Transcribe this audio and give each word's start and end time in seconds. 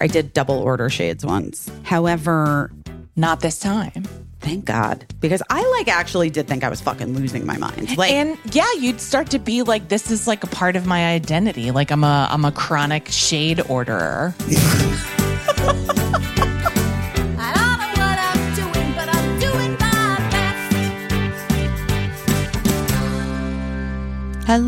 I 0.00 0.06
did 0.06 0.32
double 0.32 0.58
order 0.58 0.90
shades 0.90 1.24
once. 1.24 1.70
However, 1.84 2.70
Not 3.16 3.40
this 3.40 3.58
time. 3.58 4.04
thank 4.40 4.64
God, 4.66 5.06
because 5.20 5.42
I 5.50 5.66
like 5.78 5.88
actually 5.88 6.30
did 6.30 6.46
think 6.46 6.62
I 6.64 6.68
was 6.68 6.80
fucking 6.80 7.14
losing 7.14 7.46
my 7.46 7.56
mind. 7.56 7.96
Like, 7.96 8.12
and 8.12 8.36
yeah, 8.52 8.70
you'd 8.78 9.00
start 9.00 9.30
to 9.30 9.38
be 9.38 9.62
like, 9.62 9.88
this 9.88 10.10
is 10.10 10.26
like 10.26 10.44
a 10.44 10.48
part 10.48 10.76
of 10.76 10.86
my 10.86 11.06
identity. 11.12 11.70
Like 11.70 11.90
I'm 11.90 12.04
a 12.04 12.28
I'm 12.30 12.44
a 12.44 12.52
chronic 12.52 13.08
shade 13.08 13.60
orderer. 13.68 14.34
I 24.48 24.58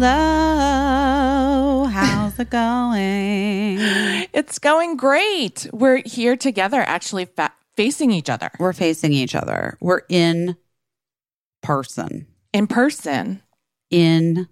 how's 2.39 2.47
it 2.47 2.51
going? 2.51 4.29
It's 4.33 4.59
going 4.59 4.97
great. 4.97 5.67
We're 5.73 6.03
here 6.05 6.37
together, 6.37 6.81
actually 6.81 7.25
fa- 7.25 7.53
facing 7.77 8.11
each 8.11 8.31
other 8.31 8.51
We're 8.59 8.73
facing 8.73 9.13
each 9.13 9.35
other. 9.35 9.77
We're 9.81 10.03
in 10.09 10.57
person. 11.63 12.27
in 12.53 12.67
person. 12.67 13.43
In 13.91 14.49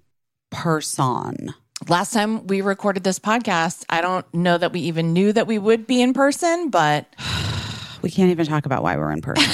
person. 0.50 1.54
Last 1.88 2.12
time 2.12 2.46
we 2.46 2.60
recorded 2.60 3.04
this 3.04 3.18
podcast, 3.18 3.84
I 3.88 4.00
don't 4.00 4.26
know 4.34 4.58
that 4.58 4.72
we 4.72 4.80
even 4.80 5.12
knew 5.12 5.32
that 5.32 5.46
we 5.46 5.58
would 5.58 5.86
be 5.86 6.00
in 6.02 6.12
person, 6.12 6.70
but 6.70 7.06
We 8.02 8.10
can't 8.10 8.30
even 8.30 8.46
talk 8.46 8.66
about 8.66 8.82
why 8.84 8.96
we're 8.96 9.10
in 9.10 9.20
person. 9.20 9.50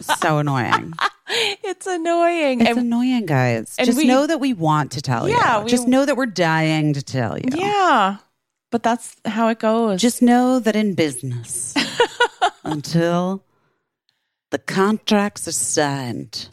so 0.20 0.38
annoying. 0.38 0.92
it's 1.64 1.86
annoying. 1.86 2.60
It's 2.60 2.70
And- 2.70 2.78
annoying, 2.78 3.26
guys. 3.26 3.76
Just 3.78 3.96
we- 3.98 4.06
know 4.06 4.26
that 4.26 4.40
we 4.40 4.52
want 4.54 4.92
to 4.92 5.02
tell 5.02 5.28
Yeah, 5.28 5.58
you. 5.58 5.64
we- 5.64 5.70
Just 5.70 5.86
know 5.88 6.04
that 6.04 6.16
we're 6.16 6.26
dying 6.26 6.92
to 6.94 7.02
tell 7.02 7.36
you. 7.38 7.48
yeah, 7.54 8.16
but 8.70 8.82
that's 8.82 9.16
how 9.24 9.48
it 9.48 9.58
goes. 9.58 10.00
Just 10.00 10.22
know 10.22 10.58
that 10.60 10.76
in 10.76 10.94
business, 10.94 11.74
until 12.64 13.44
the 14.50 14.58
contracts 14.58 15.46
are 15.48 15.52
signed, 15.52 16.48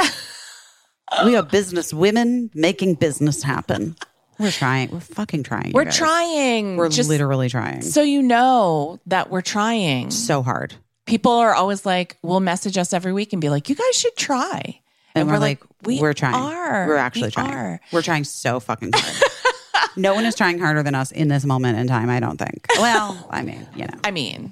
we 1.26 1.36
are 1.36 1.44
business 1.44 1.94
women 1.94 2.50
making 2.54 2.96
business 2.96 3.44
happen. 3.44 3.96
We're 4.38 4.52
trying. 4.52 4.92
We're 4.92 5.00
fucking 5.00 5.44
trying. 5.44 5.72
we're 5.74 5.86
guys. 5.86 5.96
trying. 5.98 6.76
We're 6.76 6.90
just 6.90 7.08
literally 7.10 7.48
trying. 7.48 7.82
so 7.82 8.02
you 8.02 8.22
know 8.22 9.00
that 9.06 9.30
we're 9.30 9.42
trying. 9.42 10.12
so 10.12 10.44
hard. 10.44 10.76
People 11.06 11.32
are 11.34 11.54
always 11.54 11.86
like, 11.86 12.18
will 12.22 12.40
message 12.40 12.78
us 12.78 12.94
every 12.94 13.14
week 13.14 13.32
and 13.34 13.42
be 13.42 13.50
like, 13.50 13.70
you 13.70 13.76
guys 13.76 13.96
should 13.96 14.16
try. 14.16 14.80
And, 15.14 15.30
we're, 15.30 15.38
like, 15.38 15.64
we 15.84 16.02
we're 16.02 16.14
trying. 16.14 16.36
are. 16.36 16.88
We're 16.88 16.98
actually 16.98 17.28
We 17.28 17.32
trying. 17.32 17.54
are. 17.54 17.82
We're 17.94 18.02
trying 18.02 18.24
so 18.26 18.60
fucking 18.60 18.92
hard. 18.94 19.90
no 19.96 20.14
one 20.14 20.26
is 20.26 20.36
trying 20.36 20.60
harder 20.60 20.84
than 20.84 20.94
us 20.96 21.12
in 21.12 21.30
this 21.30 21.46
moment 21.46 21.78
in 21.78 21.88
time, 21.88 22.10
I 22.10 22.20
don't 22.20 22.38
think. 22.38 22.66
Well, 22.80 23.28
I 23.32 23.42
mean, 23.44 23.66
you 23.76 23.86
know. 23.86 23.94
I 24.04 24.12
mean, 24.12 24.52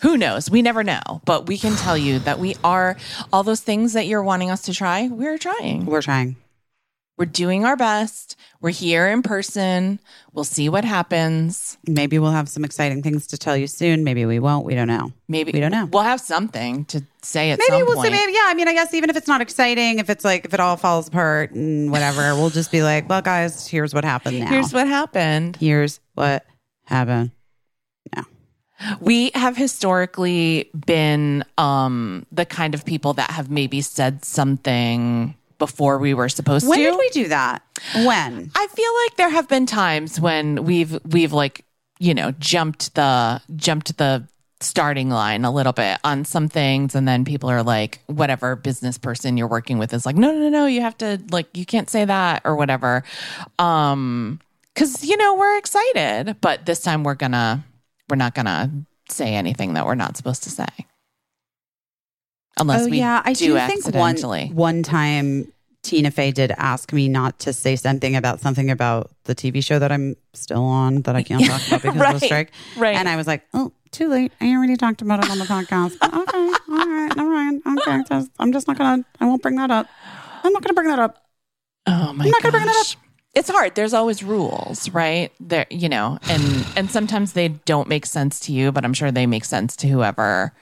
who 0.00 0.16
knows? 0.16 0.48
We 0.50 0.62
never 0.62 0.82
know. 0.84 1.20
But 1.26 1.46
we 1.48 1.58
can 1.58 1.76
tell 1.76 1.98
you 1.98 2.18
that 2.20 2.38
we 2.38 2.56
are 2.64 2.96
all 3.32 3.42
those 3.42 3.60
things 3.60 3.92
that 3.92 4.06
you're 4.06 4.22
wanting 4.22 4.50
us 4.50 4.62
to 4.62 4.72
try, 4.74 5.08
we're 5.08 5.36
trying. 5.38 5.84
We're 5.84 6.02
trying. 6.02 6.36
We're 7.16 7.26
doing 7.26 7.64
our 7.64 7.76
best. 7.76 8.34
We're 8.60 8.70
here 8.70 9.06
in 9.06 9.22
person. 9.22 10.00
We'll 10.32 10.44
see 10.44 10.68
what 10.68 10.84
happens. 10.84 11.78
Maybe 11.86 12.18
we'll 12.18 12.32
have 12.32 12.48
some 12.48 12.64
exciting 12.64 13.02
things 13.02 13.28
to 13.28 13.38
tell 13.38 13.56
you 13.56 13.68
soon. 13.68 14.02
Maybe 14.02 14.26
we 14.26 14.40
won't. 14.40 14.64
We 14.66 14.74
don't 14.74 14.88
know. 14.88 15.12
Maybe 15.28 15.52
We 15.52 15.60
don't 15.60 15.70
know. 15.70 15.86
We'll 15.86 16.02
have 16.02 16.20
something 16.20 16.86
to 16.86 17.04
say 17.22 17.52
at 17.52 17.60
Maybe 17.60 17.78
some 17.78 17.86
we'll 17.86 17.94
point. 17.94 18.06
say, 18.06 18.12
maybe, 18.12 18.32
yeah. 18.32 18.46
I 18.46 18.54
mean, 18.54 18.66
I 18.66 18.72
guess 18.72 18.92
even 18.94 19.10
if 19.10 19.16
it's 19.16 19.28
not 19.28 19.40
exciting, 19.40 20.00
if 20.00 20.10
it's 20.10 20.24
like, 20.24 20.44
if 20.44 20.54
it 20.54 20.58
all 20.60 20.76
falls 20.76 21.06
apart 21.06 21.52
and 21.52 21.92
whatever, 21.92 22.34
we'll 22.34 22.50
just 22.50 22.72
be 22.72 22.82
like, 22.82 23.08
well, 23.08 23.22
guys, 23.22 23.68
here's 23.68 23.94
what 23.94 24.04
happened 24.04 24.40
now. 24.40 24.46
Here's 24.48 24.72
what 24.72 24.88
happened. 24.88 25.54
Here's 25.56 26.00
what 26.14 26.44
happened 26.86 27.30
now. 28.16 28.24
We 29.00 29.30
have 29.34 29.56
historically 29.56 30.68
been 30.84 31.44
um, 31.58 32.26
the 32.32 32.44
kind 32.44 32.74
of 32.74 32.84
people 32.84 33.12
that 33.14 33.30
have 33.30 33.50
maybe 33.50 33.80
said 33.82 34.24
something 34.24 35.36
before 35.58 35.98
we 35.98 36.14
were 36.14 36.28
supposed 36.28 36.68
When 36.68 36.78
to. 36.78 36.84
When 36.84 36.92
did 36.92 36.98
we 36.98 37.08
do 37.10 37.28
that? 37.28 37.62
When? 37.94 38.50
I 38.54 38.66
feel 38.68 38.92
like 39.04 39.16
there 39.16 39.30
have 39.30 39.48
been 39.48 39.66
times 39.66 40.20
when 40.20 40.64
we've 40.64 40.98
we've 41.04 41.32
like 41.32 41.64
you 41.98 42.14
know 42.14 42.32
jumped 42.32 42.94
the 42.94 43.40
jumped 43.56 43.96
the 43.98 44.26
starting 44.60 45.10
line 45.10 45.44
a 45.44 45.50
little 45.50 45.72
bit 45.72 45.98
on 46.04 46.24
some 46.24 46.48
things 46.48 46.94
and 46.94 47.06
then 47.06 47.24
people 47.24 47.50
are 47.50 47.62
like 47.62 48.00
whatever 48.06 48.56
business 48.56 48.96
person 48.96 49.36
you're 49.36 49.48
working 49.48 49.78
with 49.78 49.92
is 49.92 50.06
like 50.06 50.16
no 50.16 50.32
no 50.32 50.38
no 50.38 50.48
no 50.48 50.66
you 50.66 50.80
have 50.80 50.96
to 50.96 51.20
like 51.30 51.54
you 51.54 51.66
can't 51.66 51.90
say 51.90 52.04
that 52.04 52.40
or 52.44 52.56
whatever 52.56 53.04
um 53.58 54.40
cuz 54.74 55.04
you 55.04 55.16
know 55.18 55.34
we're 55.34 55.58
excited 55.58 56.36
but 56.40 56.64
this 56.64 56.80
time 56.80 57.04
we're 57.04 57.14
gonna 57.14 57.62
we're 58.08 58.16
not 58.16 58.34
gonna 58.34 58.70
say 59.10 59.34
anything 59.34 59.74
that 59.74 59.84
we're 59.84 59.94
not 59.94 60.16
supposed 60.16 60.42
to 60.44 60.50
say 60.50 60.66
unless 62.58 62.82
oh 62.86 62.90
we 62.90 62.98
yeah, 62.98 63.22
I 63.24 63.32
do, 63.32 63.58
do, 63.58 63.66
think 63.66 63.94
one 63.94 64.16
one 64.54 64.82
time 64.82 65.52
Tina 65.82 66.10
Fey 66.10 66.30
did 66.32 66.50
ask 66.56 66.92
me 66.92 67.08
not 67.08 67.38
to 67.40 67.52
say 67.52 67.76
something 67.76 68.16
about 68.16 68.40
something 68.40 68.70
about 68.70 69.10
the 69.24 69.34
TV 69.34 69.62
show 69.64 69.78
that 69.78 69.92
I'm 69.92 70.16
still 70.32 70.64
on 70.64 71.02
that 71.02 71.14
I 71.14 71.22
can't 71.22 71.44
talk 71.44 71.66
about 71.66 71.82
because 71.82 71.94
of 71.96 72.00
Right, 72.00 72.20
the 72.20 72.26
strike. 72.26 72.50
right. 72.76 72.96
And 72.96 73.08
I 73.08 73.16
was 73.16 73.26
like, 73.26 73.42
oh, 73.52 73.70
too 73.90 74.08
late. 74.08 74.32
I 74.40 74.54
already 74.54 74.76
talked 74.76 75.02
about 75.02 75.24
it 75.24 75.30
on 75.30 75.38
the 75.38 75.44
podcast. 75.44 75.98
But 76.00 76.12
okay, 76.14 76.52
all 76.68 76.88
right, 76.88 77.18
all 77.18 77.28
right, 77.28 77.60
okay. 77.78 78.02
Just, 78.08 78.30
I'm 78.38 78.52
just 78.52 78.66
not 78.66 78.78
gonna. 78.78 79.04
I 79.20 79.26
won't 79.26 79.42
bring 79.42 79.56
that 79.56 79.70
up. 79.70 79.86
I'm 80.42 80.52
not 80.52 80.62
gonna 80.62 80.74
bring 80.74 80.88
that 80.88 80.98
up. 80.98 81.22
Oh 81.86 82.12
my 82.14 82.24
I'm 82.24 82.30
not 82.30 82.42
gonna 82.42 82.52
bring 82.52 82.66
that 82.66 82.72
gosh. 82.74 82.96
It's 83.34 83.50
hard. 83.50 83.74
There's 83.74 83.92
always 83.92 84.22
rules, 84.22 84.88
right? 84.90 85.32
There, 85.40 85.66
you 85.70 85.88
know, 85.88 86.18
and 86.28 86.66
and 86.76 86.90
sometimes 86.90 87.32
they 87.34 87.48
don't 87.48 87.88
make 87.88 88.06
sense 88.06 88.40
to 88.40 88.52
you, 88.52 88.72
but 88.72 88.84
I'm 88.84 88.94
sure 88.94 89.10
they 89.10 89.26
make 89.26 89.44
sense 89.44 89.76
to 89.76 89.88
whoever 89.88 90.52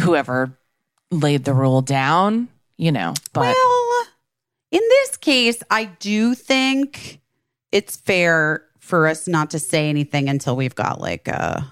whoever 0.00 0.56
laid 1.10 1.44
the 1.44 1.54
rule 1.54 1.82
down, 1.82 2.48
you 2.76 2.90
know. 2.92 3.14
But 3.32 3.54
well, 3.54 4.04
in 4.70 4.80
this 4.80 5.16
case, 5.16 5.62
I 5.70 5.84
do 5.84 6.34
think 6.34 7.20
it's 7.70 7.96
fair 7.96 8.64
for 8.78 9.06
us 9.06 9.28
not 9.28 9.50
to 9.50 9.58
say 9.58 9.88
anything 9.88 10.28
until 10.28 10.56
we've 10.56 10.74
got 10.74 11.00
like 11.00 11.28
a 11.28 11.66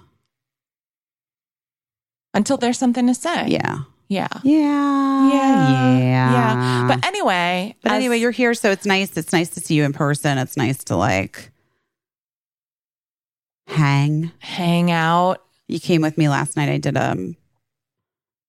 until 2.34 2.56
there's 2.56 2.78
something 2.78 3.06
to 3.06 3.14
say. 3.14 3.48
yeah. 3.48 3.78
Yeah. 4.08 4.26
Yeah. 4.42 5.30
Yeah. 5.32 5.98
Yeah. 5.98 6.32
Yeah. 6.32 6.86
But 6.88 7.06
anyway, 7.06 7.76
But 7.82 7.92
as- 7.92 7.96
anyway, 7.96 8.18
you're 8.18 8.32
here, 8.32 8.54
so 8.54 8.70
it's 8.72 8.84
nice. 8.84 9.16
It's 9.16 9.32
nice 9.32 9.50
to 9.50 9.60
see 9.60 9.74
you 9.76 9.84
in 9.84 9.92
person. 9.92 10.36
It's 10.36 10.56
nice 10.56 10.82
to 10.84 10.96
like 10.96 11.52
hang. 13.68 14.32
hang 14.40 14.90
out. 14.90 15.44
You 15.68 15.78
came 15.78 16.02
with 16.02 16.18
me 16.18 16.28
last 16.28 16.56
night. 16.56 16.68
I 16.68 16.78
did 16.78 16.96
um 16.96 17.36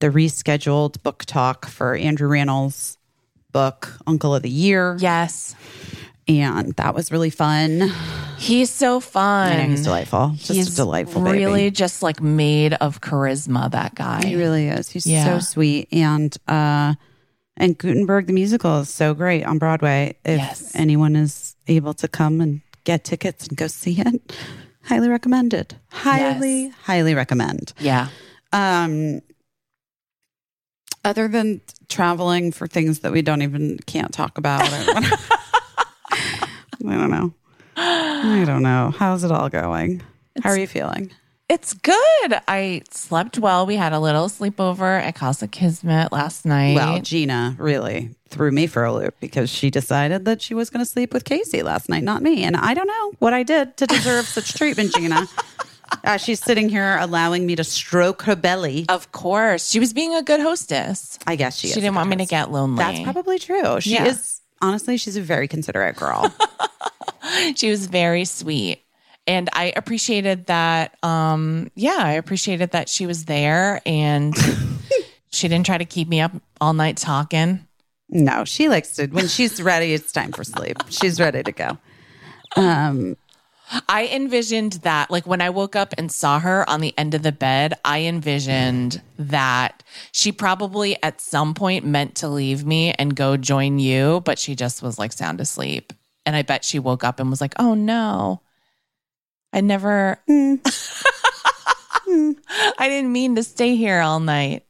the 0.02 0.10
rescheduled 0.10 1.02
book 1.04 1.24
talk 1.26 1.66
for 1.68 1.96
Andrew 1.96 2.30
Rannells' 2.30 2.98
book, 3.54 3.98
Uncle 4.06 4.36
of 4.36 4.44
the 4.44 4.50
Year. 4.50 4.98
Yes. 5.00 5.56
And 6.28 6.74
that 6.76 6.94
was 6.94 7.12
really 7.12 7.30
fun. 7.30 7.92
He's 8.38 8.70
so 8.70 9.00
fun. 9.00 9.58
Know 9.58 9.64
he's 9.70 9.84
delightful. 9.84 10.30
Just 10.36 10.52
He's 10.52 10.74
a 10.74 10.76
delightful 10.76 11.22
baby. 11.24 11.40
really 11.40 11.72
just 11.72 12.02
like 12.04 12.22
made 12.22 12.74
of 12.76 13.02
charisma, 13.02 13.70
that 13.72 13.96
guy. 13.96 14.26
He 14.26 14.36
really 14.36 14.68
is. 14.68 14.90
He's 14.90 15.06
Yeah. 15.08 15.26
so 15.26 15.40
sweet. 15.40 15.88
And 15.92 16.36
uh 16.48 16.94
and 17.58 17.78
Gutenberg 17.78 18.28
the 18.28 18.34
musical 18.34 18.80
is 18.80 18.90
so 18.90 19.14
great 19.14 19.44
on 19.46 19.58
Broadway. 19.58 20.16
If 20.24 20.38
Yes. 20.40 20.72
anyone 20.76 21.16
is 21.16 21.56
able 21.68 21.94
to 21.96 22.08
come 22.08 22.40
and 22.42 22.62
get 22.86 23.04
tickets 23.04 23.48
and 23.48 23.58
go 23.58 23.68
see 23.68 24.00
it, 24.00 24.36
highly 24.84 25.10
recommended. 25.10 25.76
Highly, 25.90 26.64
Yes. 26.66 26.74
highly 26.84 27.14
recommend. 27.14 27.74
yeah. 27.80 28.08
Um 28.54 29.22
other 31.04 31.28
than 31.28 31.62
traveling 31.90 32.52
for 32.52 32.68
things 32.68 33.00
that 33.00 33.12
we 33.12 33.22
don't 33.22 33.42
even 33.42 33.78
can't 33.86 34.14
talk 34.14 34.38
about 34.38 34.62
or. 34.72 35.18
I 36.84 36.98
don't 36.98 37.12
know. 37.12 37.34
I 37.78 38.44
don't 38.46 38.64
know. 38.64 38.94
How's 38.98 39.24
it 39.24 39.32
all 39.32 39.50
going? 39.50 40.02
How 40.44 40.50
are 40.50 40.58
you 40.58 40.68
feeling? 40.68 41.12
It's 41.50 41.74
good. 41.74 42.42
I 42.48 42.82
slept 42.92 43.38
well. 43.38 43.66
We 43.66 43.76
had 43.76 43.92
a 43.92 44.00
little 44.00 44.30
sleepover 44.30 45.02
at 45.02 45.16
Casa 45.16 45.50
Kismet 45.50 46.12
last 46.12 46.46
night. 46.46 46.76
Well, 46.76 47.02
Gina 47.02 47.56
really 47.60 48.16
threw 48.30 48.52
me 48.52 48.68
for 48.68 48.86
a 48.86 48.94
loop 48.94 49.16
because 49.20 49.50
she 49.50 49.70
decided 49.70 50.24
that 50.26 50.42
she 50.42 50.54
was 50.54 50.70
going 50.70 50.84
to 50.84 50.90
sleep 50.90 51.14
with 51.14 51.26
Caissie 51.26 51.62
last 51.62 51.90
night, 51.90 52.04
not 52.04 52.22
me. 52.22 52.44
And 52.44 52.56
I 52.56 52.74
don't 52.74 52.88
know 52.88 53.12
what 53.20 53.34
I 53.34 53.44
did 53.44 53.76
to 53.78 53.86
deserve 53.86 54.26
such 54.28 54.54
treatment, 54.54 54.94
Gina. 54.94 55.28
Uh, 56.04 56.18
she's 56.18 56.42
sitting 56.44 56.68
here 56.70 56.98
allowing 57.00 57.46
me 57.46 57.56
to 57.56 57.64
stroke 57.64 58.24
her 58.24 58.36
belly. 58.36 58.86
of 58.90 59.12
course, 59.12 59.70
she 59.70 59.80
was 59.80 59.94
being 59.94 60.16
a 60.16 60.24
good 60.24 60.40
hostess. 60.40 61.20
I 61.28 61.36
guess 61.36 61.58
she 61.58 61.68
She 61.68 61.76
didn't 61.82 61.96
want 61.96 62.10
me 62.10 62.16
to 62.18 62.26
get 62.26 62.52
lonely. 62.52 62.78
That's 62.84 63.00
probably 63.02 63.38
true. 63.40 63.80
She 63.82 63.94
Yeah. 63.94 64.06
is, 64.06 64.42
honestly, 64.62 64.98
she's 64.98 65.16
a 65.18 65.22
very 65.22 65.48
considerate 65.48 65.96
girl. 65.96 66.34
she 67.56 67.70
was 67.70 67.86
very 67.88 68.26
sweet. 68.26 68.82
And 69.28 69.50
I 69.54 69.72
appreciated 69.76 70.48
that. 70.48 70.98
Um, 71.04 71.70
yeah, 71.76 71.98
I 72.00 72.14
appreciated 72.14 72.72
that 72.72 72.90
she 72.90 73.06
was 73.06 73.26
there 73.26 73.80
and 73.86 74.36
she 75.32 75.48
didn't 75.48 75.66
try 75.68 75.78
to 75.78 75.86
keep 75.86 76.08
me 76.08 76.20
up 76.22 76.32
all 76.60 76.74
night 76.74 76.98
talking. 76.98 77.68
no, 78.10 78.44
she 78.46 78.68
likes 78.68 78.94
to, 78.96 79.06
when 79.08 79.28
she's 79.28 79.62
ready, 79.62 79.94
it's 79.94 80.12
time 80.12 80.32
for 80.32 80.44
sleep. 80.44 80.78
She's 80.90 81.20
ready 81.20 81.44
to 81.44 81.52
go. 81.52 81.78
Um, 82.58 83.16
I 83.88 84.08
envisioned 84.12 84.74
that, 84.84 85.10
like 85.10 85.26
when 85.26 85.42
I 85.42 85.50
woke 85.50 85.76
up 85.76 85.94
and 85.98 86.12
saw 86.12 86.40
her 86.40 86.70
on 86.70 86.82
the 86.82 86.94
end 86.98 87.14
of 87.14 87.24
the 87.24 87.32
bed, 87.32 87.74
I 87.86 88.02
envisioned 88.02 89.02
that 89.18 89.84
she 90.12 90.32
probably 90.32 91.02
at 91.02 91.22
some 91.22 91.54
point 91.54 91.86
meant 91.86 92.16
to 92.16 92.28
leave 92.28 92.66
me 92.66 92.92
and 92.94 93.16
go 93.16 93.38
join 93.38 93.80
you, 93.80 94.22
but 94.26 94.38
she 94.40 94.56
just 94.56 94.82
was 94.82 95.00
like 95.00 95.14
sound 95.14 95.40
asleep. 95.40 95.94
And 96.26 96.36
I 96.36 96.42
bet 96.42 96.66
she 96.66 96.80
woke 96.80 97.04
up 97.04 97.20
and 97.20 97.30
was 97.30 97.42
like, 97.42 97.54
oh 97.60 97.74
no, 97.74 98.42
I 99.54 99.62
never, 99.62 100.20
Hmm. 100.28 100.56
I 102.78 102.90
didn't 102.90 103.12
mean 103.14 103.36
to 103.36 103.44
stay 103.44 103.76
here 103.76 104.02
all 104.02 104.20
night. 104.20 104.66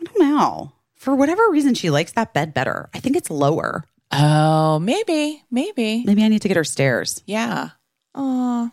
I 0.00 0.04
don't 0.04 0.18
know. 0.18 0.72
For 0.96 1.14
whatever 1.14 1.48
reason, 1.50 1.74
she 1.74 1.90
likes 1.90 2.12
that 2.12 2.34
bed 2.34 2.52
better. 2.52 2.90
I 2.92 2.98
think 2.98 3.16
it's 3.16 3.30
lower. 3.30 3.84
Oh, 4.10 4.78
maybe, 4.80 5.42
maybe. 5.50 6.02
Maybe 6.04 6.24
I 6.24 6.28
need 6.28 6.42
to 6.42 6.48
get 6.48 6.56
her 6.56 6.64
stairs. 6.64 7.22
Yeah. 7.26 7.70
Oh, 8.20 8.70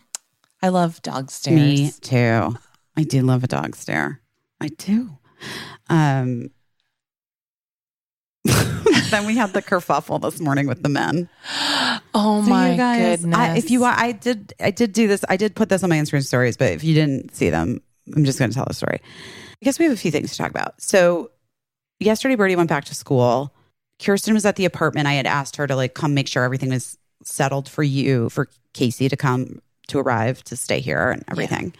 I 0.60 0.68
love 0.68 1.00
dog 1.02 1.30
stairs. 1.30 1.54
Me 1.56 1.90
too. 2.00 2.56
I 2.96 3.04
do 3.04 3.22
love 3.22 3.44
a 3.44 3.46
dog 3.46 3.76
stare. 3.76 4.20
I 4.60 4.68
do. 4.68 5.16
Um, 5.88 6.50
then 9.10 9.26
we 9.26 9.36
had 9.36 9.52
the 9.52 9.62
kerfuffle 9.62 10.20
this 10.20 10.40
morning 10.40 10.66
with 10.66 10.82
the 10.82 10.88
men. 10.88 11.28
Oh 12.18 12.42
So 12.42 12.48
my 12.48 12.70
you 12.70 12.76
guys, 12.78 13.20
goodness. 13.20 13.38
I, 13.38 13.56
if 13.58 13.70
you, 13.70 13.84
I 13.84 14.12
did, 14.12 14.54
I 14.58 14.70
did 14.70 14.94
do 14.94 15.06
this. 15.06 15.22
I 15.28 15.36
did 15.36 15.54
put 15.54 15.68
this 15.68 15.82
on 15.82 15.90
my 15.90 15.96
Instagram 15.98 16.24
stories, 16.24 16.56
but 16.56 16.72
if 16.72 16.82
you 16.82 16.94
didn't 16.94 17.34
see 17.34 17.50
them, 17.50 17.82
I'm 18.16 18.24
just 18.24 18.38
going 18.38 18.50
to 18.50 18.54
tell 18.54 18.64
the 18.66 18.72
story. 18.72 19.00
I 19.02 19.64
guess 19.64 19.78
we 19.78 19.84
have 19.84 19.92
a 19.92 19.98
few 19.98 20.10
things 20.10 20.30
to 20.32 20.38
talk 20.38 20.48
about. 20.48 20.80
So 20.80 21.30
yesterday, 22.00 22.34
Birdie 22.34 22.56
went 22.56 22.70
back 22.70 22.86
to 22.86 22.94
school. 22.94 23.54
Kirsten 24.02 24.32
was 24.32 24.46
at 24.46 24.56
the 24.56 24.64
apartment. 24.64 25.06
I 25.06 25.12
had 25.12 25.26
asked 25.26 25.56
her 25.56 25.66
to 25.66 25.76
like 25.76 25.92
come 25.92 26.14
make 26.14 26.26
sure 26.26 26.42
everything 26.42 26.70
was 26.70 26.96
settled 27.26 27.68
for 27.68 27.82
you, 27.82 28.28
for 28.30 28.48
Caissie 28.74 29.10
to 29.10 29.16
come 29.16 29.60
to 29.88 29.98
arrive 29.98 30.42
to 30.44 30.56
stay 30.56 30.80
here 30.80 31.10
and 31.10 31.24
everything. 31.28 31.74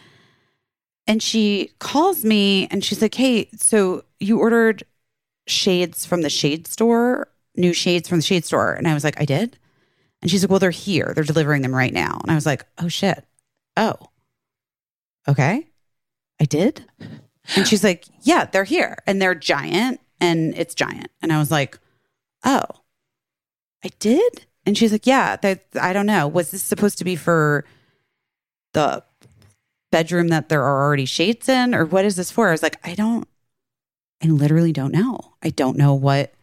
And 1.06 1.22
she 1.22 1.72
calls 1.78 2.25
me 2.25 2.66
and 2.70 2.84
she's 2.84 3.00
like, 3.00 3.14
Hey, 3.14 3.48
so 3.56 4.04
you 4.19 4.38
ordered 4.38 4.82
shades 5.46 6.04
from 6.04 6.22
the 6.22 6.31
shade 6.31 6.66
store, 6.66 7.28
new 7.56 7.72
shades 7.72 8.08
from 8.08 8.19
the 8.19 8.25
shade 8.25 8.44
store. 8.44 8.75
And 8.75 8.88
I 8.88 8.94
was 8.94 9.04
like, 9.04 9.20
I 9.20 9.25
did. 9.25 9.58
And 10.20 10.31
she's 10.31 10.43
like, 10.43 10.50
Well, 10.50 10.58
they're 10.58 10.70
here. 10.70 11.12
They're 11.14 11.25
delivering 11.25 11.62
them 11.62 11.75
right 11.75 11.93
now. 11.93 12.19
And 12.22 12.31
I 12.31 12.34
was 12.34 12.46
like, 12.46 12.64
Oh 12.78 12.88
shit. 12.88 13.25
Oh. 13.76 13.94
Okay. 15.28 15.66
I 16.40 16.44
did. 16.44 16.84
And 17.54 17.66
she's 17.66 17.84
like, 17.84 18.04
Yeah, 18.22 18.46
they're 18.46 18.64
here. 18.64 18.98
And 19.06 19.22
they're 19.22 19.34
giant 19.34 20.00
and 20.20 20.54
it's 20.56 20.75
giant. 20.75 21.10
And 21.22 21.32
I 21.32 21.38
was 21.38 21.50
like, 21.50 21.78
Oh, 22.44 22.66
I 23.84 23.90
did? 24.00 24.46
And 24.67 24.77
she's 24.77 24.93
like, 24.93 25.07
Yeah, 25.07 25.37
that 25.37 25.65
I 25.81 25.93
don't 25.93 26.07
know. 26.07 26.27
Was 26.27 26.51
this 26.51 26.63
supposed 26.63 26.99
to 26.99 27.05
be 27.05 27.17
for 27.17 27.65
the 28.75 29.03
bedroom 29.93 30.29
that 30.29 30.49
there 30.49 30.63
are 30.63 30.83
already 30.85 31.07
shades 31.07 31.49
in? 31.49 31.75
Or 31.75 31.85
what 31.87 32.05
is 32.05 32.17
this 32.17 32.31
for? 32.31 32.49
I 32.49 32.53
was 32.53 32.63
like, 32.63 32.79
I 32.85 32.95
don't 32.95 33.27
I 34.23 34.27
literally 34.29 34.73
don't 34.73 34.93
know. 34.93 35.19
I 35.43 35.51
don't 35.51 35.77
know 35.77 35.95
what 35.95 36.35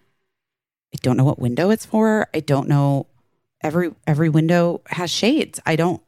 I 0.93 0.97
don't 1.01 1.17
know 1.17 1.23
what 1.23 1.39
window 1.39 1.69
it's 1.69 1.85
for. 1.85 2.27
I 2.33 2.39
don't 2.39 2.67
know 2.67 3.07
every 3.61 3.93
every 4.07 4.29
window 4.29 4.81
has 4.87 5.11
shades. 5.11 5.59
I 5.65 5.75
don't 5.75 6.01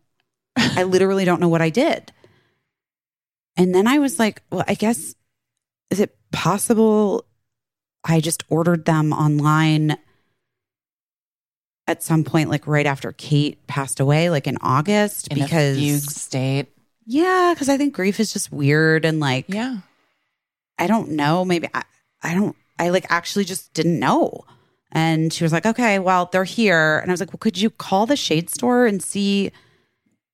I 0.56 0.84
literally 0.84 1.26
don't 1.26 1.42
know 1.42 1.50
what 1.50 1.62
I 1.62 1.70
did. 1.70 2.12
And 3.58 3.74
then 3.74 3.88
I 3.88 4.00
was 4.00 4.20
like, 4.20 4.42
well, 4.52 4.64
I 4.68 4.74
guess 4.74 5.16
is 5.90 6.00
it 6.00 6.16
possible 6.32 7.26
I 8.04 8.20
just 8.20 8.44
ordered 8.50 8.86
them 8.86 9.12
online 9.12 9.98
at 11.88 12.02
some 12.04 12.24
point 12.24 12.50
like 12.50 12.66
right 12.68 12.86
after 12.86 13.12
Kate 13.12 13.66
passed 13.68 14.00
away 14.00 14.30
like 14.30 14.48
in 14.48 14.58
August 14.62 15.28
in 15.30 15.40
because 15.40 15.78
fugue 15.78 16.10
state. 16.10 16.68
yeah, 17.06 17.54
cuz 17.58 17.70
I 17.70 17.78
think 17.78 17.94
grief 17.94 18.20
is 18.20 18.34
just 18.34 18.52
weird 18.52 19.06
and 19.06 19.20
like 19.20 19.46
Yeah. 19.48 19.78
I 20.78 20.88
don't 20.88 21.12
know. 21.12 21.46
Maybe 21.46 21.70
I, 21.74 21.84
I 22.22 22.34
don't, 22.34 22.56
I 22.78 22.90
like 22.90 23.06
actually 23.10 23.46
just 23.46 23.74
didn't 23.74 24.00
know. 24.00 24.44
And 24.92 25.32
she 25.32 25.44
was 25.44 25.52
like, 25.54 25.66
okay, 25.66 26.00
well, 26.00 26.30
they're 26.32 26.44
here. 26.44 27.00
And 27.00 27.10
I 27.10 27.14
was 27.14 27.20
like, 27.20 27.32
well, 27.32 27.40
could 27.40 27.58
you 27.58 27.70
call 27.70 28.06
the 28.06 28.16
shade 28.16 28.50
store 28.50 28.86
and 28.86 29.02
see 29.02 29.52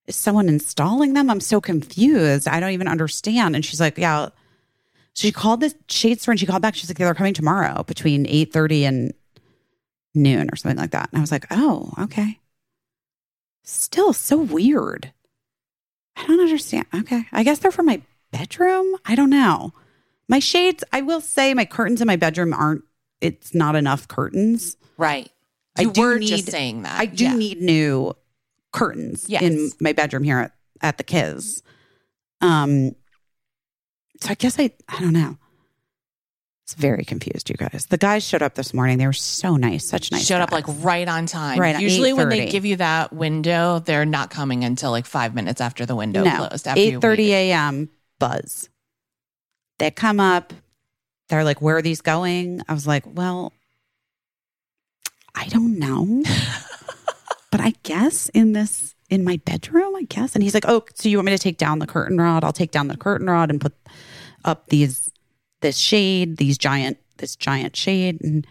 is 0.08 0.16
someone 0.16 0.50
installing 0.50 1.14
them? 1.14 1.30
I'm 1.30 1.40
so 1.40 1.62
confused. 1.62 2.48
I 2.48 2.60
don't 2.60 2.72
even 2.72 2.88
understand. 2.88 3.56
And 3.56 3.64
she's 3.64 3.80
like, 3.80 3.98
yeah. 3.98 4.30
So 5.14 5.28
she 5.28 5.32
called 5.32 5.62
the 5.62 5.74
shade 5.90 6.22
store 6.22 6.32
and 6.32 6.40
she 6.40 6.46
called 6.46 6.62
back. 6.62 6.76
She's 6.76 6.90
like, 6.90 6.98
they're 6.98 7.14
coming 7.14 7.34
tomorrow 7.34 7.84
between 7.84 8.26
8.30 8.26 8.82
and 8.88 9.14
noon 10.14 10.50
or 10.52 10.56
something 10.56 10.78
like 10.80 10.92
that. 10.92 11.10
And 11.12 11.18
I 11.18 11.22
was 11.22 11.32
like, 11.32 11.46
oh, 11.52 11.94
okay. 12.00 12.40
Still 13.64 14.14
so 14.14 14.38
weird. 14.38 15.14
I 16.16 16.26
don't 16.28 16.40
understand. 16.40 16.86
Okay. 16.94 17.24
I 17.32 17.44
guess 17.44 17.60
they're 17.60 17.72
for 17.72 17.84
my 17.84 18.02
bedroom. 18.32 18.96
I 19.06 19.16
don't 19.16 19.30
know. 19.30 19.74
My 20.28 20.40
shades, 20.40 20.84
I 20.92 21.02
will 21.02 21.22
say 21.22 21.54
my 21.54 21.66
curtains 21.66 22.02
in 22.02 22.08
my 22.08 22.16
bedroom 22.16 22.54
aren't, 22.54 22.84
it's 23.22 23.54
not 23.54 23.76
enough 23.76 24.08
curtains. 24.08 24.78
Right. 24.98 25.30
I 25.78 25.86
do 25.86 26.02
were 26.02 26.20
need- 26.20 26.28
just 26.28 26.50
saying 26.50 26.84
that. 26.84 27.00
I 27.00 27.06
do 27.06 27.26
Yeah. 27.26 27.36
need 27.36 27.62
new 27.62 28.14
curtains 28.74 29.26
Yes. 29.30 29.44
in 29.44 29.72
my 29.80 29.94
bedroom 29.94 30.24
here 30.24 30.40
at, 30.40 30.54
at 30.82 30.98
the 30.98 31.04
Kiz. 31.04 31.62
Um, 32.42 32.96
so 34.22 34.30
I 34.30 34.34
guess 34.36 34.60
I, 34.60 34.72
I 34.90 35.00
don't 35.00 35.14
know. 35.14 35.38
It's 36.72 36.80
very 36.80 37.04
confused, 37.04 37.50
you 37.50 37.58
guys. 37.58 37.88
The 37.90 37.98
guys 37.98 38.26
showed 38.26 38.42
up 38.42 38.56
this 38.56 38.74
morning. 38.74 38.98
They 38.98 39.06
were 39.06 39.12
so 39.12 39.58
nice, 39.58 39.86
such 39.86 40.10
nice. 40.10 40.26
Showed 40.26 40.40
up 40.40 40.54
like 40.54 40.64
right 40.68 41.06
on 41.06 41.26
time. 41.26 41.60
Right 41.60 41.78
Usually 41.78 42.14
when 42.14 42.30
they 42.30 42.50
give 42.50 42.64
you 42.64 42.78
that 42.78 43.12
window, 43.12 43.80
they're 43.80 44.06
not 44.06 44.30
coming 44.30 44.64
until 44.64 44.90
like 44.90 45.06
five 45.06 45.36
minutes 45.36 45.60
after 45.60 45.86
the 45.86 45.98
window 45.98 46.24
no, 46.24 46.48
closed. 46.48 46.66
Eight 46.70 47.02
thirty 47.02 47.34
a.m. 47.34 47.90
Buzz. 48.20 48.70
They 49.80 49.92
come 49.92 50.22
up. 50.22 50.54
They're 51.28 51.44
like, 51.44 51.62
"Where 51.62 51.76
are 51.76 51.82
these 51.82 52.00
going?" 52.00 52.62
I 52.70 52.74
was 52.74 52.88
like, 52.88 53.04
"Well, 53.06 53.52
I 55.36 55.48
don't 55.48 55.78
know, 55.78 56.24
but 57.52 57.60
I 57.60 57.74
guess 57.84 58.30
in 58.30 58.54
this 58.54 58.96
in 59.10 59.26
my 59.26 59.42
bedroom, 59.44 59.94
I 59.98 60.04
guess." 60.04 60.36
And 60.36 60.44
he's 60.44 60.54
like, 60.54 60.70
"Oh, 60.70 60.86
so 60.96 61.10
you 61.10 61.18
want 61.18 61.26
me 61.26 61.34
to 61.34 61.38
take 61.38 61.58
down 61.58 61.80
the 61.80 61.88
curtain 61.88 62.18
rod? 62.18 62.46
I'll 62.46 62.54
take 62.54 62.72
down 62.72 62.88
the 62.88 62.96
curtain 62.96 63.28
rod 63.28 63.50
and 63.50 63.60
put 63.60 63.74
up 64.46 64.68
these 64.68 65.11
this 65.62 65.78
shade, 65.78 66.38
these 66.38 66.58
giant 66.58 66.98
this 67.18 67.36
giant 67.36 67.76
shade." 67.76 68.22
And 68.22 68.46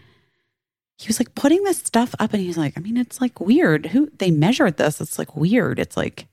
he 0.97 1.07
was 1.07 1.19
like 1.19 1.35
putting 1.35 1.63
this 1.63 1.77
stuff 1.77 2.15
up, 2.19 2.33
and 2.33 2.41
he's 2.41 2.57
like, 2.57 2.77
"I 2.77 2.81
mean, 2.81 2.97
it's 2.97 3.21
like 3.21 3.39
weird. 3.39 3.87
Who 3.87 4.09
they 4.17 4.31
measured 4.31 4.77
this? 4.77 4.99
It's 5.01 5.19
like 5.19 5.35
weird. 5.35 5.79
It's 5.79 5.97
like." 5.97 6.27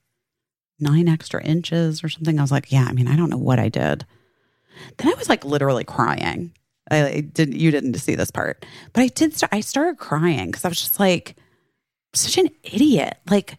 nine 0.80 1.08
extra 1.08 1.42
inches 1.42 2.04
or 2.04 2.08
something. 2.08 2.38
I 2.38 2.42
was 2.42 2.52
like, 2.52 2.70
yeah, 2.70 2.86
I 2.88 2.92
mean, 2.92 3.08
I 3.08 3.16
don't 3.16 3.30
know 3.30 3.36
what 3.36 3.58
I 3.58 3.68
did. 3.68 4.06
Then 4.96 5.08
I 5.08 5.14
was 5.14 5.28
like 5.28 5.44
literally 5.44 5.84
crying. 5.84 6.52
I, 6.90 7.06
I 7.06 7.20
did 7.20 7.54
you 7.54 7.70
didn't 7.70 7.94
see 7.94 8.14
this 8.14 8.30
part, 8.30 8.64
but 8.92 9.02
I 9.02 9.08
did. 9.08 9.36
Start, 9.36 9.52
I 9.52 9.60
started 9.60 9.98
crying 9.98 10.46
because 10.46 10.64
I 10.64 10.68
was 10.68 10.80
just 10.80 11.00
like, 11.00 11.36
such 12.14 12.38
an 12.38 12.48
idiot. 12.62 13.18
Like, 13.28 13.58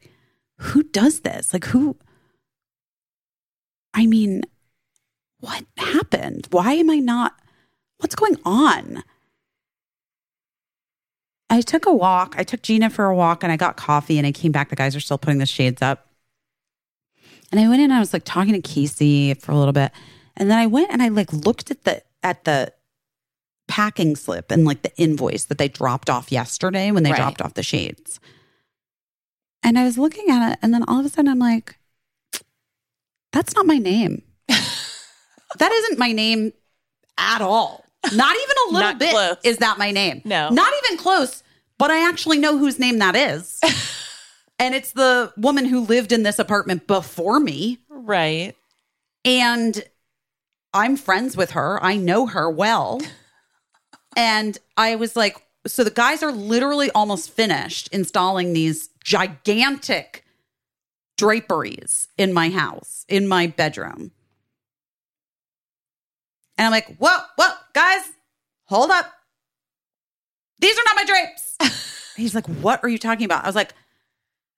who 0.60 0.84
does 0.84 1.22
this? 1.22 1.54
Like, 1.54 1.66
who? 1.66 1.98
I 3.94 4.06
mean, 4.06 4.44
what 5.40 5.66
happened? 5.78 6.48
Why 6.52 6.74
am 6.74 6.90
I 6.90 6.98
not? 6.98 7.36
What's 8.00 8.16
going 8.16 8.38
on? 8.46 9.04
I 11.50 11.62
took 11.62 11.86
a 11.86 11.94
walk. 11.94 12.36
I 12.38 12.44
took 12.44 12.62
Gina 12.62 12.90
for 12.90 13.06
a 13.06 13.16
walk 13.16 13.44
and 13.44 13.52
I 13.52 13.58
got 13.58 13.76
coffee 13.76 14.18
and 14.18 14.28
I 14.28 14.32
came 14.32 14.52
back. 14.52 14.70
The 14.70 14.76
guys 14.76 14.96
are 14.96 15.00
still 15.00 15.18
putting 15.18 15.40
the 15.40 15.46
shades 15.46 15.82
up. 15.82 16.08
And 17.52 17.60
I 17.60 17.68
went 17.68 17.80
in 17.82 17.86
and 17.86 17.94
I 17.94 18.00
was 18.00 18.14
like 18.14 18.24
talking 18.24 18.54
to 18.54 18.62
Caissie 18.62 19.40
for 19.42 19.52
a 19.52 19.58
little 19.58 19.74
bit. 19.74 19.92
And 20.38 20.50
then 20.52 20.60
I 20.60 20.68
went 20.68 20.92
and 20.92 21.02
I 21.02 21.08
like 21.08 21.34
looked 21.34 21.72
at 21.72 21.84
the 21.84 22.04
at 22.22 22.44
the 22.44 22.72
packing 23.68 24.16
slip 24.16 24.52
and 24.52 24.66
like 24.66 24.84
the 24.84 24.96
invoice 24.98 25.46
that 25.46 25.58
they 25.58 25.68
dropped 25.68 26.10
off 26.10 26.32
yesterday 26.32 26.92
when 26.92 27.04
they 27.04 27.12
Right. 27.12 27.18
dropped 27.18 27.42
off 27.42 27.56
the 27.56 27.64
shades. 27.64 28.20
And 29.64 29.78
I 29.78 29.84
was 29.84 29.98
looking 29.98 30.30
at 30.30 30.54
it 30.54 30.60
and 30.62 30.74
then 30.74 30.84
all 30.88 31.00
of 31.00 31.06
a 31.06 31.10
sudden 31.10 31.30
I'm 31.30 31.40
like, 31.40 31.78
that's 33.32 33.56
not 33.56 33.66
my 33.66 33.78
name. 33.78 34.22
that 35.58 35.72
isn't 35.72 35.98
my 35.98 36.12
name 36.12 36.54
at 37.18 37.42
all. 37.42 37.86
Not 38.14 38.36
even 38.36 38.56
a 38.70 38.74
little 38.74 38.94
bit 38.96 39.12
close. 39.12 39.38
is 39.44 39.58
that 39.58 39.78
my 39.78 39.92
name. 39.92 40.22
No. 40.24 40.50
Not 40.50 40.72
even 40.86 40.98
close, 40.98 41.44
but 41.78 41.92
I 41.92 42.08
actually 42.08 42.38
know 42.38 42.58
whose 42.58 42.80
name 42.80 43.00
that 43.00 43.16
is. 43.16 43.60
and 44.60 44.74
it's 44.74 44.94
the 44.94 45.34
woman 45.36 45.66
who 45.66 45.82
lived 45.82 46.12
in 46.12 46.24
this 46.24 46.40
apartment 46.40 46.88
before 46.88 47.40
me. 47.40 47.80
Right. 47.90 48.56
And 49.26 49.84
I'm 50.74 50.96
friends 50.96 51.36
with 51.36 51.52
her. 51.52 51.84
I 51.84 51.98
know 51.98 52.28
her 52.28 52.50
well. 52.50 53.02
And 54.18 54.58
I 54.76 54.96
was 54.96 55.16
like, 55.16 55.38
so 55.68 55.84
the 55.84 55.92
guys 55.92 56.24
are 56.24 56.32
literally 56.32 56.90
almost 56.92 57.30
finished 57.30 57.88
installing 57.90 58.54
these 58.54 58.90
gigantic 59.04 60.26
draperies 61.16 62.08
in 62.18 62.34
my 62.34 62.50
house, 62.50 63.06
in 63.08 63.28
my 63.28 63.48
bedroom. 63.48 64.12
And 66.60 66.66
I'm 66.66 66.72
like, 66.72 66.98
whoa, 66.98 67.18
whoa, 67.38 67.54
guys, 67.74 68.02
hold 68.66 68.92
up. 68.92 69.06
These 70.60 70.78
are 70.78 70.84
not 70.86 70.96
my 70.98 71.06
drapes. 71.06 72.14
He's 72.18 72.36
like, 72.36 72.46
what 72.48 72.84
are 72.84 72.90
you 72.90 72.98
talking 72.98 73.24
about? 73.24 73.46
I 73.46 73.48
was 73.48 73.56
like, 73.56 73.74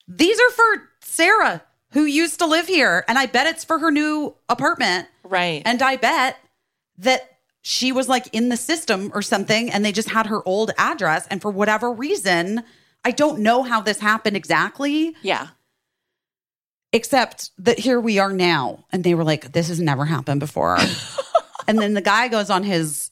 these 0.08 0.38
are 0.40 0.52
for 0.52 0.90
Sarah. 1.04 1.62
who 1.92 2.06
used 2.06 2.40
to 2.40 2.48
live 2.48 2.68
here. 2.68 3.06
And 3.08 3.18
I 3.20 3.26
bet 3.28 3.48
it's 3.48 3.64
for 3.64 3.78
her 3.80 3.92
new 3.92 4.34
apartment. 4.50 5.08
Right. 5.24 5.62
And 5.64 5.82
I 5.82 5.98
bet 5.98 6.38
that 6.98 7.38
she 7.62 7.92
was 7.92 8.10
like 8.10 8.28
in 8.34 8.50
the 8.50 8.58
system 8.58 9.12
or 9.14 9.22
something 9.22 9.72
and 9.72 9.86
they 9.86 9.92
just 9.92 10.10
had 10.10 10.26
her 10.26 10.42
old 10.48 10.72
address. 10.78 11.28
And 11.28 11.42
for 11.42 11.52
whatever 11.52 11.92
reason, 11.92 12.64
I 13.06 13.12
don't 13.12 13.40
know 13.40 13.62
how 13.64 13.82
this 13.82 14.00
happened 14.00 14.36
exactly, 14.38 15.16
yeah. 15.22 15.50
except 16.94 17.52
that 17.60 17.80
here 17.80 18.00
we 18.00 18.18
are 18.20 18.34
now. 18.34 18.86
And 18.92 19.04
they 19.04 19.14
were 19.14 19.24
like, 19.24 19.52
this 19.52 19.68
has 19.68 19.80
never 19.80 20.06
happened 20.06 20.40
before. 20.40 20.78
and 21.68 21.80
then 21.80 21.94
the 21.94 22.02
guy 22.02 22.28
goes 22.28 22.50
on 22.50 22.64
his 22.64 23.12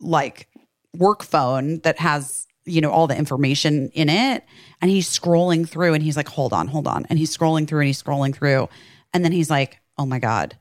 like 0.00 0.48
work 0.96 1.22
phone 1.22 1.78
that 1.80 1.98
has, 1.98 2.46
you 2.64 2.80
know, 2.80 2.90
all 2.90 3.06
the 3.06 3.16
information 3.16 3.90
in 3.90 4.08
it. 4.08 4.44
And 4.80 4.90
he's 4.90 5.08
scrolling 5.08 5.68
through 5.68 5.94
and 5.94 6.02
he's 6.02 6.16
like, 6.16 6.28
hold 6.28 6.52
on, 6.52 6.68
hold 6.68 6.86
on. 6.86 7.06
And 7.10 7.18
he's 7.18 7.36
scrolling 7.36 7.66
through 7.66 7.80
and 7.80 7.86
he's 7.88 8.02
scrolling 8.02 8.34
through. 8.34 8.68
And 9.12 9.24
then 9.24 9.32
he's 9.32 9.50
like, 9.50 9.80
oh 9.96 10.06
my 10.06 10.18
God, 10.18 10.56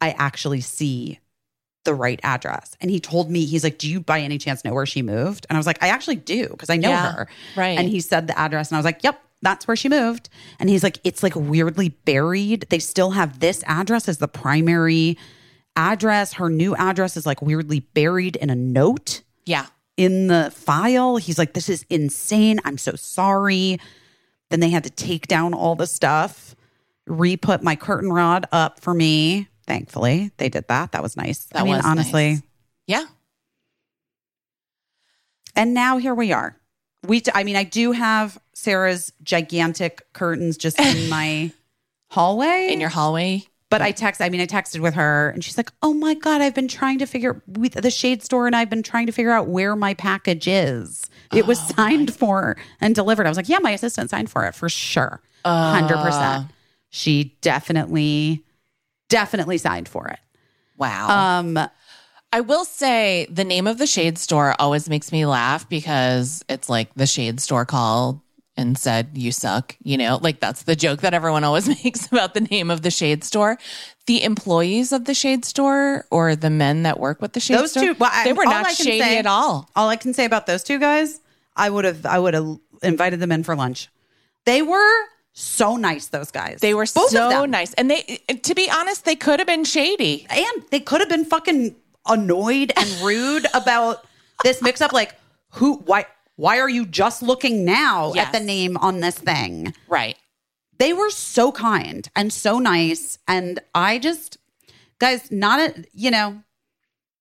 I 0.00 0.10
actually 0.12 0.60
see 0.62 1.18
the 1.84 1.94
right 1.94 2.20
address. 2.22 2.76
And 2.80 2.90
he 2.90 3.00
told 3.00 3.30
me, 3.30 3.44
he's 3.44 3.64
like, 3.64 3.78
Do 3.78 3.88
you 3.88 4.00
by 4.00 4.20
any 4.20 4.36
chance 4.38 4.64
know 4.64 4.74
where 4.74 4.86
she 4.86 5.00
moved? 5.02 5.46
And 5.48 5.56
I 5.56 5.58
was 5.58 5.66
like, 5.66 5.82
I 5.82 5.88
actually 5.88 6.16
do 6.16 6.48
because 6.48 6.70
I 6.70 6.76
know 6.76 6.90
Yeah, 6.90 7.12
her. 7.12 7.28
right. 7.56 7.78
And 7.78 7.88
he 7.88 8.00
said 8.00 8.26
the 8.26 8.38
address. 8.38 8.70
And 8.70 8.76
I 8.76 8.78
was 8.78 8.84
like, 8.84 9.02
Yep, 9.04 9.20
that's 9.42 9.66
where 9.66 9.76
she 9.76 9.88
moved. 9.88 10.28
And 10.58 10.68
he's 10.68 10.82
like, 10.82 10.98
It's 11.04 11.22
like 11.22 11.34
weirdly 11.36 11.90
buried. 11.90 12.66
They 12.68 12.78
still 12.78 13.12
have 13.12 13.40
this 13.40 13.62
address 13.66 14.08
as 14.08 14.18
the 14.18 14.28
primary 14.28 15.16
address. 15.78 16.34
Her 16.34 16.50
new 16.50 16.74
address 16.76 17.16
is 17.16 17.24
like 17.24 17.40
weirdly 17.40 17.80
buried 17.80 18.36
in 18.36 18.50
a 18.50 18.54
note 18.56 19.22
Yeah. 19.46 19.66
in 19.96 20.26
the 20.26 20.50
file. 20.54 21.16
He's 21.16 21.38
like, 21.38 21.54
This 21.54 21.68
is 21.68 21.86
insane. 21.88 22.60
I'm 22.64 22.76
so 22.78 22.96
sorry. 22.96 23.78
Then 24.50 24.60
they 24.60 24.70
had 24.70 24.84
to 24.84 24.90
take 24.90 25.26
down 25.28 25.54
all 25.54 25.74
the 25.76 25.86
stuff, 25.86 26.54
re 27.06 27.36
put 27.36 27.62
my 27.62 27.76
curtain 27.76 28.10
rod 28.12 28.46
up 28.52 28.80
for 28.80 28.92
me. 28.94 29.48
Thankfully, 29.66 30.30
they 30.38 30.48
did 30.48 30.66
that. 30.68 30.92
That 30.92 31.02
was 31.02 31.16
nice. 31.16 31.44
That 31.46 31.60
I 31.60 31.64
mean, 31.64 31.76
was 31.76 31.84
honestly. 31.84 32.30
nice. 32.34 32.42
Yeah. 32.86 33.04
And 35.54 35.74
now 35.74 35.98
here 35.98 36.14
we 36.14 36.32
are. 36.32 36.56
We, 37.06 37.22
I 37.34 37.44
mean, 37.44 37.56
I 37.56 37.64
do 37.64 37.92
have 37.92 38.38
Sarah's 38.54 39.12
gigantic 39.22 40.12
curtains 40.12 40.56
just 40.56 40.78
in 40.80 41.08
my 41.10 41.52
hallway. 42.10 42.68
In 42.72 42.80
your 42.80 42.88
hallway. 42.88 43.44
But 43.70 43.82
I 43.82 43.90
text, 43.92 44.22
I 44.22 44.30
mean, 44.30 44.40
I 44.40 44.46
texted 44.46 44.80
with 44.80 44.94
her 44.94 45.28
and 45.30 45.44
she's 45.44 45.56
like, 45.58 45.70
oh 45.82 45.92
my 45.92 46.14
God, 46.14 46.40
I've 46.40 46.54
been 46.54 46.68
trying 46.68 46.98
to 47.00 47.06
figure, 47.06 47.42
with 47.46 47.74
the 47.74 47.90
shade 47.90 48.22
store 48.22 48.46
and 48.46 48.56
I've 48.56 48.70
been 48.70 48.82
trying 48.82 49.04
to 49.06 49.12
figure 49.12 49.30
out 49.30 49.48
where 49.48 49.76
my 49.76 49.92
package 49.92 50.48
is. 50.48 51.10
It 51.34 51.46
was 51.46 51.58
Oh, 51.60 51.72
signed 51.76 52.14
for 52.14 52.56
and 52.80 52.94
delivered. 52.94 53.26
I 53.26 53.28
was 53.28 53.36
like, 53.36 53.48
yeah, 53.48 53.58
my 53.60 53.72
assistant 53.72 54.08
signed 54.08 54.30
for 54.30 54.46
it 54.46 54.54
for 54.54 54.70
sure. 54.70 55.20
100%. 55.44 56.48
She 56.88 57.36
definitely, 57.42 58.42
definitely 59.10 59.58
signed 59.58 59.88
for 59.88 60.08
it. 60.08 60.18
Wow. 60.78 61.38
Um, 61.40 61.58
I 62.32 62.40
will 62.40 62.64
say 62.64 63.26
the 63.30 63.44
name 63.44 63.66
of 63.66 63.76
the 63.78 63.86
shade 63.86 64.16
store 64.16 64.54
always 64.58 64.88
makes 64.88 65.12
me 65.12 65.26
laugh 65.26 65.68
because 65.68 66.42
it's 66.48 66.70
like 66.70 66.94
the 66.94 67.06
shade 67.06 67.40
store 67.40 67.64
called 67.66 68.20
and 68.58 68.76
said, 68.76 69.10
You 69.14 69.32
suck. 69.32 69.74
You 69.82 69.96
know, 69.96 70.18
like 70.20 70.40
that's 70.40 70.64
the 70.64 70.76
joke 70.76 71.00
that 71.00 71.14
everyone 71.14 71.44
always 71.44 71.66
makes 71.84 72.06
about 72.12 72.34
the 72.34 72.42
name 72.42 72.70
of 72.70 72.82
the 72.82 72.90
shade 72.90 73.24
store. 73.24 73.56
The 74.06 74.22
employees 74.22 74.92
of 74.92 75.06
the 75.06 75.14
shade 75.14 75.44
store 75.46 76.04
or 76.10 76.36
the 76.36 76.50
men 76.50 76.82
that 76.82 76.98
work 77.00 77.22
with 77.22 77.32
the 77.32 77.40
shade 77.40 77.58
Those 77.58 77.70
store, 77.70 77.82
two- 77.84 77.94
well, 77.98 78.10
I- 78.12 78.24
they 78.24 78.32
were 78.34 78.44
not 78.44 78.70
shady 78.72 78.98
say- 79.00 79.18
at 79.18 79.26
all. 79.26 79.70
all 79.76 79.88
I 79.88 79.96
can 79.96 80.12
say 80.12 80.26
about 80.26 80.46
those 80.46 80.62
two 80.62 80.78
guys, 80.78 81.20
I 81.56 81.70
would 81.70 81.84
have 81.86 82.04
I 82.04 82.18
would 82.18 82.34
have 82.34 82.58
invited 82.82 83.20
them 83.20 83.32
in 83.32 83.44
for 83.44 83.56
lunch. 83.56 83.88
They 84.44 84.62
were 84.62 84.94
so 85.32 85.76
nice, 85.76 86.06
those 86.08 86.30
guys. 86.32 86.58
They 86.60 86.74
were 86.74 86.86
Both 86.92 87.10
so 87.10 87.44
nice. 87.44 87.72
And 87.74 87.90
they, 87.90 88.02
to 88.42 88.54
be 88.54 88.68
honest, 88.70 89.04
they 89.04 89.14
could 89.14 89.38
have 89.38 89.46
been 89.46 89.64
shady. 89.64 90.26
And 90.30 90.64
they 90.70 90.80
could 90.80 91.00
have 91.00 91.08
been 91.08 91.24
fucking 91.24 91.76
annoyed 92.08 92.72
and 92.76 92.88
rude 93.02 93.46
about 93.54 94.04
this 94.42 94.60
mix 94.62 94.80
up. 94.80 94.92
Like, 94.92 95.14
who 95.50 95.74
why 95.84 96.06
why 96.38 96.58
are 96.60 96.68
you 96.68 96.86
just 96.86 97.20
looking 97.20 97.64
now 97.64 98.12
Yes. 98.14 98.26
at 98.28 98.32
the 98.32 98.40
name 98.44 98.76
on 98.76 99.00
this 99.00 99.18
thing? 99.18 99.74
Right. 99.88 100.16
They 100.78 100.92
were 100.92 101.10
so 101.10 101.50
kind 101.50 102.08
and 102.14 102.32
so 102.32 102.58
nice. 102.60 103.18
And 103.26 103.58
I 103.74 103.98
just 103.98 104.38
guys, 105.00 105.30
not 105.32 105.58
a 105.60 105.84
you 105.92 106.10
know, 106.10 106.42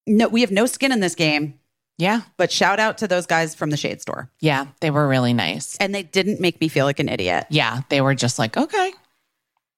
no, 0.06 0.28
we 0.28 0.42
have 0.42 0.52
no 0.52 0.68
skin 0.68 0.92
in 0.92 1.00
this 1.00 1.16
game, 1.16 1.60
Yeah. 1.98 2.22
but 2.38 2.52
shout 2.52 2.80
out 2.80 3.00
to 3.00 3.08
those 3.08 3.26
guys 3.26 3.56
from 3.56 3.72
the 3.72 3.78
shade 3.78 4.02
store. 4.02 4.30
Yeah. 4.40 4.68
They 4.82 4.92
were 4.92 5.08
really 5.08 5.34
nice. 5.34 5.76
And 5.78 5.94
they 5.96 6.04
didn't 6.04 6.40
make 6.40 6.62
me 6.62 6.68
feel 6.68 6.86
like 6.86 7.00
an 7.00 7.10
idiot. 7.10 7.48
Yeah. 7.50 7.82
They 7.90 8.02
were 8.02 8.14
just 8.16 8.38
like, 8.38 8.56
okay, 8.56 8.94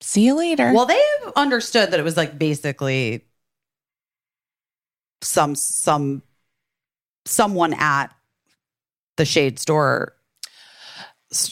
see 0.01 0.25
you 0.25 0.35
later. 0.35 0.73
Well, 0.73 0.85
they 0.85 1.01
understood 1.37 1.91
that 1.91 1.99
it 2.01 2.03
was 2.03 2.17
like 2.17 2.37
basically 2.37 3.23
some 5.21 5.55
some 5.55 6.21
someone 7.25 7.73
at 7.73 8.07
the 9.19 9.25
shade 9.25 9.59
store 9.59 10.13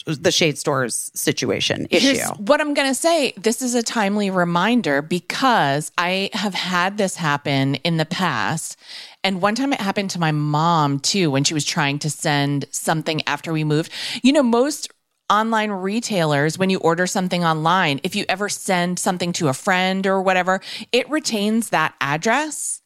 the 0.06 0.32
shade 0.32 0.58
store's 0.58 1.12
situation 1.14 1.86
issue. 1.90 2.18
What 2.38 2.60
I'm 2.60 2.74
going 2.74 2.88
to 2.88 2.94
say. 2.96 3.32
This 3.36 3.62
is 3.62 3.76
a 3.76 3.82
timely 3.82 4.28
reminder 4.28 5.02
because 5.02 5.92
I 5.96 6.30
have 6.32 6.54
had 6.54 6.98
this 6.98 7.14
happen 7.14 7.76
in 7.76 7.96
the 7.96 8.04
past. 8.04 8.76
And 9.22 9.40
one 9.40 9.54
time 9.54 9.72
it 9.72 9.80
happened 9.80 10.10
to 10.10 10.18
my 10.18 10.32
mom 10.32 10.98
too 10.98 11.30
when 11.30 11.44
she 11.44 11.54
was 11.54 11.64
trying 11.64 12.00
to 12.00 12.10
send 12.10 12.64
something 12.72 13.22
after 13.28 13.52
we 13.52 13.62
moved. 13.62 13.92
You 14.24 14.32
know, 14.32 14.42
most 14.42 14.90
online 15.30 15.70
retailers, 15.70 16.58
when 16.58 16.70
you 16.70 16.78
order 16.80 17.06
something 17.06 17.44
online, 17.44 18.00
if 18.02 18.16
you 18.16 18.24
ever 18.28 18.48
send 18.48 18.98
something 18.98 19.32
to 19.34 19.46
a 19.46 19.54
friend 19.54 20.08
or 20.08 20.20
whatever, 20.22 20.60
it 20.90 21.08
retains 21.08 21.70
that 21.70 21.94
address. 22.00 22.82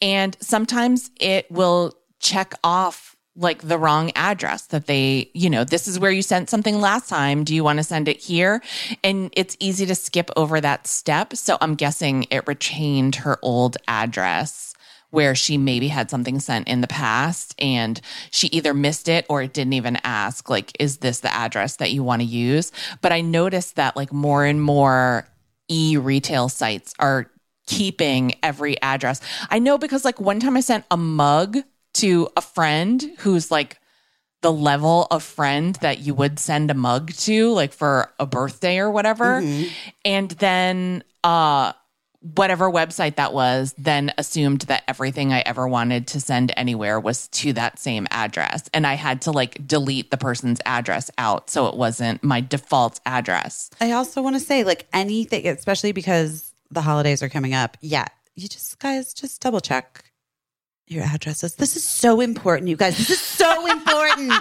And 0.00 0.36
sometimes 0.40 1.12
it 1.20 1.48
will 1.52 1.94
check 2.18 2.54
off 2.64 3.11
like 3.34 3.62
the 3.62 3.78
wrong 3.78 4.12
address 4.14 4.66
that 4.66 4.86
they, 4.86 5.30
you 5.32 5.48
know, 5.48 5.64
this 5.64 5.88
is 5.88 5.98
where 5.98 6.10
you 6.10 6.22
sent 6.22 6.50
something 6.50 6.80
last 6.80 7.08
time. 7.08 7.44
Do 7.44 7.54
you 7.54 7.64
want 7.64 7.78
to 7.78 7.84
send 7.84 8.08
it 8.08 8.18
here? 8.18 8.62
And 9.02 9.30
it's 9.34 9.56
easy 9.58 9.86
to 9.86 9.94
skip 9.94 10.30
over 10.36 10.60
that 10.60 10.86
step. 10.86 11.34
So 11.36 11.56
I'm 11.60 11.74
guessing 11.74 12.26
it 12.30 12.46
retained 12.46 13.16
her 13.16 13.38
old 13.42 13.78
address 13.88 14.74
where 15.10 15.34
she 15.34 15.58
maybe 15.58 15.88
had 15.88 16.10
something 16.10 16.40
sent 16.40 16.68
in 16.68 16.80
the 16.80 16.86
past 16.86 17.54
and 17.58 18.00
she 18.30 18.48
either 18.48 18.72
missed 18.72 19.08
it 19.08 19.26
or 19.28 19.42
it 19.42 19.52
didn't 19.52 19.74
even 19.74 19.98
ask, 20.04 20.48
like, 20.48 20.72
is 20.80 20.98
this 20.98 21.20
the 21.20 21.32
address 21.32 21.76
that 21.76 21.92
you 21.92 22.02
want 22.02 22.20
to 22.20 22.26
use? 22.26 22.72
But 23.02 23.12
I 23.12 23.20
noticed 23.20 23.76
that 23.76 23.94
like 23.94 24.12
more 24.12 24.44
and 24.44 24.60
more 24.60 25.28
e 25.68 25.96
retail 25.98 26.48
sites 26.48 26.94
are 26.98 27.30
keeping 27.66 28.34
every 28.42 28.80
address. 28.82 29.20
I 29.50 29.58
know 29.58 29.78
because 29.78 30.04
like 30.04 30.20
one 30.20 30.40
time 30.40 30.56
I 30.56 30.60
sent 30.60 30.84
a 30.90 30.96
mug 30.96 31.58
to 31.94 32.28
a 32.36 32.40
friend 32.40 33.02
who's 33.18 33.50
like 33.50 33.78
the 34.40 34.52
level 34.52 35.06
of 35.10 35.22
friend 35.22 35.76
that 35.82 36.00
you 36.00 36.14
would 36.14 36.38
send 36.38 36.70
a 36.70 36.74
mug 36.74 37.12
to 37.12 37.52
like 37.52 37.72
for 37.72 38.10
a 38.18 38.26
birthday 38.26 38.78
or 38.78 38.90
whatever. 38.90 39.40
And 40.04 40.30
then 40.32 41.04
uh 41.22 41.72
whatever 42.36 42.70
website 42.70 43.16
that 43.16 43.32
was 43.32 43.74
then 43.76 44.12
assumed 44.16 44.60
that 44.62 44.84
everything 44.86 45.32
I 45.32 45.40
ever 45.40 45.66
wanted 45.66 46.06
to 46.08 46.20
send 46.20 46.52
anywhere 46.56 47.00
was 47.00 47.26
to 47.28 47.52
that 47.54 47.80
same 47.80 48.06
address 48.12 48.70
and 48.72 48.86
I 48.86 48.94
had 48.94 49.22
to 49.22 49.32
like 49.32 49.66
delete 49.66 50.12
the 50.12 50.16
person's 50.16 50.60
address 50.64 51.10
out 51.18 51.50
so 51.50 51.66
it 51.66 51.76
wasn't 51.76 52.22
my 52.22 52.40
default 52.40 53.00
address. 53.06 53.70
I 53.80 53.90
also 53.92 54.22
want 54.22 54.36
to 54.36 54.40
say 54.40 54.62
like 54.62 54.86
anything 54.92 55.48
especially 55.48 55.90
because 55.90 56.52
the 56.70 56.80
holidays 56.82 57.24
are 57.24 57.28
coming 57.28 57.54
up. 57.54 57.76
Yeah, 57.80 58.06
you 58.36 58.48
just 58.48 58.78
guys 58.78 59.12
just 59.12 59.40
double 59.40 59.60
check 59.60 60.04
your 60.92 61.04
addresses. 61.04 61.54
This 61.56 61.76
is 61.76 61.84
so 61.84 62.20
important, 62.20 62.68
you 62.68 62.76
guys. 62.76 62.96
This 62.98 63.10
is 63.10 63.20
so 63.20 63.66
important. 63.70 64.32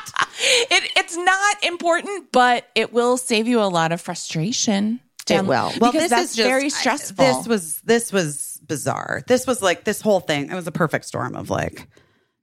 It, 0.69 0.91
it's 0.95 1.17
not 1.17 1.63
important, 1.63 2.31
but 2.31 2.67
it 2.75 2.93
will 2.93 3.17
save 3.17 3.47
you 3.47 3.61
a 3.61 3.69
lot 3.69 3.91
of 3.91 4.01
frustration. 4.01 4.99
It 5.29 5.35
um, 5.37 5.47
will. 5.47 5.71
Well, 5.79 5.91
this 5.91 6.11
is 6.11 6.35
just, 6.35 6.37
very 6.37 6.65
I- 6.65 6.69
stressful. 6.69 7.23
this 7.23 7.47
was 7.47 7.79
this 7.81 8.11
was 8.11 8.59
bizarre. 8.67 9.23
This 9.27 9.45
was 9.47 9.61
like 9.61 9.83
this 9.85 10.01
whole 10.01 10.19
thing. 10.19 10.49
It 10.51 10.55
was 10.55 10.67
a 10.67 10.71
perfect 10.71 11.05
storm 11.05 11.35
of 11.35 11.49
like 11.49 11.87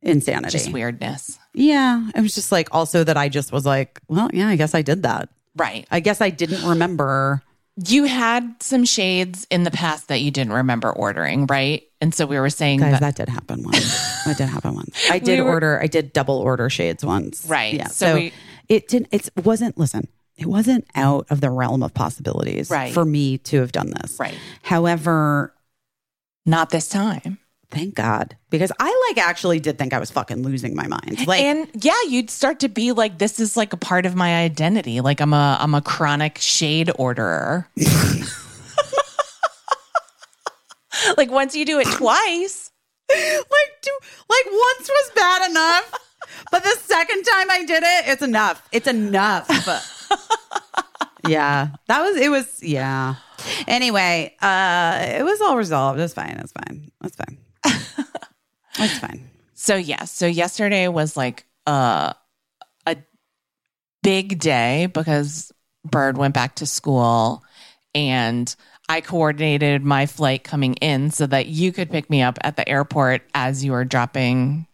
insanity. 0.02 0.52
just 0.52 0.72
weirdness, 0.72 1.38
Yeah, 1.54 2.08
it 2.14 2.20
was 2.20 2.34
just 2.34 2.52
like 2.52 2.68
also 2.72 3.02
that 3.04 3.16
I 3.16 3.28
just 3.28 3.50
was 3.52 3.66
like, 3.66 4.00
well, 4.08 4.30
yeah, 4.32 4.48
I 4.48 4.56
guess 4.56 4.74
I 4.74 4.82
did 4.82 5.02
that. 5.02 5.28
right? 5.56 5.86
I 5.90 5.98
guess 6.00 6.20
I 6.20 6.30
didn't 6.30 6.66
remember. 6.68 7.42
You 7.86 8.04
had 8.04 8.60
some 8.60 8.84
shades 8.84 9.46
in 9.50 9.62
the 9.62 9.70
past 9.70 10.08
that 10.08 10.20
you 10.20 10.30
didn't 10.30 10.52
remember 10.52 10.90
ordering, 10.90 11.46
right? 11.46 11.84
And 12.00 12.12
so 12.14 12.26
we 12.26 12.38
were 12.38 12.50
saying 12.50 12.80
Guys, 12.80 12.92
that, 12.92 13.00
that 13.00 13.16
did 13.16 13.28
happen 13.28 13.62
once. 13.62 14.24
that 14.24 14.36
did 14.36 14.48
happen 14.48 14.74
once. 14.74 14.96
I 15.10 15.18
did 15.18 15.38
We 15.38 15.42
were- 15.42 15.50
order. 15.50 15.80
I 15.80 15.86
did 15.86 16.12
double 16.12 16.36
order 16.38 16.68
shades 16.70 17.04
once. 17.04 17.44
Right. 17.46 17.74
Yeah. 17.74 17.86
So 17.88 18.06
So, 18.06 18.14
we- 18.14 18.32
it 18.68 18.88
didn't. 18.88 19.08
It 19.12 19.30
wasn't. 19.44 19.78
Listen, 19.78 20.08
it 20.36 20.46
wasn't 20.46 20.86
out 20.94 21.26
of 21.30 21.40
the 21.40 21.50
realm 21.50 21.82
of 21.82 21.94
possibilities 21.94 22.68
Right. 22.70 22.92
for 22.92 23.04
me 23.04 23.38
to 23.38 23.60
have 23.60 23.72
done 23.72 23.92
this. 24.02 24.16
Right. 24.18 24.34
However, 24.62 25.54
not 26.46 26.70
this 26.70 26.88
time. 26.88 27.38
Thank 27.70 27.94
God. 27.94 28.34
Because 28.48 28.72
I 28.80 29.04
like 29.08 29.18
actually 29.18 29.60
did 29.60 29.76
think 29.78 29.92
I 29.92 29.98
was 29.98 30.10
fucking 30.10 30.42
losing 30.42 30.74
my 30.74 30.86
mind. 30.86 31.26
Like 31.26 31.42
and 31.42 31.68
yeah, 31.74 32.00
you'd 32.08 32.30
start 32.30 32.60
to 32.60 32.68
be 32.68 32.92
like, 32.92 33.18
this 33.18 33.38
is 33.38 33.56
like 33.58 33.74
a 33.74 33.76
part 33.76 34.06
of 34.06 34.14
my 34.14 34.42
identity. 34.42 35.02
Like 35.02 35.20
I'm 35.20 35.34
a 35.34 35.58
I'm 35.60 35.74
a 35.74 35.82
chronic 35.82 36.38
shade 36.38 36.90
orderer. 36.96 37.68
like 41.16 41.30
once 41.30 41.54
you 41.54 41.66
do 41.66 41.78
it 41.78 41.86
twice, 41.88 42.70
like 43.10 43.70
do 43.82 43.90
like 44.30 44.46
once 44.46 44.88
was 44.88 45.10
bad 45.14 45.50
enough. 45.50 45.94
But 46.50 46.64
the 46.64 46.74
second 46.80 47.22
time 47.24 47.50
I 47.50 47.64
did 47.66 47.82
it, 47.82 48.08
it's 48.08 48.22
enough. 48.22 48.66
It's 48.72 48.86
enough. 48.86 49.46
yeah. 51.28 51.68
That 51.88 52.00
was 52.00 52.16
it 52.16 52.30
was 52.30 52.62
yeah. 52.62 53.16
Anyway, 53.66 54.34
uh 54.40 55.00
it 55.02 55.22
was 55.22 55.42
all 55.42 55.58
resolved. 55.58 56.00
It's 56.00 56.14
fine. 56.14 56.40
It's 56.42 56.52
fine. 56.52 56.90
It's 57.04 57.16
fine. 57.16 57.36
It's 58.78 58.98
fine. 58.98 59.28
So 59.54 59.76
yeah, 59.76 60.04
so 60.04 60.26
yesterday 60.26 60.88
was 60.88 61.16
like 61.16 61.44
uh, 61.66 62.12
a 62.86 62.96
big 64.02 64.38
day 64.38 64.86
because 64.86 65.52
Bird 65.84 66.16
went 66.16 66.34
back 66.34 66.56
to 66.56 66.66
school 66.66 67.42
and 67.94 68.54
I 68.88 69.00
coordinated 69.00 69.82
my 69.82 70.06
flight 70.06 70.44
coming 70.44 70.74
in 70.74 71.10
so 71.10 71.26
that 71.26 71.46
you 71.46 71.72
could 71.72 71.90
pick 71.90 72.08
me 72.08 72.22
up 72.22 72.38
at 72.42 72.56
the 72.56 72.66
airport 72.68 73.22
as 73.34 73.64
you 73.64 73.72
were 73.72 73.84
dropping 73.84 74.66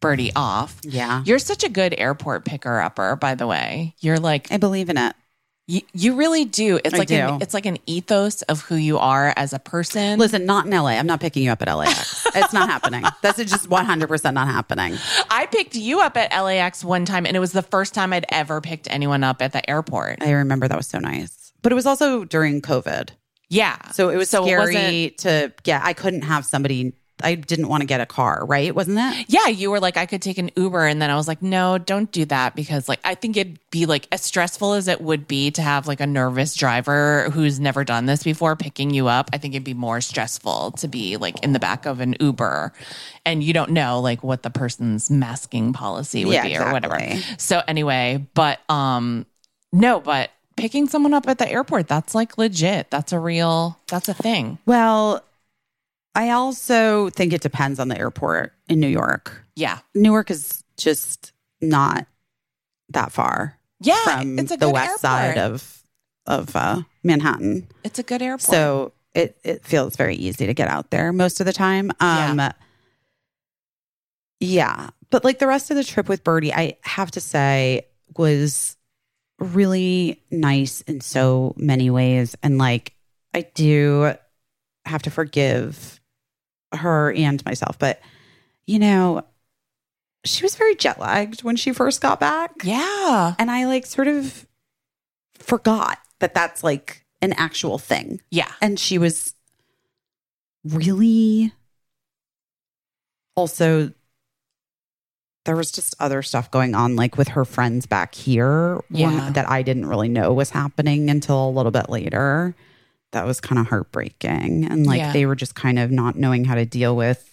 Birdie 0.00 0.32
off. 0.34 0.80
Yeah. 0.82 1.22
You're 1.24 1.38
such 1.38 1.64
a 1.64 1.68
good 1.68 1.94
airport 1.96 2.44
picker 2.44 2.80
upper, 2.80 3.16
by 3.16 3.34
the 3.34 3.46
way. 3.46 3.94
You're 4.00 4.18
like 4.18 4.50
I 4.52 4.58
believe 4.58 4.90
in 4.90 4.98
it. 4.98 5.14
You, 5.72 5.80
you 5.94 6.14
really 6.16 6.44
do. 6.44 6.78
It's 6.84 6.94
I 6.94 6.98
like 6.98 7.10
An, 7.10 7.40
it's 7.40 7.54
like 7.54 7.64
an 7.64 7.78
ethos 7.86 8.42
of 8.42 8.60
who 8.60 8.74
you 8.74 8.98
are 8.98 9.32
as 9.36 9.54
a 9.54 9.58
person. 9.58 10.18
Listen, 10.18 10.44
not 10.44 10.66
in 10.66 10.70
LA. 10.72 10.90
I'm 10.90 11.06
not 11.06 11.20
picking 11.20 11.42
you 11.42 11.50
up 11.50 11.62
at 11.62 11.72
LAX. 11.74 12.26
it's 12.34 12.52
not 12.52 12.68
happening. 12.68 13.04
That's 13.22 13.38
just 13.38 13.70
100% 13.70 14.34
not 14.34 14.48
happening. 14.48 14.96
I 15.30 15.46
picked 15.46 15.74
you 15.74 16.00
up 16.00 16.16
at 16.18 16.30
LAX 16.38 16.84
one 16.84 17.06
time 17.06 17.24
and 17.24 17.34
it 17.34 17.40
was 17.40 17.52
the 17.52 17.62
first 17.62 17.94
time 17.94 18.12
I'd 18.12 18.26
ever 18.30 18.60
picked 18.60 18.86
anyone 18.90 19.24
up 19.24 19.40
at 19.40 19.52
the 19.52 19.68
airport. 19.70 20.22
I 20.22 20.32
remember 20.32 20.68
that 20.68 20.76
was 20.76 20.86
so 20.88 20.98
nice. 20.98 21.52
But 21.62 21.72
it 21.72 21.74
was 21.74 21.86
also 21.86 22.24
during 22.24 22.60
COVID. 22.60 23.10
Yeah. 23.48 23.76
So 23.92 24.10
it 24.10 24.16
was 24.16 24.28
So 24.28 24.42
it 24.44 24.48
scary 24.48 24.74
wasn't- 24.74 25.18
to 25.18 25.52
yeah, 25.64 25.80
I 25.82 25.94
couldn't 25.94 26.22
have 26.22 26.44
somebody 26.44 26.92
I 27.22 27.34
didn't 27.34 27.68
want 27.68 27.80
to 27.82 27.86
get 27.86 28.00
a 28.00 28.06
car, 28.06 28.44
right? 28.44 28.74
Wasn't 28.74 28.96
that? 28.96 29.24
Yeah, 29.28 29.48
you 29.48 29.70
were 29.70 29.80
like, 29.80 29.96
I 29.96 30.06
could 30.06 30.22
take 30.22 30.38
an 30.38 30.50
Uber. 30.56 30.86
And 30.86 31.00
then 31.00 31.10
I 31.10 31.16
was 31.16 31.28
like, 31.28 31.42
no, 31.42 31.78
don't 31.78 32.10
do 32.12 32.24
that 32.26 32.54
because, 32.54 32.88
like, 32.88 33.00
I 33.04 33.14
think 33.14 33.36
it'd 33.36 33.58
be 33.70 33.86
like 33.86 34.06
as 34.12 34.22
stressful 34.22 34.74
as 34.74 34.88
it 34.88 35.00
would 35.00 35.26
be 35.26 35.50
to 35.52 35.62
have 35.62 35.86
like 35.86 36.00
a 36.00 36.06
nervous 36.06 36.54
driver 36.54 37.30
who's 37.32 37.58
never 37.58 37.84
done 37.84 38.06
this 38.06 38.22
before 38.22 38.56
picking 38.56 38.90
you 38.90 39.08
up. 39.08 39.30
I 39.32 39.38
think 39.38 39.54
it'd 39.54 39.64
be 39.64 39.74
more 39.74 40.00
stressful 40.00 40.72
to 40.72 40.88
be 40.88 41.16
like 41.16 41.42
in 41.42 41.52
the 41.52 41.58
back 41.58 41.86
of 41.86 42.00
an 42.00 42.16
Uber 42.20 42.72
and 43.24 43.42
you 43.42 43.52
don't 43.52 43.70
know 43.70 44.00
like 44.00 44.22
what 44.22 44.42
the 44.42 44.50
person's 44.50 45.10
masking 45.10 45.72
policy 45.72 46.24
would 46.24 46.34
Yeah, 46.34 46.42
be 46.46 46.56
or 46.56 46.72
whatever. 46.72 46.98
So, 47.38 47.62
anyway, 47.66 48.26
but, 48.34 48.58
um, 48.70 49.26
no, 49.72 50.00
but 50.00 50.30
picking 50.56 50.86
someone 50.86 51.14
up 51.14 51.26
at 51.28 51.38
the 51.38 51.50
airport, 51.50 51.88
that's 51.88 52.14
like 52.14 52.36
legit. 52.36 52.90
That's 52.90 53.12
a 53.12 53.18
real, 53.18 53.78
that's 53.88 54.08
a 54.08 54.14
thing. 54.14 54.58
Well, 54.66 55.24
I 56.14 56.30
also 56.30 57.08
think 57.10 57.32
it 57.32 57.40
depends 57.40 57.78
on 57.80 57.88
the 57.88 57.98
airport 57.98 58.52
in 58.68 58.80
New 58.80 58.88
York. 58.88 59.44
Yeah. 59.56 59.78
Newark 59.94 60.30
is 60.30 60.62
just 60.76 61.32
not 61.60 62.06
that 62.90 63.12
far 63.12 63.58
Yeah. 63.80 64.02
from 64.04 64.38
it's 64.38 64.52
a 64.52 64.56
the 64.56 64.66
good 64.66 64.72
west 64.74 65.00
side 65.00 65.36
airport. 65.38 65.54
of 65.54 65.78
of 66.26 66.54
uh, 66.56 66.82
Manhattan. 67.02 67.66
It's 67.82 67.98
a 67.98 68.02
good 68.02 68.20
airport. 68.22 68.42
So 68.42 68.92
it 69.14 69.38
it 69.42 69.64
feels 69.64 69.96
very 69.96 70.14
easy 70.16 70.46
to 70.46 70.54
get 70.54 70.68
out 70.68 70.90
there 70.90 71.12
most 71.12 71.40
of 71.40 71.46
the 71.46 71.52
time. 71.52 71.90
Um 72.00 72.40
yeah. 74.40 74.90
But 75.10 75.24
like 75.24 75.38
the 75.38 75.46
rest 75.46 75.70
of 75.70 75.76
the 75.76 75.84
trip 75.84 76.08
with 76.08 76.24
Birdie, 76.24 76.52
I 76.52 76.76
have 76.82 77.10
to 77.12 77.20
say 77.20 77.86
was 78.16 78.76
really 79.38 80.22
nice 80.30 80.80
in 80.82 81.00
so 81.00 81.54
many 81.56 81.90
ways. 81.90 82.36
And 82.42 82.58
like 82.58 82.94
I 83.34 83.42
do 83.54 84.14
have 84.84 85.02
to 85.02 85.10
forgive 85.10 86.00
her 86.74 87.12
and 87.12 87.44
myself, 87.44 87.78
but 87.78 88.00
you 88.66 88.78
know, 88.78 89.24
she 90.24 90.44
was 90.44 90.54
very 90.54 90.74
jet 90.76 91.00
lagged 91.00 91.42
when 91.42 91.56
she 91.56 91.72
first 91.72 92.00
got 92.00 92.20
back. 92.20 92.52
yeah. 92.64 93.34
And 93.38 93.50
I 93.50 93.66
like 93.66 93.86
sort 93.86 94.08
of 94.08 94.46
forgot 95.34 95.98
that 96.20 96.34
that's 96.34 96.62
like 96.62 97.04
an 97.20 97.32
actual 97.32 97.78
thing. 97.78 98.20
Yeah. 98.30 98.50
And 98.60 98.78
she 98.78 98.98
was 98.98 99.34
really 100.64 101.52
also 103.36 103.92
there 105.44 105.56
was 105.56 105.72
just 105.72 105.96
other 105.98 106.22
stuff 106.22 106.50
going 106.52 106.74
on 106.76 106.94
like 106.94 107.16
with 107.18 107.26
her 107.28 107.44
friends 107.44 107.84
back 107.86 108.14
here 108.14 108.76
one- 108.90 109.12
Yeah. 109.16 109.30
that 109.30 109.50
I 109.50 109.62
didn't 109.62 109.86
really 109.86 110.08
know 110.08 110.32
was 110.32 110.50
happening 110.50 111.10
until 111.10 111.48
a 111.48 111.50
little 111.50 111.72
bit 111.72 111.90
later. 111.90 112.54
That 113.12 113.26
was 113.26 113.40
kind 113.40 113.58
of 113.58 113.66
heartbreaking 113.68 114.64
and 114.64 114.86
like 114.86 114.98
Yeah. 114.98 115.12
they 115.12 115.26
were 115.26 115.34
just 115.36 115.54
kind 115.54 115.78
of 115.78 115.90
not 115.90 116.16
knowing 116.16 116.44
how 116.44 116.54
to 116.54 116.64
deal 116.66 116.96
with 116.96 117.28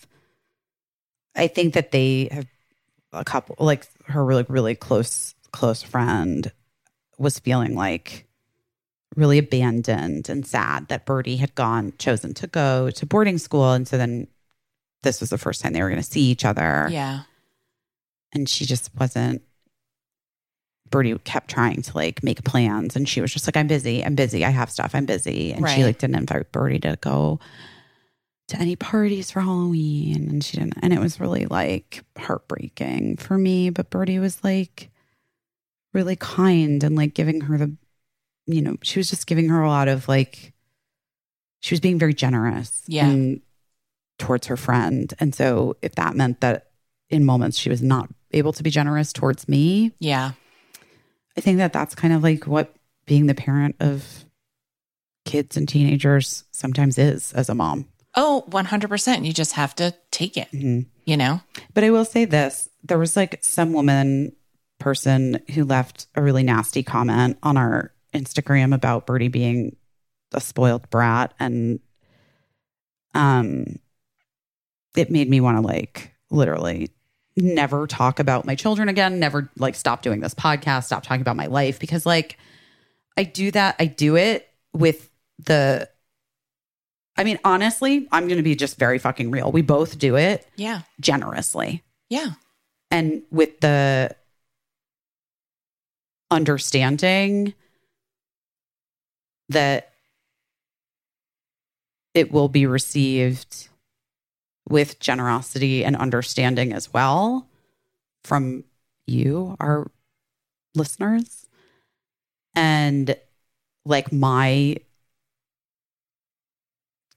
I 1.36 1.48
think 1.48 1.74
that 1.76 1.92
they 1.92 2.28
have 2.32 2.46
a 3.14 3.24
couple 3.24 3.56
like 3.60 3.88
her 4.08 4.24
really 4.24 4.46
really 4.50 4.76
close 4.76 5.34
close 5.52 5.82
friend 5.82 6.52
was 7.18 7.40
feeling 7.40 7.76
like 7.76 8.28
really 9.16 9.38
abandoned 9.40 10.30
and 10.30 10.46
sad 10.46 10.88
that 10.90 11.06
Birdie 11.06 11.38
had 11.38 11.56
gone 11.56 11.94
chosen 11.98 12.34
to 12.36 12.48
go 12.48 12.90
to 12.92 13.06
boarding 13.06 13.38
school 13.38 13.72
and 13.72 13.88
so 13.88 13.98
then 13.98 14.28
this 15.04 15.20
was 15.22 15.30
the 15.30 15.38
first 15.38 15.62
time 15.62 15.74
they 15.74 15.82
were 15.82 15.90
going 15.90 16.02
to 16.02 16.08
see 16.08 16.22
each 16.24 16.46
other 16.46 16.88
Yeah. 16.92 17.22
and 18.34 18.48
she 18.50 18.66
just 18.66 18.92
wasn't 19.00 19.42
Birdie 20.90 21.18
kept 21.20 21.50
trying 21.50 21.82
to 21.84 21.96
like 21.96 22.24
make 22.24 22.44
plans 22.44 22.96
and 22.96 23.08
she 23.08 23.22
was 23.22 23.32
just 23.32 23.48
like 23.48 23.56
I'm 23.58 23.68
busy 23.68 24.04
I'm 24.04 24.16
busy 24.16 24.44
I 24.46 24.50
have 24.50 24.72
stuff 24.72 24.92
I'm 24.96 25.06
busy 25.06 25.52
and 25.54 25.68
she 25.70 25.84
like 25.84 26.00
didn't 26.00 26.16
invite 26.18 26.52
Birdie 26.52 26.80
to 26.80 26.98
go 27.02 27.40
to 28.50 28.58
any 28.58 28.76
parties 28.76 29.30
for 29.32 29.42
Halloween 29.42 30.28
and 30.30 30.44
she 30.44 30.58
didn't 30.58 30.74
and 30.82 30.92
it 30.94 31.00
was 31.00 31.20
really 31.20 31.46
like 31.46 32.04
heartbreaking 32.18 33.18
for 33.18 33.38
me 33.38 33.70
but 33.70 33.90
Birdie 33.90 34.20
was 34.20 34.44
like 34.44 34.90
really 35.94 36.16
kind 36.16 36.84
and 36.84 36.96
like 36.96 37.14
giving 37.14 37.42
her 37.42 37.58
the 37.58 37.76
you 38.48 38.62
know 38.62 38.78
she 38.82 39.00
was 39.00 39.10
just 39.10 39.28
giving 39.28 39.50
her 39.50 39.62
a 39.62 39.70
lot 39.70 39.88
of 39.88 40.08
like 40.08 40.54
she 41.62 41.74
was 41.74 41.80
being 41.80 42.00
very 42.00 42.14
generous 42.14 42.84
Yeah. 42.88 43.08
and 43.08 43.42
towards 44.18 44.48
her 44.48 44.58
friend 44.58 45.14
and 45.20 45.34
so 45.36 45.78
if 45.82 45.94
that 45.96 46.16
meant 46.16 46.42
that 46.42 46.72
in 47.10 47.26
moments 47.26 47.58
she 47.58 47.70
was 47.70 47.82
not 47.82 48.10
able 48.32 48.54
to 48.54 48.64
be 48.64 48.70
generous 48.70 49.14
towards 49.14 49.48
me 49.48 49.92
Yeah. 50.00 50.32
I 51.40 51.42
think 51.42 51.58
that 51.58 51.72
that's 51.72 51.96
kind 51.96 52.14
of 52.14 52.22
like 52.22 52.46
what 52.46 52.76
being 53.06 53.28
the 53.28 53.34
parent 53.34 53.76
of 53.80 54.26
kids 55.26 55.56
and 55.56 55.70
teenagers 55.70 56.44
sometimes 56.52 56.98
is 56.98 57.32
as 57.34 57.48
a 57.50 57.56
mom 57.56 57.88
Oh, 58.16 58.44
100%. 58.50 59.24
You 59.24 59.32
just 59.32 59.54
have 59.54 59.76
to 59.76 59.94
take 60.10 60.36
it, 60.36 60.52
Mhm. 60.52 60.88
you 61.06 61.16
know? 61.16 61.42
But 61.76 61.84
I 61.84 61.92
will 61.92 62.04
say 62.06 62.26
this 62.26 62.68
there 62.84 62.98
was 62.98 63.16
like 63.16 63.38
some 63.44 63.72
woman 63.72 64.36
person 64.80 65.40
who 65.54 65.64
left 65.64 66.08
a 66.16 66.22
really 66.24 66.42
nasty 66.42 66.82
comment 66.82 67.38
on 67.44 67.56
our 67.56 67.94
Instagram 68.14 68.74
about 68.74 69.06
Birdie 69.06 69.28
being 69.28 69.76
a 70.34 70.42
spoiled 70.42 70.90
brat. 70.90 71.36
And 71.40 71.80
um, 73.14 73.66
it 74.96 75.12
made 75.12 75.30
me 75.30 75.40
want 75.40 75.58
to 75.58 75.62
like 75.62 76.12
literally 76.32 76.90
Mm-hmm. 77.38 77.56
never 77.56 77.88
talk 77.88 78.20
about 78.20 78.46
my 78.46 78.56
children 78.56 78.90
again, 78.90 79.20
never 79.20 79.50
like 79.58 79.76
stop 79.76 80.02
doing 80.02 80.20
this 80.20 80.34
podcast, 80.34 80.86
stop 80.86 81.04
talking 81.04 81.22
about 81.22 81.36
my 81.38 81.46
life 81.46 81.80
because 81.80 82.06
like 82.06 82.38
I 83.16 83.24
do 83.24 83.52
that, 83.52 83.76
I 83.80 83.86
do 83.86 84.16
it 84.18 84.50
with 84.74 85.10
the. 85.40 85.90
I 87.18 87.24
mean, 87.24 87.40
honestly, 87.44 88.08
I'm 88.12 88.28
going 88.28 88.38
to 88.38 88.44
be 88.44 88.56
just 88.56 88.78
very 88.78 88.98
fucking 88.98 89.30
real. 89.32 89.52
We 89.52 89.62
both 89.62 90.00
do 90.00 90.16
it 90.18 90.48
Yeah. 90.56 90.82
generously 91.02 91.84
Yeah. 92.10 92.32
and 92.92 93.24
with 93.30 93.60
the 93.60 94.16
understanding 96.32 97.54
that 99.50 99.92
it 102.14 102.32
will 102.32 102.50
be 102.50 102.66
received 102.66 103.69
with 104.70 105.00
generosity 105.00 105.84
and 105.84 105.96
understanding 105.96 106.72
as 106.74 106.94
well 106.94 107.48
from 108.24 108.64
you, 109.08 109.58
our 109.60 109.90
listeners. 110.76 111.48
And 112.56 113.16
like 113.86 114.12
my 114.12 114.78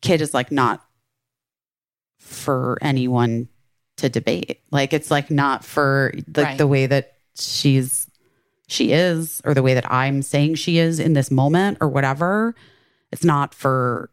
kid 0.01 0.21
is 0.21 0.33
like 0.35 0.51
not 0.51 0.85
for 2.19 2.79
anyone 2.81 3.49
to 3.99 4.09
debate. 4.09 4.61
Like 4.71 4.93
it's 4.93 5.11
like 5.11 5.31
not 5.31 5.65
for 5.65 6.13
the 6.27 6.45
Right. 6.45 6.59
the 6.59 6.67
way 6.67 6.87
that 6.87 7.15
she's 7.37 8.09
she 8.69 8.93
is 8.93 9.43
or 9.45 9.53
the 9.53 9.63
way 9.63 9.75
that 9.75 9.91
I'm 9.93 10.23
saying 10.23 10.55
she 10.55 10.79
is 10.79 10.99
in 10.99 11.13
this 11.13 11.31
moment 11.31 11.79
or 11.81 11.89
whatever. 11.89 12.55
It's 13.11 13.25
not 13.25 13.55
for 13.55 14.09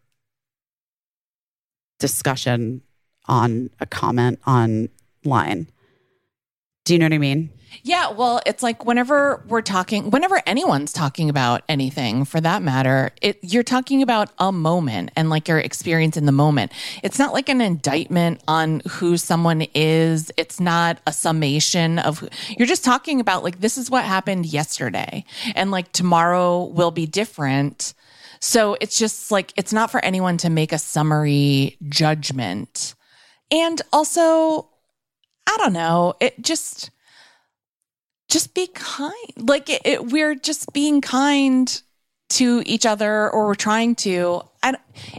discussion 1.99 2.81
on 3.29 3.69
a 3.79 3.85
comment 3.85 4.39
online. 4.45 5.67
Do 6.83 6.93
you 6.93 6.99
know 6.99 7.05
what 7.05 7.13
I 7.13 7.19
mean? 7.19 7.51
Yeah, 7.83 8.11
well, 8.11 8.41
it's 8.47 8.63
like 8.63 8.83
whenever 8.83 9.43
we're 9.47 9.61
talking, 9.61 10.09
whenever 10.09 10.41
anyone's 10.47 10.91
talking 10.91 11.29
about 11.29 11.61
anything 11.69 12.25
for 12.25 12.41
that 12.41 12.63
matter, 12.63 13.11
it, 13.21 13.37
you're 13.43 13.63
talking 13.63 14.01
about 14.01 14.31
a 14.39 14.51
moment 14.51 15.11
and 15.15 15.29
like 15.29 15.47
your 15.47 15.59
experience 15.59 16.17
in 16.17 16.25
the 16.25 16.31
moment. 16.31 16.71
It's 17.03 17.19
not 17.19 17.31
like 17.31 17.47
an 17.47 17.61
indictment 17.61 18.41
on 18.47 18.81
who 18.89 19.17
someone 19.17 19.67
is. 19.75 20.31
It's 20.35 20.59
not 20.59 20.99
a 21.05 21.13
summation 21.13 21.99
of, 21.99 22.19
who, 22.19 22.29
you're 22.57 22.67
just 22.67 22.83
talking 22.83 23.19
about 23.19 23.43
like, 23.43 23.59
this 23.59 23.77
is 23.77 23.91
what 23.91 24.03
happened 24.03 24.47
yesterday 24.47 25.23
and 25.53 25.69
like 25.69 25.91
tomorrow 25.91 26.63
will 26.63 26.91
be 26.91 27.05
different. 27.05 27.93
So 28.39 28.77
it's 28.81 28.97
just 28.97 29.31
like, 29.31 29.53
it's 29.55 29.73
not 29.73 29.91
for 29.91 30.03
anyone 30.03 30.37
to 30.37 30.49
make 30.49 30.73
a 30.73 30.79
summary 30.79 31.77
judgment. 31.87 32.95
And 33.51 33.81
also, 33.91 34.69
I 35.47 35.57
don't 35.57 35.73
know, 35.73 36.13
it 36.19 36.41
just, 36.41 36.91
just 38.29 38.53
be 38.53 38.67
kind. 38.67 39.13
Like 39.37 39.69
it, 39.69 39.81
it, 39.85 40.05
we're 40.05 40.35
just 40.35 40.71
being 40.73 41.01
kind 41.01 41.81
to 42.29 42.61
each 42.65 42.85
other, 42.85 43.29
or 43.29 43.47
we're 43.47 43.55
trying 43.55 43.95
to. 43.95 44.43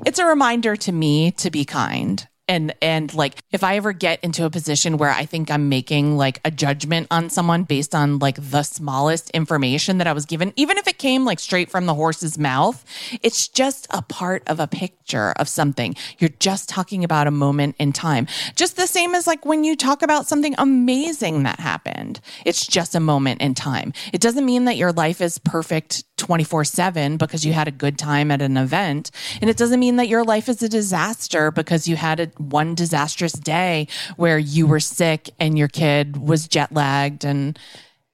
It's 0.07 0.19
a 0.19 0.27
reminder 0.27 0.77
to 0.77 0.93
me 0.93 1.33
to 1.33 1.51
be 1.51 1.65
kind. 1.65 2.27
And 2.51 2.75
and 2.83 3.15
like 3.15 3.45
if 3.53 3.63
I 3.63 3.77
ever 3.77 3.93
get 3.93 4.25
into 4.25 4.45
a 4.45 4.51
position 4.51 4.97
where 4.97 5.11
I 5.11 5.25
think 5.25 5.53
I'm 5.53 5.69
making 5.69 6.17
like 6.17 6.41
a 6.45 6.51
judgment 6.51 7.07
on 7.13 7.31
someone 7.31 7.63
based 7.63 7.95
on 7.95 8.19
like 8.19 8.39
the 8.41 8.65
smallest 8.65 9.31
information 9.31 9.99
that 9.99 10.09
I 10.09 10.13
was 10.13 10.27
given, 10.27 10.53
even 10.57 10.77
if 10.77 10.89
it 10.89 10.99
came 10.99 11.25
like 11.25 11.39
straight 11.39 11.71
from 11.71 11.87
the 11.87 11.95
horse's 11.95 12.39
mouth, 12.39 12.85
it's 13.23 13.47
just 13.47 13.87
a 13.91 14.03
part 14.03 14.43
of 14.49 14.59
a 14.59 14.67
picture 14.67 15.33
of 15.37 15.49
something. 15.49 15.95
You're 16.19 16.31
just 16.41 16.69
talking 16.69 17.05
about 17.05 17.29
a 17.29 17.31
moment 17.31 17.77
in 17.79 17.93
time. 17.93 18.27
Just 18.57 18.75
the 18.77 18.89
same 18.89 19.15
as 19.15 19.29
like 19.29 19.47
when 19.47 19.63
you 19.63 19.77
talk 19.77 20.03
about 20.03 20.27
something 20.27 20.57
amazing 20.59 21.45
that 21.45 21.61
happened. 21.61 22.21
It's 22.45 22.67
just 22.67 22.97
a 22.97 23.01
moment 23.01 23.43
in 23.43 23.55
time. 23.55 23.93
It 24.13 24.21
doesn't 24.21 24.45
mean 24.45 24.65
that 24.65 24.77
your 24.77 24.91
life 24.91 25.21
is 25.21 25.39
perfect 25.39 26.03
24 26.17 26.65
7 26.65 27.17
because 27.17 27.47
you 27.47 27.53
had 27.53 27.69
a 27.69 27.73
good 27.73 27.99
time 27.99 28.31
at 28.31 28.43
an 28.43 28.57
event. 28.57 29.11
And 29.41 29.49
it 29.49 29.57
doesn't 29.57 29.81
mean 29.81 29.97
that 29.97 30.09
your 30.09 30.25
life 30.25 30.49
is 30.49 30.63
a 30.63 30.69
disaster 30.69 31.51
because 31.51 31.89
you 31.89 31.97
had 31.97 32.21
a 32.21 32.27
one 32.41 32.75
disastrous 32.75 33.33
day 33.33 33.87
where 34.17 34.39
you 34.39 34.67
were 34.67 34.81
sick 34.81 35.31
and 35.39 35.59
your 35.59 35.69
kid 35.69 36.17
was 36.17 36.49
jet 36.49 36.73
lagged 36.73 37.25
and, 37.25 37.59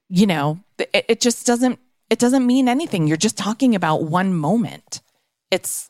you 0.09 0.27
know, 0.27 0.59
it, 0.77 1.05
it 1.07 1.21
just 1.21 1.45
doesn't, 1.45 1.79
it 2.09 2.19
doesn't 2.19 2.45
mean 2.45 2.67
anything. 2.67 3.07
You're 3.07 3.17
just 3.17 3.37
talking 3.37 3.75
about 3.75 4.03
one 4.03 4.33
moment. 4.33 5.01
It's, 5.51 5.89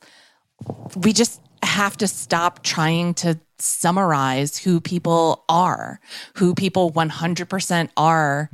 we 0.95 1.13
just 1.13 1.41
have 1.63 1.97
to 1.97 2.08
stop 2.08 2.63
trying 2.63 3.13
to 3.15 3.39
summarize 3.60 4.58
who 4.58 4.80
people 4.80 5.43
are, 5.50 6.00
who 6.36 6.54
people 6.54 6.91
100% 6.91 7.89
are 7.97 8.50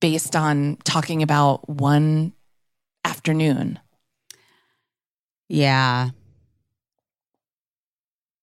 based 0.00 0.36
on 0.36 0.76
talking 0.84 1.22
about 1.22 1.68
one 1.68 2.32
afternoon. 3.04 3.78
Yeah. 5.48 6.10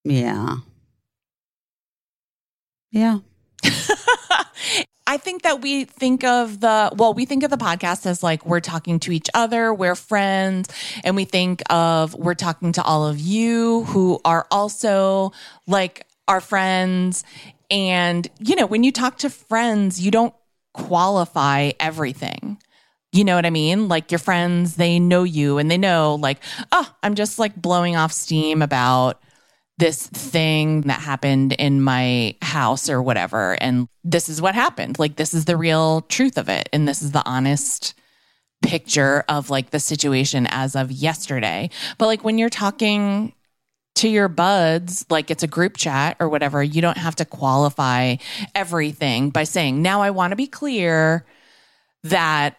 Yeah. 0.04 0.56
Yeah. 2.90 3.18
I 5.06 5.16
think 5.16 5.42
that 5.42 5.62
we 5.62 5.84
think 5.84 6.22
of 6.22 6.60
the, 6.60 6.92
well, 6.96 7.14
we 7.14 7.24
think 7.24 7.42
of 7.42 7.50
the 7.50 7.56
podcast 7.56 8.04
as 8.04 8.22
like 8.22 8.44
we're 8.44 8.60
talking 8.60 9.00
to 9.00 9.12
each 9.12 9.28
other, 9.32 9.72
we're 9.72 9.94
friends, 9.94 10.68
and 11.02 11.16
we 11.16 11.24
think 11.24 11.62
of 11.70 12.14
we're 12.14 12.34
talking 12.34 12.72
to 12.72 12.82
all 12.82 13.06
of 13.06 13.18
you 13.18 13.84
who 13.84 14.20
are 14.24 14.46
also 14.50 15.32
like 15.66 16.06
our 16.28 16.42
friends. 16.42 17.24
And, 17.70 18.28
you 18.38 18.54
know, 18.54 18.66
when 18.66 18.84
you 18.84 18.92
talk 18.92 19.18
to 19.18 19.30
friends, 19.30 20.00
you 20.00 20.10
don't 20.10 20.34
qualify 20.74 21.72
everything. 21.80 22.58
You 23.10 23.24
know 23.24 23.34
what 23.34 23.46
I 23.46 23.50
mean? 23.50 23.88
Like 23.88 24.12
your 24.12 24.18
friends, 24.18 24.76
they 24.76 24.98
know 24.98 25.22
you 25.24 25.56
and 25.56 25.70
they 25.70 25.78
know, 25.78 26.16
like, 26.16 26.38
oh, 26.70 26.94
I'm 27.02 27.14
just 27.14 27.38
like 27.38 27.56
blowing 27.56 27.96
off 27.96 28.12
steam 28.12 28.60
about 28.60 29.22
this 29.78 30.06
thing 30.08 30.82
that 30.82 31.00
happened 31.00 31.52
in 31.52 31.82
my 31.82 32.36
house 32.42 32.90
or 32.90 33.00
whatever. 33.00 33.52
And 33.60 33.88
this 34.04 34.28
is 34.28 34.42
what 34.42 34.54
happened. 34.54 34.98
Like, 34.98 35.16
this 35.16 35.32
is 35.32 35.44
the 35.44 35.56
real 35.56 36.02
truth 36.02 36.36
of 36.36 36.48
it. 36.48 36.68
And 36.72 36.86
this 36.86 37.00
is 37.00 37.12
the 37.12 37.24
honest 37.24 37.94
picture 38.60 39.24
of 39.28 39.50
like 39.50 39.70
the 39.70 39.78
situation 39.78 40.46
as 40.50 40.74
of 40.74 40.90
yesterday. 40.90 41.70
But 41.96 42.06
like 42.06 42.24
when 42.24 42.38
you're 42.38 42.50
talking 42.50 43.32
to 43.96 44.08
your 44.08 44.28
buds, 44.28 45.06
like 45.10 45.30
it's 45.30 45.42
a 45.42 45.48
group 45.48 45.76
chat 45.76 46.16
or 46.18 46.28
whatever, 46.28 46.62
you 46.62 46.82
don't 46.82 46.98
have 46.98 47.16
to 47.16 47.24
qualify 47.24 48.16
everything 48.54 49.30
by 49.30 49.44
saying, 49.44 49.80
now 49.80 50.02
I 50.02 50.10
want 50.10 50.32
to 50.32 50.36
be 50.36 50.46
clear 50.48 51.24
that 52.04 52.56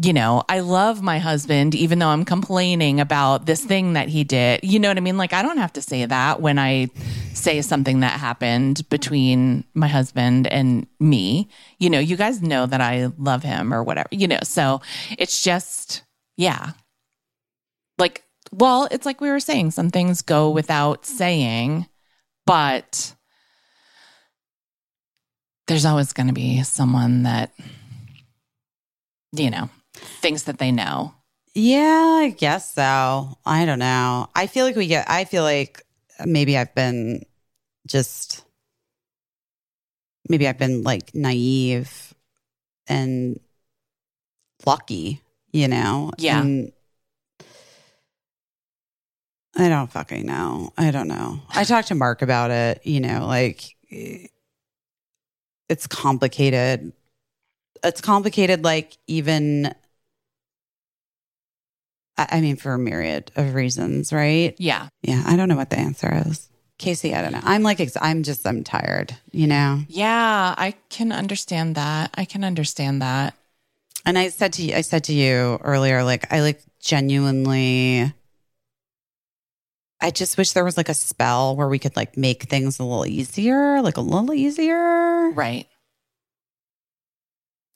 you 0.00 0.12
know, 0.12 0.44
I 0.48 0.60
love 0.60 1.02
my 1.02 1.18
husband, 1.18 1.74
even 1.74 1.98
though 1.98 2.08
I'm 2.08 2.24
complaining 2.24 3.00
about 3.00 3.46
this 3.46 3.64
thing 3.64 3.94
that 3.94 4.08
he 4.08 4.22
did. 4.22 4.60
You 4.62 4.78
know 4.78 4.88
what 4.88 4.96
I 4.96 5.00
mean? 5.00 5.16
Like, 5.16 5.32
I 5.32 5.42
don't 5.42 5.58
have 5.58 5.72
to 5.72 5.82
say 5.82 6.04
that 6.04 6.40
when 6.40 6.56
I 6.56 6.88
say 7.34 7.60
something 7.62 8.00
that 8.00 8.20
happened 8.20 8.88
between 8.90 9.64
my 9.74 9.88
husband 9.88 10.46
and 10.46 10.86
me. 11.00 11.48
You 11.78 11.90
know, 11.90 11.98
you 11.98 12.16
guys 12.16 12.40
know 12.40 12.66
that 12.66 12.80
I 12.80 13.10
love 13.18 13.42
him 13.42 13.74
or 13.74 13.82
whatever, 13.82 14.08
you 14.12 14.28
know, 14.28 14.38
so 14.44 14.80
it's 15.18 15.42
just, 15.42 16.02
yeah. 16.36 16.72
Like, 17.98 18.22
well, 18.52 18.86
it's 18.92 19.04
like 19.04 19.20
we 19.20 19.30
were 19.30 19.40
saying, 19.40 19.72
some 19.72 19.90
things 19.90 20.22
go 20.22 20.50
without 20.50 21.06
saying, 21.06 21.88
but 22.46 23.14
there's 25.66 25.84
always 25.84 26.12
going 26.12 26.28
to 26.28 26.32
be 26.32 26.62
someone 26.62 27.24
that, 27.24 27.52
you 29.32 29.50
know, 29.50 29.68
thinks 29.98 30.44
that 30.44 30.58
they 30.58 30.72
know. 30.72 31.14
Yeah, 31.54 32.20
I 32.22 32.30
guess 32.30 32.74
so. 32.74 33.38
I 33.44 33.64
don't 33.64 33.78
know. 33.78 34.28
I 34.34 34.46
feel 34.46 34.64
like 34.64 34.76
we 34.76 34.86
get, 34.86 35.10
I 35.10 35.24
feel 35.24 35.42
like 35.42 35.82
maybe 36.24 36.56
I've 36.56 36.74
been 36.74 37.24
just, 37.86 38.44
maybe 40.28 40.46
I've 40.46 40.58
been 40.58 40.82
like 40.82 41.14
naive 41.14 42.14
and 42.86 43.40
lucky, 44.64 45.20
you 45.52 45.68
know? 45.68 46.12
Yeah. 46.18 46.40
And 46.40 46.72
I 49.56 49.68
don't 49.68 49.90
fucking 49.90 50.24
know. 50.24 50.72
I 50.78 50.92
don't 50.92 51.08
know. 51.08 51.40
I 51.50 51.64
talked 51.64 51.88
to 51.88 51.96
Marc 51.96 52.22
about 52.22 52.52
it, 52.52 52.82
you 52.84 53.00
know, 53.00 53.26
like 53.26 53.74
it's 55.68 55.86
complicated. 55.88 56.92
It's 57.82 58.00
complicated, 58.00 58.62
like 58.62 58.96
even 59.08 59.74
I 62.18 62.40
mean, 62.40 62.56
for 62.56 62.74
a 62.74 62.78
myriad 62.78 63.30
of 63.36 63.54
reasons, 63.54 64.12
right? 64.12 64.54
Yeah. 64.58 64.88
Yeah, 65.02 65.22
I 65.26 65.36
don't 65.36 65.48
know 65.48 65.56
what 65.56 65.70
the 65.70 65.78
answer 65.78 66.22
is. 66.26 66.48
Caissie, 66.78 67.14
I 67.14 67.22
don't 67.22 67.32
know. 67.32 67.40
I'm 67.42 67.62
like, 67.62 67.80
ex- 67.80 67.96
I'm 68.00 68.22
just, 68.22 68.46
I'm 68.46 68.62
tired, 68.62 69.16
you 69.32 69.46
know? 69.46 69.80
Yeah, 69.88 70.54
I 70.56 70.74
can 70.90 71.12
understand 71.12 71.74
that. 71.74 72.10
I 72.14 72.24
can 72.24 72.44
understand 72.44 73.02
that. 73.02 73.34
And 74.06 74.18
I 74.18 74.28
said 74.28 74.52
to 74.54 74.62
you, 74.62 74.74
I 74.74 74.82
said 74.82 75.04
to 75.04 75.12
you 75.12 75.58
earlier, 75.62 76.04
like, 76.04 76.32
I 76.32 76.40
like 76.40 76.62
genuinely, 76.80 78.12
I 80.00 80.10
just 80.10 80.38
wish 80.38 80.52
there 80.52 80.64
was 80.64 80.76
like 80.76 80.88
a 80.88 80.94
spell 80.94 81.56
where 81.56 81.68
we 81.68 81.78
could 81.80 81.96
like 81.96 82.16
make 82.16 82.44
things 82.44 82.78
a 82.78 82.84
little 82.84 83.06
easier, 83.06 83.82
like 83.82 83.96
a 83.96 84.00
little 84.00 84.32
easier. 84.32 85.30
Right. 85.30 85.66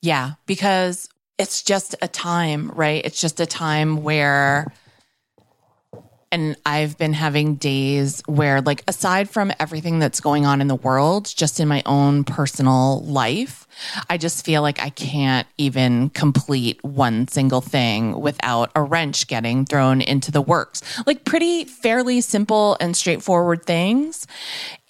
Yeah, 0.00 0.32
because 0.46 1.08
it's 1.42 1.60
just 1.60 1.96
a 2.00 2.06
time, 2.06 2.70
right? 2.70 3.04
It's 3.04 3.20
just 3.20 3.40
a 3.40 3.46
time 3.46 4.04
where, 4.04 4.72
and 6.30 6.56
I've 6.64 6.96
been 6.96 7.14
having 7.14 7.56
days 7.56 8.22
where, 8.26 8.60
like, 8.60 8.84
aside 8.86 9.28
from 9.28 9.52
everything 9.58 9.98
that's 9.98 10.20
going 10.20 10.46
on 10.46 10.60
in 10.60 10.68
the 10.68 10.76
world, 10.76 11.32
just 11.36 11.58
in 11.58 11.66
my 11.66 11.82
own 11.84 12.22
personal 12.22 13.02
life, 13.02 13.66
I 14.08 14.18
just 14.18 14.44
feel 14.44 14.62
like 14.62 14.80
I 14.80 14.90
can't 14.90 15.48
even 15.58 16.10
complete 16.10 16.82
one 16.84 17.26
single 17.26 17.60
thing 17.60 18.20
without 18.20 18.70
a 18.76 18.82
wrench 18.82 19.26
getting 19.26 19.64
thrown 19.64 20.00
into 20.00 20.30
the 20.30 20.40
works. 20.40 20.80
Like, 21.06 21.24
pretty 21.24 21.64
fairly 21.64 22.20
simple 22.20 22.76
and 22.80 22.96
straightforward 22.96 23.66
things. 23.66 24.28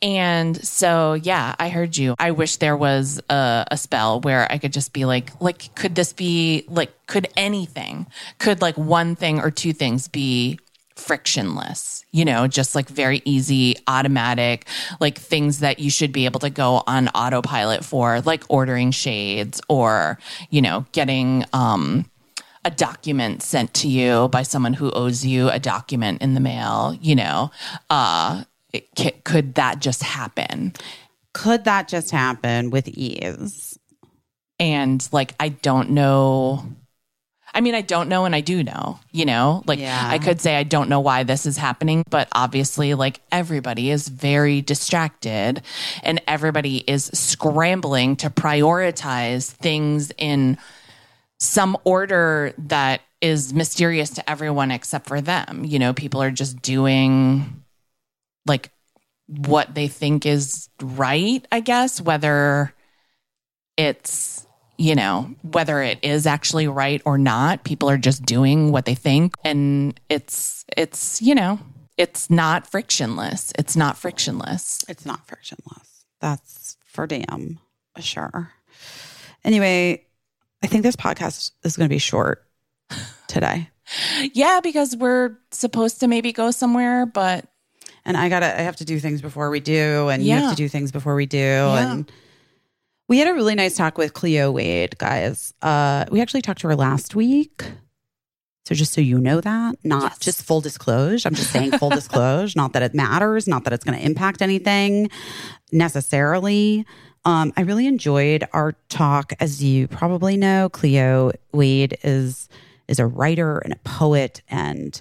And 0.03 0.63
so, 0.67 1.15
yeah, 1.15 1.55
I 1.61 1.69
heard 1.69 1.97
you. 1.97 2.17
I 2.19 2.33
wish 2.33 2.57
there 2.57 2.77
was 2.77 3.21
a, 3.31 3.65
a 3.71 3.77
spell 3.77 4.21
where 4.21 4.51
I 4.51 4.59
could 4.59 4.73
just 4.73 4.93
be 4.93 5.05
like, 5.05 5.31
like, 5.41 5.73
could 5.77 5.95
this 5.95 6.13
be 6.13 6.65
like, 6.69 6.91
could 7.07 7.29
anything, 7.37 8.09
could 8.39 8.61
like 8.61 8.77
one 8.77 9.15
thing 9.15 9.39
or 9.41 9.53
two 9.53 9.73
things 9.73 10.09
be 10.09 10.59
frictionless, 10.97 12.05
you 12.11 12.25
know, 12.25 12.49
just 12.49 12.75
like 12.75 12.89
very 12.89 13.23
easy, 13.25 13.77
automatic, 13.87 14.67
like 15.01 15.19
things 15.19 15.61
that 15.61 15.79
you 15.79 15.91
should 15.91 16.13
be 16.13 16.25
able 16.25 16.41
to 16.41 16.51
go 16.51 16.83
on 16.87 17.09
autopilot 17.09 17.85
for, 17.85 18.21
like 18.23 18.45
ordering 18.49 18.91
shades 18.91 19.61
or, 19.69 20.19
you 20.51 20.61
know, 20.61 20.85
getting, 20.93 21.45
um, 21.53 22.07
a 22.65 22.71
document 22.71 23.43
sent 23.43 23.75
to 23.75 23.89
you 23.89 24.29
by 24.29 24.43
someone 24.43 24.75
who 24.75 24.91
owes 24.93 25.25
you 25.27 25.49
a 25.49 25.59
document 25.59 26.23
in 26.23 26.35
the 26.35 26.41
mail, 26.41 26.97
you 27.01 27.17
know, 27.17 27.51
uh, 27.91 28.45
c- 28.97 29.13
could 29.25 29.55
that 29.55 29.81
just 29.81 30.03
happen? 30.03 30.73
Could 31.35 31.65
that 31.65 31.89
just 31.89 32.11
happen 32.11 32.71
with 32.71 32.89
ease? 32.89 33.79
And 34.59 35.07
like, 35.13 35.35
I 35.41 35.49
don't 35.51 35.91
know. 35.91 36.65
I 37.55 37.61
mean, 37.61 37.75
I 37.75 37.83
don't 37.83 38.09
know 38.09 38.25
and 38.25 38.35
I 38.35 38.41
do 38.41 38.63
know, 38.63 38.99
you 39.11 39.27
know, 39.27 39.63
like 39.67 39.79
Yeah. 39.79 40.09
I 40.11 40.19
could 40.19 40.41
say 40.41 40.57
I 40.57 40.63
don't 40.63 40.89
know 40.89 41.01
why 41.01 41.23
this 41.23 41.45
is 41.45 41.59
happening, 41.59 42.03
but 42.09 42.29
obviously, 42.33 42.95
like 42.95 43.21
everybody 43.31 43.91
is 43.91 44.09
very 44.09 44.63
distracted 44.63 45.61
and 46.03 46.23
everybody 46.27 46.79
is 46.79 47.11
scrambling 47.13 48.17
to 48.17 48.31
prioritize 48.31 49.51
things 49.51 50.13
in 50.17 50.57
some 51.39 51.77
order 51.85 52.55
that 52.57 53.03
is 53.21 53.53
mysterious 53.53 54.11
to 54.11 54.31
everyone 54.31 54.71
except 54.71 55.07
for 55.07 55.21
them. 55.21 55.63
You 55.65 55.79
know, 55.79 55.93
people 55.93 56.23
are 56.23 56.31
just 56.31 56.63
doing 56.63 57.62
like 58.47 58.71
what 59.27 59.75
they 59.75 59.89
think 59.89 60.27
is 60.27 60.69
right, 60.81 61.47
I 61.51 61.61
guess, 61.61 62.01
whether 62.01 62.75
it's, 63.77 64.47
you 64.79 64.95
know, 64.95 65.35
whether 65.43 65.81
it 65.83 65.99
is 66.03 66.27
actually 66.27 66.69
right 66.69 67.01
or 67.05 67.19
not. 67.19 67.65
People 67.65 67.89
are 67.89 67.99
just 67.99 68.25
doing 68.25 68.73
what 68.73 68.85
they 68.85 68.95
think. 68.95 69.35
And 69.45 69.99
it's, 70.09 70.65
it's, 70.77 71.23
you 71.23 71.35
know, 71.35 71.59
it's 71.97 72.31
not 72.31 72.67
frictionless. 72.67 73.53
It's 73.59 73.77
not 73.77 73.97
frictionless. 73.97 74.85
It's 74.89 75.07
not 75.07 75.27
frictionless. 75.27 76.05
That's 76.21 76.77
for 76.85 77.07
damn 77.07 77.59
sure. 78.01 78.51
Anyway, 79.45 80.05
I 80.63 80.67
think 80.67 80.83
this 80.83 80.97
podcast 80.97 81.53
is 81.65 81.77
going 81.77 81.89
to 81.89 81.95
be 81.95 81.99
short 81.99 82.47
today. 83.29 83.69
Yeah, 84.33 84.61
because 84.63 84.97
we're 84.97 85.37
supposed 85.51 86.01
to 86.01 86.09
maybe 86.09 86.33
go 86.33 86.51
somewhere, 86.51 87.05
but 87.05 87.52
And 88.05 88.17
I 88.17 88.29
got 88.29 88.41
to, 88.41 88.47
I 88.47 88.63
have 88.63 88.77
to 88.77 88.85
do 88.85 88.99
things 88.99 89.23
before 89.23 89.51
we 89.51 89.61
do. 89.61 90.09
And 90.09 90.23
you 90.25 90.33
have 90.33 90.51
to 90.51 90.57
do 90.57 90.69
things 90.69 90.91
before 90.93 91.15
we 91.15 91.27
do. 91.27 91.39
And 91.39 92.11
we 93.09 93.19
had 93.19 93.29
a 93.29 93.35
really 93.35 93.55
nice 93.55 93.77
talk 93.77 93.99
with 93.99 94.13
Cleo 94.15 94.51
Wade, 94.51 94.97
guys. 94.99 95.53
Uh, 95.63 96.05
we 96.11 96.21
actually 96.21 96.43
talked 96.43 96.61
to 96.63 96.69
her 96.69 96.77
last 96.77 97.15
week. 97.15 97.63
So 98.65 98.75
just 98.77 98.93
so 98.93 99.01
you 99.01 99.19
know 99.19 99.41
that, 99.41 99.77
not 99.85 100.03
Yes. 100.13 100.19
just 100.21 100.43
full 100.43 100.61
disclosure. 100.61 101.27
I'm 101.29 101.35
just 101.35 101.51
saying 101.51 101.73
full 101.79 101.91
disclosure, 102.01 102.55
not 102.57 102.73
that 102.75 102.83
it 102.83 102.95
matters, 102.95 103.49
not 103.49 103.65
that 103.65 103.73
it's 103.73 103.85
going 103.85 103.99
to 103.99 104.05
impact 104.05 104.41
anything 104.41 105.11
necessarily. 105.73 106.87
Um, 107.25 107.53
I 107.57 107.63
really 107.63 107.87
enjoyed 107.87 108.45
our 108.53 108.73
talk. 108.89 109.33
As 109.41 109.63
you 109.63 109.89
probably 109.89 110.37
know, 110.37 110.69
Cleo 110.69 111.33
Wade 111.53 111.99
is 112.03 112.49
is 112.89 112.99
a 112.99 113.07
writer 113.07 113.59
and 113.59 113.73
a 113.73 113.77
poet 113.85 114.43
and 114.49 115.01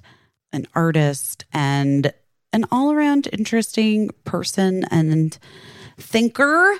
an 0.53 0.65
artist 0.75 1.45
and 1.53 2.13
an 2.53 2.65
all 2.71 2.91
around 2.91 3.27
interesting 3.31 4.09
person 4.25 4.85
and 4.91 5.37
thinker. 5.97 6.73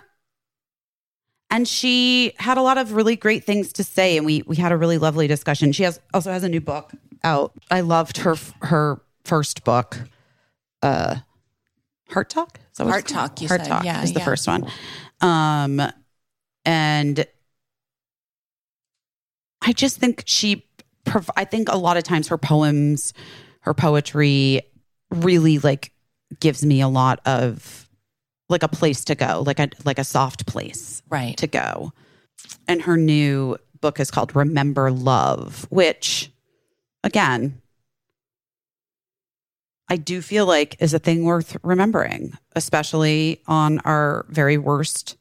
And 1.50 1.68
she 1.68 2.34
had 2.38 2.58
a 2.58 2.62
lot 2.62 2.78
of 2.78 2.94
really 2.94 3.16
great 3.16 3.44
things 3.44 3.74
to 3.74 3.84
say, 3.84 4.16
and 4.18 4.26
we 4.26 4.42
we 4.48 4.56
had 4.56 4.72
a 4.72 4.78
really 4.78 4.98
lovely 4.98 5.28
discussion. 5.28 5.74
She 5.74 5.84
has 5.84 6.00
also 6.14 6.32
has 6.32 6.44
a 6.44 6.50
new 6.50 6.62
book 6.62 6.92
out. 7.24 7.52
I 7.70 7.82
loved 7.82 8.18
her 8.20 8.36
her 8.62 9.02
first 9.26 9.64
book, 9.66 9.98
uh, 10.82 11.18
Heart 12.10 12.30
Talk. 12.30 12.60
Heart? 12.78 13.08
Talk, 13.08 13.42
you 13.42 13.48
Heart 13.50 13.62
said. 13.62 13.68
Talk 13.68 13.84
Yeah, 13.84 14.02
is 14.02 14.14
the 14.14 14.20
yeah. 14.20 14.26
first 14.26 14.48
one. 14.48 14.66
Um, 15.20 15.82
and 16.66 17.26
I 19.62 19.74
just 19.74 19.98
think 19.98 20.24
she. 20.26 20.66
prov- 21.04 21.30
I 21.36 21.44
think 21.44 21.68
a 21.70 21.78
lot 21.78 21.98
of 21.98 22.04
times 22.04 22.30
her 22.30 22.38
poems, 22.38 23.14
her 23.62 23.74
poetry, 23.74 24.62
really 25.12 25.60
like 25.60 25.92
gives 26.40 26.66
me 26.66 26.82
a 26.82 26.88
lot 26.88 27.20
of 27.26 27.90
like 28.50 28.64
a 28.64 28.68
place 28.68 29.06
to 29.06 29.16
go, 29.16 29.44
like 29.46 29.60
a 29.60 29.70
like 29.86 30.00
a 30.00 30.04
soft 30.04 30.46
place 30.46 31.02
right. 31.10 31.38
to 31.38 31.48
go. 31.48 31.94
And 32.68 32.82
her 32.84 32.98
new 32.98 33.58
book 33.80 34.00
is 34.00 34.12
called 34.12 34.36
Remember 34.36 34.92
Love, 34.92 35.68
which 35.70 36.32
again, 37.04 37.62
I 39.90 39.98
do 39.98 40.22
feel 40.22 40.46
like 40.46 40.78
is 40.80 40.94
a 40.94 41.00
thing 41.00 41.26
worth 41.26 41.58
remembering, 41.64 42.38
especially 42.56 43.42
on 43.48 43.80
our 43.80 44.26
very 44.30 44.58
worst 44.58 45.18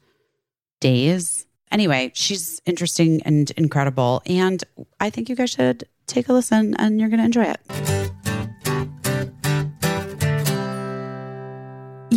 days. 0.79 1.45
Anyway, 1.71 2.11
she's 2.15 2.61
interesting 2.65 3.21
and 3.23 3.51
incredible. 3.51 4.21
And 4.25 4.63
I 4.99 5.09
think 5.09 5.29
you 5.29 5.35
guys 5.35 5.51
should 5.51 5.85
take 6.07 6.29
a 6.29 6.33
listen 6.33 6.75
and 6.75 6.99
you're 6.99 7.09
going 7.09 7.19
to 7.19 7.25
enjoy 7.25 7.43
it. 7.43 8.00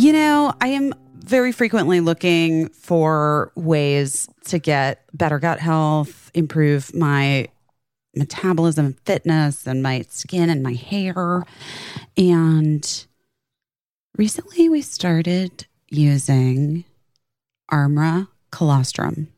You 0.05 0.13
know, 0.13 0.53
I 0.61 0.67
am 0.67 0.93
very 1.15 1.51
frequently 1.51 1.99
looking 1.99 2.69
for 2.69 3.51
ways 3.55 4.29
to 4.43 4.59
get 4.59 5.03
better 5.15 5.39
gut 5.39 5.59
health, 5.59 6.29
improve 6.35 6.93
my 6.93 7.47
metabolism, 8.15 8.97
fitness, 9.05 9.65
and 9.65 9.81
my 9.81 10.05
skin 10.07 10.51
and 10.51 10.61
my 10.61 10.73
hair. 10.73 11.43
And 12.15 13.07
recently 14.15 14.69
we 14.69 14.83
started 14.83 15.65
using 15.89 16.83
Armra 17.71 18.27
colostrum. 18.51 19.29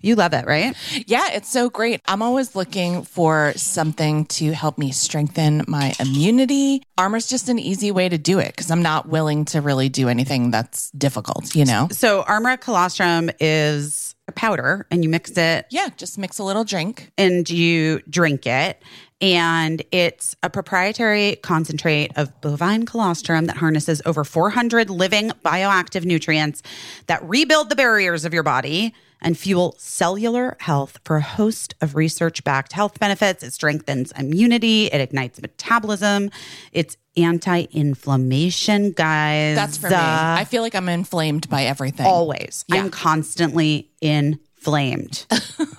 You 0.00 0.14
love 0.14 0.32
it, 0.32 0.46
right? 0.46 0.74
Yeah, 1.06 1.28
it's 1.32 1.48
so 1.50 1.68
great. 1.70 2.00
I'm 2.06 2.22
always 2.22 2.56
looking 2.56 3.02
for 3.02 3.52
something 3.56 4.24
to 4.26 4.52
help 4.52 4.78
me 4.78 4.92
strengthen 4.92 5.64
my 5.68 5.92
immunity. 6.00 6.82
Armra's 6.96 7.26
just 7.26 7.48
an 7.48 7.58
easy 7.58 7.90
way 7.90 8.08
to 8.08 8.18
do 8.18 8.38
it 8.38 8.48
because 8.56 8.70
I'm 8.70 8.82
not 8.82 9.08
willing 9.08 9.44
to 9.46 9.60
really 9.60 9.88
do 9.88 10.08
anything 10.08 10.50
that's 10.50 10.90
difficult, 10.92 11.54
you 11.54 11.64
know? 11.64 11.88
So 11.92 12.22
Armor 12.22 12.56
colostrum 12.56 13.30
is 13.40 14.14
a 14.28 14.32
powder 14.32 14.86
and 14.90 15.02
you 15.02 15.10
mix 15.10 15.32
it 15.36 15.66
Yeah, 15.70 15.88
just 15.96 16.16
mix 16.18 16.38
a 16.38 16.44
little 16.44 16.64
drink. 16.64 17.10
and 17.18 17.48
you 17.50 18.00
drink 18.08 18.46
it. 18.46 18.82
And 19.22 19.82
it's 19.92 20.34
a 20.42 20.48
proprietary 20.48 21.36
concentrate 21.42 22.10
of 22.16 22.40
bovine 22.40 22.86
colostrum 22.86 23.46
that 23.46 23.58
harnesses 23.58 24.00
over 24.06 24.24
400 24.24 24.88
living 24.88 25.30
bioactive 25.44 26.06
nutrients 26.06 26.62
that 27.06 27.22
rebuild 27.28 27.68
the 27.68 27.76
barriers 27.76 28.24
of 28.24 28.32
your 28.32 28.42
body 28.42 28.94
and 29.22 29.36
fuel 29.38 29.74
cellular 29.78 30.56
health 30.60 30.98
for 31.04 31.16
a 31.16 31.22
host 31.22 31.74
of 31.80 31.94
research 31.94 32.42
backed 32.44 32.72
health 32.72 32.98
benefits. 32.98 33.42
It 33.42 33.52
strengthens 33.52 34.12
immunity, 34.12 34.86
it 34.86 35.00
ignites 35.00 35.40
metabolism, 35.40 36.30
it's 36.72 36.96
anti 37.16 37.62
inflammation, 37.72 38.92
guys. 38.92 39.56
That's 39.56 39.76
for 39.76 39.88
me. 39.88 39.96
Uh, 39.96 40.00
I 40.38 40.44
feel 40.44 40.62
like 40.62 40.74
I'm 40.74 40.88
inflamed 40.88 41.48
by 41.48 41.64
everything. 41.64 42.06
always. 42.06 42.64
Yeah. 42.68 42.76
I'm 42.76 42.90
constantly 42.90 43.90
inflamed, 44.00 45.26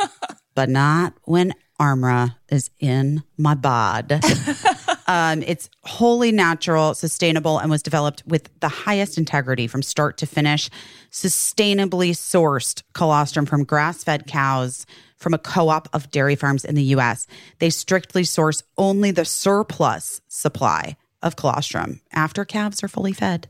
but 0.55 0.69
not 0.69 1.13
when 1.23 1.53
Armra 1.81 2.35
is 2.49 2.69
in 2.79 3.23
my 3.37 3.55
bod. 3.55 4.11
um, 5.07 5.41
it's 5.41 5.67
wholly 5.83 6.31
natural, 6.31 6.93
sustainable, 6.93 7.57
and 7.57 7.71
was 7.71 7.81
developed 7.81 8.21
with 8.27 8.51
the 8.59 8.67
highest 8.67 9.17
integrity 9.17 9.65
from 9.65 9.81
start 9.81 10.17
to 10.17 10.27
finish. 10.27 10.69
Sustainably 11.11 12.11
sourced 12.11 12.83
colostrum 12.93 13.47
from 13.47 13.63
grass 13.63 14.03
fed 14.03 14.27
cows 14.27 14.85
from 15.17 15.33
a 15.33 15.39
co 15.39 15.69
op 15.69 15.89
of 15.91 16.11
dairy 16.11 16.35
farms 16.35 16.63
in 16.63 16.75
the 16.75 16.83
US. 16.95 17.25
They 17.57 17.71
strictly 17.71 18.25
source 18.25 18.61
only 18.77 19.09
the 19.09 19.25
surplus 19.25 20.21
supply 20.27 20.97
of 21.23 21.35
colostrum 21.35 22.01
after 22.11 22.45
calves 22.45 22.83
are 22.83 22.87
fully 22.87 23.13
fed. 23.13 23.47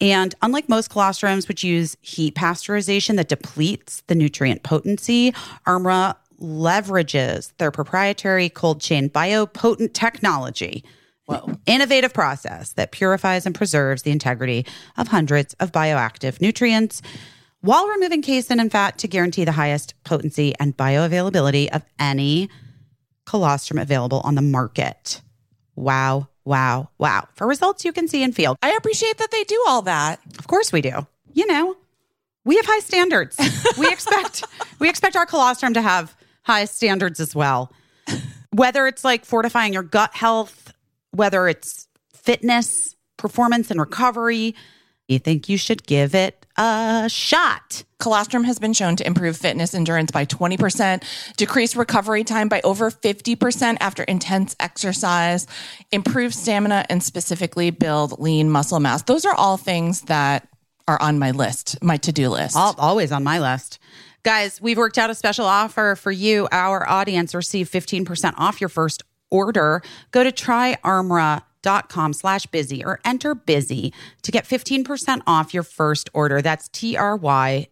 And 0.00 0.34
unlike 0.42 0.68
most 0.68 0.90
colostrums, 0.90 1.48
which 1.48 1.64
use 1.64 1.96
heat 2.00 2.34
pasteurization 2.34 3.16
that 3.16 3.28
depletes 3.28 4.02
the 4.06 4.14
nutrient 4.14 4.62
potency, 4.62 5.32
Armra 5.66 6.16
leverages 6.40 7.52
their 7.58 7.70
proprietary 7.70 8.48
cold 8.48 8.80
chain 8.80 9.08
biopotent 9.08 9.92
technology. 9.92 10.84
Whoa. 11.26 11.58
Innovative 11.66 12.14
process 12.14 12.72
that 12.74 12.92
purifies 12.92 13.46
and 13.46 13.54
preserves 13.54 14.02
the 14.02 14.12
integrity 14.12 14.64
of 14.96 15.08
hundreds 15.08 15.54
of 15.54 15.72
bioactive 15.72 16.40
nutrients 16.40 17.02
while 17.60 17.88
removing 17.88 18.22
casein 18.22 18.60
and 18.60 18.70
fat 18.70 18.98
to 18.98 19.08
guarantee 19.08 19.44
the 19.44 19.52
highest 19.52 19.94
potency 20.04 20.54
and 20.60 20.76
bioavailability 20.76 21.68
of 21.68 21.82
any 21.98 22.48
colostrum 23.24 23.78
available 23.78 24.20
on 24.24 24.36
the 24.36 24.42
market. 24.42 25.20
Wow, 25.74 26.28
wow, 26.44 26.90
wow. 26.96 27.26
For 27.34 27.46
results 27.46 27.84
you 27.84 27.92
can 27.92 28.06
see 28.06 28.22
and 28.22 28.34
feel. 28.34 28.56
I 28.62 28.72
appreciate 28.72 29.18
that 29.18 29.32
they 29.32 29.42
do 29.44 29.64
all 29.66 29.82
that. 29.82 30.20
Of 30.38 30.46
course 30.46 30.72
we 30.72 30.80
do. 30.80 31.06
You 31.32 31.46
know, 31.48 31.76
we 32.44 32.56
have 32.56 32.66
high 32.66 32.78
standards. 32.78 33.36
we 33.76 33.88
expect 33.92 34.44
we 34.78 34.88
expect 34.88 35.16
our 35.16 35.26
colostrum 35.26 35.74
to 35.74 35.82
have 35.82 36.16
high 36.46 36.64
standards 36.64 37.18
as 37.18 37.34
well. 37.34 37.72
Whether 38.52 38.86
it's 38.86 39.04
like 39.04 39.24
fortifying 39.24 39.72
your 39.72 39.82
gut 39.82 40.14
health, 40.14 40.72
whether 41.10 41.48
it's 41.48 41.88
fitness, 42.14 42.94
performance 43.16 43.70
and 43.70 43.80
recovery, 43.80 44.54
you 45.08 45.18
think 45.18 45.48
you 45.48 45.58
should 45.58 45.86
give 45.86 46.14
it 46.14 46.46
a 46.56 47.08
shot. 47.08 47.84
Colostrum 47.98 48.44
has 48.44 48.58
been 48.58 48.72
shown 48.72 48.96
to 48.96 49.06
improve 49.06 49.36
fitness 49.36 49.74
endurance 49.74 50.10
by 50.10 50.24
20%, 50.24 51.02
decrease 51.36 51.76
recovery 51.76 52.24
time 52.24 52.48
by 52.48 52.60
over 52.62 52.90
50% 52.90 53.76
after 53.80 54.02
intense 54.04 54.56
exercise, 54.58 55.46
improve 55.92 56.34
stamina, 56.34 56.84
and 56.88 57.02
specifically 57.02 57.70
build 57.70 58.18
lean 58.18 58.50
muscle 58.50 58.80
mass. 58.80 59.02
Those 59.02 59.24
are 59.24 59.34
all 59.34 59.56
things 59.56 60.02
that 60.02 60.48
are 60.88 61.00
on 61.00 61.18
my 61.18 61.32
list, 61.32 61.82
my 61.82 61.96
to 61.98 62.12
do 62.12 62.28
list. 62.28 62.56
Al- 62.56 62.76
always 62.78 63.12
on 63.12 63.24
my 63.24 63.38
list. 63.40 63.78
Guys, 64.26 64.60
we've 64.60 64.76
worked 64.76 64.98
out 64.98 65.08
a 65.08 65.14
special 65.14 65.46
offer 65.46 65.94
for 65.94 66.10
you, 66.10 66.48
our 66.50 66.84
audience. 66.90 67.32
Receive 67.32 67.70
15% 67.70 68.34
off 68.36 68.60
your 68.60 68.68
first 68.68 69.04
order. 69.30 69.82
Go 70.10 70.24
to 70.24 70.32
tryarmra.com 70.32 72.12
slash 72.12 72.44
busy 72.46 72.84
or 72.84 72.98
enter 73.04 73.36
busy 73.36 73.94
to 74.22 74.32
get 74.32 74.44
15% 74.44 75.22
off 75.28 75.54
your 75.54 75.62
first 75.62 76.10
order. 76.12 76.42
That's 76.42 76.66
T-R-Y-A-R-M-R-A 76.70 77.70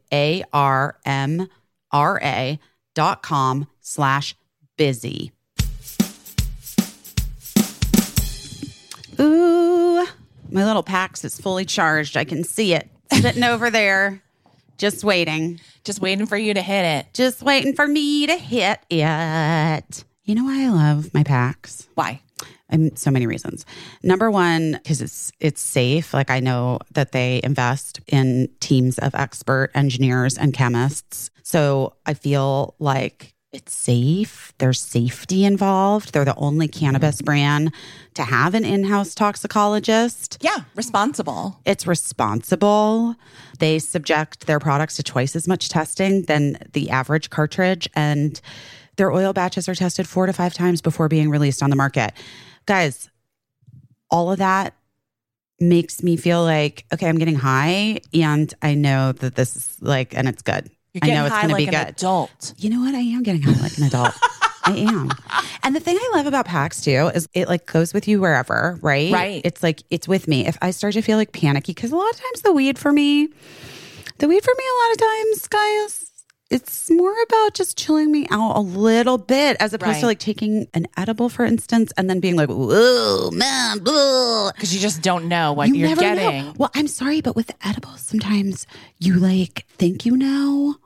dot 2.95 3.23
com 3.25 3.67
slash 3.81 4.37
busy. 4.77 5.33
Ooh, 9.19 10.07
my 10.53 10.65
little 10.65 10.85
Pax 10.85 11.25
is 11.25 11.37
fully 11.41 11.65
charged. 11.65 12.17
I 12.17 12.23
can 12.23 12.45
see 12.45 12.75
it 12.75 12.89
sitting 13.13 13.43
over 13.43 13.71
there, 13.71 14.23
just 14.79 15.05
waiting, 15.05 15.61
Just 15.85 16.01
waiting 16.01 16.27
for 16.27 16.37
you 16.37 16.55
to 16.55 16.63
hit 16.63 16.85
it. 16.85 17.07
just 17.15 17.43
waiting 17.43 17.75
for 17.75 17.87
me 17.87 18.27
to 18.27 18.37
hit 18.37 18.81
it. 18.91 20.05
You 20.25 20.35
know 20.35 20.45
why 20.45 20.65
I 20.65 20.69
love 20.71 21.13
my 21.13 21.23
PAX? 21.23 21.87
Why? 21.95 22.21
Um, 22.71 22.97
so 22.97 23.11
many 23.11 23.27
reasons. 23.27 23.67
Number 24.03 24.31
one, 24.31 24.73
because 24.73 25.03
it's 25.03 25.31
it's 25.39 25.61
safe. 25.61 26.15
Like 26.15 26.31
I 26.31 26.41
know 26.41 26.79
that 26.93 27.13
they 27.13 27.41
invest 27.45 28.01
in 28.07 28.49
teams 28.61 28.99
of 28.99 29.15
expert 29.15 29.71
engineers 29.75 30.39
and 30.39 30.55
chemists, 30.55 31.31
so 31.43 31.93
I 32.07 32.15
feel 32.15 32.75
like 32.79 33.34
it's 33.55 33.75
safe. 33.75 34.53
There's 34.59 34.81
safety 34.81 35.45
involved. 35.45 36.13
They're 36.13 36.25
the 36.25 36.35
only 36.37 36.69
cannabis 36.69 37.17
mm-hmm. 37.17 37.25
brand 37.25 37.75
to 38.15 38.25
have 38.25 38.55
an 38.55 38.65
in-house 38.65 39.15
toxicologist. 39.15 40.39
Yeah, 40.41 40.59
responsible. 40.75 41.61
It's 41.65 41.87
responsible. 41.87 43.17
They 43.61 43.79
subject 43.79 44.47
their 44.47 44.59
products 44.59 44.97
to 44.97 45.03
twice 45.03 45.37
as 45.37 45.49
much 45.49 45.69
testing 45.69 46.23
than 46.23 46.59
the 46.73 46.91
average 46.91 47.31
cartridge, 47.31 47.89
and 47.95 48.41
their 48.97 49.13
oil 49.13 49.33
batches 49.33 49.69
are 49.69 49.75
tested 49.75 50.09
four 50.09 50.27
to 50.27 50.33
five 50.33 50.55
times 50.55 50.83
before 50.83 51.09
being 51.09 51.31
released 51.31 51.63
on 51.63 51.71
the 51.71 51.77
market. 51.77 52.13
Guys, 52.67 53.09
all 54.11 54.31
of 54.31 54.39
that 54.39 54.75
makes 55.61 56.03
me 56.03 56.17
feel 56.17 56.43
like, 56.43 56.85
okay, 56.93 57.09
I'm 57.09 57.19
getting 57.19 57.37
high, 57.37 58.01
and 58.13 58.53
I 58.63 58.75
know 58.75 59.13
that 59.13 59.37
this 59.37 59.57
is 59.57 59.77
like, 59.81 60.15
and 60.17 60.29
it's 60.29 60.43
good. 60.43 60.71
You're 60.95 61.05
I 61.05 61.15
know 61.15 61.25
it's 61.27 61.35
high 61.35 61.43
going 61.43 61.49
to 61.49 61.55
like 61.55 61.71
be 61.71 61.77
an 61.77 61.85
good. 61.87 61.95
adult. 61.97 62.55
You 62.57 62.71
know 62.71 62.81
what? 62.81 62.95
I 62.95 63.01
am 63.01 63.23
getting 63.23 63.43
high 63.43 63.61
like 63.61 63.77
an 63.79 63.85
adult. 63.85 64.15
I 64.67 64.77
am. 64.77 65.11
And 65.63 65.77
the 65.77 65.81
thing 65.81 65.99
I 66.01 66.11
love 66.15 66.27
about 66.27 66.47
PAX 66.47 66.81
too 66.81 67.11
is 67.15 67.29
it 67.35 67.49
like 67.49 67.67
goes 67.67 67.93
with 67.93 68.09
you 68.09 68.21
wherever, 68.21 68.79
right? 68.81 69.13
Right. 69.13 69.43
It's 69.45 69.63
like 69.63 69.83
it's 69.91 70.09
with 70.09 70.27
me. 70.29 70.47
If 70.47 70.57
I 70.63 70.71
start 70.71 70.95
to 70.95 71.03
feel 71.03 71.19
like 71.19 71.33
panicky, 71.33 71.75
because 71.75 71.93
a 71.93 71.97
lot 71.97 72.09
of 72.11 72.17
times 72.17 72.43
the 72.43 72.53
weed 72.53 72.79
for 72.79 72.93
me, 72.93 73.29
the 74.19 74.29
weed 74.29 74.43
for 74.43 74.55
me, 74.57 74.65
a 74.65 74.77
lot 74.87 74.93
of 74.93 74.99
times, 74.99 75.49
guys, 75.49 76.11
it's 76.51 76.89
more 76.91 77.15
about 77.25 77.53
just 77.55 77.77
chilling 77.77 78.11
me 78.13 78.27
out 78.31 78.57
a 78.57 78.61
little 78.61 79.19
bit 79.19 79.57
as 79.61 79.75
opposed 79.75 79.95
Right. 79.95 80.01
to 80.01 80.07
like 80.07 80.19
taking 80.21 80.67
an 80.73 80.87
edible, 80.97 81.29
for 81.29 81.45
instance, 81.45 81.93
and 81.99 82.09
then 82.09 82.21
being 82.21 82.37
like, 82.37 82.49
whoa, 82.49 83.31
man, 83.33 83.81
blah. 83.81 84.53
Because 84.53 84.73
you 84.75 84.81
just 84.81 85.03
don't 85.03 85.27
know 85.27 85.53
what 85.53 85.69
you 85.71 85.85
are 85.85 85.89
never 85.89 86.01
getting. 86.01 86.45
Know. 86.47 86.55
Well, 86.57 86.71
I'm 86.75 86.87
sorry, 86.87 87.21
but 87.21 87.35
with 87.37 87.49
the 87.49 87.67
edibles, 87.67 88.01
sometimes 88.01 88.67
you 88.99 89.15
like 89.17 89.67
think 89.77 90.07
you 90.07 90.17
know. 90.17 90.77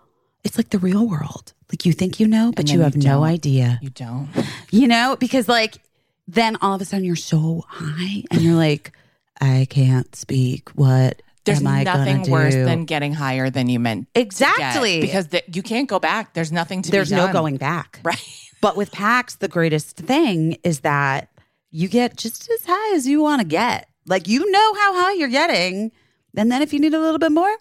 It's 0.44 0.56
like 0.56 0.70
the 0.70 0.78
real 0.78 1.06
world. 1.06 1.52
Like 1.70 1.84
you 1.84 1.92
think 1.92 2.18
you 2.20 2.26
know, 2.28 2.52
but 2.54 2.68
you 2.68 2.78
you 2.78 2.80
have 2.82 2.96
no 2.96 3.24
idea. 3.24 3.78
You 3.82 3.90
don't. 3.90 4.28
You 4.70 4.86
know, 4.86 5.16
because 5.18 5.48
like 5.48 5.78
then 6.26 6.56
all 6.60 6.74
of 6.74 6.82
a 6.82 6.84
sudden 6.84 7.04
you're 7.04 7.16
so 7.16 7.64
high 7.66 8.22
and 8.30 8.42
you're 8.42 8.54
like, 8.54 8.92
I 9.40 9.66
can't 9.70 10.14
speak. 10.14 10.68
What 10.70 11.22
There's 11.44 11.60
am 11.60 11.66
I 11.66 11.84
nothing 11.84 12.30
worse 12.30 12.54
do? 12.54 12.64
than 12.66 12.84
getting 12.84 13.14
higher 13.14 13.48
than 13.48 13.68
you 13.70 13.80
meant. 13.80 14.08
exactly 14.14 15.00
because 15.00 15.28
the, 15.28 15.42
you 15.52 15.62
can't 15.62 15.88
go 15.88 15.98
back. 15.98 16.34
There's 16.34 16.52
nothing 16.52 16.82
to 16.82 16.90
there's 16.90 17.10
no 17.10 17.32
going 17.32 17.56
back. 17.56 18.00
Right. 18.04 18.20
But 18.60 18.76
with 18.76 18.90
PAX, 18.92 19.36
the 19.36 19.48
greatest 19.48 19.96
thing 19.96 20.58
is 20.64 20.80
that 20.80 21.30
you 21.70 21.88
get 21.88 22.16
just 22.16 22.50
as 22.50 22.64
high 22.66 22.94
as 22.96 23.06
you 23.06 23.22
want 23.22 23.40
to 23.40 23.46
get. 23.46 23.88
Like 24.06 24.28
you 24.28 24.50
know 24.50 24.74
how 24.74 24.94
high 24.94 25.12
you're 25.14 25.28
getting. 25.28 25.92
And 26.36 26.52
then 26.52 26.60
if 26.60 26.72
you 26.72 26.78
need 26.80 26.92
a 26.94 27.00
little 27.00 27.18
bit 27.18 27.32
more, 27.32 27.54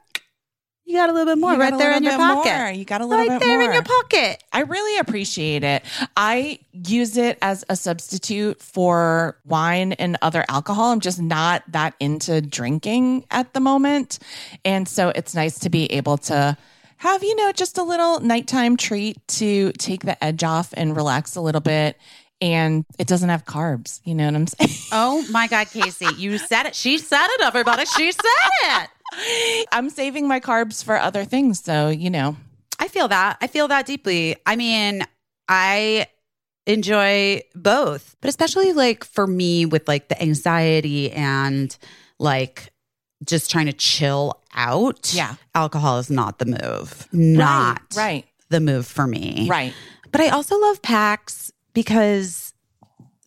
you 0.87 0.95
got 0.95 1.09
a 1.09 1.13
little 1.13 1.33
bit 1.35 1.39
more 1.39 1.51
You 1.51 1.59
right 1.59 1.77
there 1.77 1.91
in 1.97 2.01
your 2.03 2.15
pocket. 2.15 2.57
more. 2.57 2.71
You 2.71 2.85
got 2.85 3.01
a 3.01 3.05
little 3.05 3.25
bit 3.25 3.29
more. 3.29 3.39
right 3.39 3.39
bit 3.41 3.45
there 3.45 3.61
in 3.61 3.73
your 3.73 3.83
pocket. 3.83 4.41
I 4.53 4.61
really 4.61 4.97
appreciate 4.99 5.65
it. 5.65 5.83
I 6.15 6.59
use 6.71 7.17
it 7.17 7.37
as 7.41 7.65
a 7.67 7.75
substitute 7.75 8.61
for 8.61 9.37
wine 9.45 9.91
and 9.93 10.17
other 10.21 10.45
alcohol. 10.47 10.93
I'm 10.93 11.01
just 11.01 11.21
not 11.21 11.63
that 11.73 11.93
into 11.99 12.39
drinking 12.39 13.25
at 13.31 13.53
the 13.53 13.59
moment. 13.59 14.19
And 14.63 14.87
so 14.87 15.09
it's 15.09 15.35
nice 15.35 15.59
to 15.59 15.69
be 15.69 15.91
able 15.91 16.17
to 16.19 16.57
have, 16.97 17.21
you 17.21 17.35
know, 17.35 17.51
just 17.51 17.77
a 17.77 17.83
little 17.83 18.21
nighttime 18.21 18.77
treat 18.77 19.17
to 19.27 19.73
take 19.73 20.03
the 20.03 20.23
edge 20.23 20.43
off 20.43 20.73
and 20.77 20.95
relax 20.95 21.35
a 21.35 21.41
little 21.41 21.61
bit. 21.61 21.97
And 22.39 22.85
it 22.97 23.07
doesn't 23.07 23.29
have 23.29 23.45
carbs. 23.45 23.99
You 24.03 24.15
know 24.15 24.25
what 24.25 24.35
I'm 24.35 24.47
saying? 24.47 24.69
Oh 24.91 25.25
my 25.31 25.47
God, 25.47 25.67
Caissie, 25.67 26.17
you 26.17 26.37
said 26.37 26.67
it. 26.67 26.75
She 26.75 26.97
said 26.97 27.27
it, 27.31 27.41
everybody. 27.41 27.85
She 27.85 28.11
said 28.11 28.23
it. 28.63 28.89
I'm 29.71 29.89
saving 29.89 30.27
my 30.27 30.39
carbs 30.39 30.83
for 30.83 30.97
other 30.97 31.25
things. 31.25 31.59
So, 31.59 31.89
you 31.89 32.09
know, 32.09 32.35
I 32.79 32.87
feel 32.87 33.07
that. 33.07 33.37
I 33.41 33.47
feel 33.47 33.67
that 33.69 33.85
deeply. 33.85 34.35
I 34.45 34.55
mean, 34.55 35.03
I 35.47 36.07
enjoy 36.65 37.41
both, 37.55 38.15
but 38.21 38.29
especially 38.29 38.73
like 38.73 39.03
for 39.03 39.25
me 39.25 39.65
with 39.65 39.87
like 39.87 40.09
the 40.09 40.21
anxiety 40.21 41.11
and 41.11 41.75
like 42.19 42.71
just 43.25 43.49
trying 43.49 43.65
to 43.67 43.73
chill 43.73 44.41
out. 44.53 45.13
Yeah. 45.13 45.35
Alcohol 45.55 45.99
is 45.99 46.09
not 46.09 46.39
the 46.39 46.45
move. 46.45 47.07
Not 47.11 47.81
right, 47.95 48.25
the 48.49 48.59
move 48.59 48.85
for 48.85 49.07
me. 49.07 49.47
right. 49.49 49.73
But 50.11 50.21
I 50.21 50.29
also 50.29 50.57
love 50.59 50.81
PAX 50.81 51.51
because 51.73 52.53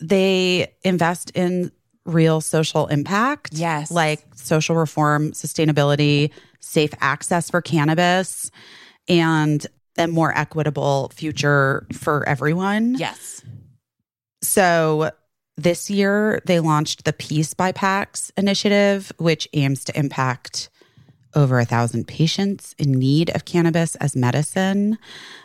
they 0.01 0.73
invest 0.83 1.31
in 1.35 1.73
real 2.11 2.41
social 2.41 2.87
impact. 2.89 3.55
Yes. 3.55 3.91
Like 3.91 4.25
social 4.35 4.77
reform, 4.77 5.33
sustainability, 5.33 6.31
safe 6.61 6.93
access 7.01 7.51
for 7.51 7.63
cannabis, 7.63 8.51
and 9.09 9.67
a 9.99 10.07
more 10.07 10.37
equitable 10.37 11.11
future 11.15 11.87
for 11.93 12.29
everyone. 12.29 12.95
Yes. 12.95 13.43
So 14.43 15.11
this 15.57 15.91
year 15.91 16.41
they 16.47 16.61
launched 16.61 17.05
the 17.05 17.13
Peace 17.13 17.55
by 17.55 17.73
PAX 17.73 18.33
initiative, 18.37 19.13
which 19.19 19.49
aims 19.53 19.85
to 19.85 19.99
impact 19.99 20.70
over 21.35 21.59
a 21.59 21.65
thousand 21.65 22.07
patients 22.09 22.75
in 22.79 22.93
need 22.93 23.31
of 23.31 23.45
cannabis 23.45 23.95
as 23.97 24.17
medicine. 24.17 24.99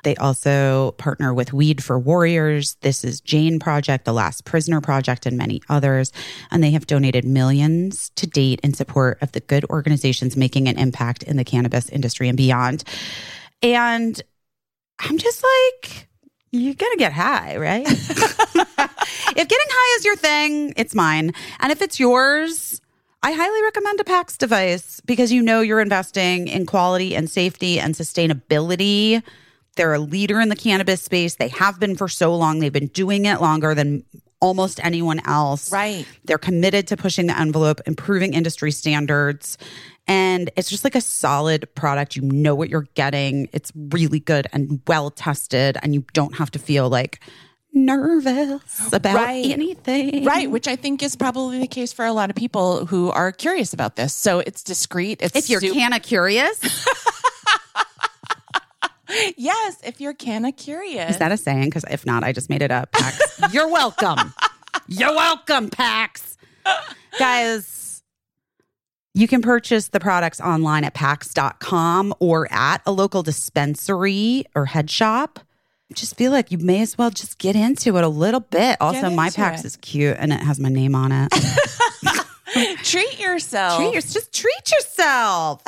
They 0.03 0.15
also 0.15 0.91
partner 0.97 1.33
with 1.33 1.53
Weed 1.53 1.83
for 1.83 1.99
Warriors, 1.99 2.75
This 2.81 3.03
is 3.03 3.21
Jane 3.21 3.59
Project, 3.59 4.05
The 4.05 4.13
Last 4.13 4.45
Prisoner 4.45 4.81
Project, 4.81 5.25
and 5.25 5.37
many 5.37 5.61
others. 5.69 6.11
And 6.51 6.63
they 6.63 6.71
have 6.71 6.87
donated 6.87 7.25
millions 7.25 8.09
to 8.15 8.27
date 8.27 8.59
in 8.61 8.73
support 8.73 9.21
of 9.21 9.31
the 9.31 9.41
good 9.41 9.65
organizations 9.65 10.35
making 10.35 10.67
an 10.67 10.77
impact 10.77 11.23
in 11.23 11.37
the 11.37 11.43
cannabis 11.43 11.89
industry 11.89 12.27
and 12.27 12.37
beyond. 12.37 12.83
And 13.61 14.21
I'm 14.99 15.17
just 15.17 15.43
like, 15.43 16.07
you're 16.51 16.73
gonna 16.73 16.95
get 16.97 17.13
high, 17.13 17.57
right? 17.57 17.85
if 17.89 19.47
getting 19.47 19.67
high 19.69 19.97
is 19.99 20.05
your 20.05 20.15
thing, 20.15 20.73
it's 20.77 20.95
mine. 20.95 21.31
And 21.59 21.71
if 21.71 21.81
it's 21.81 21.99
yours, 21.99 22.81
I 23.25 23.31
highly 23.31 23.63
recommend 23.63 23.99
a 23.99 24.03
PAX 24.03 24.38
device 24.38 25.01
because 25.03 25.31
you 25.31 25.41
know 25.41 25.61
you're 25.61 25.79
investing 25.79 26.47
in 26.47 26.67
quality 26.67 27.15
and 27.15 27.27
safety 27.27 27.79
and 27.79 27.95
sustainability. 27.95 29.23
They're 29.75 29.95
a 29.95 29.99
leader 29.99 30.39
in 30.39 30.49
the 30.49 30.55
cannabis 30.55 31.01
space. 31.01 31.33
They 31.33 31.47
have 31.47 31.79
been 31.79 31.95
for 31.95 32.07
so 32.07 32.35
long. 32.35 32.59
They've 32.59 32.71
been 32.71 32.85
doing 32.85 33.25
it 33.25 33.41
longer 33.41 33.73
than 33.73 34.03
almost 34.41 34.79
anyone 34.85 35.21
else. 35.25 35.71
Right. 35.71 36.05
They're 36.25 36.38
committed 36.38 36.85
to 36.89 36.97
pushing 36.97 37.25
the 37.25 37.35
envelope, 37.35 37.81
improving 37.88 38.35
industry 38.35 38.69
standards. 38.69 39.57
And 40.05 40.51
it's 40.55 40.69
just 40.69 40.83
like 40.83 40.93
a 40.93 41.01
solid 41.01 41.67
product. 41.73 42.15
You 42.15 42.21
know 42.21 42.53
what 42.53 42.69
you're 42.69 42.88
getting. 42.93 43.49
It's 43.53 43.71
really 43.89 44.19
good 44.19 44.45
and 44.53 44.84
well 44.86 45.09
tested, 45.09 45.80
and 45.82 45.95
you 45.95 46.05
don't 46.13 46.36
have 46.36 46.51
to 46.51 46.59
feel 46.59 46.89
like 46.89 47.21
nervous 47.76 48.91
about 48.93 49.15
Right. 49.15 49.45
anything. 49.45 50.23
Right, 50.26 50.49
which 50.49 50.67
I 50.67 50.76
think 50.76 51.03
is 51.03 51.15
probably 51.15 51.59
the 51.59 51.67
case 51.67 51.93
for 51.93 52.05
a 52.05 52.13
lot 52.13 52.30
of 52.30 52.36
people 52.36 52.86
who 52.88 53.11
are 53.11 53.32
curious 53.32 53.73
about 53.73 53.95
this. 53.97 54.13
So 54.13 54.39
it's 54.39 54.63
discreet. 54.63 55.19
It's 55.21 55.36
If 55.36 55.49
you're 55.49 55.61
sup- 55.61 55.73
canna 55.73 55.99
curious, 55.99 56.59
yes, 59.38 59.78
if 59.84 60.01
you're 60.01 60.13
kinda 60.13 60.51
curious. 60.51 61.11
is 61.11 61.17
that 61.19 61.32
a 61.32 61.38
saying? 61.38 61.65
Because 61.65 61.86
if 61.89 62.05
not, 62.05 62.23
I 62.23 62.32
just 62.32 62.49
made 62.49 62.61
it 62.61 62.71
up. 62.71 62.91
Pax. 62.91 63.39
you're 63.53 63.69
welcome. 63.71 64.34
You're 64.88 65.13
welcome, 65.15 65.69
Pax. 65.69 66.38
Guys, 67.19 67.82
You 69.17 69.30
can 69.30 69.41
purchase 69.41 69.88
the 69.89 69.99
products 70.01 70.41
online 70.41 70.84
at 70.84 70.93
pax.com 70.93 72.13
or 72.19 72.51
at 72.51 72.82
a 72.86 72.91
local 72.91 73.23
dispensary 73.23 74.43
or 74.55 74.65
head 74.65 74.89
shop. 74.89 75.39
Just 75.93 76.17
feel 76.17 76.31
like 76.31 76.51
you 76.51 76.57
may 76.57 76.81
as 76.81 76.97
well 76.97 77.11
just 77.11 77.38
get 77.38 77.55
into 77.55 77.95
it 77.97 78.03
a 78.03 78.07
little 78.07 78.39
bit. 78.39 78.77
Also, 78.81 79.09
my 79.11 79.29
Pax 79.29 79.61
it. 79.61 79.67
is 79.67 79.75
cute 79.77 80.17
and 80.19 80.33
it 80.33 80.41
has 80.41 80.59
my 80.59 80.69
name 80.69 80.95
on 80.95 81.11
it. 81.11 81.31
Treat 82.83 83.19
yourself. 83.19 83.77
treat 83.77 83.91
your, 83.91 84.01
just 84.01 84.33
treat 84.33 84.71
yourself. 84.71 85.61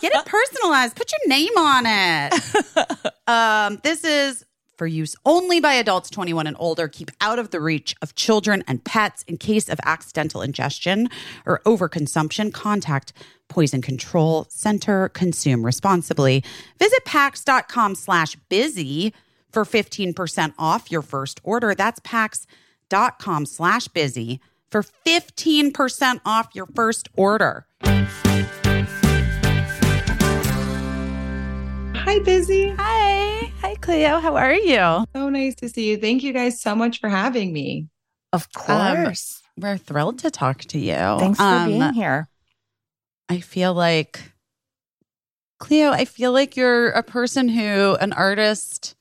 Get 0.00 0.12
it 0.12 0.24
personalized. 0.26 0.96
Put 0.96 1.12
your 1.12 1.28
name 1.28 1.56
on 1.56 1.84
it. 1.86 3.28
um, 3.28 3.78
this 3.84 4.02
is 4.02 4.44
for 4.76 4.86
use 4.88 5.14
only 5.24 5.60
by 5.60 5.74
adults 5.74 6.10
21 6.10 6.48
and 6.48 6.56
older. 6.58 6.88
Keep 6.88 7.12
out 7.20 7.38
of 7.38 7.50
the 7.50 7.60
reach 7.60 7.94
of 8.02 8.16
children 8.16 8.64
and 8.66 8.82
pets. 8.84 9.22
In 9.28 9.36
case 9.36 9.68
of 9.68 9.78
accidental 9.84 10.42
ingestion 10.42 11.08
or 11.46 11.60
overconsumption, 11.64 12.52
contact 12.52 13.12
Poison 13.48 13.80
Control 13.80 14.46
Center. 14.50 15.10
Consume 15.10 15.64
responsibly. 15.64 16.42
Visit 16.80 17.04
pax.com 17.04 17.94
slash 17.94 18.34
busy 18.48 19.14
for 19.54 19.64
15% 19.64 20.52
off 20.58 20.90
your 20.90 21.02
first 21.02 21.40
order. 21.44 21.74
That's 21.74 22.00
pax.com 22.04 23.46
slash 23.46 23.88
busy 23.88 24.40
for 24.70 24.82
15% 25.06 26.20
off 26.26 26.48
your 26.54 26.66
first 26.66 27.08
order. 27.16 27.66
Hi, 31.96 32.18
Busy. 32.20 32.68
Hi. 32.78 33.50
Hi, 33.62 33.74
Cleo. 33.76 34.18
How 34.20 34.36
are 34.36 34.52
you? 34.54 35.04
So 35.14 35.28
nice 35.30 35.54
to 35.56 35.68
see 35.68 35.90
you. 35.90 35.96
Thank 35.96 36.22
you 36.22 36.32
guys 36.32 36.60
so 36.60 36.74
much 36.74 37.00
for 37.00 37.08
having 37.08 37.52
me. 37.52 37.88
Of 38.32 38.52
course. 38.52 39.42
We're 39.56 39.78
thrilled 39.78 40.18
to 40.20 40.30
talk 40.30 40.60
to 40.66 40.78
you. 40.78 40.94
Thanks 40.94 41.38
for 41.38 41.44
Um, 41.44 41.68
being 41.68 41.92
here. 41.94 42.28
I 43.28 43.40
feel 43.40 43.72
like, 43.74 44.32
Cleo, 45.58 45.90
I 45.90 46.04
feel 46.04 46.32
like 46.32 46.56
you're 46.56 46.90
a 46.90 47.02
person 47.02 47.48
who, 47.48 47.94
an 48.00 48.12
artist 48.12 48.96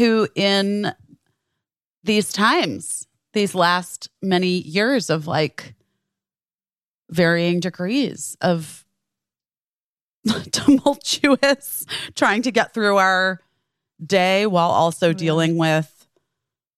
who, 0.00 0.26
in 0.34 0.94
these 2.02 2.32
times, 2.32 3.06
these 3.34 3.54
last 3.54 4.08
many 4.22 4.62
years 4.62 5.10
of 5.10 5.26
like 5.26 5.74
varying 7.10 7.60
degrees 7.60 8.34
of 8.40 8.84
tumultuous 10.52 11.84
trying 12.14 12.40
to 12.42 12.50
get 12.50 12.72
through 12.72 12.96
our 12.96 13.40
day 14.04 14.46
while 14.46 14.70
also 14.70 15.12
dealing 15.12 15.58
with 15.58 16.08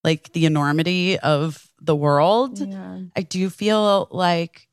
like 0.03 0.33
the 0.33 0.45
enormity 0.45 1.17
of 1.19 1.65
the 1.81 1.95
world. 1.95 2.59
Yeah. 2.59 2.99
I 3.15 3.21
do 3.21 3.49
feel 3.49 4.09
like 4.11 4.67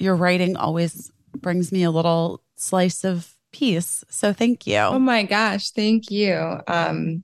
your 0.00 0.16
writing 0.16 0.56
always 0.56 1.12
brings 1.36 1.70
me 1.70 1.84
a 1.84 1.92
little 1.92 2.42
slice 2.56 3.04
of 3.04 3.32
peace. 3.52 4.02
So 4.08 4.32
thank 4.32 4.66
you. 4.66 4.78
Oh 4.78 4.98
my 4.98 5.22
gosh, 5.22 5.70
thank 5.70 6.10
you. 6.10 6.34
Um 6.66 7.22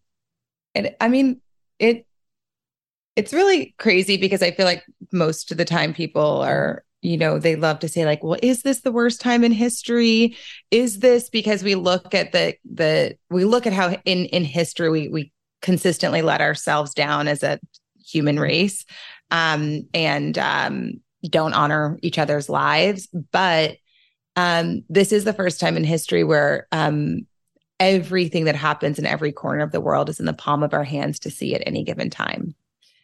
and 0.74 0.94
I 1.00 1.08
mean 1.08 1.40
it 1.78 2.06
it's 3.16 3.32
really 3.32 3.74
crazy 3.78 4.16
because 4.16 4.42
I 4.42 4.50
feel 4.50 4.66
like 4.66 4.84
most 5.12 5.52
of 5.52 5.56
the 5.58 5.64
time 5.64 5.94
people 5.94 6.42
are 6.42 6.84
you 7.02 7.16
know 7.16 7.38
they 7.38 7.54
love 7.54 7.78
to 7.80 7.88
say 7.88 8.04
like 8.04 8.24
well 8.24 8.38
is 8.42 8.62
this 8.62 8.80
the 8.80 8.92
worst 8.92 9.20
time 9.20 9.44
in 9.44 9.52
history? 9.52 10.36
Is 10.70 11.00
this 11.00 11.28
because 11.28 11.62
we 11.62 11.74
look 11.74 12.14
at 12.14 12.32
the 12.32 12.54
the 12.64 13.16
we 13.30 13.44
look 13.44 13.66
at 13.66 13.72
how 13.72 13.90
in 14.04 14.26
in 14.26 14.44
history 14.44 14.88
we 14.88 15.08
we 15.08 15.32
consistently 15.62 16.22
let 16.22 16.40
ourselves 16.40 16.92
down 16.92 17.28
as 17.28 17.42
a 17.42 17.58
human 18.04 18.38
race 18.38 18.84
um 19.30 19.88
and 19.94 20.36
um 20.36 20.92
don't 21.30 21.54
honor 21.54 21.98
each 22.02 22.18
other's 22.18 22.48
lives. 22.48 23.08
But 23.32 23.76
um 24.36 24.82
this 24.88 25.12
is 25.12 25.24
the 25.24 25.32
first 25.32 25.60
time 25.60 25.76
in 25.76 25.84
history 25.84 26.24
where 26.24 26.66
um 26.72 27.26
everything 27.80 28.44
that 28.44 28.56
happens 28.56 28.98
in 28.98 29.06
every 29.06 29.32
corner 29.32 29.62
of 29.62 29.72
the 29.72 29.80
world 29.80 30.08
is 30.08 30.20
in 30.20 30.26
the 30.26 30.32
palm 30.32 30.62
of 30.62 30.72
our 30.74 30.84
hands 30.84 31.18
to 31.20 31.30
see 31.30 31.54
at 31.54 31.62
any 31.66 31.82
given 31.84 32.10
time 32.10 32.54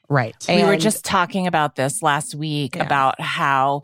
right. 0.09 0.35
And, 0.49 0.61
we 0.61 0.67
were 0.67 0.77
just 0.77 1.05
talking 1.05 1.47
about 1.47 1.77
this 1.77 2.03
last 2.03 2.35
week 2.35 2.75
Yeah. 2.77 2.83
about 2.85 3.21
how 3.21 3.83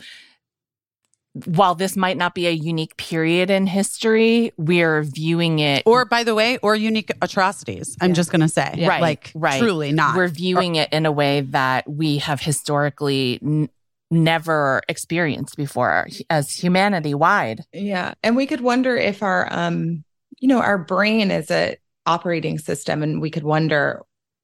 while 1.45 1.75
this 1.75 1.97
might 1.97 2.17
not 2.17 2.35
be 2.35 2.47
a 2.47 2.51
unique 2.51 2.97
period 2.97 3.51
in 3.51 3.67
history, 3.67 4.53
we're 4.57 5.03
viewing 5.03 5.59
it 5.59 5.83
Or 5.85 6.07
by 6.07 6.25
the 6.25 6.35
way, 6.35 6.57
or 6.63 6.75
unique 6.75 7.11
atrocities. 7.21 7.95
I'm 8.01 8.11
Yeah. 8.11 8.15
just 8.15 8.31
going 8.33 8.41
to 8.41 8.49
say, 8.49 8.73
Yeah. 8.75 8.89
Right, 8.89 9.03
like 9.03 9.33
right. 9.35 9.61
truly 9.61 9.93
not. 9.93 10.17
we're 10.17 10.29
viewing 10.29 10.77
it 10.77 10.91
in 10.93 11.05
a 11.05 11.13
way 11.13 11.43
that 11.43 11.89
we 11.91 12.19
have 12.19 12.41
historically 12.41 13.39
n- 13.43 13.69
never 14.11 14.81
experienced 14.89 15.57
before 15.57 16.09
as 16.31 16.51
humanity 16.53 17.13
wide. 17.13 17.65
Yeah. 17.73 18.15
And 18.23 18.35
we 18.35 18.47
could 18.47 18.63
wonder 18.63 18.97
if 18.97 19.23
our 19.23 19.47
um 19.51 20.05
you 20.39 20.49
know 20.49 20.61
our 20.61 20.79
brain 20.79 21.31
is 21.31 21.51
a 21.51 21.77
operating 22.07 22.59
system 22.59 23.03
and 23.03 23.21
we 23.21 23.31
could 23.31 23.43
wonder 23.43 24.03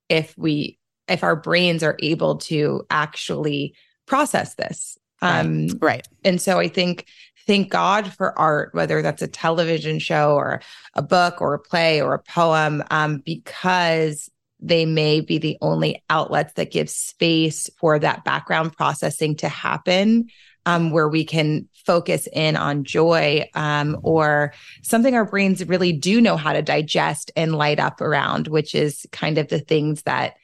if 0.08 0.36
we 0.36 0.78
if 1.08 1.22
our 1.22 1.36
brains 1.36 1.82
are 1.82 1.96
able 2.00 2.36
to 2.36 2.84
actually 2.90 3.74
process 4.06 4.54
this. 4.54 4.98
Um 5.20 5.68
right. 5.80 6.06
and 6.24 6.40
so 6.40 6.58
I 6.58 6.68
think 6.68 7.06
thank 7.46 7.70
God 7.70 8.12
for 8.12 8.36
art 8.38 8.74
whether 8.74 9.02
that's 9.02 9.22
a 9.22 9.28
television 9.28 9.98
show 9.98 10.34
or 10.34 10.60
a 10.94 11.02
book 11.02 11.40
or 11.40 11.54
a 11.54 11.58
play 11.58 12.00
or 12.00 12.14
a 12.14 12.22
poem 12.22 12.82
um 12.90 13.18
because 13.24 14.28
they 14.62 14.86
may 14.86 15.20
be 15.20 15.38
the 15.38 15.58
only 15.60 16.02
outlets 16.08 16.52
that 16.54 16.70
give 16.70 16.88
space 16.88 17.68
for 17.78 17.98
that 17.98 18.24
background 18.24 18.72
processing 18.76 19.36
to 19.36 19.48
happen 19.48 20.28
um, 20.66 20.92
where 20.92 21.08
we 21.08 21.24
can 21.24 21.68
focus 21.84 22.28
in 22.32 22.56
on 22.56 22.84
joy 22.84 23.48
um, 23.54 23.98
or 24.02 24.52
something 24.82 25.14
our 25.14 25.24
brains 25.24 25.64
really 25.66 25.92
do 25.92 26.20
know 26.20 26.36
how 26.36 26.52
to 26.52 26.62
digest 26.62 27.30
and 27.36 27.54
light 27.54 27.80
up 27.80 28.00
around, 28.00 28.48
which 28.48 28.74
is 28.74 29.06
kind 29.12 29.38
of 29.38 29.48
the 29.48 29.58
things 29.58 30.02
that 30.02 30.34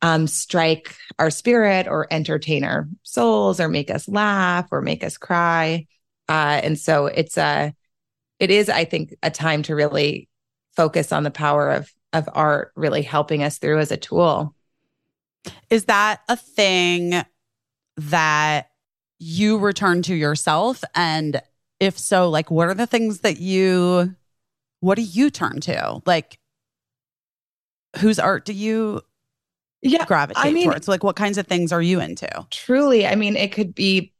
um, 0.00 0.26
strike 0.26 0.94
our 1.18 1.30
spirit 1.30 1.86
or 1.88 2.06
entertain 2.10 2.64
our 2.64 2.88
souls 3.02 3.60
or 3.60 3.68
make 3.68 3.90
us 3.90 4.08
laugh 4.08 4.68
or 4.70 4.80
make 4.80 5.02
us 5.02 5.16
cry. 5.16 5.86
Uh, 6.28 6.60
and 6.62 6.78
so 6.78 7.06
it's 7.06 7.36
a, 7.36 7.74
it 8.38 8.50
is, 8.50 8.68
I 8.68 8.84
think, 8.84 9.14
a 9.22 9.30
time 9.30 9.62
to 9.64 9.74
really 9.74 10.28
focus 10.76 11.12
on 11.12 11.24
the 11.24 11.30
power 11.30 11.70
of 11.70 11.92
of 12.12 12.28
art 12.32 12.72
really 12.74 13.02
helping 13.02 13.42
us 13.42 13.58
through 13.58 13.78
as 13.78 13.92
a 13.92 13.96
tool. 13.96 14.54
Is 15.70 15.86
that 15.86 16.20
a 16.28 16.36
thing 16.36 17.22
that 17.96 18.67
you 19.18 19.58
return 19.58 20.02
to 20.02 20.14
yourself? 20.14 20.82
And 20.94 21.40
if 21.80 21.98
so, 21.98 22.28
like, 22.30 22.50
what 22.50 22.68
are 22.68 22.74
the 22.74 22.86
things 22.86 23.20
that 23.20 23.38
you, 23.40 24.14
what 24.80 24.96
do 24.96 25.02
you 25.02 25.30
turn 25.30 25.60
to? 25.60 26.00
Like, 26.06 26.38
whose 27.98 28.18
art 28.18 28.44
do 28.44 28.52
you 28.52 29.00
Yeah, 29.82 30.04
gravitate 30.06 30.44
I 30.44 30.52
mean- 30.52 30.64
towards? 30.70 30.88
Like, 30.88 31.02
what 31.04 31.16
kinds 31.16 31.38
of 31.38 31.46
things 31.46 31.72
are 31.72 31.82
you 31.82 32.00
into? 32.00 32.28
truly 32.50 33.06
i 33.06 33.14
mean 33.14 33.36
it 33.36 33.52
could 33.52 33.74
be 33.74 34.12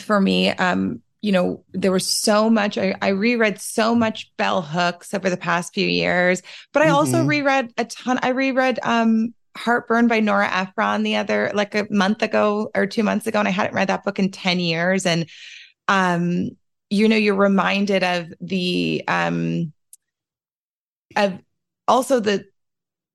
for 0.00 0.20
me 0.20 0.50
um 0.50 1.00
you 1.22 1.32
know 1.32 1.64
there 1.72 1.92
was 1.92 2.06
so 2.06 2.50
much 2.50 2.76
I, 2.78 2.94
I 3.00 3.08
reread 3.08 3.60
so 3.60 3.94
much 3.94 4.30
bell 4.36 4.60
hooks 4.62 5.14
over 5.14 5.30
the 5.30 5.36
past 5.36 5.72
few 5.74 5.86
years 5.86 6.42
but 6.72 6.82
i 6.82 6.88
also 6.88 7.22
Mhm. 7.22 7.28
reread 7.28 7.72
a 7.78 7.84
ton 7.84 8.18
i 8.22 8.28
reread 8.30 8.78
um 8.82 9.34
heartburn 9.56 10.08
by 10.08 10.20
nora 10.20 10.48
ephron 10.52 11.02
the 11.02 11.16
other 11.16 11.50
like 11.54 11.74
a 11.74 11.86
month 11.90 12.22
ago 12.22 12.70
or 12.74 12.86
two 12.86 13.02
months 13.02 13.26
ago 13.26 13.38
and 13.38 13.48
i 13.48 13.52
hadn't 13.52 13.74
read 13.74 13.88
that 13.88 14.02
book 14.04 14.18
in 14.18 14.30
10 14.30 14.58
years 14.60 15.06
and 15.06 15.28
um 15.88 16.50
you 16.90 17.08
know 17.08 17.16
you're 17.16 17.34
reminded 17.34 18.02
of 18.02 18.26
the 18.40 19.02
um 19.08 19.72
of 21.16 21.38
also 21.86 22.20
the 22.20 22.44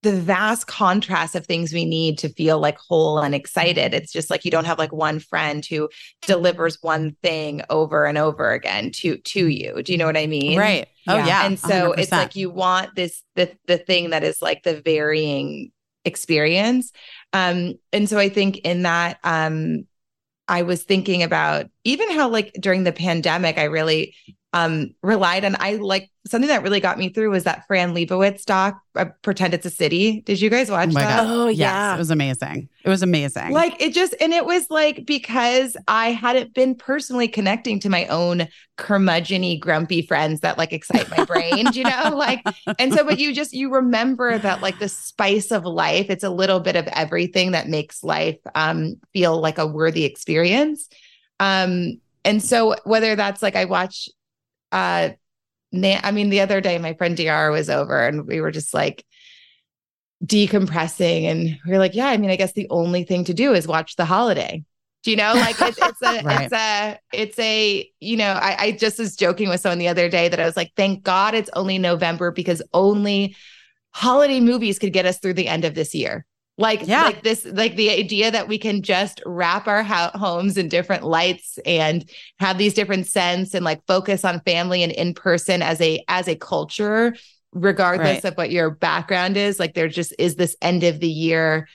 the 0.01 0.13
vast 0.13 0.65
contrast 0.65 1.35
of 1.35 1.45
things 1.45 1.73
we 1.73 1.83
need 1.83 2.17
to 2.19 2.29
feel 2.29 2.57
like 2.57 2.77
whole 2.77 3.19
and 3.19 3.35
excited. 3.35 3.93
It's 3.93 4.13
just 4.13 4.29
like 4.29 4.45
you 4.45 4.51
don't 4.51 4.63
have 4.63 4.79
like 4.79 4.93
one 4.93 5.19
friend 5.19 5.65
who 5.65 5.89
delivers 6.25 6.77
one 6.81 7.17
thing 7.21 7.63
over 7.69 8.05
and 8.05 8.17
over 8.17 8.51
again 8.51 8.91
to 8.95 9.17
to 9.17 9.47
you. 9.47 9.83
Do 9.83 9.91
you 9.91 9.97
know 9.97 10.05
what 10.05 10.15
I 10.15 10.25
mean? 10.27 10.57
Right. 10.57 10.87
Oh, 11.07 11.17
Yeah. 11.17 11.27
yeah. 11.27 11.45
and 11.47 11.59
so 11.59 11.91
it's 11.93 12.11
100%. 12.11 12.17
like 12.17 12.35
you 12.37 12.49
want 12.49 12.95
this 12.95 13.21
the 13.35 13.51
the 13.67 13.77
thing 13.77 14.11
that 14.11 14.23
is 14.23 14.41
like 14.41 14.63
the 14.63 14.81
varying 14.81 15.71
experience. 16.09 16.91
Um 17.31 17.75
and 17.93 18.09
so 18.09 18.17
I 18.17 18.29
think 18.29 18.57
in 18.59 18.83
that 18.83 19.19
um 19.23 19.85
I 20.49 20.63
was 20.63 20.83
thinking 20.83 21.23
about 21.23 21.67
even 21.83 22.11
how 22.11 22.27
like 22.29 22.51
during 22.59 22.83
the 22.83 22.91
pandemic 22.91 23.57
I 23.57 23.65
really 23.65 24.15
um 24.53 24.89
relied 25.03 25.45
on 25.45 25.55
I 25.59 25.73
like 25.75 26.09
something 26.25 26.47
that 26.47 26.63
really 26.63 26.79
got 26.79 26.97
me 26.97 27.09
through 27.09 27.29
was 27.31 27.43
that 27.43 27.65
Fran 27.67 27.93
Lebowitz 27.93 28.45
doc 28.45 28.79
uh, 28.95 29.05
Pretend 29.21 29.53
It's 29.53 29.65
a 29.65 29.69
City. 29.69 30.21
Did 30.21 30.41
you 30.41 30.49
guys 30.49 30.69
watch 30.71 30.89
Oh 30.89 30.93
my 30.93 31.01
that? 31.01 31.23
God. 31.23 31.27
Oh, 31.29 31.47
Yes, 31.47 31.57
yeah. 31.59 31.95
it 31.95 31.97
was 31.97 32.11
amazing. 32.11 32.67
It 32.83 32.89
was 32.89 33.01
amazing. 33.03 33.51
Like 33.51 33.79
it 33.81 33.93
just, 33.93 34.15
and 34.19 34.33
it 34.33 34.45
was 34.45 34.69
like 34.69 35.05
because 35.05 35.77
I 35.87 36.11
hadn't 36.11 36.53
been 36.53 36.75
personally 36.75 37.27
connecting 37.27 37.79
to 37.81 37.89
my 37.89 38.05
own 38.07 38.47
curmudgeony, 38.77 39.59
grumpy 39.59 40.01
friends 40.01 40.41
that 40.41 40.57
like 40.57 40.73
excite 40.73 41.09
my 41.15 41.25
brain, 41.25 41.67
you 41.73 41.83
know? 41.83 42.09
Like, 42.15 42.41
and 42.79 42.93
so, 42.93 43.03
but 43.05 43.19
you 43.19 43.33
just, 43.33 43.53
you 43.53 43.71
remember 43.73 44.37
that 44.37 44.61
like 44.61 44.79
the 44.79 44.89
spice 44.89 45.51
of 45.51 45.63
life, 45.63 46.09
it's 46.09 46.23
a 46.23 46.29
little 46.29 46.59
bit 46.59 46.75
of 46.75 46.87
everything 46.87 47.51
that 47.51 47.67
makes 47.69 48.03
life 48.03 48.37
um, 48.55 48.95
feel 49.13 49.39
like 49.39 49.57
a 49.57 49.67
worthy 49.67 50.05
experience. 50.05 50.89
Um, 51.39 52.01
and 52.25 52.43
so 52.43 52.75
whether 52.83 53.15
that's 53.15 53.41
like 53.41 53.55
I 53.55 53.65
watch, 53.65 54.09
uh, 54.71 55.09
Na- 55.71 55.99
I 56.03 56.11
mean, 56.11 56.29
the 56.29 56.41
other 56.41 56.61
day 56.61 56.77
my 56.79 56.93
friend 56.93 57.15
Dr 57.15 57.51
was 57.51 57.69
over 57.69 58.07
and 58.07 58.25
we 58.25 58.41
were 58.41 58.51
just 58.51 58.73
like 58.73 59.05
decompressing, 60.25 61.23
and 61.23 61.59
we 61.65 61.73
are 61.73 61.79
like, 61.79 61.95
yeah, 61.95 62.07
I 62.07 62.17
mean, 62.17 62.29
I 62.29 62.35
guess 62.35 62.53
the 62.53 62.67
only 62.69 63.03
thing 63.03 63.23
to 63.25 63.33
do 63.33 63.53
is 63.53 63.67
watch 63.67 63.95
The 63.95 64.05
Holiday. 64.05 64.63
Do 65.03 65.11
you 65.11 65.17
know? 65.17 65.33
Like 65.33 65.55
it's, 65.61 65.77
it's 65.81 66.01
a, 66.01 66.23
Right. 66.23 66.41
it's 66.51 66.53
a, 66.53 66.99
it's 67.13 67.39
a, 67.39 67.89
you 67.99 68.17
know, 68.17 68.33
I, 68.33 68.63
I 68.63 68.71
just 68.71 68.99
was 68.99 69.15
joking 69.15 69.47
with 69.47 69.61
someone 69.61 69.77
the 69.77 69.87
other 69.87 70.09
day 70.09 70.27
that 70.27 70.39
I 70.39 70.45
was 70.45 70.57
like, 70.57 70.73
thank 70.75 71.03
God 71.03 71.35
it's 71.35 71.49
only 71.53 71.77
November 71.77 72.31
because 72.31 72.61
only 72.73 73.35
holiday 73.91 74.39
movies 74.39 74.77
could 74.77 74.91
get 74.91 75.05
us 75.05 75.19
through 75.19 75.33
the 75.33 75.47
end 75.47 75.63
of 75.65 75.73
this 75.73 75.95
year. 75.95 76.25
Like, 76.59 76.85
Yeah. 76.85 77.03
like 77.05 77.23
this, 77.23 77.45
like 77.45 77.77
the 77.77 77.89
idea 77.89 78.29
that 78.31 78.49
we 78.49 78.57
can 78.57 78.81
just 78.81 79.21
wrap 79.25 79.65
our 79.67 79.81
ho- 79.81 80.11
homes 80.13 80.57
in 80.57 80.67
different 80.67 81.03
lights 81.05 81.57
and 81.65 82.07
have 82.39 82.57
these 82.57 82.73
different 82.73 83.07
scents 83.07 83.53
and 83.53 83.63
like 83.63 83.81
focus 83.87 84.25
on 84.25 84.41
family 84.41 84.83
and 84.83 84.91
in 84.91 85.13
person 85.13 85.61
as 85.61 85.79
a 85.79 86.03
as 86.09 86.27
a 86.27 86.35
culture, 86.35 87.15
regardless 87.53 88.23
Right. 88.23 88.25
of 88.25 88.33
what 88.35 88.51
your 88.51 88.69
background 88.71 89.37
is. 89.37 89.57
Like, 89.57 89.73
there 89.73 89.87
just 89.87 90.13
is 90.19 90.35
this 90.35 90.57
end 90.61 90.83
of 90.83 90.99
the 90.99 91.07
year 91.07 91.67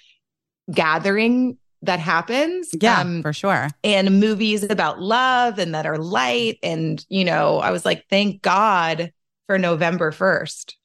gathering 0.71 1.57
that 1.83 1.99
happens. 1.99 2.71
Yeah, 2.81 3.01
Um, 3.01 3.23
for 3.23 3.33
sure. 3.33 3.69
and 3.83 4.21
movies 4.21 4.65
about 4.69 5.01
love 5.01 5.59
and 5.59 5.75
that 5.75 5.87
are 5.87 5.99
light. 5.99 6.59
And, 6.63 7.05
you 7.09 7.25
know, 7.25 7.59
I 7.59 7.71
was 7.71 7.85
like, 7.85 8.05
thank 8.11 8.43
God 8.43 9.13
for 9.47 9.59
November 9.59 10.11
1st. 10.11 10.77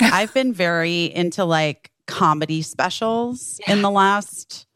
I've 0.00 0.32
been 0.34 0.52
very 0.52 1.04
into 1.04 1.44
like 1.44 1.90
comedy 2.08 2.62
specials 2.62 3.60
in 3.68 3.82
the 3.82 3.90
last 3.90 4.66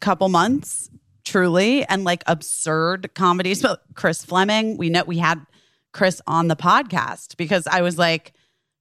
couple 0.00 0.28
months, 0.28 0.88
truly, 1.24 1.84
and 1.86 2.04
like 2.04 2.22
absurd 2.28 3.12
comedies. 3.14 3.62
But 3.62 3.82
Chris 3.94 4.24
Fleming, 4.24 4.76
we 4.76 4.88
know 4.90 5.02
we 5.04 5.18
had 5.18 5.44
Chris 5.92 6.20
on 6.28 6.46
the 6.48 6.56
podcast 6.56 7.36
because 7.36 7.66
I 7.66 7.82
was 7.82 7.98
like, 7.98 8.32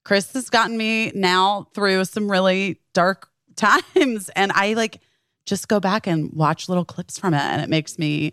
Chris 0.04 0.32
has 0.34 0.50
gotten 0.50 0.78
me 0.78 1.12
now 1.16 1.68
through 1.74 2.06
some 2.06 2.30
really 2.30 2.80
dark 2.94 3.30
times. 3.56 4.30
And 4.36 4.52
I 4.54 4.74
like 4.74 5.00
just 5.46 5.68
go 5.68 5.80
back 5.80 6.06
and 6.08 6.32
watch 6.34 6.70
little 6.70 6.86
clips 6.86 7.18
from 7.18 7.34
it, 7.34 7.42
and 7.42 7.62
it 7.62 7.70
makes 7.70 7.98
me 7.98 8.32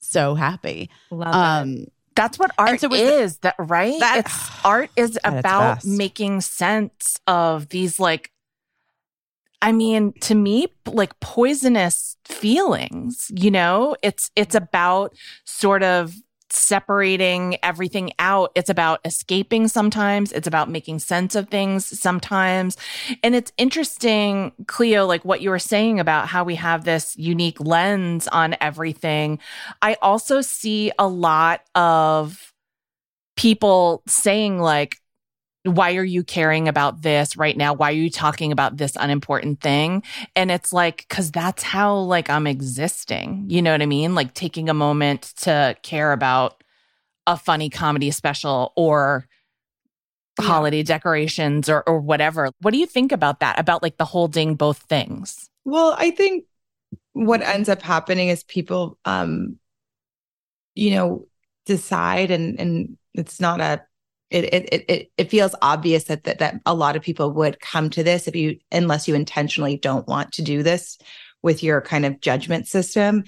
so 0.00 0.34
happy. 0.34 0.90
Love 1.10 1.34
Um, 1.34 1.86
That's 2.16 2.38
what 2.38 2.50
art 2.58 2.80
so 2.80 2.88
was 2.88 3.00
is, 3.00 3.38
that 3.38 3.54
right? 3.58 3.98
That- 4.00 4.18
it's 4.26 4.50
art 4.64 4.90
is 4.96 5.18
about 5.24 5.84
making 5.84 6.40
sense 6.40 7.18
of 7.26 7.68
these 7.68 7.98
like 8.00 8.32
I 9.60 9.72
mean, 9.72 10.12
to 10.20 10.34
me, 10.34 10.68
like 10.86 11.18
poisonous 11.20 12.16
feelings, 12.24 13.30
you 13.34 13.50
know? 13.50 13.96
It's 14.02 14.30
it's 14.36 14.54
about 14.54 15.14
sort 15.44 15.82
of 15.82 16.14
separating 16.50 17.58
everything 17.62 18.10
out. 18.18 18.52
It's 18.54 18.70
about 18.70 19.00
escaping 19.04 19.68
sometimes. 19.68 20.32
It's 20.32 20.46
about 20.46 20.70
making 20.70 21.00
sense 21.00 21.34
of 21.34 21.48
things 21.48 21.84
sometimes. 22.00 22.76
And 23.22 23.34
it's 23.34 23.52
interesting, 23.58 24.52
Cleo, 24.66 25.06
like 25.06 25.24
what 25.24 25.40
you 25.40 25.50
were 25.50 25.58
saying 25.58 26.00
about 26.00 26.28
how 26.28 26.44
we 26.44 26.54
have 26.54 26.84
this 26.84 27.14
unique 27.16 27.60
lens 27.60 28.28
on 28.28 28.56
everything. 28.60 29.38
I 29.82 29.96
also 30.00 30.40
see 30.40 30.90
a 30.98 31.06
lot 31.06 31.62
of 31.74 32.52
people 33.36 34.02
saying, 34.06 34.58
like, 34.58 34.96
why 35.76 35.96
are 35.96 36.04
you 36.04 36.22
caring 36.24 36.68
about 36.68 37.02
this 37.02 37.36
right 37.36 37.56
now? 37.56 37.74
Why 37.74 37.90
are 37.90 37.94
you 37.94 38.10
talking 38.10 38.52
about 38.52 38.76
this 38.76 38.96
unimportant 38.96 39.60
thing? 39.60 40.02
And 40.36 40.50
it's 40.50 40.72
like, 40.72 41.06
cause 41.08 41.30
that's 41.30 41.62
how 41.62 41.96
like 41.96 42.30
I'm 42.30 42.46
existing. 42.46 43.44
You 43.48 43.62
know 43.62 43.72
what 43.72 43.82
I 43.82 43.86
mean? 43.86 44.14
Like 44.14 44.34
taking 44.34 44.68
a 44.68 44.74
moment 44.74 45.34
to 45.42 45.76
care 45.82 46.12
about 46.12 46.62
a 47.26 47.36
funny 47.36 47.70
comedy 47.70 48.10
special 48.10 48.72
or 48.76 49.26
Yeah. 50.40 50.46
holiday 50.46 50.82
decorations 50.82 51.68
or, 51.68 51.82
or 51.88 51.98
whatever. 52.00 52.50
What 52.60 52.70
do 52.72 52.78
you 52.78 52.86
think 52.86 53.10
about 53.12 53.40
that? 53.40 53.58
About 53.58 53.82
like 53.82 53.96
the 53.96 54.04
holding 54.04 54.54
both 54.54 54.78
things? 54.78 55.50
Well, 55.64 55.94
I 55.98 56.10
think 56.12 56.44
what 57.12 57.42
ends 57.42 57.68
up 57.68 57.82
happening 57.82 58.28
is 58.28 58.44
people 58.44 58.98
um 59.04 59.58
you 60.74 60.90
know 60.92 61.26
decide 61.66 62.30
and 62.30 62.58
and 62.60 62.96
it's 63.14 63.40
not 63.40 63.60
a 63.60 63.84
it 64.30 64.44
it 64.52 64.84
it- 64.88 65.10
it 65.16 65.30
feels 65.30 65.54
obvious 65.62 66.04
that, 66.04 66.24
that 66.24 66.38
that 66.38 66.60
a 66.66 66.74
lot 66.74 66.96
of 66.96 67.02
people 67.02 67.32
would 67.32 67.60
come 67.60 67.90
to 67.90 68.02
this 68.02 68.28
if 68.28 68.36
you 68.36 68.58
unless 68.70 69.08
you 69.08 69.14
intentionally 69.14 69.76
don't 69.76 70.06
want 70.06 70.32
to 70.32 70.42
do 70.42 70.62
this 70.62 70.98
with 71.42 71.62
your 71.62 71.80
kind 71.80 72.04
of 72.04 72.20
judgment 72.20 72.66
system 72.66 73.24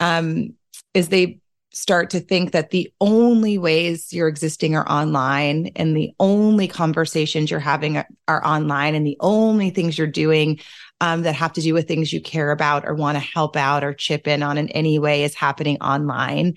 um 0.00 0.54
is 0.94 1.08
they 1.08 1.40
start 1.72 2.08
to 2.08 2.20
think 2.20 2.52
that 2.52 2.70
the 2.70 2.90
only 3.02 3.58
ways 3.58 4.10
you're 4.10 4.28
existing 4.28 4.74
are 4.74 4.88
online 4.90 5.70
and 5.76 5.94
the 5.94 6.10
only 6.18 6.66
conversations 6.66 7.50
you're 7.50 7.60
having 7.60 7.98
are, 7.98 8.08
are 8.28 8.44
online 8.46 8.94
and 8.94 9.06
the 9.06 9.18
only 9.20 9.68
things 9.68 9.98
you're 9.98 10.06
doing 10.06 10.58
um, 11.02 11.22
that 11.22 11.34
have 11.34 11.52
to 11.52 11.60
do 11.60 11.74
with 11.74 11.86
things 11.86 12.14
you 12.14 12.20
care 12.22 12.50
about 12.50 12.86
or 12.86 12.94
want 12.94 13.16
to 13.16 13.20
help 13.34 13.56
out 13.56 13.84
or 13.84 13.92
chip 13.92 14.26
in 14.26 14.42
on 14.42 14.56
in 14.56 14.70
any 14.70 14.98
way 14.98 15.24
is 15.24 15.34
happening 15.34 15.76
online. 15.82 16.54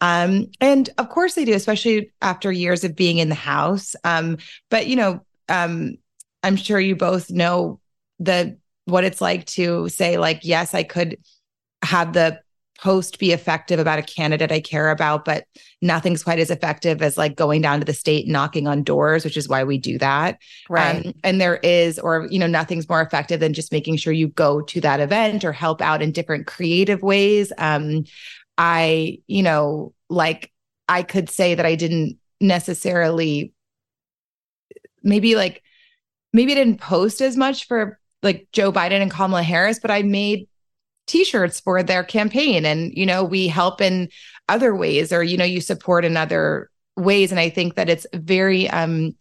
Um, 0.00 0.46
and 0.60 0.88
of 0.98 1.08
course 1.08 1.34
they 1.34 1.44
do, 1.44 1.54
especially 1.54 2.10
after 2.22 2.50
years 2.50 2.84
of 2.84 2.96
being 2.96 3.18
in 3.18 3.28
the 3.28 3.34
house. 3.34 3.94
Um, 4.04 4.38
but 4.70 4.86
you 4.86 4.96
know, 4.96 5.24
um, 5.48 5.96
I'm 6.42 6.56
sure 6.56 6.80
you 6.80 6.96
both 6.96 7.30
know 7.30 7.80
the 8.18 8.56
what 8.86 9.04
it's 9.04 9.20
like 9.20 9.46
to 9.46 9.88
say, 9.88 10.18
like, 10.18 10.40
yes, 10.42 10.74
I 10.74 10.82
could 10.82 11.18
have 11.82 12.12
the 12.12 12.40
post 12.78 13.18
be 13.18 13.32
effective 13.32 13.78
about 13.78 13.98
a 13.98 14.02
candidate 14.02 14.50
I 14.50 14.60
care 14.60 14.90
about, 14.90 15.26
but 15.26 15.44
nothing's 15.82 16.22
quite 16.22 16.38
as 16.38 16.50
effective 16.50 17.02
as 17.02 17.18
like 17.18 17.36
going 17.36 17.60
down 17.60 17.78
to 17.80 17.84
the 17.84 17.92
state 17.92 18.26
knocking 18.26 18.66
on 18.66 18.82
doors, 18.82 19.22
which 19.22 19.36
is 19.36 19.48
why 19.48 19.64
we 19.64 19.76
do 19.76 19.98
that. 19.98 20.38
Um, 21.06 21.12
and 21.22 21.40
there 21.40 21.56
is, 21.56 21.98
or, 21.98 22.26
you 22.30 22.38
know, 22.38 22.46
nothing's 22.46 22.88
more 22.88 23.02
effective 23.02 23.38
than 23.38 23.52
just 23.52 23.70
making 23.70 23.98
sure 23.98 24.14
you 24.14 24.28
go 24.28 24.62
to 24.62 24.80
that 24.80 24.98
event 24.98 25.44
or 25.44 25.52
help 25.52 25.82
out 25.82 26.00
in 26.00 26.10
different 26.10 26.46
creative 26.46 27.02
ways. 27.02 27.52
Um, 27.58 28.04
I, 28.60 29.20
you 29.26 29.42
know, 29.42 29.94
like 30.10 30.52
I 30.86 31.02
could 31.02 31.30
say 31.30 31.54
that 31.54 31.64
I 31.64 31.76
didn't 31.76 32.18
necessarily, 32.42 33.54
maybe 35.02 35.34
like, 35.34 35.62
maybe 36.34 36.52
I 36.52 36.56
didn't 36.56 36.78
post 36.78 37.22
as 37.22 37.38
much 37.38 37.66
for 37.66 37.98
like 38.22 38.48
Joe 38.52 38.70
Biden 38.70 39.00
and 39.00 39.10
Kamala 39.10 39.42
Harris, 39.42 39.78
but 39.78 39.90
I 39.90 40.02
made 40.02 40.46
t-shirts 41.06 41.58
for 41.58 41.82
their 41.82 42.04
campaign. 42.04 42.66
And 42.66 42.92
you 42.94 43.06
know 43.06 43.24
we 43.24 43.48
help 43.48 43.80
in 43.80 44.10
other 44.50 44.76
ways 44.76 45.10
or 45.10 45.22
you 45.22 45.38
know 45.38 45.44
you 45.44 45.62
support 45.62 46.04
in 46.04 46.18
other 46.18 46.70
ways. 46.96 47.30
And 47.30 47.40
i 47.40 47.48
think 47.48 47.76
that 47.76 47.88
it's 47.88 48.06
very 48.12 48.68
um 48.68 49.16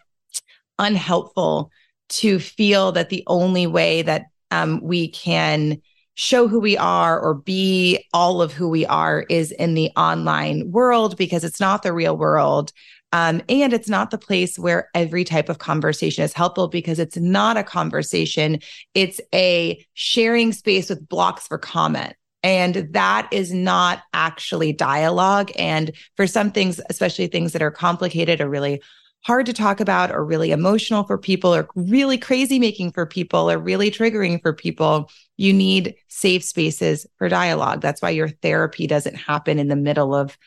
unhelpful 0.78 1.72
to 2.10 2.40
feel 2.40 2.92
that 2.92 3.10
the 3.10 3.24
only 3.28 3.68
way 3.68 4.02
that 4.02 4.26
um, 4.52 4.82
we 4.82 5.08
can 5.08 5.82
show 6.20 6.49
who 6.49 6.59
we 6.59 6.76
are 6.76 7.17
or 7.17 7.34
be 7.34 8.05
all 8.11 8.41
of 8.41 8.51
who 8.51 8.67
we 8.67 8.86
are 8.88 9.26
is 9.30 9.53
in 9.53 9.74
the 9.74 9.89
online 9.95 10.70
world 10.70 11.15
because 11.15 11.45
it's 11.45 11.61
not 11.61 11.82
the 11.82 11.93
real 11.93 12.17
world. 12.17 12.74
Um, 13.13 13.41
and 13.47 13.72
it's 13.72 13.88
not 13.88 14.11
the 14.11 14.17
place 14.17 14.59
where 14.59 14.89
every 14.93 15.24
type 15.24 15.47
of 15.47 15.59
conversation 15.59 16.26
is 16.26 16.34
helpful 16.34 16.67
because 16.67 16.99
it's 16.99 17.15
not 17.15 17.55
a 17.55 17.63
conversation. 17.63 18.59
It's 18.93 19.22
a 19.34 19.88
sharing 19.93 20.51
space 20.51 20.89
with 20.89 21.07
blocks 21.07 21.47
for 21.47 21.57
comment. 21.57 22.15
And 22.43 22.89
that 22.91 23.30
is 23.32 23.53
not 23.53 24.03
actually 24.13 24.74
dialogue. 24.74 25.53
And 25.57 25.93
for 26.17 26.28
some 26.28 26.51
things, 26.51 26.82
especially 26.89 27.28
things 27.28 27.53
that 27.53 27.61
are 27.61 27.72
complicated 27.72 28.41
or 28.41 28.49
really 28.49 28.82
hard 29.22 29.45
to 29.45 29.53
talk 29.53 29.80
about 29.80 30.11
or 30.11 30.24
really 30.24 30.51
emotional 30.51 31.03
for 31.03 31.17
people 31.17 31.53
or 31.53 31.67
really 31.76 32.17
crazy 32.17 32.59
making 32.59 32.91
for 32.91 33.05
people 33.05 33.49
or 33.51 33.57
really 33.57 33.91
triggering 33.91 34.41
for 34.41 34.53
people, 34.53 35.09
you 35.38 35.53
need 35.53 35.95
safe 36.07 36.43
spaces 36.43 37.05
for 37.17 37.30
dialogue. 37.30 37.82
That's 37.82 38.01
why 38.01 38.11
your 38.11 38.30
therapy 38.30 38.88
doesn't 38.88 39.15
happen 39.15 39.59
in 39.59 39.67
the 39.67 39.76
middle 39.76 40.15
of, 40.15 40.38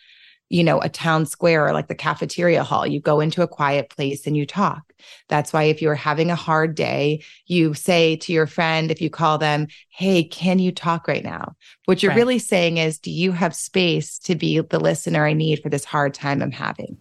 you 0.49 0.65
know, 0.65 0.81
a 0.81 0.89
town 0.89 1.25
square 1.27 1.67
or 1.67 1.73
like 1.73 1.89
the 1.89 1.95
cafeteria 1.95 2.63
hall. 2.63 2.87
You 2.87 3.01
go 3.01 3.21
into 3.21 3.43
a 3.43 3.49
quiet 3.49 3.91
place 3.91 4.27
and 4.27 4.37
you 4.37 4.47
talk. 4.47 4.83
That's 5.29 5.53
why 5.53 5.65
if 5.65 5.81
you're 5.81 5.95
having 5.95 6.31
a 6.31 6.35
hard 6.37 6.75
day, 6.75 7.25
you 7.47 7.75
say 7.75 8.17
to 8.17 8.33
your 8.33 8.47
friend, 8.47 8.91
if 8.91 9.01
you 9.01 9.11
call 9.11 9.39
them, 9.39 9.67
Hey, 9.91 10.25
can 10.25 10.59
you 10.59 10.73
talk 10.73 11.09
right 11.09 11.25
now? 11.25 11.57
What 11.87 12.03
you're 12.03 12.11
Right. 12.11 12.17
really 12.17 12.39
saying 12.39 12.77
is, 12.79 12.99
Do 12.99 13.11
you 13.11 13.33
have 13.33 13.55
space 13.55 14.19
to 14.21 14.35
be 14.35 14.61
the 14.61 14.81
listener 14.81 15.27
I 15.27 15.33
need 15.33 15.63
for 15.63 15.69
this 15.69 15.85
hard 15.85 16.15
time 16.15 16.43
I'm 16.43 16.53
having? 16.53 16.97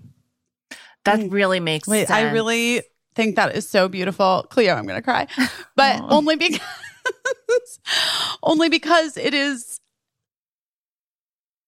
That 1.05 1.19
Mm. 1.19 1.31
really 1.31 1.59
makes 1.59 1.87
Wait, 1.87 2.07
sense. 2.07 2.11
I 2.11 2.31
really 2.31 2.81
think 3.15 3.35
that 3.35 3.55
is 3.55 3.67
so 3.67 3.87
beautiful. 3.87 4.45
Cleo, 4.49 4.73
I'm 4.75 4.85
going 4.85 4.97
to 4.97 5.01
cry. 5.01 5.27
But 5.75 6.01
Aw. 6.01 6.07
only 6.09 6.35
because 6.35 6.59
only 8.43 8.69
because 8.69 9.17
it 9.17 9.33
is 9.33 9.79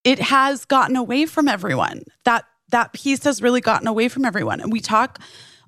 it 0.04 0.18
has 0.20 0.64
gotten 0.64 0.96
away 0.96 1.26
from 1.26 1.48
everyone. 1.48 2.02
That 2.24 2.44
that 2.70 2.92
piece 2.92 3.24
has 3.24 3.42
really 3.42 3.60
gotten 3.60 3.86
away 3.86 4.08
from 4.08 4.24
everyone. 4.24 4.60
And 4.60 4.70
we 4.72 4.80
talk 4.80 5.18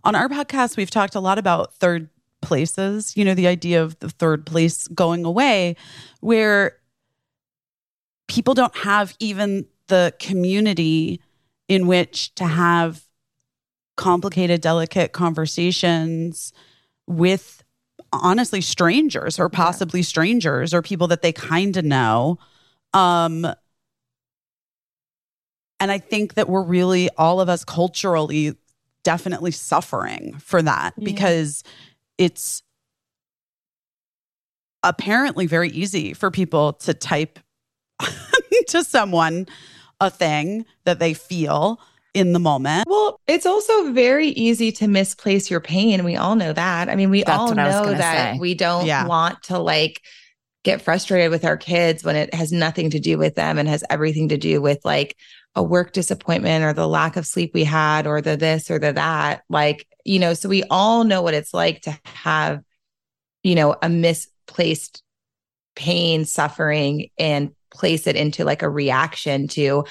on 0.05 0.15
our 0.15 0.29
podcast, 0.29 0.77
we've 0.77 0.91
talked 0.91 1.15
a 1.15 1.21
lot 1.21 1.39
about 1.39 1.75
third 1.75 2.09
places, 2.43 3.17
you 3.17 3.25
know, 3.25 3.35
the 3.35 3.47
idea 3.47 3.83
of 3.83 3.99
the 3.99 4.09
third 4.11 4.47
place 4.47 4.87
going 4.89 5.25
away 5.25 5.77
where 6.21 6.77
people 8.29 8.55
don't 8.55 8.77
have 8.77 9.15
even 9.19 9.67
the 9.89 10.13
community 10.19 11.21
in 11.69 11.87
which 11.87 12.35
to 12.37 12.45
have 12.45 13.03
complicated, 13.97 14.61
delicate 14.61 15.13
conversations 15.13 16.53
with 17.07 17.63
honestly 18.13 18.61
strangers 18.61 19.39
or 19.39 19.49
possibly 19.49 20.03
strangers 20.03 20.73
or 20.73 20.83
people 20.83 21.09
that 21.09 21.23
they 21.23 21.33
kind 21.33 21.77
of 21.77 21.85
know. 21.85 22.39
Um, 22.95 23.47
and 25.81 25.91
I 25.91 25.99
think 25.99 26.35
that 26.35 26.49
we're 26.49 26.63
really, 26.63 27.11
all 27.19 27.41
of 27.41 27.49
us 27.49 27.65
culturally, 27.65 28.55
definitely 29.03 29.51
suffering 29.51 30.35
for 30.39 30.63
that 30.63 30.95
Yeah. 30.97 31.05
because 31.05 31.63
it's 32.19 32.63
apparently 34.83 35.47
very 35.47 35.71
easy 35.71 36.15
for 36.15 36.31
people 36.31 36.75
to 36.75 36.95
type 36.95 37.39
to 38.69 38.85
someone 38.85 39.47
a 40.01 40.11
thing 40.11 40.65
that 40.85 40.99
they 40.99 41.15
feel 41.15 41.81
in 42.17 42.33
the 42.33 42.39
moment. 42.39 42.85
Well, 42.89 43.21
it's 43.27 43.47
also 43.47 43.93
very 43.93 44.29
easy 44.29 44.73
to 44.73 44.89
misplace 44.89 45.51
your 45.51 45.61
pain. 45.61 46.03
We 46.05 46.17
all 46.17 46.35
know 46.35 46.53
that. 46.53 46.89
I 46.89 46.97
mean, 46.97 47.11
we 47.11 47.23
That's 47.23 47.39
all 47.39 47.49
what 47.49 47.59
I 47.59 47.67
was 47.67 47.87
know 47.87 47.95
that 47.95 48.35
say. 48.35 48.39
we 48.39 48.55
don't 48.55 48.87
Yeah. 48.87 49.07
want 49.07 49.43
to 49.45 49.59
like 49.59 50.01
get 50.65 50.83
frustrated 50.83 51.31
with 51.31 51.45
our 51.45 51.57
kids 51.57 52.03
when 52.03 52.17
it 52.17 52.33
has 52.35 52.51
nothing 52.51 52.91
to 52.91 52.99
do 52.99 53.19
with 53.19 53.35
them 53.37 53.59
and 53.59 53.69
has 53.69 53.85
everything 53.91 54.31
to 54.31 54.37
do 54.39 54.61
with 54.61 54.81
like 54.85 55.17
a 55.55 55.63
work 55.63 55.93
disappointment 55.93 56.65
or 56.65 56.73
the 56.73 56.89
lack 56.89 57.17
of 57.17 57.27
sleep 57.27 57.53
we 57.55 57.65
had 57.65 58.07
or 58.07 58.21
the 58.21 58.37
this 58.37 58.71
or 58.71 58.79
the 58.79 58.93
that. 58.93 59.43
Like, 59.49 59.87
you 60.05 60.19
know, 60.19 60.35
so 60.35 60.49
we 60.49 60.65
all 60.71 61.05
know 61.05 61.23
what 61.23 61.35
it's 61.35 61.55
like 61.55 61.83
to 61.83 61.97
have, 62.05 62.63
you 63.43 63.55
know, 63.55 63.77
a 63.83 63.89
misplaced 63.89 65.03
pain, 65.77 66.25
suffering, 66.25 67.11
and 67.19 67.53
place 67.73 68.07
it 68.07 68.17
into 68.17 68.45
like 68.45 68.63
a 68.63 68.69
reaction 68.71 69.49
to 69.49 69.85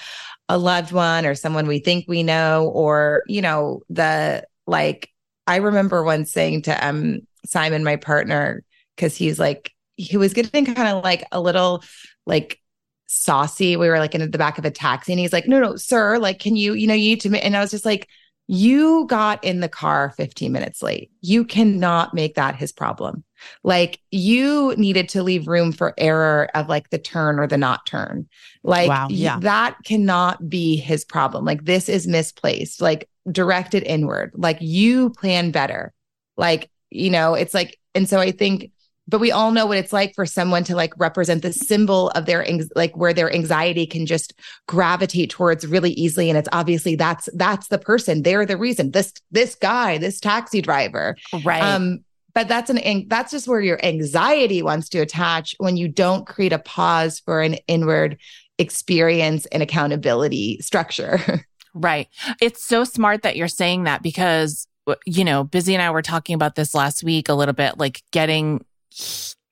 a 0.49 0.57
loved 0.57 0.91
one 0.91 1.25
or 1.25 1.35
someone 1.35 1.67
we 1.67 1.79
think 1.79 2.05
we 2.07 2.23
know 2.23 2.71
or 2.73 3.23
you 3.27 3.41
know 3.41 3.81
the 3.89 4.45
like 4.67 5.09
i 5.47 5.57
remember 5.57 6.03
once 6.03 6.31
saying 6.31 6.61
to 6.61 6.87
um 6.87 7.19
simon 7.45 7.83
my 7.83 7.95
partner 7.95 8.63
because 8.95 9.15
he's 9.15 9.39
like 9.39 9.71
he 9.97 10.17
was 10.17 10.33
getting 10.33 10.65
kind 10.65 10.87
of 10.87 11.03
like 11.03 11.25
a 11.31 11.39
little 11.39 11.83
like 12.25 12.59
saucy. 13.07 13.77
We 13.77 13.87
were 13.87 13.99
like 13.99 14.15
in 14.15 14.29
the 14.29 14.37
back 14.37 14.57
of 14.57 14.65
a 14.65 14.71
taxi 14.71 15.13
and 15.13 15.19
he's 15.19 15.33
like 15.33 15.47
no 15.47 15.59
no 15.59 15.75
sir 15.75 16.17
like 16.17 16.39
can 16.39 16.55
you 16.55 16.73
you 16.73 16.87
know 16.87 16.93
you 16.93 17.09
need 17.09 17.21
to 17.21 17.29
ma-" 17.29 17.37
and 17.37 17.55
i 17.55 17.61
was 17.61 17.71
just 17.71 17.85
like 17.85 18.07
you 18.47 19.05
got 19.07 19.43
in 19.43 19.59
the 19.59 19.69
car 19.69 20.13
15 20.17 20.51
minutes 20.51 20.83
late. 20.83 21.11
You 21.21 21.45
cannot 21.45 22.13
make 22.13 22.35
that 22.35 22.55
his 22.55 22.71
problem. 22.71 23.23
Like 23.63 23.99
you 24.11 24.75
needed 24.77 25.09
to 25.09 25.23
leave 25.23 25.47
room 25.47 25.71
for 25.71 25.93
error 25.97 26.49
of 26.53 26.69
like 26.69 26.89
the 26.89 26.99
turn 26.99 27.39
or 27.39 27.47
the 27.47 27.57
not 27.57 27.85
turn. 27.85 28.27
Like 28.63 28.89
Wow, 28.89 29.07
yeah. 29.09 29.39
that 29.39 29.77
cannot 29.83 30.47
be 30.49 30.77
his 30.77 31.03
problem. 31.03 31.45
Like 31.45 31.65
this 31.65 31.89
is 31.89 32.07
misplaced. 32.07 32.81
Like 32.81 33.09
directed 33.31 33.83
inward. 33.83 34.31
Like 34.35 34.57
you 34.61 35.09
plan 35.11 35.51
better. 35.51 35.93
Like 36.37 36.69
you 36.95 37.09
know 37.09 37.33
it's 37.33 37.53
like 37.53 37.77
and 37.93 38.07
so 38.07 38.19
i 38.19 38.31
think 38.31 38.71
but 39.07 39.19
we 39.21 39.31
all 39.31 39.51
know 39.51 39.65
what 39.65 39.77
it's 39.77 39.93
like 39.93 40.13
for 40.15 40.25
someone 40.25 40.63
to 40.63 40.75
like 40.75 40.93
represent 40.97 41.41
the 41.41 41.53
symbol 41.53 42.09
of 42.09 42.25
their 42.25 42.45
like 42.75 42.95
where 42.97 43.13
their 43.13 43.31
anxiety 43.33 43.85
can 43.85 44.05
just 44.05 44.33
gravitate 44.67 45.29
towards 45.29 45.65
really 45.67 45.91
easily 45.91 46.29
and 46.29 46.37
it's 46.37 46.49
obviously 46.51 46.95
that's 46.95 47.29
that's 47.35 47.67
the 47.67 47.77
person 47.77 48.23
they're 48.23 48.45
the 48.45 48.57
reason 48.57 48.91
this 48.91 49.13
this 49.31 49.55
guy 49.55 49.97
this 49.97 50.19
taxi 50.19 50.61
driver 50.61 51.15
Right. 51.43 51.61
um, 51.61 51.99
but 52.33 52.47
that's 52.47 52.69
an 52.69 52.79
an- 52.79 53.07
that's 53.07 53.31
just 53.31 53.47
where 53.47 53.61
your 53.61 53.79
anxiety 53.85 54.61
wants 54.61 54.89
to 54.89 54.99
attach 54.99 55.55
when 55.59 55.77
you 55.77 55.87
don't 55.87 56.25
create 56.27 56.51
a 56.53 56.59
pause 56.59 57.19
for 57.19 57.41
an 57.41 57.55
inward 57.67 58.17
experience 58.57 59.45
and 59.47 59.61
accountability 59.63 60.59
structure. 60.61 61.19
Right. 61.77 62.07
It's 62.41 62.63
so 62.63 62.85
smart 62.85 63.23
that 63.23 63.35
you're 63.35 63.49
saying 63.49 63.83
that 63.83 64.01
because, 64.01 64.65
you 65.05 65.25
know, 65.25 65.43
Busy 65.43 65.73
and 65.73 65.81
I 65.83 65.91
were 65.91 66.01
talking 66.01 66.33
about 66.33 66.55
this 66.55 66.73
last 66.73 67.03
week 67.03 67.27
a 67.27 67.33
little 67.33 67.53
bit, 67.53 67.77
like 67.77 68.01
getting, 68.13 68.63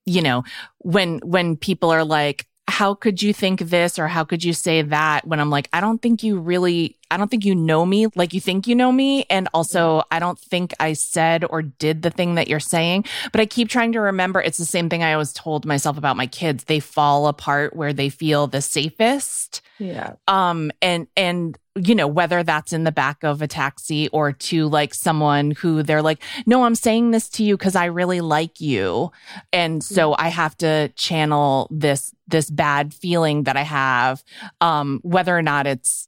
you 0.06 0.22
know, 0.22 0.44
when, 0.80 1.20
when 1.20 1.56
people 1.56 1.92
are 1.92 2.04
like, 2.04 2.48
how 2.68 2.94
could 2.94 3.22
you 3.22 3.34
think 3.34 3.60
this 3.60 4.00
or 4.00 4.08
how 4.08 4.24
could 4.24 4.44
you 4.44 4.54
say 4.54 4.82
that 4.82 5.28
when 5.28 5.40
I'm 5.40 5.50
like, 5.50 5.70
I 5.74 5.82
don't 5.82 6.02
think 6.02 6.24
you 6.24 6.40
really, 6.40 6.98
I 7.12 7.18
don't 7.18 7.30
think 7.30 7.46
you 7.46 7.54
know 7.54 7.86
me 7.86 8.08
like 8.16 8.34
you 8.34 8.40
think 8.40 8.68
you 8.68 8.74
know 8.74 8.92
me. 8.92 9.26
And 9.30 9.50
also, 9.54 10.04
I 10.10 10.20
don't 10.20 10.40
think 10.40 10.74
I 10.80 10.94
said 10.94 11.44
or 11.50 11.62
did 11.62 12.02
the 12.02 12.10
thing 12.10 12.36
that 12.36 12.48
you're 12.48 12.60
saying. 12.60 13.06
But 13.32 13.42
I 13.42 13.46
keep 13.46 13.70
trying 13.70 13.92
to 13.92 14.00
remember 14.00 14.42
it's 14.42 14.58
the 14.58 14.66
same 14.66 14.90
thing 14.90 15.04
I 15.04 15.14
always 15.14 15.34
told 15.34 15.66
myself 15.66 15.98
about 15.98 16.18
my 16.18 16.26
kids. 16.26 16.64
They 16.64 16.80
fall 16.80 17.28
apart 17.28 17.76
where 17.76 17.94
they 17.94 18.10
feel 18.10 18.48
the 18.48 18.62
safest 18.62 19.62
Yeah. 19.84 20.14
um 20.28 20.72
and 20.82 21.08
and 21.18 21.58
you 21.76 21.96
know 21.96 22.08
whether 22.08 22.44
that's 22.44 22.72
in 22.72 22.84
the 22.84 22.92
back 22.92 23.24
of 23.24 23.42
a 23.42 23.48
taxi 23.48 24.08
or 24.10 24.32
to 24.32 24.68
like 24.70 24.94
someone 24.94 25.52
who 25.52 25.84
they're 25.84 26.02
like 26.02 26.22
no 26.46 26.64
i'm 26.64 26.76
saying 26.76 27.12
this 27.12 27.28
to 27.30 27.44
you 27.44 27.58
because 27.58 27.76
i 27.76 27.86
really 27.86 28.22
like 28.22 28.62
you 28.62 29.12
and 29.52 29.84
so 29.84 30.16
i 30.18 30.30
have 30.30 30.56
to 30.58 30.90
channel 30.96 31.68
this 31.72 32.14
this 32.28 32.50
bad 32.50 32.94
feeling 32.94 33.44
that 33.44 33.58
i 33.58 33.64
have 33.64 34.24
um 34.62 35.00
whether 35.04 35.36
or 35.38 35.42
not 35.42 35.68
it's 35.68 36.08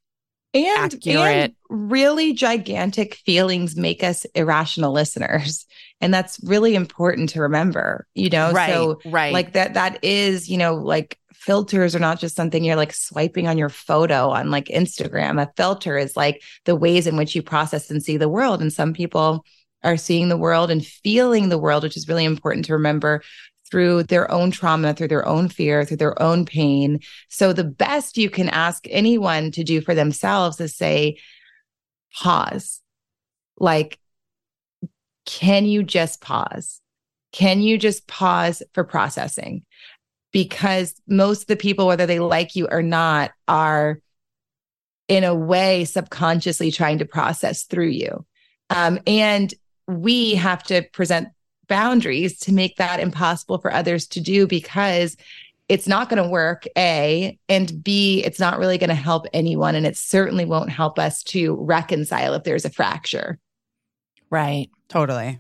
And, 0.54 0.94
Accurate. 0.94 1.18
and 1.18 1.56
really 1.70 2.34
gigantic 2.34 3.16
feelings 3.16 3.76
make 3.76 4.04
us 4.04 4.26
irrational 4.36 4.94
listeners. 4.94 5.66
And 6.02 6.14
that's 6.14 6.40
really 6.44 6.76
important 6.76 7.30
to 7.30 7.42
remember, 7.42 8.06
you 8.16 8.30
know? 8.30 8.52
right 8.52 8.70
So 8.70 9.00
right. 9.06 9.34
like 9.34 9.54
that 9.54 9.74
that 9.74 10.04
is 10.04 10.50
you 10.50 10.58
know 10.58 10.76
like 10.76 11.18
filters 11.34 11.96
are 11.96 12.00
not 12.00 12.20
just 12.20 12.36
something 12.36 12.64
you're 12.64 12.76
like 12.76 12.94
swiping 12.94 13.48
on 13.48 13.58
your 13.58 13.70
photo 13.70 14.30
on 14.30 14.52
like 14.52 14.66
instagram. 14.66 15.42
A 15.42 15.52
filter 15.56 15.98
is 15.98 16.18
like 16.18 16.42
the 16.66 16.76
ways 16.76 17.08
in 17.08 17.18
which 17.18 17.36
you 17.36 17.44
process 17.44 17.92
and 17.92 18.04
see 18.04 18.18
the 18.18 18.30
world. 18.30 18.62
And 18.62 18.74
some 18.74 18.94
people 18.94 19.46
are 19.84 19.98
seeing 19.98 20.30
the 20.30 20.38
world 20.38 20.72
and 20.72 20.86
feeling 20.86 21.50
the 21.50 21.60
world 21.60 21.84
which 21.84 21.96
is 21.96 22.08
really 22.08 22.26
important 22.26 22.66
to 22.66 22.74
remember 22.74 23.22
through 23.70 24.04
their 24.04 24.30
own 24.32 24.52
trauma 24.52 24.94
through 24.94 25.08
their 25.08 25.28
own 25.28 25.50
fear 25.50 25.86
through 25.86 25.98
their 25.98 26.22
own 26.22 26.46
pain. 26.46 27.00
So 27.30 27.54
the 27.54 27.64
best 27.64 28.18
you 28.18 28.30
can 28.30 28.50
ask 28.50 28.86
anyone 28.90 29.52
to 29.52 29.64
do 29.64 29.82
for 29.82 29.96
themselves 29.96 30.60
is 30.60 30.76
say 30.76 31.18
pause. 32.14 32.82
Like 33.58 34.00
can 35.26 35.66
you 35.66 35.84
just 35.84 36.22
pause 36.22 36.82
can 37.36 37.62
you 37.62 37.78
just 37.78 38.08
pause 38.08 38.64
for 38.74 38.86
processing? 38.86 39.66
Because 40.32 40.96
most 41.06 41.42
of 41.42 41.48
the 41.48 41.58
people, 41.58 41.86
whether 41.86 42.06
they 42.06 42.20
like 42.20 42.56
you 42.56 42.66
or 42.72 42.82
not, 42.82 43.32
are 43.46 44.00
in 45.10 45.26
a 45.26 45.36
way 45.36 45.84
subconsciously 45.84 46.72
trying 46.72 47.00
to 47.00 47.06
process 47.06 47.64
through 47.64 47.90
you. 47.90 48.26
Um, 48.70 49.00
and 49.06 49.54
we 49.86 50.36
have 50.36 50.64
to 50.64 50.84
present 50.94 51.28
boundaries 51.68 52.40
to 52.40 52.54
make 52.54 52.78
that 52.78 53.02
impossible 53.02 53.58
for 53.58 53.72
others 53.72 54.08
to 54.08 54.22
do 54.22 54.48
because 54.48 55.18
it's 55.68 55.90
not 55.90 56.08
going 56.08 56.24
to 56.24 56.30
work, 56.30 56.66
A, 56.78 57.38
and 57.50 57.84
B, 57.84 58.24
it's 58.24 58.40
not 58.40 58.60
really 58.60 58.78
going 58.78 58.90
to 58.90 58.96
help 58.96 59.26
anyone. 59.34 59.76
And 59.76 59.86
it 59.86 59.98
certainly 59.98 60.46
won't 60.46 60.70
help 60.70 60.98
us 60.98 61.22
to 61.24 61.56
reconcile 61.56 62.34
if 62.34 62.46
there's 62.46 62.66
a 62.66 62.70
fracture. 62.70 63.40
right 64.30 64.70
Totally. 64.90 65.40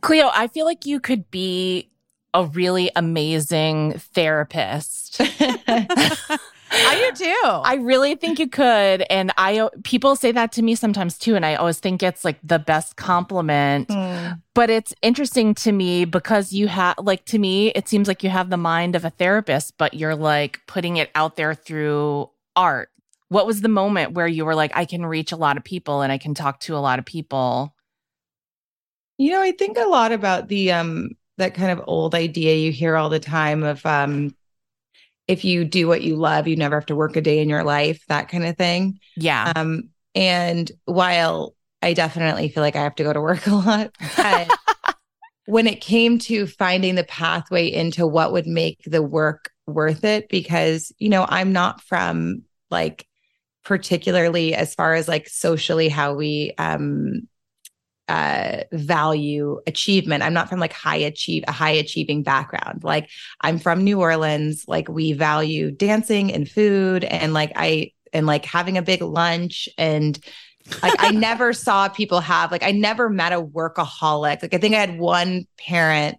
cleo 0.00 0.30
i 0.32 0.46
feel 0.46 0.64
like 0.64 0.86
you 0.86 1.00
could 1.00 1.30
be 1.30 1.90
a 2.32 2.44
really 2.46 2.90
amazing 2.96 3.92
therapist 3.98 5.20
I 6.74 7.12
do 7.16 7.24
too. 7.24 7.40
I 7.44 7.76
really 7.76 8.14
think 8.14 8.38
you 8.38 8.48
could. 8.48 9.02
And 9.10 9.32
I, 9.36 9.68
people 9.84 10.16
say 10.16 10.32
that 10.32 10.52
to 10.52 10.62
me 10.62 10.74
sometimes 10.74 11.18
too. 11.18 11.36
And 11.36 11.46
I 11.46 11.54
always 11.54 11.78
think 11.78 12.02
it's 12.02 12.24
like 12.24 12.38
the 12.42 12.58
best 12.58 12.96
compliment. 12.96 13.88
Mm. 13.88 14.40
But 14.54 14.70
it's 14.70 14.94
interesting 15.02 15.54
to 15.56 15.72
me 15.72 16.04
because 16.04 16.52
you 16.52 16.68
have, 16.68 16.96
like, 16.98 17.24
to 17.26 17.38
me, 17.38 17.68
it 17.68 17.88
seems 17.88 18.08
like 18.08 18.22
you 18.22 18.30
have 18.30 18.50
the 18.50 18.56
mind 18.56 18.96
of 18.96 19.04
a 19.04 19.10
therapist, 19.10 19.76
but 19.78 19.94
you're 19.94 20.16
like 20.16 20.60
putting 20.66 20.96
it 20.96 21.10
out 21.14 21.36
there 21.36 21.54
through 21.54 22.30
art. 22.56 22.90
What 23.28 23.46
was 23.46 23.62
the 23.62 23.68
moment 23.68 24.12
where 24.12 24.28
you 24.28 24.44
were 24.44 24.54
like, 24.54 24.72
I 24.76 24.84
can 24.84 25.04
reach 25.04 25.32
a 25.32 25.36
lot 25.36 25.56
of 25.56 25.64
people 25.64 26.02
and 26.02 26.12
I 26.12 26.18
can 26.18 26.34
talk 26.34 26.60
to 26.60 26.76
a 26.76 26.78
lot 26.78 26.98
of 26.98 27.04
people? 27.04 27.73
You 29.18 29.30
know, 29.30 29.40
I 29.40 29.52
think 29.52 29.78
a 29.78 29.88
lot 29.88 30.12
about 30.12 30.48
the 30.48 30.72
um 30.72 31.10
that 31.38 31.54
kind 31.54 31.70
of 31.70 31.84
old 31.86 32.14
idea 32.14 32.56
you 32.56 32.72
hear 32.72 32.96
all 32.96 33.08
the 33.08 33.20
time 33.20 33.62
of 33.62 33.84
um 33.86 34.34
if 35.26 35.44
you 35.44 35.64
do 35.64 35.88
what 35.88 36.02
you 36.02 36.16
love, 36.16 36.46
you 36.46 36.56
never 36.56 36.76
have 36.76 36.86
to 36.86 36.96
work 36.96 37.16
a 37.16 37.20
day 37.20 37.38
in 37.40 37.48
your 37.48 37.64
life, 37.64 38.04
that 38.08 38.28
kind 38.28 38.44
of 38.44 38.56
thing. 38.56 38.98
Yeah. 39.16 39.52
Um 39.54 39.90
and 40.14 40.70
while 40.84 41.54
I 41.82 41.92
definitely 41.92 42.48
feel 42.48 42.62
like 42.62 42.76
I 42.76 42.82
have 42.82 42.94
to 42.96 43.02
go 43.02 43.12
to 43.12 43.20
work 43.20 43.46
a 43.46 43.54
lot, 43.54 43.90
when 45.46 45.66
it 45.66 45.80
came 45.80 46.18
to 46.18 46.46
finding 46.46 46.94
the 46.94 47.04
pathway 47.04 47.70
into 47.70 48.06
what 48.06 48.32
would 48.32 48.46
make 48.46 48.80
the 48.86 49.02
work 49.02 49.50
worth 49.66 50.04
it 50.04 50.28
because 50.28 50.92
you 50.98 51.08
know, 51.08 51.26
I'm 51.28 51.52
not 51.52 51.80
from 51.80 52.42
like 52.70 53.06
particularly 53.64 54.54
as 54.54 54.74
far 54.74 54.94
as 54.94 55.08
like 55.08 55.28
socially 55.28 55.88
how 55.88 56.14
we 56.14 56.52
um 56.58 57.28
uh 58.08 58.62
value 58.72 59.60
achievement. 59.66 60.22
I'm 60.22 60.34
not 60.34 60.48
from 60.48 60.60
like 60.60 60.72
high 60.72 60.96
achieve 60.96 61.44
a 61.48 61.52
high 61.52 61.70
achieving 61.70 62.22
background. 62.22 62.84
Like 62.84 63.10
i'm 63.40 63.58
from 63.58 63.82
new 63.82 64.00
orleans. 64.00 64.64
Like 64.68 64.88
we 64.88 65.12
value 65.12 65.70
dancing 65.70 66.32
and 66.32 66.48
food 66.48 67.04
and 67.04 67.32
like 67.32 67.52
i 67.56 67.92
and 68.12 68.26
like 68.26 68.44
having 68.44 68.78
a 68.78 68.82
big 68.82 69.02
lunch 69.02 69.68
and 69.76 70.18
like 70.82 70.94
I 70.98 71.10
never 71.12 71.52
saw 71.52 71.88
people 71.88 72.20
have 72.20 72.50
like 72.50 72.62
I 72.62 72.72
never 72.72 73.10
met 73.10 73.32
a 73.32 73.42
workaholic. 73.42 74.42
Like 74.42 74.54
I 74.54 74.58
think 74.58 74.74
I 74.74 74.78
had 74.78 74.98
one 74.98 75.46
parent 75.58 76.18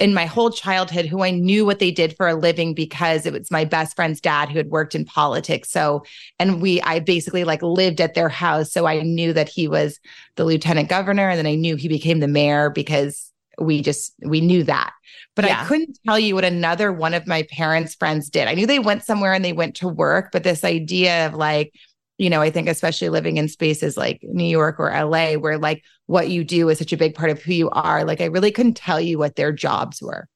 in 0.00 0.14
my 0.14 0.24
whole 0.24 0.50
childhood 0.50 1.04
who 1.04 1.22
I 1.22 1.30
knew 1.30 1.66
what 1.66 1.78
they 1.78 1.90
did 1.90 2.16
for 2.16 2.26
a 2.26 2.34
living 2.34 2.72
because 2.72 3.26
it 3.26 3.34
was 3.34 3.50
my 3.50 3.66
best 3.66 3.94
friend's 3.94 4.20
dad 4.20 4.48
who 4.48 4.56
had 4.56 4.70
worked 4.70 4.94
in 4.94 5.04
politics. 5.04 5.70
So, 5.70 6.04
and 6.38 6.62
we, 6.62 6.80
I 6.80 7.00
basically 7.00 7.44
like 7.44 7.62
lived 7.62 8.00
at 8.00 8.14
their 8.14 8.30
house. 8.30 8.72
So 8.72 8.86
I 8.86 9.02
knew 9.02 9.34
that 9.34 9.50
he 9.50 9.68
was 9.68 10.00
the 10.36 10.46
lieutenant 10.46 10.88
governor. 10.88 11.28
And 11.28 11.38
then 11.38 11.46
I 11.46 11.54
knew 11.54 11.76
he 11.76 11.86
became 11.86 12.20
the 12.20 12.28
mayor 12.28 12.70
because 12.70 13.30
we 13.60 13.82
just, 13.82 14.14
we 14.22 14.40
knew 14.40 14.64
that. 14.64 14.92
But 15.36 15.44
Yeah. 15.44 15.60
I 15.60 15.66
couldn't 15.66 15.98
tell 16.06 16.18
you 16.18 16.34
what 16.34 16.44
another 16.44 16.92
one 16.92 17.12
of 17.12 17.26
my 17.26 17.42
parents' 17.50 17.94
friends 17.94 18.30
did. 18.30 18.48
I 18.48 18.54
knew 18.54 18.66
they 18.66 18.78
went 18.78 19.04
somewhere 19.04 19.34
and 19.34 19.44
they 19.44 19.52
went 19.52 19.76
to 19.76 19.88
work, 19.88 20.30
but 20.32 20.44
this 20.44 20.64
idea 20.64 21.26
of 21.26 21.34
like, 21.34 21.74
you 22.16 22.30
know, 22.30 22.40
I 22.40 22.50
think 22.50 22.68
especially 22.68 23.08
living 23.10 23.36
in 23.36 23.48
spaces 23.48 23.96
like 23.96 24.20
New 24.22 24.44
York 24.44 24.76
or 24.78 24.90
LA, 24.90 25.34
where 25.34 25.56
like 25.56 25.82
what 26.10 26.28
you 26.28 26.42
do 26.42 26.68
is 26.68 26.76
such 26.76 26.92
a 26.92 26.96
big 26.96 27.14
part 27.14 27.30
of 27.30 27.40
who 27.40 27.52
you 27.52 27.70
are. 27.70 28.02
Like 28.02 28.20
I 28.20 28.24
really 28.24 28.50
couldn't 28.50 28.76
tell 28.76 29.00
you 29.00 29.16
what 29.16 29.36
their 29.36 29.52
jobs 29.52 30.02
were. 30.02 30.26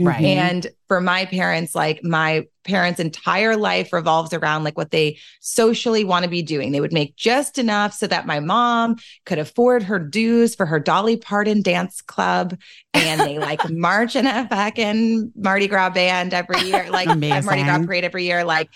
Right. 0.00 0.24
And 0.24 0.66
for 0.88 1.00
my 1.00 1.24
parents, 1.24 1.72
like 1.72 2.02
my 2.02 2.46
parents' 2.64 2.98
entire 2.98 3.56
life 3.56 3.92
revolves 3.92 4.32
around 4.32 4.64
like 4.64 4.76
what 4.76 4.90
they 4.90 5.18
socially 5.40 6.02
want 6.02 6.24
to 6.24 6.28
be 6.28 6.42
doing. 6.42 6.72
They 6.72 6.80
would 6.80 6.92
make 6.92 7.14
just 7.14 7.58
enough 7.58 7.94
so 7.94 8.08
that 8.08 8.26
my 8.26 8.40
mom 8.40 8.96
could 9.24 9.38
afford 9.38 9.84
her 9.84 10.00
dues 10.00 10.56
for 10.56 10.66
her 10.66 10.80
Dolly 10.80 11.16
Parton 11.16 11.62
dance 11.62 12.00
club. 12.00 12.58
And 12.92 13.20
they 13.20 13.38
like 13.38 13.60
march 13.70 14.16
in 14.16 14.26
a 14.26 14.48
fucking 14.48 15.32
Mardi 15.36 15.68
Gras 15.68 15.90
band 15.90 16.34
every 16.34 16.60
year, 16.62 16.90
like 16.90 17.08
a 17.08 17.14
Mardi 17.14 17.62
Gras 17.62 17.84
parade 17.84 18.04
every 18.04 18.24
year. 18.24 18.42
Like, 18.42 18.70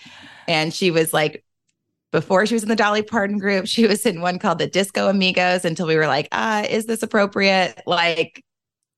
and 0.47 0.73
she 0.73 0.89
was 0.89 1.11
like, 1.11 1.42
before 2.13 2.45
she 2.45 2.53
was 2.53 2.61
in 2.61 2.69
the 2.69 2.75
Dolly 2.75 3.01
Parton 3.01 3.39
group, 3.39 3.65
she 3.65 3.87
was 3.87 4.05
in 4.05 4.21
one 4.21 4.37
called 4.37 4.59
the 4.59 4.67
Disco 4.67 5.09
Amigos 5.09 5.65
until 5.65 5.87
we 5.87 5.95
were 5.95 6.05
like, 6.05 6.29
ah, 6.31 6.61
is 6.61 6.85
this 6.85 7.01
appropriate? 7.01 7.81
Like, 7.87 8.45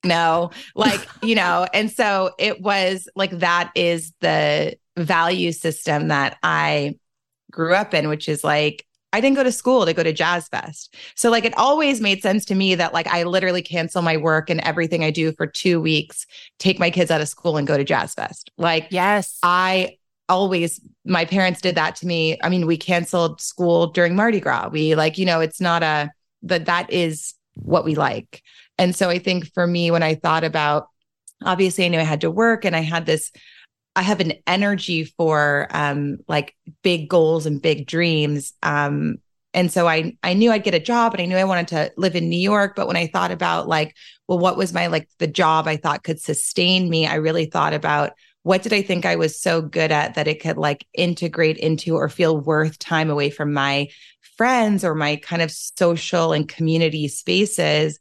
no, 0.04 0.52
like, 0.76 1.00
you 1.24 1.34
know, 1.34 1.66
and 1.74 1.90
so 1.90 2.32
it 2.38 2.62
was 2.62 3.08
like 3.16 3.32
that 3.40 3.72
is 3.74 4.12
the 4.20 4.76
value 4.98 5.54
system 5.54 6.10
that 6.10 6.38
I 6.44 6.96
grew 7.50 7.74
up 7.74 7.94
in, 7.94 8.10
which 8.10 8.28
is 8.28 8.44
like, 8.44 8.86
I 9.14 9.22
didn't 9.22 9.38
go 9.38 9.44
to 9.44 9.52
school 9.52 9.86
to 9.86 9.94
go 9.94 10.04
to 10.04 10.12
Jazz 10.12 10.50
Fest. 10.50 10.94
So, 11.16 11.32
like, 11.32 11.46
it 11.46 11.58
always 11.58 12.02
made 12.02 12.22
sense 12.22 12.44
to 12.46 12.56
me 12.56 12.76
that, 12.76 12.94
like, 12.94 13.08
I 13.08 13.24
literally 13.24 13.62
cancel 13.62 14.02
my 14.02 14.18
work 14.18 14.50
and 14.50 14.60
everything 14.60 15.06
I 15.06 15.12
do 15.12 15.32
for 15.32 15.48
two 15.48 15.80
weeks, 15.80 16.26
take 16.60 16.80
my 16.80 16.92
kids 16.92 17.10
out 17.12 17.22
of 17.22 17.30
school 17.30 17.56
and 17.56 17.66
go 17.66 17.78
to 17.78 17.86
Jazz 17.86 18.14
Fest. 18.14 18.52
Like, 18.58 18.88
Yes. 18.90 19.40
I 19.42 20.00
always, 20.28 20.80
my 21.06 21.26
parents 21.26 21.62
did 21.62 21.76
that 21.76 21.96
to 21.98 22.08
me. 22.08 22.38
I 22.44 22.50
mean, 22.50 22.66
we 22.66 22.78
canceled 22.78 23.42
school 23.42 23.88
during 23.88 24.16
Mardi 24.16 24.40
Gras. 24.40 24.70
We 24.70 24.96
like, 24.96 25.18
you 25.18 25.26
know, 25.26 25.40
it's 25.40 25.62
not 25.62 25.84
a, 25.84 26.12
that 26.44 26.66
that 26.66 26.92
is 26.92 27.34
what 27.56 27.86
we 27.86 27.96
like. 27.96 28.42
And 28.78 28.96
so 28.96 29.10
I 29.10 29.20
think 29.20 29.54
for 29.54 29.66
me, 29.66 29.92
when 29.92 30.04
I 30.04 30.16
thought 30.16 30.44
about, 30.44 30.88
obviously 31.44 31.86
I 31.86 31.88
knew 31.90 32.00
I 32.00 32.04
had 32.04 32.22
to 32.22 32.32
work 32.32 32.66
and 32.66 32.76
I 32.76 32.82
had 32.82 33.06
this, 33.06 33.32
I 33.96 34.02
have 34.02 34.20
an 34.20 34.34
energy 34.46 35.06
for 35.06 35.68
um 35.72 36.18
like 36.28 36.56
big 36.84 37.10
goals 37.10 37.46
and 37.46 37.62
big 37.62 37.88
dreams. 37.88 38.54
Um 38.62 39.18
and 39.54 39.72
so 39.72 39.88
I 39.88 40.18
I 40.22 40.34
knew 40.34 40.52
I'd 40.52 40.66
get 40.66 40.74
a 40.74 40.80
job 40.80 41.14
and 41.14 41.22
I 41.22 41.26
knew 41.26 41.38
I 41.38 41.46
wanted 41.46 41.70
to 41.70 41.92
live 41.96 42.16
in 42.16 42.30
New 42.30 42.40
York. 42.40 42.76
But 42.76 42.88
when 42.88 42.98
I 42.98 43.08
thought 43.08 43.32
about 43.32 43.70
like, 43.70 43.96
well, 44.28 44.38
what 44.38 44.58
was 44.58 44.74
my 44.74 44.88
like 44.88 45.08
the 45.20 45.28
job 45.28 45.68
I 45.68 45.78
thought 45.78 46.04
could 46.04 46.20
sustain 46.20 46.90
me, 46.90 47.08
I 47.08 47.16
really 47.16 47.46
thought 47.46 47.74
about 47.74 48.12
what 48.46 48.62
did 48.62 48.74
I 48.74 48.84
think 48.84 49.08
I 49.08 49.16
was 49.16 49.42
so 49.42 49.60
good 49.60 49.92
at 49.92 50.14
that 50.14 50.28
it 50.28 50.40
could 50.40 50.56
like 50.56 50.86
integrate 50.94 51.58
into 51.58 51.96
or 51.96 52.08
feel 52.10 52.38
worth 52.40 52.78
time 52.78 53.10
away 53.10 53.32
from 53.32 53.52
my 53.52 53.88
friends 54.38 54.86
or 54.86 54.94
my 54.94 55.16
kind 55.16 55.42
of 55.42 55.50
social 55.50 56.32
and 56.32 56.48
community 56.48 57.08
spaces. 57.08 57.98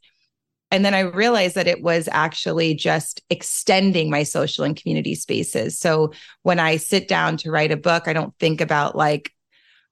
And 0.69 0.85
then 0.85 0.93
I 0.93 0.99
realized 0.99 1.55
that 1.55 1.65
it 1.65 1.81
was 1.81 2.07
actually 2.11 2.75
just 2.75 3.23
extending 3.31 4.11
my 4.11 4.21
social 4.21 4.63
and 4.63 4.75
community 4.75 5.15
spaces. 5.15 5.79
So 5.79 6.11
when 6.43 6.59
I 6.59 6.77
sit 6.77 7.07
down 7.07 7.37
to 7.37 7.49
write 7.49 7.71
a 7.71 7.75
book, 7.77 8.07
I 8.07 8.13
don't 8.13 8.37
think 8.37 8.61
about 8.61 8.95
like, 8.95 9.31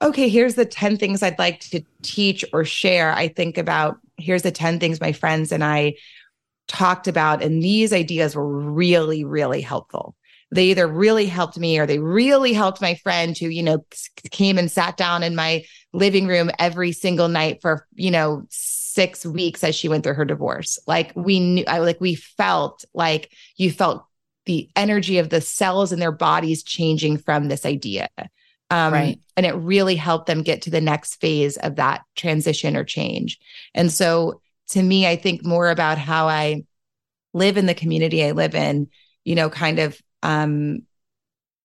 okay, 0.03 0.29
here's 0.29 0.53
the 0.53 0.65
10 0.65 0.97
things 0.97 1.23
I'd 1.23 1.39
like 1.39 1.61
to 1.61 1.81
teach 2.03 2.45
or 2.53 2.63
share. 2.63 3.11
I 3.11 3.27
think 3.27 3.57
about 3.57 3.97
here's 4.17 4.43
the 4.43 4.51
10 4.51 4.79
things 4.79 5.01
my 5.01 5.13
friends 5.13 5.51
and 5.51 5.63
I 5.63 5.95
talked 6.67 7.07
about. 7.07 7.41
And 7.41 7.63
these 7.63 7.91
ideas 7.91 8.35
were 8.35 8.47
really, 8.47 9.23
really 9.23 9.61
helpful. 9.61 10.15
They 10.53 10.65
either 10.65 10.87
really 10.87 11.25
helped 11.25 11.57
me 11.57 11.79
or 11.79 11.85
they 11.85 11.99
really 11.99 12.53
helped 12.53 12.81
my 12.81 12.95
friend 12.95 13.37
who, 13.37 13.47
you 13.47 13.63
know, 13.63 13.85
came 14.31 14.57
and 14.57 14.71
sat 14.71 14.97
down 14.97 15.23
in 15.23 15.35
my 15.35 15.63
living 15.93 16.27
room 16.27 16.51
every 16.59 16.91
single 16.91 17.27
night 17.27 17.61
for, 17.61 17.87
you 17.93 18.11
know, 18.11 18.45
six 18.49 19.25
weeks 19.25 19.63
as 19.63 19.75
she 19.75 19.89
went 19.89 20.03
through 20.03 20.13
her 20.13 20.25
divorce. 20.25 20.79
Like 20.87 21.11
we 21.15 21.39
knew, 21.39 21.63
I 21.67 21.79
like, 21.79 21.99
we 21.99 22.15
felt 22.15 22.85
like 22.93 23.31
you 23.57 23.71
felt 23.71 24.05
the 24.45 24.69
energy 24.75 25.17
of 25.17 25.29
the 25.29 25.41
cells 25.41 25.91
in 25.91 25.99
their 25.99 26.11
bodies 26.11 26.63
changing 26.63 27.17
from 27.17 27.47
this 27.47 27.65
idea. 27.65 28.09
Um, 28.69 28.93
Right. 28.93 29.19
And 29.35 29.45
it 29.45 29.55
really 29.55 29.95
helped 29.95 30.27
them 30.27 30.43
get 30.43 30.63
to 30.63 30.69
the 30.69 30.81
next 30.81 31.15
phase 31.15 31.57
of 31.57 31.77
that 31.77 32.01
transition 32.15 32.75
or 32.75 32.83
change. 32.83 33.39
And 33.73 33.91
so 33.91 34.41
to 34.69 34.81
me, 34.81 35.07
I 35.07 35.15
think 35.15 35.45
more 35.45 35.69
about 35.69 35.97
how 35.97 36.27
I 36.27 36.63
live 37.33 37.57
in 37.57 37.65
the 37.65 37.73
community 37.73 38.23
I 38.23 38.31
live 38.31 38.55
in, 38.55 38.87
you 39.23 39.35
know, 39.35 39.49
kind 39.49 39.79
of 39.79 39.99
um, 40.23 40.79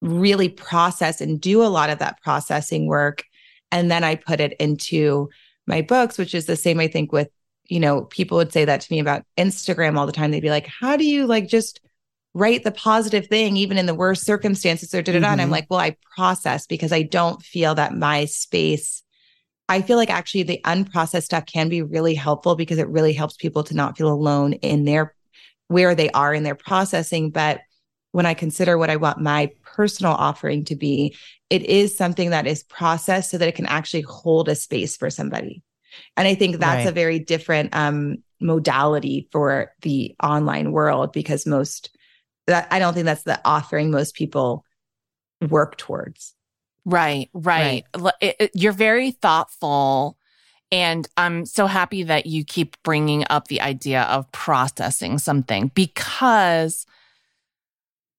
really 0.01 0.49
process 0.49 1.21
and 1.21 1.41
do 1.41 1.63
a 1.63 1.67
lot 1.67 1.91
of 1.91 1.99
that 1.99 2.21
processing 2.23 2.87
work. 2.87 3.25
And 3.73 3.91
then 3.91 4.05
I 4.05 4.15
put 4.15 4.41
it 4.41 4.55
into 4.61 5.29
my 5.67 5.83
books, 5.83 6.19
which 6.19 6.35
is 6.35 6.47
the 6.47 6.57
same, 6.57 6.81
I 6.81 6.89
think, 6.89 7.13
with, 7.13 7.29
you 7.65 7.81
know, 7.81 8.03
people 8.03 8.37
would 8.39 8.53
say 8.53 8.65
that 8.65 8.81
to 8.81 8.93
me 8.93 8.99
about 8.99 9.25
Instagram 9.37 9.99
all 9.99 10.07
the 10.07 10.13
time. 10.13 10.31
They'd 10.31 10.41
be 10.41 10.51
like, 10.51 10.67
how 10.67 10.97
do 10.97 11.05
you 11.05 11.27
like 11.27 11.49
just 11.49 11.81
write 12.35 12.65
the 12.65 12.71
positive 12.71 13.27
thing, 13.27 13.57
even 13.57 13.77
in 13.79 13.87
the 13.87 13.95
worst 13.95 14.25
circumstances 14.25 14.95
or 14.95 15.03
da 15.03 15.13
da 15.13 15.21
da? 15.21 15.33
And 15.33 15.41
I'm 15.41 15.49
Mhm. 15.49 15.53
like, 15.53 15.67
well, 15.69 15.81
I 15.81 15.97
process 16.17 16.67
because 16.67 16.93
I 16.93 17.03
don't 17.03 17.43
feel 17.43 17.75
that 17.75 17.95
my 17.95 18.25
space. 18.27 19.03
I 19.69 19.83
feel 19.83 19.99
like 19.99 20.09
actually 20.09 20.45
the 20.45 20.61
unprocessed 20.65 21.25
stuff 21.25 21.45
can 21.45 21.69
be 21.69 21.83
really 21.83 22.15
helpful 22.15 22.55
because 22.55 22.79
it 22.79 22.89
really 22.89 23.13
helps 23.13 23.37
people 23.37 23.65
to 23.65 23.75
not 23.75 23.99
feel 23.99 24.11
alone 24.11 24.55
in 24.55 24.85
their 24.85 25.15
where 25.67 25.95
they 25.95 26.09
are 26.11 26.33
in 26.33 26.45
their 26.45 26.55
processing. 26.55 27.31
But 27.31 27.61
when 28.13 28.27
I 28.27 28.35
consider 28.35 28.79
what 28.79 28.91
I 28.91 28.97
want 28.97 29.21
my 29.21 29.51
personal 29.63 30.13
offering 30.13 30.65
to 30.67 30.77
be, 30.77 31.15
it 31.51 31.63
is 31.63 31.97
something 31.97 32.31
that 32.31 32.47
is 32.47 32.63
processed 32.65 33.31
so 33.31 33.39
that 33.39 33.49
it 33.49 33.55
can 33.55 33.67
actually 33.67 34.03
hold 34.03 34.49
a 34.49 34.55
space 34.55 34.97
for 34.97 35.11
somebody. 35.11 35.63
And 36.17 36.27
I 36.29 36.35
think 36.35 36.59
that's 36.59 36.85
Right. 36.85 36.89
a 36.89 36.93
very 36.93 37.19
different 37.19 37.75
um, 37.77 38.17
modality 38.41 39.29
for 39.33 39.73
the 39.83 40.15
online 40.23 40.73
world 40.73 41.13
because 41.13 41.47
most 41.47 41.91
that 42.47 42.67
I 42.71 42.79
don't 42.79 42.95
think 42.95 43.05
that's 43.05 43.25
the 43.25 43.41
offering 43.45 43.91
most 43.91 44.15
people 44.15 44.65
work 45.49 45.77
towards. 45.77 46.35
Right, 46.87 47.29
right. 47.35 47.85
L- 47.95 48.13
it- 48.21 48.37
it- 48.41 48.51
you're 48.55 48.73
very 48.73 49.11
thoughtful. 49.11 50.17
And 50.73 51.07
I'm 51.17 51.45
so 51.47 51.67
happy 51.67 52.03
that 52.05 52.27
you 52.27 52.45
keep 52.45 52.83
bringing 52.83 53.25
up 53.29 53.49
the 53.49 53.61
idea 53.61 54.03
of 54.03 54.31
processing 54.33 55.19
something 55.19 55.71
because 55.75 56.87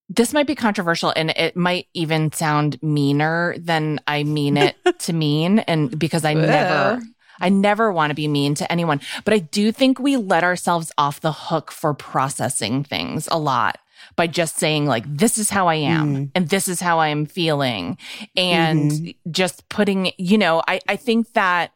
this 0.09 0.33
might 0.33 0.47
be 0.47 0.55
controversial 0.55 1.13
and 1.15 1.29
it 1.31 1.55
might 1.55 1.87
even 1.93 2.31
sound 2.31 2.81
meaner 2.81 3.55
than 3.59 3.99
I 4.07 4.23
mean 4.23 4.57
it 4.57 4.75
to 4.99 5.13
mean. 5.13 5.59
And 5.59 5.97
because 5.99 6.25
I 6.25 6.33
never, 6.33 6.99
I 7.39 7.49
never 7.49 7.91
want 7.91 8.09
to 8.11 8.15
be 8.15 8.27
mean 8.27 8.55
to 8.55 8.71
anyone, 8.71 8.99
but 9.23 9.33
I 9.33 9.37
do 9.39 9.71
think 9.71 9.99
we 9.99 10.17
let 10.17 10.43
ourselves 10.43 10.91
off 10.97 11.21
the 11.21 11.31
hook 11.31 11.71
for 11.71 11.93
processing 11.93 12.83
things 12.83 13.27
a 13.31 13.37
lot 13.37 13.77
by 14.15 14.27
just 14.27 14.57
saying 14.57 14.87
like, 14.87 15.03
this 15.07 15.37
is 15.37 15.49
how 15.49 15.67
I 15.67 15.75
am 15.75 16.15
Mm. 16.15 16.31
and 16.33 16.49
this 16.49 16.67
is 16.67 16.79
how 16.81 16.99
I 16.99 17.09
am 17.09 17.25
feeling. 17.25 17.97
And 18.35 18.91
Mhm. 18.91 19.15
just 19.29 19.67
putting, 19.69 20.11
you 20.17 20.37
know, 20.37 20.63
I, 20.67 20.79
I 20.87 20.95
think 20.95 21.33
that 21.33 21.71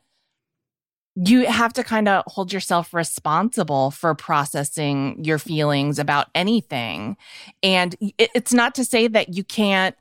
you 1.16 1.46
have 1.46 1.74
to 1.74 1.84
kind 1.84 2.08
of 2.08 2.24
hold 2.28 2.52
yourself 2.52 2.94
responsible 2.94 3.92
for 3.92 4.16
processing 4.16 5.24
your 5.24 5.38
feelings 5.38 6.00
about 6.00 6.28
anything. 6.34 7.18
And 7.62 7.96
it, 8.00 8.32
it's 8.34 8.54
not 8.54 8.74
to 8.76 8.86
say 8.86 9.08
that 9.08 9.36
you 9.36 9.44
can't, 9.44 9.96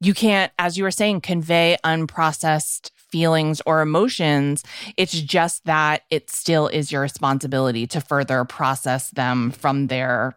you 0.00 0.12
can't, 0.12 0.52
as 0.58 0.76
you 0.76 0.84
were 0.84 0.90
saying, 0.90 1.20
convey 1.20 1.76
unprocessed 1.84 2.90
feelings 2.96 3.62
or 3.64 3.80
emotions. 3.80 4.64
It's 4.96 5.20
just 5.20 5.64
that 5.66 6.02
it 6.10 6.30
still 6.30 6.66
is 6.66 6.90
your 6.90 7.02
responsibility 7.02 7.86
to 7.88 8.00
further 8.00 8.44
process 8.44 9.10
them 9.10 9.52
from 9.52 9.86
their 9.86 10.36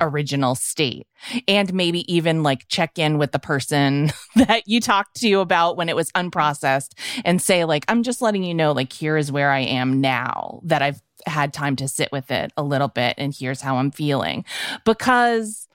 original 0.00 0.54
state. 0.54 1.06
And 1.46 1.72
maybe 1.72 2.12
even 2.12 2.42
like 2.42 2.68
check 2.68 2.98
in 2.98 3.18
with 3.18 3.32
the 3.32 3.38
person 3.38 4.12
that 4.36 4.64
you 4.66 4.80
talked 4.80 5.16
to 5.20 5.34
about 5.40 5.76
when 5.76 5.88
it 5.88 5.96
was 5.96 6.10
unprocessed 6.12 6.92
and 7.24 7.40
say 7.40 7.64
like 7.64 7.84
i'm 7.88 8.02
just 8.02 8.22
letting 8.22 8.42
you 8.42 8.54
know 8.54 8.72
like 8.72 8.92
here 8.92 9.16
is 9.16 9.30
where 9.30 9.50
i 9.50 9.60
am 9.60 10.00
now 10.00 10.60
that 10.64 10.82
i've 10.82 11.00
had 11.26 11.52
time 11.52 11.76
to 11.76 11.86
sit 11.86 12.10
with 12.10 12.30
it 12.30 12.52
a 12.56 12.62
little 12.62 12.88
bit 12.88 13.14
and 13.18 13.34
here's 13.38 13.60
how 13.60 13.76
i'm 13.76 13.90
feeling. 13.90 14.44
Because 14.84 15.68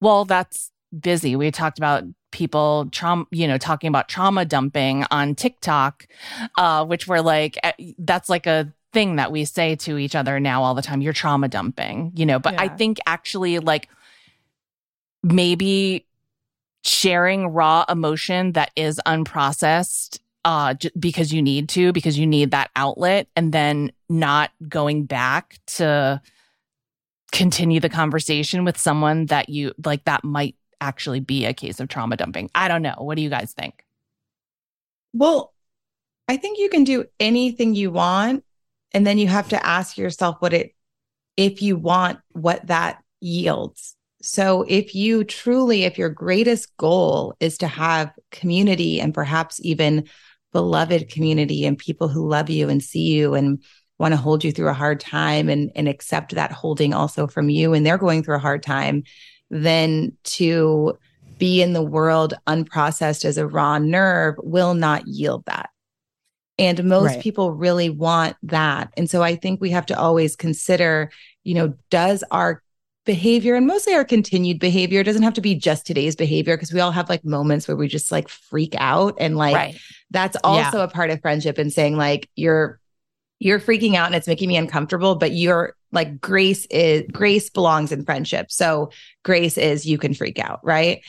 well 0.00 0.24
that's 0.24 0.70
busy. 0.98 1.36
We 1.36 1.50
talked 1.50 1.78
about 1.78 2.04
people 2.30 2.88
trauma, 2.92 3.26
you 3.30 3.46
know, 3.48 3.58
talking 3.58 3.88
about 3.88 4.08
trauma 4.08 4.44
dumping 4.44 5.04
on 5.10 5.34
TikTok, 5.34 6.06
uh, 6.56 6.84
which 6.84 7.06
we're 7.06 7.20
like, 7.20 7.58
eh, 7.62 7.72
that's 7.98 8.28
like 8.28 8.46
a 8.46 8.72
thing 8.92 9.16
that 9.16 9.30
we 9.30 9.44
say 9.44 9.76
to 9.76 9.98
each 9.98 10.14
other 10.14 10.40
now 10.40 10.62
all 10.62 10.74
the 10.74 10.82
time. 10.82 11.02
You're 11.02 11.12
trauma 11.12 11.48
dumping, 11.48 12.12
you 12.14 12.26
know, 12.26 12.38
but 12.38 12.58
I 12.58 12.68
think 12.68 12.98
actually 13.06 13.58
like 13.58 13.88
maybe 15.22 16.06
sharing 16.84 17.48
raw 17.48 17.84
emotion 17.88 18.52
that 18.52 18.70
is 18.76 19.00
unprocessed 19.04 20.20
uh 20.44 20.74
j- 20.74 20.90
because 20.98 21.32
you 21.32 21.42
need 21.42 21.68
to 21.68 21.92
because 21.92 22.16
you 22.16 22.26
need 22.26 22.52
that 22.52 22.70
outlet 22.76 23.26
and 23.34 23.52
then 23.52 23.90
not 24.08 24.52
going 24.68 25.04
back 25.04 25.58
to 25.66 26.22
continue 27.32 27.80
the 27.80 27.88
conversation 27.88 28.64
with 28.64 28.78
someone 28.78 29.26
that 29.26 29.48
you 29.48 29.72
like 29.84 30.04
that 30.04 30.22
might 30.24 30.54
actually 30.80 31.20
be 31.20 31.44
a 31.44 31.52
case 31.52 31.80
of 31.80 31.88
trauma 31.88 32.16
dumping. 32.16 32.50
I 32.54 32.68
don't 32.68 32.82
know. 32.82 32.94
What 32.98 33.16
do 33.16 33.22
you 33.22 33.30
guys 33.30 33.52
think? 33.52 33.84
Well, 35.12 35.52
I 36.28 36.36
think 36.36 36.58
you 36.58 36.68
can 36.68 36.84
do 36.84 37.06
anything 37.18 37.74
you 37.74 37.90
want. 37.90 38.44
And 38.92 39.06
then 39.06 39.18
you 39.18 39.28
have 39.28 39.48
to 39.50 39.66
ask 39.66 39.98
yourself 39.98 40.36
what 40.40 40.52
it, 40.52 40.74
if 41.36 41.62
you 41.62 41.76
want 41.76 42.20
what 42.32 42.66
that 42.66 43.02
yields. 43.20 43.94
So 44.20 44.64
if 44.66 44.94
you 44.94 45.24
truly, 45.24 45.84
if 45.84 45.98
your 45.98 46.08
greatest 46.08 46.76
goal 46.76 47.34
is 47.38 47.58
to 47.58 47.68
have 47.68 48.12
community 48.32 49.00
and 49.00 49.14
perhaps 49.14 49.60
even 49.62 50.08
beloved 50.52 51.10
community 51.10 51.64
and 51.64 51.78
people 51.78 52.08
who 52.08 52.28
love 52.28 52.50
you 52.50 52.68
and 52.68 52.82
see 52.82 53.12
you 53.12 53.34
and 53.34 53.62
want 53.98 54.12
to 54.12 54.16
hold 54.16 54.44
you 54.44 54.52
through 54.52 54.68
a 54.68 54.74
hard 54.74 55.00
time 55.00 55.48
and, 55.48 55.70
and 55.74 55.88
accept 55.88 56.34
that 56.34 56.52
holding 56.52 56.94
also 56.94 57.26
from 57.26 57.48
you 57.48 57.74
and 57.74 57.84
they're 57.84 57.98
going 57.98 58.22
through 58.22 58.36
a 58.36 58.40
hard 58.40 58.62
time, 58.62 59.02
then 59.50 60.16
to 60.24 60.98
be 61.38 61.62
in 61.62 61.72
the 61.72 61.82
world 61.82 62.34
unprocessed 62.46 63.24
as 63.24 63.38
a 63.38 63.46
raw 63.46 63.78
nerve 63.78 64.34
will 64.38 64.74
not 64.74 65.06
yield 65.06 65.44
that. 65.46 65.70
And 66.58 66.82
most 66.84 67.14
Right. 67.14 67.22
people 67.22 67.52
really 67.52 67.88
want 67.88 68.36
that. 68.44 68.92
And 68.96 69.08
so 69.08 69.22
I 69.22 69.36
think 69.36 69.60
we 69.60 69.70
have 69.70 69.86
to 69.86 69.98
always 69.98 70.34
consider, 70.34 71.10
you 71.44 71.54
know, 71.54 71.74
does 71.90 72.24
our 72.30 72.62
behavior 73.08 73.54
and 73.54 73.66
mostly 73.66 73.94
our 73.94 74.04
continued 74.04 74.60
behavior 74.60 75.00
it 75.00 75.04
doesn't 75.04 75.22
have 75.22 75.32
to 75.32 75.40
be 75.40 75.54
just 75.54 75.86
today's 75.86 76.14
behavior 76.14 76.58
because 76.58 76.74
we 76.74 76.80
all 76.80 76.90
have 76.90 77.08
like 77.08 77.24
moments 77.24 77.66
where 77.66 77.74
we 77.74 77.88
just 77.88 78.12
like 78.12 78.28
freak 78.28 78.74
out 78.76 79.14
and 79.18 79.34
like 79.34 79.54
right. 79.54 79.80
that's 80.10 80.36
also 80.44 80.82
a 80.82 80.88
part 80.88 81.08
of 81.08 81.18
friendship 81.22 81.56
and 81.56 81.72
saying 81.72 81.96
like 81.96 82.28
you're 82.36 82.78
you're 83.38 83.60
freaking 83.60 83.94
out 83.94 84.08
and 84.08 84.14
it's 84.14 84.28
making 84.28 84.46
me 84.46 84.58
uncomfortable 84.58 85.14
but 85.14 85.32
you're 85.32 85.74
like 85.90 86.20
grace 86.20 86.66
is 86.66 87.04
grace 87.10 87.48
belongs 87.48 87.92
in 87.92 88.04
friendship 88.04 88.50
so 88.50 88.90
grace 89.24 89.56
is 89.56 89.86
you 89.86 89.96
can 89.96 90.12
freak 90.12 90.38
out 90.38 90.60
right 90.62 91.00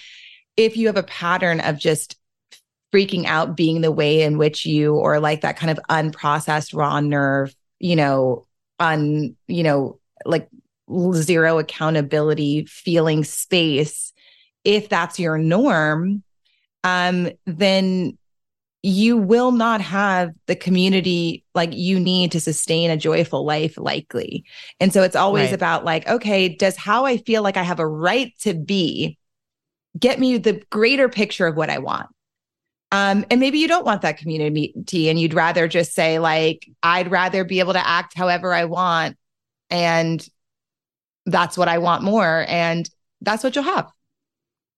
if 0.55 0.77
you 0.77 0.87
have 0.87 0.97
a 0.97 1.03
pattern 1.03 1.59
of 1.59 1.77
just 1.77 2.15
freaking 2.93 3.25
out 3.25 3.55
being 3.55 3.81
the 3.81 3.91
way 3.91 4.21
in 4.21 4.37
which 4.37 4.65
you 4.65 4.95
or 4.95 5.19
like 5.19 5.41
that 5.41 5.57
kind 5.57 5.69
of 5.71 5.79
unprocessed 5.89 6.75
raw 6.75 6.99
nerve 6.99 7.55
you 7.79 7.95
know 7.95 8.45
un 8.79 9.35
you 9.47 9.63
know 9.63 9.99
like 10.25 10.49
zero 11.13 11.59
accountability 11.59 12.65
feeling 12.65 13.23
space 13.23 14.11
if 14.63 14.89
that's 14.89 15.19
your 15.19 15.37
norm 15.37 16.23
um 16.83 17.29
then 17.45 18.17
you 18.81 19.17
will 19.17 19.51
not 19.51 19.81
have 19.81 20.31
the 20.47 20.55
community 20.55 21.43
like 21.53 21.73
you 21.73 21.99
need 21.99 22.31
to 22.31 22.39
sustain 22.39 22.89
a 22.89 22.97
joyful 22.97 23.43
life 23.45 23.77
likely 23.77 24.45
and 24.79 24.93
so 24.93 25.03
it's 25.03 25.15
always 25.17 25.47
Right. 25.49 25.53
about 25.53 25.83
like 25.85 26.07
okay 26.07 26.49
does 26.49 26.75
how 26.77 27.05
i 27.05 27.17
feel 27.17 27.43
like 27.43 27.57
i 27.57 27.63
have 27.63 27.79
a 27.79 27.87
right 27.87 28.33
to 28.39 28.53
be 28.53 29.17
get 29.99 30.19
me 30.19 30.37
the 30.37 30.63
greater 30.69 31.09
picture 31.09 31.45
of 31.45 31.55
what 31.57 31.69
i 31.69 31.77
want 31.77 32.07
um, 32.91 33.23
and 33.29 33.39
maybe 33.39 33.59
you 33.59 33.67
don't 33.67 33.85
want 33.85 34.01
that 34.01 34.17
community 34.17 35.09
and 35.09 35.19
you'd 35.19 35.33
rather 35.33 35.67
just 35.67 35.93
say 35.93 36.19
like 36.19 36.69
i'd 36.83 37.11
rather 37.11 37.43
be 37.43 37.59
able 37.59 37.73
to 37.73 37.87
act 37.87 38.17
however 38.17 38.53
i 38.53 38.65
want 38.65 39.17
and 39.69 40.27
that's 41.25 41.57
what 41.57 41.67
i 41.67 41.77
want 41.77 42.03
more 42.03 42.45
and 42.47 42.89
that's 43.21 43.43
what 43.43 43.55
you'll 43.55 43.63
have 43.63 43.91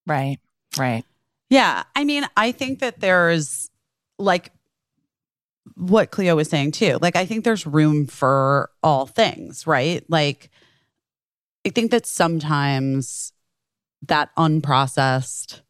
Right. 0.08 0.40
Right. 0.78 1.04
Yeah. 1.50 1.84
I 1.96 2.04
mean, 2.04 2.26
I 2.38 2.52
think 2.52 2.80
that 2.80 3.00
there's 3.00 3.70
like 4.18 4.52
what 5.76 6.12
Cleo 6.12 6.36
was 6.36 6.50
saying 6.50 6.72
too. 6.72 6.98
Like, 7.02 7.16
I 7.16 7.26
think 7.26 7.44
there's 7.44 7.68
room 7.68 8.08
for 8.08 8.70
all 8.82 9.06
things, 9.06 9.68
right? 9.68 10.04
Like, 10.10 10.50
I 11.66 11.70
think 11.70 11.92
that 11.92 12.06
sometimes 12.06 13.34
that 14.08 14.36
unprocessed 14.36 15.62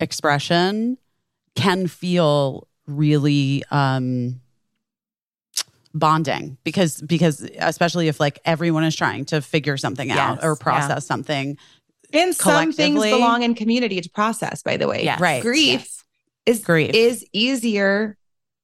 expression 0.00 0.98
can 1.54 1.86
feel 1.86 2.68
really 2.86 3.64
um 3.70 4.40
bonding 5.94 6.58
because 6.62 7.00
because 7.02 7.40
especially 7.58 8.08
if 8.08 8.20
like 8.20 8.38
everyone 8.44 8.84
is 8.84 8.94
trying 8.94 9.24
to 9.24 9.40
figure 9.40 9.76
something 9.78 10.10
out 10.10 10.36
Yes, 10.36 10.44
or 10.44 10.50
yeah. 10.50 10.62
process 10.62 11.06
something 11.06 11.56
and 12.12 12.34
some 12.36 12.72
things 12.72 13.02
belong 13.02 13.42
in 13.42 13.54
community 13.54 14.00
to 14.00 14.10
process 14.10 14.62
by 14.62 14.76
the 14.76 14.86
way 14.86 15.04
Yes. 15.04 15.18
Right. 15.18 15.42
grief 15.42 15.80
Yes. 15.80 16.04
is 16.44 16.64
Grief. 16.64 16.90
is 16.94 17.24
easier 17.32 18.18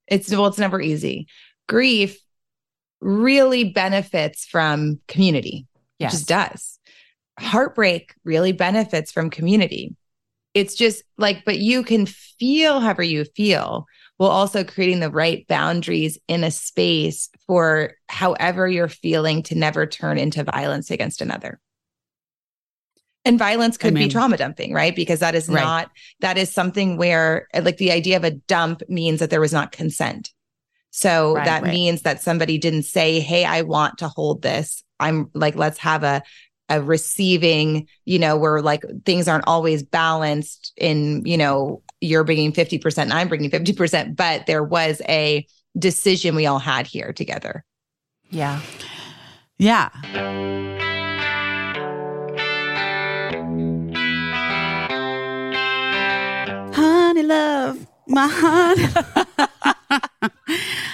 it's 0.08 0.30
well 0.30 0.46
it's 0.46 0.58
never 0.58 0.80
easy 0.80 1.26
grief 1.68 2.18
really 3.00 3.64
benefits 3.72 4.44
from 4.44 5.00
community 5.08 5.66
it 5.74 6.04
Yes. 6.04 6.12
just 6.12 6.28
does 6.28 6.78
heartbreak 7.40 8.14
really 8.24 8.52
benefits 8.52 9.10
from 9.10 9.30
community 9.30 9.96
it's 10.54 10.74
just 10.74 11.02
like 11.18 11.44
but 11.44 11.58
you 11.58 11.82
can 11.82 12.06
feel 12.06 12.80
however 12.80 13.02
you 13.02 13.24
feel 13.36 13.86
while 14.18 14.30
also 14.30 14.62
creating 14.62 15.00
the 15.00 15.10
right 15.10 15.46
boundaries 15.48 16.18
in 16.28 16.44
a 16.44 16.50
space 16.50 17.28
for 17.46 17.94
however 18.08 18.68
you're 18.68 18.88
feeling 18.88 19.42
to 19.42 19.54
never 19.54 19.86
turn 19.86 20.18
into 20.18 20.44
violence 20.44 20.90
against 20.90 21.20
another. 21.22 21.58
And 23.24 23.38
violence 23.38 23.76
could 23.78 23.88
I 23.88 23.94
mean- 23.94 24.08
be 24.08 24.12
trauma 24.12 24.36
dumping 24.36 24.72
right? 24.72 24.94
Because 24.94 25.20
that 25.20 25.34
is 25.34 25.48
Right. 25.48 25.62
not 25.62 25.90
that 26.20 26.36
is 26.38 26.52
something 26.52 26.96
where 26.96 27.46
like 27.60 27.76
the 27.78 27.92
idea 27.92 28.16
of 28.16 28.24
a 28.24 28.32
dump 28.32 28.82
means 28.88 29.20
that 29.20 29.30
there 29.30 29.40
was 29.40 29.52
not 29.52 29.72
consent. 29.72 30.30
So 30.90 31.34
Right, 31.34 31.44
that 31.44 31.62
right. 31.62 31.72
means 31.72 32.02
that 32.02 32.20
somebody 32.20 32.58
didn't 32.58 32.82
say 32.82 33.20
hey 33.20 33.44
i 33.44 33.62
want 33.62 33.98
to 33.98 34.08
hold 34.08 34.42
this. 34.42 34.82
I'm 35.00 35.30
like 35.34 35.54
let's 35.56 35.78
have 35.78 36.02
a 36.04 36.22
a 36.68 36.80
receiving 36.80 37.86
you 38.04 38.18
know 38.18 38.36
where 38.36 38.62
like 38.62 38.84
things 39.04 39.28
aren't 39.28 39.46
always 39.46 39.82
balanced 39.82 40.72
in 40.76 41.24
you 41.26 41.36
know 41.36 41.82
you're 42.00 42.24
bringing 42.24 42.52
50% 42.52 42.98
and 42.98 43.12
i'm 43.12 43.28
bringing 43.28 43.50
50% 43.50 44.16
but 44.16 44.46
there 44.46 44.64
was 44.64 45.02
a 45.08 45.46
decision 45.78 46.34
we 46.34 46.46
all 46.46 46.58
had 46.58 46.86
here 46.86 47.12
together. 47.12 47.64
Yeah. 48.30 48.60
yeah. 49.58 49.88
Honey 56.74 57.22
love 57.22 57.86
my 58.06 58.26
honey 58.28 59.71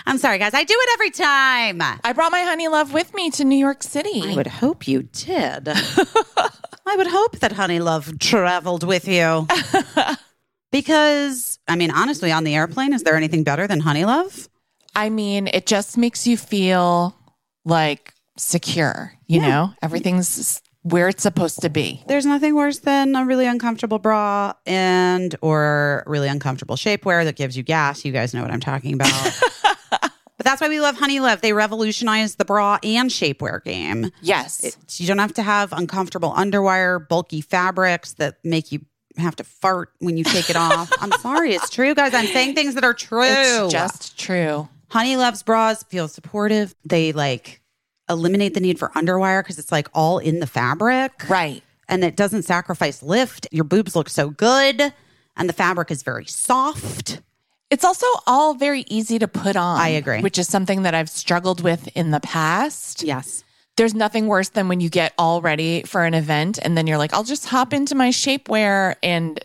i'm 0.07 0.19
sorry 0.19 0.39
guys 0.39 0.55
i 0.55 0.65
do 0.65 0.75
it 0.79 0.91
every 0.95 1.11
time 1.11 1.81
I 2.05 2.13
brought 2.13 2.33
my 2.33 2.43
honey 2.43 2.69
love 2.69 2.93
with 2.93 3.13
me 3.15 3.31
to 3.33 3.45
New 3.45 3.57
York 3.59 3.83
City. 3.83 4.23
I 4.25 4.35
would 4.35 4.47
hope 4.47 4.89
you 4.89 5.03
did. 5.05 5.69
I 5.69 6.97
would 6.97 7.07
hope 7.07 7.39
that 7.41 7.53
Honey 7.53 7.81
Love 7.81 8.19
traveled 8.19 8.83
with 8.85 9.07
you. 9.07 9.47
because, 10.73 11.59
I 11.69 11.77
mean, 11.77 11.91
honestly, 11.91 12.33
on 12.33 12.45
the 12.45 12.55
airplane, 12.55 12.93
is 12.93 13.03
there 13.03 13.17
anything 13.17 13.45
better 13.45 13.67
than 13.67 13.81
Honey 13.81 14.05
Love? 14.05 14.49
I 14.95 15.11
mean, 15.11 15.49
it 15.49 15.67
just 15.67 15.97
makes 15.99 16.27
you 16.27 16.37
feel 16.37 17.15
like 17.65 18.15
secure, 18.37 19.13
you 19.27 19.41
Yeah. 19.41 19.49
know? 19.49 19.73
Everything's 19.83 20.63
where 20.91 21.09
it's 21.09 21.23
supposed 21.23 21.61
to 21.61 21.69
be. 21.71 22.03
There's 22.07 22.27
nothing 22.27 22.55
worse 22.55 22.79
than 22.79 23.15
a 23.15 23.25
really 23.25 23.47
uncomfortable 23.47 23.99
bra 23.99 24.55
and 24.67 25.35
or 25.41 26.05
really 26.07 26.29
uncomfortable 26.29 26.77
shapewear 26.77 27.25
that 27.25 27.37
gives 27.37 27.57
you 27.57 27.63
gas. 27.63 28.05
You 28.05 28.13
guys 28.13 28.33
know 28.35 28.43
what 28.43 28.51
I'm 28.51 28.61
talking 28.61 28.95
about. 28.95 29.41
but 29.91 30.11
that's 30.39 30.61
why 30.61 30.69
we 30.69 30.81
love 30.81 30.97
Honey 30.97 31.21
Love. 31.21 31.41
They 31.41 31.53
revolutionized 31.53 32.39
the 32.39 32.45
bra 32.45 32.79
and 32.83 33.11
shapewear 33.11 33.63
game. 33.63 34.11
Yes. 34.23 34.65
It, 34.65 34.77
you 35.01 35.07
don't 35.07 35.19
have 35.19 35.35
to 35.35 35.43
have 35.43 35.73
uncomfortable 35.73 36.33
underwire, 36.33 37.07
bulky 37.07 37.41
fabrics 37.41 38.15
that 38.15 38.39
make 38.45 38.73
you 38.73 38.81
have 39.17 39.37
to 39.37 39.45
fart 39.45 39.93
when 39.99 40.17
you 40.17 40.25
take 40.25 40.49
it 40.49 40.57
off. 40.57 40.91
I'm 41.01 41.13
sorry, 41.21 41.55
it's 41.55 41.71
true, 41.71 41.95
guys. 41.95 42.15
I'm 42.15 42.27
saying 42.27 42.55
things 42.55 42.75
that 42.75 42.85
are 42.85 42.95
true. 42.95 43.23
it's 43.25 43.73
just 43.73 44.19
true. 44.19 44.69
Honey 44.91 45.17
Loves 45.17 45.43
bras 45.43 45.83
feel 45.83 46.09
supportive. 46.09 46.75
They 46.85 47.13
like 47.13 47.58
eliminate 48.09 48.55
the 48.55 48.61
need 48.61 48.79
for 48.79 48.89
underwire 48.91 49.41
because 49.41 49.59
it's 49.59 49.73
like 49.73 49.89
all 49.95 50.19
in 50.19 50.41
the 50.41 50.47
fabric. 50.47 51.29
Right. 51.29 51.63
And 51.89 52.05
it 52.05 52.17
doesn't 52.17 52.43
sacrifice 52.43 53.03
lift. 53.03 53.47
Your 53.51 53.65
boobs 53.65 53.97
look 53.97 54.09
so 54.09 54.31
good. 54.31 54.93
And 55.37 55.49
the 55.49 55.53
fabric 55.53 55.91
is 55.91 56.03
very 56.03 56.27
soft. 56.27 57.21
It's 57.71 57.85
also 57.85 58.07
all 58.27 58.55
very 58.55 58.85
easy 58.89 59.19
to 59.19 59.29
put 59.29 59.57
on. 59.57 59.81
I 59.81 59.89
agree. 59.89 60.21
Which 60.21 60.39
is 60.39 60.49
something 60.49 60.83
that 60.83 60.95
I've 60.95 61.11
struggled 61.11 61.63
with 61.63 61.89
in 61.97 62.11
the 62.11 62.21
past. 62.21 63.03
Yes. 63.03 63.45
There's 63.77 63.95
nothing 63.95 64.27
worse 64.27 64.49
than 64.49 64.69
when 64.69 64.81
you 64.81 64.89
get 64.89 65.13
all 65.19 65.41
ready 65.41 65.83
for 65.83 66.05
an 66.05 66.15
event 66.15 66.59
and 66.61 66.77
then 66.77 66.87
you're 66.87 66.99
like, 66.99 67.15
I'll 67.15 67.25
just 67.25 67.47
hop 67.47 67.73
into 67.73 67.95
my 67.95 68.09
shapewear 68.09 68.97
and 69.03 69.39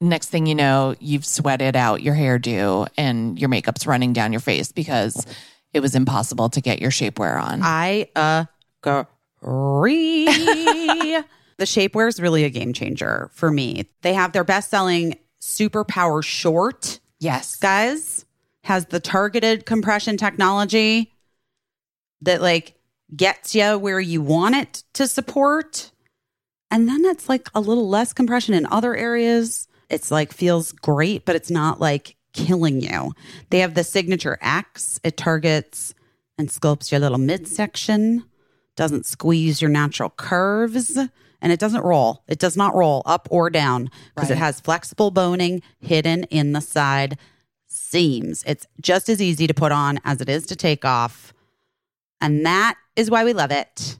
next 0.00 0.28
thing 0.28 0.46
you 0.46 0.54
know, 0.54 0.94
you've 1.00 1.26
sweated 1.26 1.76
out 1.76 2.02
your 2.02 2.14
hairdo 2.14 2.88
and 2.96 3.38
your 3.38 3.48
makeup's 3.48 3.86
running 3.86 4.12
down 4.12 4.32
your 4.32 4.40
face 4.40 4.72
because 4.72 5.26
it 5.72 5.80
was 5.80 5.94
impossible 5.94 6.48
to 6.50 6.60
get 6.60 6.80
your 6.80 6.90
shapewear 6.90 7.40
on. 7.40 7.60
I 7.62 8.08
agree. 8.84 10.24
the 11.58 11.64
shapewear 11.64 12.08
is 12.08 12.20
really 12.20 12.44
a 12.44 12.50
game 12.50 12.72
changer 12.72 13.30
for 13.32 13.50
me. 13.50 13.88
They 14.02 14.14
have 14.14 14.32
their 14.32 14.44
best 14.44 14.70
selling 14.70 15.16
Superpower 15.40 16.22
Short, 16.22 17.00
yes. 17.18 17.56
guys, 17.56 18.24
has 18.64 18.86
the 18.86 19.00
targeted 19.00 19.64
compression 19.66 20.16
technology 20.16 21.12
that 22.22 22.42
like 22.42 22.74
gets 23.14 23.54
you 23.54 23.78
where 23.78 24.00
you 24.00 24.22
want 24.22 24.56
it 24.56 24.84
to 24.94 25.06
support. 25.06 25.90
And 26.70 26.88
then 26.88 27.04
it's 27.04 27.28
like 27.28 27.48
a 27.54 27.60
little 27.60 27.88
less 27.88 28.12
compression 28.12 28.54
in 28.54 28.66
other 28.66 28.94
areas. 28.94 29.66
It's 29.88 30.10
like 30.10 30.32
feels 30.32 30.72
great, 30.72 31.24
but 31.24 31.36
it's 31.36 31.50
not 31.50 31.80
like 31.80 32.16
killing 32.32 32.80
you. 32.80 33.12
They 33.50 33.60
have 33.60 33.74
the 33.74 33.84
signature 33.84 34.38
X. 34.40 35.00
It 35.04 35.16
targets 35.16 35.94
and 36.38 36.48
sculpts 36.48 36.90
your 36.90 37.00
little 37.00 37.18
midsection, 37.18 38.24
doesn't 38.76 39.06
squeeze 39.06 39.60
your 39.60 39.70
natural 39.70 40.10
curves, 40.10 40.96
and 41.42 41.52
it 41.52 41.60
doesn't 41.60 41.84
roll. 41.84 42.22
It 42.28 42.38
does 42.38 42.56
not 42.56 42.74
roll 42.74 43.02
up 43.06 43.28
or 43.30 43.50
down 43.50 43.90
because 44.14 44.30
it 44.30 44.38
has 44.38 44.60
flexible 44.60 45.10
boning 45.10 45.62
hidden 45.80 46.24
in 46.24 46.52
the 46.52 46.60
side 46.60 47.18
seams. 47.66 48.42
It's 48.46 48.66
just 48.80 49.08
as 49.08 49.22
easy 49.22 49.46
to 49.46 49.54
put 49.54 49.72
on 49.72 50.00
as 50.04 50.20
it 50.20 50.28
is 50.28 50.46
to 50.46 50.56
take 50.56 50.84
off. 50.84 51.32
And 52.20 52.44
that 52.44 52.76
is 52.96 53.10
why 53.10 53.24
we 53.24 53.32
love 53.32 53.50
it. 53.50 53.98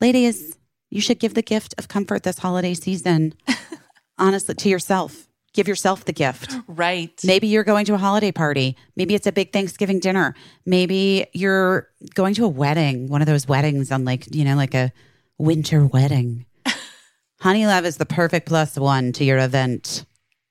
Ladies, 0.00 0.58
you 0.90 1.00
should 1.00 1.18
give 1.18 1.34
the 1.34 1.42
gift 1.42 1.74
of 1.78 1.88
comfort 1.88 2.22
this 2.22 2.38
holiday 2.38 2.74
season. 2.74 3.34
Honestly, 4.18 4.54
to 4.54 4.68
yourself. 4.68 5.29
Give 5.52 5.66
yourself 5.66 6.04
the 6.04 6.12
gift. 6.12 6.54
Right. 6.68 7.18
Maybe 7.24 7.48
you're 7.48 7.64
going 7.64 7.84
to 7.86 7.94
a 7.94 7.98
holiday 7.98 8.30
party. 8.30 8.76
Maybe 8.94 9.14
it's 9.14 9.26
a 9.26 9.32
big 9.32 9.52
Thanksgiving 9.52 9.98
dinner. 9.98 10.34
Maybe 10.64 11.26
you're 11.32 11.88
going 12.14 12.34
to 12.34 12.44
a 12.44 12.48
wedding, 12.48 13.08
one 13.08 13.20
of 13.20 13.26
those 13.26 13.48
weddings 13.48 13.90
on 13.90 14.04
like, 14.04 14.32
you 14.34 14.44
know, 14.44 14.54
like 14.54 14.74
a 14.74 14.92
winter 15.38 15.84
wedding. 15.84 16.46
Honey 17.40 17.66
Love 17.66 17.84
is 17.84 17.96
the 17.96 18.06
perfect 18.06 18.46
plus 18.46 18.78
one 18.78 19.12
to 19.12 19.24
your 19.24 19.38
event. 19.38 20.04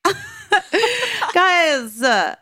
Guys, 1.33 2.01
uh, 2.01 2.35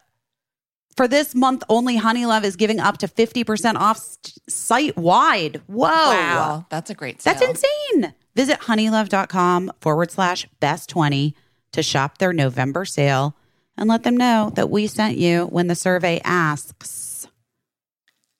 for 0.96 1.08
this 1.08 1.36
month 1.36 1.64
only, 1.70 1.96
Honey 1.98 2.26
Love 2.26 2.44
is 2.44 2.56
giving 2.56 2.80
up 2.80 2.98
to 2.98 3.08
50% 3.08 3.76
off 3.76 4.02
site 4.50 4.98
wide. 4.98 5.62
Whoa. 5.68 5.88
Wow. 5.88 6.66
That's 6.72 6.90
a 6.90 6.96
great 6.96 7.22
sale. 7.22 7.36
That's 7.36 7.46
insane. 7.46 8.14
Visit 8.36 8.62
honeylove.com 8.62 9.74
forward 9.80 10.10
slash 10.10 10.48
best 10.60 10.90
20 10.90 11.36
to 11.78 11.84
shop 11.84 12.18
their 12.18 12.34
November 12.34 12.84
sale 12.84 13.36
and 13.78 13.88
let 13.88 14.04
them 14.04 14.18
know 14.18 14.52
that 14.56 14.70
we 14.70 14.88
sent 14.88 15.18
you 15.18 15.46
when 15.46 15.68
the 15.68 15.76
survey 15.76 16.20
asks. 16.24 17.28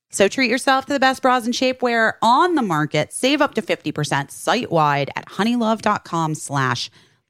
So 0.10 0.28
treat 0.28 0.50
yourself 0.50 0.88
to 0.88 0.94
the 0.94 1.00
best 1.00 1.22
bras 1.22 1.46
and 1.46 1.54
shapewear 1.54 2.14
on 2.22 2.56
the 2.56 2.62
market. 2.64 3.14
Save 3.14 3.42
up 3.42 3.54
to 3.54 3.62
50% 3.62 4.32
site 4.32 4.72
wide 4.72 5.12
at 5.16 5.28
honeylove.com 5.28 6.34
slash 6.34 6.90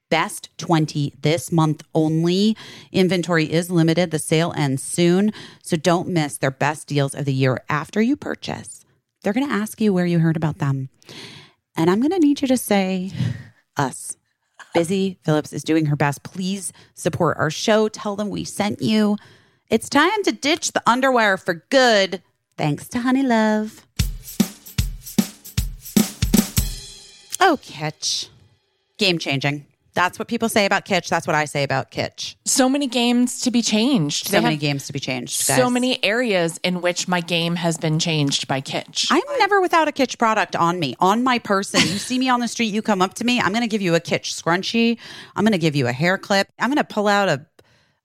best 0.10 0.50
20 0.58 1.14
this 1.22 1.52
month 1.52 1.84
only. 1.94 2.56
Inventory 2.94 3.52
is 3.52 3.70
limited. 3.70 4.12
The 4.12 4.20
sale 4.20 4.54
ends 4.56 4.84
soon. 4.84 5.34
So 5.62 5.76
don't 5.76 6.08
miss 6.08 6.38
their 6.38 6.52
best 6.52 6.88
deals 6.88 7.14
of 7.14 7.26
the 7.26 7.34
year 7.34 7.62
after 7.68 8.02
you 8.02 8.16
purchase. 8.16 8.86
They're 9.22 9.34
going 9.34 9.48
to 9.48 9.54
ask 9.54 9.82
you 9.82 9.92
where 9.92 10.06
you 10.06 10.20
heard 10.20 10.38
about 10.38 10.60
them. 10.60 10.88
And 11.76 11.90
I'm 11.90 12.00
going 12.00 12.12
to 12.12 12.20
need 12.20 12.42
you 12.42 12.48
to 12.48 12.58
say 12.58 13.12
us. 13.76 14.16
Busy 14.78 15.18
Phillips 15.24 15.54
is 15.54 15.64
doing 15.64 15.88
her 15.88 15.96
best. 15.96 16.22
Please 16.22 16.72
support 16.94 17.38
our 17.38 17.50
show. 17.50 17.90
Tell 17.90 18.16
them 18.16 18.30
we 18.30 18.44
sent 18.44 18.80
you. 18.80 19.18
It's 19.70 19.90
time 19.90 20.24
to 20.24 20.32
ditch 20.32 20.72
the 20.72 20.84
underwear 20.86 21.36
for 21.38 21.66
good. 21.70 22.22
Thanks 22.58 22.88
to 22.90 23.00
Honey 23.00 23.24
Love. 23.24 23.88
Oh, 27.40 27.58
Kitsch. 27.62 28.30
Game 28.98 29.18
changing. 29.18 29.66
That's 29.98 30.20
what 30.20 30.28
people 30.28 30.48
say 30.48 30.68
about 30.68 30.86
Kitsch. 30.86 31.10
That's 31.10 31.26
what 31.26 31.36
I 31.36 31.46
say 31.46 31.64
about 31.64 31.90
Kitsch. 31.90 32.36
so 32.46 32.70
many 32.70 32.86
games 32.86 33.42
to 33.42 33.50
be 33.50 33.64
changed. 33.64 34.28
So 34.28 34.34
They 34.34 34.42
many 34.42 34.56
games 34.56 34.86
to 34.86 34.94
be 34.94 35.00
changed. 35.00 35.48
Guys. 35.48 35.58
So 35.58 35.72
many 35.72 36.04
areas 36.04 36.60
in 36.64 36.82
which 36.82 37.08
my 37.08 37.20
game 37.20 37.56
has 37.56 37.80
been 37.80 37.98
changed 37.98 38.48
by 38.48 38.62
Kitsch. 38.62 39.08
I'm 39.10 39.24
never 39.40 39.60
without 39.60 39.88
a 39.88 39.92
Kitsch 39.92 40.20
product 40.20 40.56
on 40.56 40.80
me, 40.80 40.96
on 41.00 41.24
my 41.24 41.40
person. 41.40 41.80
You 41.80 41.98
see 41.98 42.20
me 42.20 42.30
on 42.30 42.42
the 42.42 42.48
street, 42.48 42.72
you 42.72 42.84
come 42.84 43.02
up 43.02 43.16
to 43.16 43.24
me, 43.24 43.42
I'm 43.42 43.50
going 43.50 43.64
to 43.64 43.68
give 43.68 43.82
you 43.82 43.96
a 43.96 44.00
Kitsch 44.00 44.40
scrunchie. 44.40 45.00
I'm 45.36 45.44
going 45.44 45.54
to 45.54 45.58
give 45.58 45.76
you 45.76 45.88
a 45.88 45.92
hair 45.94 46.20
clip. 46.20 46.48
I'm 46.60 46.70
going 46.70 46.78
to 46.78 46.84
pull 46.84 47.08
out 47.08 47.28
a, 47.28 47.44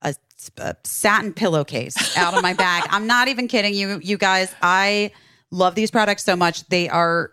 a, 0.01 0.15
a 0.57 0.77
satin 0.85 1.35
pillowcase 1.35 2.17
out 2.17 2.33
of 2.33 2.43
my 2.43 2.55
bag. 2.55 2.85
I'm 2.89 3.07
not 3.07 3.29
even 3.29 3.49
kidding 3.49 3.75
you, 3.75 4.01
you 4.03 4.17
guys. 4.17 4.55
I 4.63 5.11
love 5.51 5.75
these 5.75 5.91
products 5.91 6.25
so 6.25 6.37
much. 6.37 6.67
They 6.69 6.89
are 6.89 7.33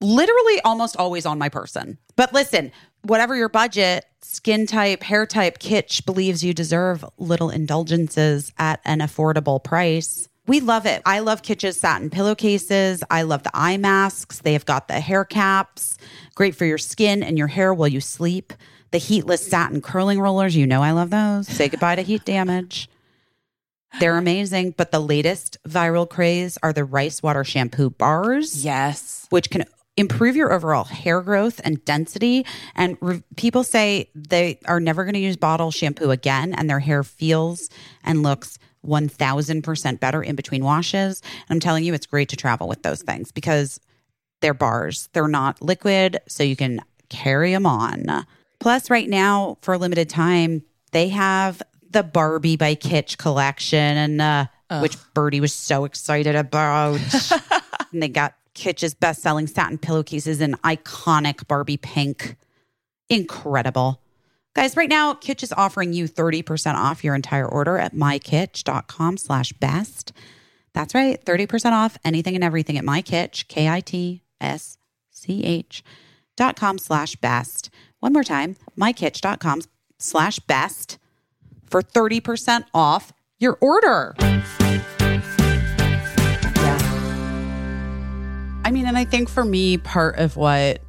literally 0.00 0.60
almost 0.62 0.96
always 0.96 1.26
on 1.26 1.38
my 1.38 1.50
person. 1.50 1.98
But 2.16 2.32
listen, 2.32 2.72
whatever 3.02 3.36
your 3.36 3.48
budget, 3.48 4.04
skin 4.22 4.66
type, 4.66 5.02
hair 5.02 5.26
type, 5.26 5.58
Kitsch 5.58 6.04
believes 6.04 6.44
you 6.44 6.52
deserve 6.52 7.04
little 7.18 7.50
indulgences 7.50 8.52
at 8.58 8.80
an 8.84 9.00
affordable 9.00 9.62
price. 9.62 10.28
We 10.46 10.60
love 10.60 10.86
it. 10.86 11.02
I 11.04 11.18
love 11.18 11.42
Kitsch's 11.42 11.78
satin 11.78 12.08
pillowcases. 12.08 13.02
I 13.10 13.22
love 13.22 13.42
the 13.42 13.50
eye 13.52 13.76
masks. 13.76 14.40
They 14.40 14.54
have 14.54 14.64
got 14.64 14.88
the 14.88 15.00
hair 15.00 15.24
caps, 15.24 15.98
great 16.34 16.54
for 16.54 16.64
your 16.64 16.78
skin 16.78 17.22
and 17.22 17.36
your 17.36 17.48
hair 17.48 17.74
while 17.74 17.88
you 17.88 18.00
sleep. 18.00 18.54
The 18.90 18.98
heatless 18.98 19.46
satin 19.46 19.82
curling 19.82 20.18
rollers, 20.18 20.56
you 20.56 20.66
know 20.66 20.82
I 20.82 20.92
love 20.92 21.10
those. 21.10 21.46
Say 21.46 21.68
goodbye 21.68 21.96
to 21.96 22.02
heat 22.02 22.24
damage. 22.24 22.88
They're 24.00 24.16
amazing, 24.16 24.74
but 24.76 24.90
the 24.90 25.00
latest 25.00 25.58
viral 25.68 26.08
craze 26.08 26.56
are 26.62 26.72
the 26.72 26.84
rice 26.84 27.22
water 27.22 27.44
shampoo 27.44 27.90
bars 27.90 28.64
yes. 28.64 29.26
which 29.30 29.50
can 29.50 29.64
improve 29.98 30.36
your 30.36 30.52
overall 30.52 30.84
hair 30.84 31.20
growth 31.20 31.60
and 31.64 31.84
density. 31.84 32.46
And 32.74 32.96
re- 33.00 33.22
people 33.36 33.64
say 33.64 34.10
they 34.14 34.60
are 34.66 34.80
never 34.80 35.04
going 35.04 35.14
to 35.14 35.20
use 35.20 35.36
bottle 35.36 35.70
shampoo 35.70 36.10
again, 36.10 36.54
and 36.54 36.70
their 36.70 36.78
hair 36.78 37.02
feels 37.02 37.68
and 38.04 38.22
looks 38.22 38.58
1000% 38.86 40.00
better 40.00 40.22
in 40.22 40.36
between 40.36 40.64
washes. 40.64 41.20
And 41.48 41.56
I'm 41.56 41.60
telling 41.60 41.84
you, 41.84 41.94
it's 41.94 42.06
great 42.06 42.28
to 42.30 42.36
travel 42.36 42.68
with 42.68 42.82
those 42.82 43.02
things 43.02 43.32
because 43.32 43.80
they're 44.40 44.54
bars, 44.54 45.08
they're 45.12 45.26
not 45.28 45.60
liquid, 45.60 46.18
so 46.28 46.44
you 46.44 46.54
can 46.54 46.80
carry 47.08 47.52
them 47.52 47.66
on. 47.66 48.24
Plus, 48.60 48.90
right 48.90 49.08
now, 49.08 49.58
for 49.62 49.74
a 49.74 49.78
limited 49.78 50.08
time, 50.08 50.62
they 50.92 51.08
have 51.08 51.60
the 51.90 52.02
Barbie 52.02 52.56
by 52.56 52.74
Kitsch 52.76 53.18
collection, 53.18 53.78
and 53.78 54.20
uh, 54.20 54.46
which 54.80 54.96
Birdie 55.14 55.40
was 55.40 55.52
so 55.52 55.84
excited 55.84 56.36
about. 56.36 57.00
and 57.92 58.02
they 58.02 58.08
got 58.08 58.34
Kitsch's 58.54 58.94
best 58.94 59.22
selling 59.22 59.46
satin 59.46 59.78
pillowcases 59.78 60.40
in 60.40 60.52
iconic 60.64 61.46
Barbie 61.48 61.76
pink. 61.76 62.36
Incredible. 63.08 64.00
Guys, 64.54 64.76
right 64.76 64.88
now, 64.88 65.14
Kitsch 65.14 65.42
is 65.44 65.52
offering 65.52 65.92
you 65.92 66.08
30% 66.08 66.74
off 66.74 67.04
your 67.04 67.14
entire 67.14 67.46
order 67.46 67.78
at 67.78 67.94
mykitsch.com 67.94 69.16
slash 69.16 69.52
best. 69.52 70.12
That's 70.74 70.94
right, 70.94 71.24
30% 71.24 71.72
off 71.72 71.96
anything 72.04 72.34
and 72.34 72.42
everything 72.42 72.76
at 72.76 72.84
mykitsch, 72.84 73.46
K-I-T-S-C-H 73.48 74.24
dot 76.36 76.56
com 76.56 76.78
slash 76.78 77.16
best. 77.16 77.70
One 78.00 78.12
more 78.12 78.24
time, 78.24 78.56
mykitsch.com 78.76 79.62
slash 79.98 80.38
best 80.40 80.98
for 81.68 81.82
30% 81.82 82.64
off 82.72 83.12
your 83.38 83.58
order. 83.60 84.14
I 88.68 88.70
mean, 88.70 88.84
and 88.84 88.98
I 88.98 89.06
think 89.06 89.30
for 89.30 89.46
me, 89.46 89.78
part 89.78 90.18
of 90.18 90.36
what 90.36 90.82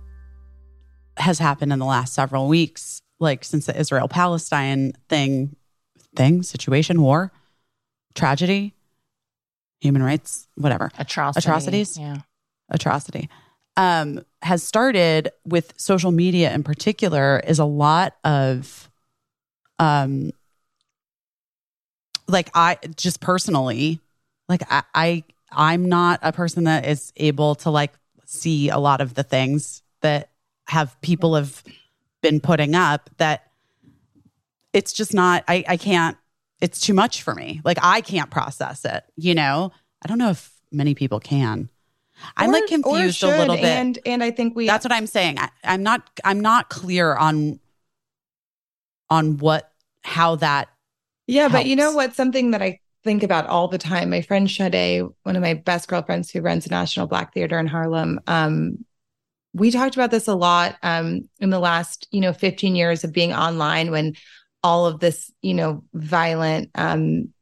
has 1.15 1.39
happened 1.39 1.71
in 1.71 1.79
the 1.79 1.85
last 1.85 2.13
several 2.13 2.49
weeks, 2.49 3.01
like 3.21 3.45
since 3.45 3.67
the 3.67 3.79
Israel 3.79 4.09
Palestine 4.09 4.91
thing, 5.07 5.55
thing, 6.13 6.43
situation, 6.43 7.01
war, 7.01 7.31
tragedy, 8.15 8.75
human 9.79 10.03
rights, 10.03 10.45
whatever, 10.55 10.91
Atrocity. 10.97 11.47
Atrocities? 11.47 11.97
Yeah. 11.97 12.17
atrocity, 12.69 13.29
um, 13.77 14.25
has 14.41 14.61
started 14.61 15.31
with 15.45 15.73
social 15.77 16.11
media 16.11 16.53
in 16.53 16.63
particular, 16.63 17.39
is 17.47 17.59
a 17.59 17.65
lot 17.65 18.13
of, 18.25 18.91
um, 19.79 20.31
like 22.27 22.49
I 22.53 22.77
just 22.97 23.21
personally, 23.21 24.01
like 24.49 24.63
I, 24.69 24.83
I 24.93 25.23
I'm 25.51 25.89
not 25.89 26.19
a 26.21 26.31
person 26.31 26.65
that 26.65 26.85
is 26.85 27.11
able 27.17 27.55
to 27.55 27.69
like 27.69 27.93
see 28.25 28.69
a 28.69 28.77
lot 28.77 29.01
of 29.01 29.15
the 29.15 29.23
things 29.23 29.81
that 30.01 30.29
have 30.67 30.99
people 31.01 31.35
have 31.35 31.63
been 32.21 32.39
putting 32.39 32.75
up 32.75 33.09
that 33.17 33.43
it's 34.73 34.93
just 34.93 35.13
not 35.13 35.43
I, 35.47 35.63
I 35.67 35.77
can't 35.77 36.17
it's 36.61 36.79
too 36.79 36.93
much 36.93 37.23
for 37.23 37.33
me. 37.33 37.61
Like 37.63 37.77
I 37.81 38.01
can't 38.01 38.29
process 38.29 38.83
it, 38.85 39.03
you 39.15 39.33
know? 39.33 39.71
I 40.03 40.07
don't 40.07 40.17
know 40.17 40.29
if 40.29 40.51
many 40.71 40.93
people 40.93 41.19
can. 41.19 41.69
I'm 42.35 42.51
like 42.51 42.63
Or- 42.63 42.67
confused 42.67 43.23
a 43.23 43.27
little 43.27 43.55
bit. 43.55 43.65
And 43.65 43.99
and 44.05 44.23
I 44.23 44.31
think 44.31 44.55
we 44.55 44.67
That's 44.67 44.85
what 44.85 44.91
I'm 44.91 45.07
saying. 45.07 45.39
I, 45.39 45.49
I'm 45.63 45.83
not 45.83 46.09
I'm 46.23 46.41
not 46.41 46.69
clear 46.69 47.15
on 47.15 47.59
on 49.09 49.37
what 49.37 49.71
how 50.03 50.35
that 50.35 50.69
Yeah, 51.27 51.47
but 51.47 51.65
you 51.65 51.75
know 51.75 51.93
what? 51.93 52.13
Something 52.15 52.51
that 52.51 52.61
I 52.61 52.79
think 53.03 53.23
about 53.23 53.47
all 53.47 53.67
the 53.67 53.77
time. 53.77 54.09
My 54.09 54.21
friend 54.21 54.49
Sade, 54.49 55.03
one 55.23 55.35
of 55.35 55.41
my 55.41 55.53
best 55.53 55.87
girlfriends 55.87 56.31
who 56.31 56.41
runs 56.41 56.65
the 56.65 56.71
National 56.71 57.07
Black 57.07 57.33
Theater 57.33 57.59
in 57.59 57.67
Harlem, 57.67 58.19
um, 58.27 58.85
we 59.53 59.71
talked 59.71 59.95
about 59.95 60.11
this 60.11 60.27
a 60.27 60.35
lot 60.35 60.75
um, 60.83 61.27
in 61.39 61.49
the 61.49 61.59
last, 61.59 62.07
you 62.11 62.21
know, 62.21 62.33
15 62.33 62.75
years 62.75 63.03
of 63.03 63.13
being 63.13 63.33
online 63.33 63.91
when 63.91 64.13
all 64.63 64.85
of 64.85 64.99
this, 64.99 65.31
you 65.41 65.53
know, 65.53 65.83
violent 65.93 66.69
um, 66.75 67.33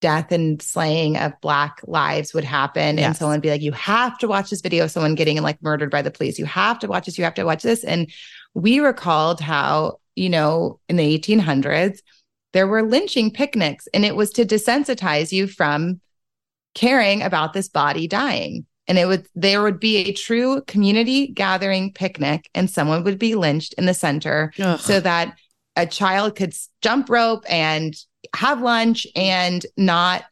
death 0.00 0.32
and 0.32 0.62
slaying 0.62 1.16
of 1.16 1.32
Black 1.40 1.80
lives 1.84 2.32
would 2.32 2.44
happen. 2.44 2.98
And 2.98 3.16
someone 3.16 3.36
would 3.36 3.42
be 3.42 3.50
like, 3.50 3.62
you 3.62 3.72
have 3.72 4.16
to 4.18 4.28
watch 4.28 4.50
this 4.50 4.60
video 4.60 4.84
of 4.84 4.90
someone 4.90 5.14
getting 5.14 5.40
like 5.42 5.62
murdered 5.62 5.90
by 5.90 6.02
the 6.02 6.10
police. 6.10 6.38
You 6.38 6.46
have 6.46 6.78
to 6.80 6.88
watch 6.88 7.06
this. 7.06 7.18
You 7.18 7.24
have 7.24 7.34
to 7.34 7.44
watch 7.44 7.62
this. 7.62 7.84
And 7.84 8.10
we 8.54 8.80
recalled 8.80 9.40
how, 9.40 10.00
you 10.14 10.30
know, 10.30 10.78
in 10.88 10.96
the 10.96 11.18
1800s, 11.18 12.00
there 12.54 12.66
were 12.66 12.82
lynching 12.82 13.30
picnics, 13.30 13.86
and 13.92 14.04
it 14.04 14.16
was 14.16 14.30
to 14.30 14.46
desensitize 14.46 15.32
you 15.32 15.46
from 15.46 16.00
caring 16.74 17.20
about 17.20 17.52
this 17.52 17.68
body 17.68 18.08
dying. 18.08 18.64
And 18.86 18.96
it 18.98 19.06
would 19.06 19.26
there 19.34 19.62
would 19.62 19.80
be 19.80 19.96
a 19.96 20.12
true 20.12 20.62
community 20.62 21.26
gathering 21.26 21.92
picnic, 21.92 22.48
and 22.54 22.70
someone 22.70 23.04
would 23.04 23.18
be 23.18 23.34
lynched 23.34 23.74
in 23.74 23.86
the 23.86 23.94
center 23.94 24.52
Ugh. 24.58 24.78
so 24.78 25.00
that 25.00 25.36
a 25.76 25.86
child 25.86 26.36
could 26.36 26.54
jump 26.80 27.10
rope 27.10 27.44
and 27.48 27.94
have 28.34 28.62
lunch 28.62 29.06
and 29.16 29.66
not 29.76 30.24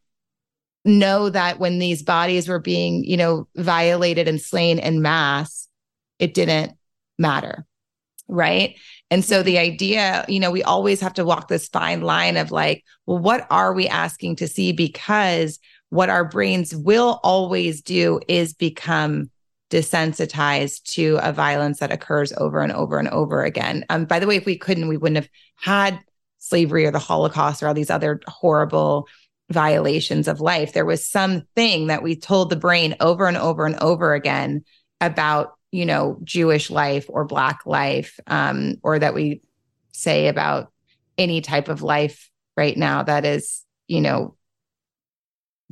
know 0.84 1.28
that 1.28 1.58
when 1.58 1.78
these 1.78 2.02
bodies 2.02 2.48
were 2.48 2.58
being, 2.58 3.04
you 3.04 3.16
know, 3.16 3.48
violated 3.56 4.28
and 4.28 4.40
slain 4.40 4.78
in 4.78 5.02
mass, 5.02 5.68
it 6.18 6.34
didn't 6.34 6.72
matter. 7.18 7.66
Right. 8.28 8.76
And 9.12 9.22
so 9.22 9.42
the 9.42 9.58
idea, 9.58 10.24
you 10.26 10.40
know, 10.40 10.50
we 10.50 10.62
always 10.62 10.98
have 11.02 11.12
to 11.14 11.24
walk 11.26 11.48
this 11.48 11.68
fine 11.68 12.00
line 12.00 12.38
of 12.38 12.50
like, 12.50 12.82
well, 13.04 13.18
what 13.18 13.46
are 13.50 13.74
we 13.74 13.86
asking 13.86 14.36
to 14.36 14.48
see? 14.48 14.72
Because 14.72 15.58
what 15.90 16.08
our 16.08 16.24
brains 16.24 16.74
will 16.74 17.20
always 17.22 17.82
do 17.82 18.20
is 18.26 18.54
become 18.54 19.30
desensitized 19.70 20.84
to 20.94 21.18
a 21.20 21.30
violence 21.30 21.80
that 21.80 21.92
occurs 21.92 22.32
over 22.38 22.62
and 22.62 22.72
over 22.72 22.98
and 22.98 23.08
over 23.08 23.44
again. 23.44 23.84
Um, 23.90 24.06
by 24.06 24.18
the 24.18 24.26
way, 24.26 24.36
if 24.36 24.46
we 24.46 24.56
couldn't, 24.56 24.88
we 24.88 24.96
wouldn't 24.96 25.22
have 25.22 25.28
had 25.56 26.00
slavery 26.38 26.86
or 26.86 26.90
the 26.90 26.98
Holocaust 26.98 27.62
or 27.62 27.68
all 27.68 27.74
these 27.74 27.90
other 27.90 28.18
horrible 28.26 29.06
violations 29.50 30.26
of 30.26 30.40
life. 30.40 30.72
There 30.72 30.86
was 30.86 31.06
something 31.06 31.88
that 31.88 32.02
we 32.02 32.16
told 32.16 32.48
the 32.48 32.56
brain 32.56 32.96
over 32.98 33.26
and 33.26 33.36
over 33.36 33.66
and 33.66 33.76
over 33.76 34.14
again 34.14 34.64
about, 35.02 35.52
you 35.72 35.86
know, 35.86 36.18
Jewish 36.22 36.70
life 36.70 37.06
or 37.08 37.24
Black 37.24 37.66
life, 37.66 38.20
um, 38.26 38.76
or 38.82 38.98
that 38.98 39.14
we 39.14 39.40
say 39.90 40.28
about 40.28 40.70
any 41.18 41.40
type 41.40 41.68
of 41.68 41.82
life 41.82 42.30
right 42.56 42.76
now 42.76 43.02
that 43.02 43.24
is, 43.24 43.64
you 43.88 44.00
know, 44.00 44.36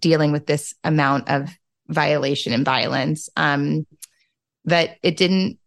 dealing 0.01 0.33
with 0.33 0.47
this 0.47 0.75
amount 0.83 1.29
of 1.29 1.51
violation 1.89 2.53
and 2.53 2.65
violence, 2.65 3.29
um, 3.37 3.87
that 4.65 4.97
it 5.03 5.17
didn't 5.17 5.59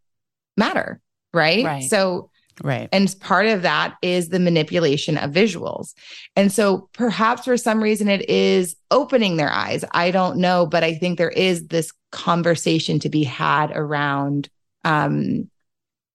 matter. 0.57 0.99
Right. 1.33 1.63
Right. 1.63 1.89
So, 1.89 2.29
right. 2.63 2.89
and 2.91 3.15
part 3.19 3.47
of 3.47 3.63
that 3.63 3.95
is 4.01 4.29
the 4.29 4.39
manipulation 4.39 5.17
of 5.17 5.31
visuals. 5.31 5.93
And 6.35 6.51
so 6.51 6.89
perhaps 6.93 7.45
for 7.45 7.57
some 7.57 7.81
reason 7.81 8.07
it 8.07 8.27
is 8.29 8.75
opening 8.89 9.37
their 9.37 9.51
eyes. 9.51 9.83
I 9.91 10.11
don't 10.11 10.37
know, 10.37 10.65
but 10.65 10.83
I 10.83 10.95
think 10.95 11.17
there 11.17 11.29
is 11.29 11.67
this 11.67 11.91
conversation 12.13 12.99
to 12.99 13.09
be 13.09 13.23
had 13.23 13.71
around 13.75 14.49
um 14.85 15.49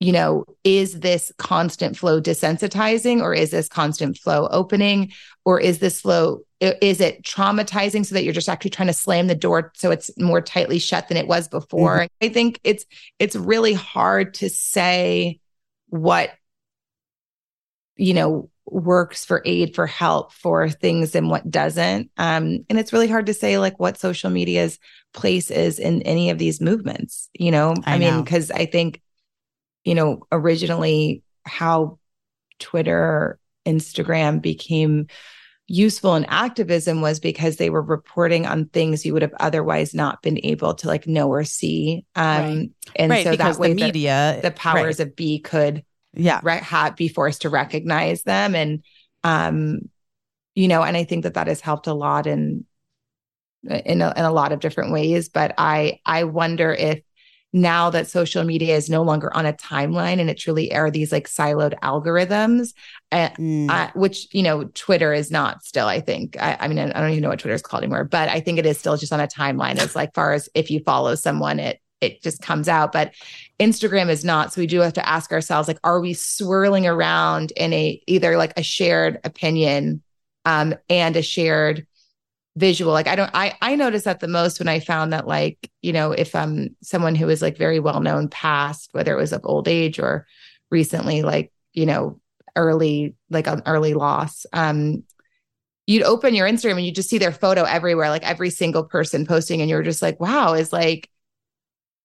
you 0.00 0.12
know, 0.12 0.44
is 0.62 1.00
this 1.00 1.32
constant 1.38 1.96
flow 1.96 2.20
desensitizing 2.20 3.20
or 3.20 3.34
is 3.34 3.50
this 3.50 3.68
constant 3.68 4.16
flow 4.16 4.46
opening 4.52 5.12
or 5.44 5.60
is 5.60 5.80
this 5.80 6.00
flow 6.00 6.40
is 6.60 7.00
it 7.00 7.22
traumatizing 7.22 8.04
so 8.04 8.14
that 8.14 8.24
you're 8.24 8.32
just 8.32 8.48
actually 8.48 8.70
trying 8.70 8.88
to 8.88 8.92
slam 8.92 9.26
the 9.26 9.34
door 9.34 9.72
so 9.76 9.90
it's 9.90 10.10
more 10.18 10.40
tightly 10.40 10.78
shut 10.78 11.08
than 11.08 11.16
it 11.16 11.26
was 11.26 11.48
before? 11.48 12.06
I 12.22 12.28
think 12.28 12.60
it's 12.62 12.84
it's 13.18 13.34
really 13.34 13.72
hard 13.72 14.34
to 14.34 14.48
say 14.48 15.40
what 15.88 16.30
you 17.96 18.14
know 18.14 18.50
works 18.72 19.24
for 19.24 19.42
aid 19.44 19.74
for 19.74 19.86
help 19.86 20.32
for 20.32 20.68
things 20.68 21.14
and 21.14 21.30
what 21.30 21.50
doesn't. 21.50 22.10
Um 22.16 22.64
and 22.68 22.78
it's 22.78 22.92
really 22.92 23.08
hard 23.08 23.26
to 23.26 23.34
say 23.34 23.58
like 23.58 23.78
what 23.78 23.98
social 23.98 24.30
media's 24.30 24.78
place 25.14 25.50
is 25.50 25.78
in 25.78 26.02
any 26.02 26.30
of 26.30 26.38
these 26.38 26.60
movements 26.60 27.28
you 27.32 27.50
know? 27.50 27.74
I 27.86 27.94
i, 27.94 27.98
mean 27.98 28.22
because 28.22 28.50
i 28.50 28.66
think 28.66 29.00
you 29.84 29.94
know 29.94 30.20
originally 30.30 31.22
how 31.44 31.98
twitter 32.58 33.38
instagram 33.66 34.42
became 34.42 35.06
useful 35.66 36.14
in 36.16 36.24
activism 36.26 37.00
was 37.00 37.20
because 37.20 37.56
they 37.56 37.68
were 37.68 37.82
reporting 37.82 38.46
on 38.46 38.66
things 38.66 39.04
you 39.04 39.12
would 39.12 39.22
have 39.22 39.34
otherwise 39.38 39.94
not 39.94 40.22
been 40.22 40.40
able 40.42 40.74
to 40.74 40.86
like 40.86 41.06
know 41.06 41.28
or 41.28 41.44
see. 41.44 42.06
Um 42.16 42.24
Right. 42.24 42.70
and 42.96 43.10
right, 43.10 43.24
so 43.24 43.36
that 43.36 43.58
way 43.58 43.68
the 43.68 43.74
the, 43.74 43.84
media 43.84 44.40
the 44.42 44.50
powers 44.50 44.98
of 44.98 45.14
b 45.14 45.40
could 45.40 45.84
yeah. 46.14 46.40
re- 46.42 46.58
ha- 46.58 46.94
be 46.96 47.08
forced 47.08 47.42
to 47.42 47.48
recognize 47.50 48.22
them 48.22 48.54
and 48.54 48.82
um 49.24 49.80
you 50.54 50.68
know 50.68 50.82
and 50.82 50.96
i 50.96 51.04
think 51.04 51.22
that 51.24 51.34
that 51.34 51.46
has 51.46 51.60
helped 51.60 51.86
a 51.86 51.94
lot 51.94 52.26
in 52.26 52.64
in 53.68 54.00
a, 54.02 54.12
in 54.16 54.24
a 54.24 54.32
lot 54.32 54.52
of 54.52 54.60
different 54.60 54.92
ways 54.92 55.28
but 55.28 55.52
i 55.58 55.98
i 56.06 56.24
wonder 56.24 56.72
if 56.72 57.00
now 57.52 57.88
that 57.90 58.06
social 58.06 58.44
media 58.44 58.76
is 58.76 58.90
no 58.90 59.02
longer 59.02 59.34
on 59.34 59.46
a 59.46 59.52
timeline 59.54 60.20
and 60.20 60.28
it 60.28 60.36
truly 60.38 60.72
are 60.74 60.90
these 60.90 61.10
like 61.10 61.26
siloed 61.26 61.78
algorithms 61.80 62.74
uh, 63.10 63.30
Mm. 63.30 63.70
uh, 63.70 63.90
which 63.94 64.32
you 64.34 64.42
know 64.42 64.64
twitter 64.74 65.12
is 65.12 65.30
not 65.30 65.64
still 65.64 65.86
i 65.86 66.00
think 66.00 66.36
I, 66.40 66.56
I 66.60 66.68
mean 66.68 66.78
i 66.78 66.88
don't 67.00 67.10
even 67.10 67.22
know 67.22 67.30
what 67.30 67.38
twitter 67.40 67.54
is 67.54 67.62
called 67.62 67.82
anymore 67.82 68.04
but 68.04 68.28
i 68.28 68.40
think 68.40 68.58
it 68.58 68.66
is 68.66 68.78
still 68.78 68.96
just 68.96 69.12
on 69.12 69.20
a 69.20 69.26
timeline 69.26 69.78
as 69.78 69.96
like 69.96 70.14
far 70.14 70.32
as 70.34 70.48
if 70.54 70.70
you 70.70 70.80
follow 70.84 71.14
someone 71.14 71.58
it 71.58 71.80
it 72.00 72.22
just 72.22 72.40
comes 72.42 72.68
out 72.68 72.92
but 72.92 73.12
instagram 73.58 74.08
is 74.08 74.24
not 74.24 74.52
so 74.52 74.60
we 74.60 74.66
do 74.66 74.80
have 74.80 74.92
to 74.92 75.08
ask 75.08 75.32
ourselves 75.32 75.68
like 75.68 75.80
are 75.82 76.00
we 76.00 76.14
swirling 76.14 76.86
around 76.86 77.50
in 77.52 77.72
a 77.72 78.00
either 78.06 78.36
like 78.36 78.52
a 78.56 78.62
shared 78.62 79.18
opinion 79.24 80.02
um 80.44 80.74
and 80.88 81.16
a 81.16 81.22
shared 81.22 81.86
visual? 82.58 82.92
Like 82.92 83.06
i 83.06 83.16
don't 83.16 83.30
i 83.34 83.56
i 83.62 83.76
noticed 83.76 84.04
that 84.04 84.20
the 84.20 84.28
most 84.28 84.58
when 84.58 84.68
i 84.68 84.80
found 84.80 85.12
that 85.12 85.26
like 85.26 85.70
you 85.80 85.92
know 85.92 86.12
if 86.12 86.34
um 86.34 86.70
someone 86.82 87.14
who 87.14 87.28
is 87.28 87.40
like 87.40 87.56
very 87.56 87.78
well 87.78 88.00
known 88.00 88.28
passed 88.28 88.90
whether 88.92 89.12
it 89.12 89.20
was 89.20 89.32
of 89.32 89.42
old 89.44 89.68
age 89.68 89.98
or 89.98 90.26
recently 90.70 91.22
like 91.22 91.52
you 91.72 91.86
know 91.86 92.20
early 92.56 93.14
like 93.30 93.46
an 93.46 93.62
early 93.66 93.94
loss 93.94 94.44
um 94.52 95.04
you'd 95.86 96.02
open 96.02 96.34
your 96.34 96.48
instagram 96.48 96.76
and 96.76 96.86
you 96.86 96.92
just 96.92 97.08
see 97.08 97.18
their 97.18 97.32
photo 97.32 97.62
everywhere 97.62 98.10
like 98.10 98.28
every 98.28 98.50
single 98.50 98.84
person 98.84 99.24
posting 99.24 99.60
and 99.60 99.70
you're 99.70 99.82
just 99.82 100.02
like 100.02 100.18
wow 100.18 100.54
is 100.54 100.72
like 100.72 101.08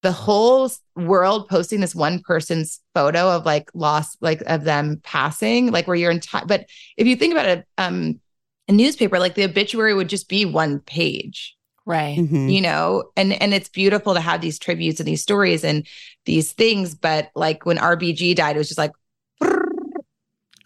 the 0.04 0.12
whole 0.12 0.70
world 0.94 1.48
posting 1.48 1.80
this 1.80 1.94
one 1.94 2.20
person's 2.22 2.80
photo 2.94 3.28
of 3.30 3.44
like 3.44 3.68
loss 3.74 4.16
like 4.20 4.40
of 4.46 4.62
them 4.64 5.00
passing 5.02 5.72
like 5.72 5.86
where 5.88 5.96
you're 5.96 6.12
entire 6.12 6.46
but 6.46 6.66
if 6.96 7.06
you 7.08 7.16
think 7.16 7.32
about 7.32 7.46
it 7.48 7.66
um 7.78 8.20
a 8.68 8.72
newspaper 8.72 9.18
like 9.18 9.34
the 9.34 9.44
obituary 9.44 9.92
would 9.94 10.08
just 10.08 10.28
be 10.28 10.44
one 10.44 10.78
page 10.80 11.56
Right. 11.86 12.16
Mhm. 12.18 12.52
you 12.54 12.60
know 12.60 13.10
and 13.16 13.32
and 13.42 13.52
it's 13.52 13.68
beautiful 13.68 14.14
to 14.14 14.20
have 14.20 14.40
these 14.40 14.58
tributes 14.58 15.00
and 15.00 15.08
these 15.08 15.22
stories 15.22 15.64
and 15.64 15.86
these 16.24 16.52
things 16.52 16.94
but 16.94 17.30
like 17.34 17.66
when 17.66 17.76
rbg 17.78 18.36
died 18.36 18.56
it 18.56 18.58
was 18.58 18.68
just 18.68 18.78
like 18.78 18.92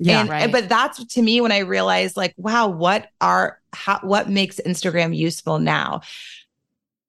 Yeah. 0.00 0.20
and, 0.20 0.28
right. 0.30 0.52
but 0.52 0.68
that's 0.68 1.04
to 1.14 1.22
me 1.22 1.40
when 1.40 1.50
I 1.50 1.58
realized 1.58 2.16
like, 2.16 2.32
wow, 2.36 2.68
what 2.68 3.08
are 3.20 3.58
how 3.72 3.98
what 4.02 4.28
makes 4.28 4.60
Instagram 4.64 5.16
useful 5.16 5.58
now? 5.58 6.02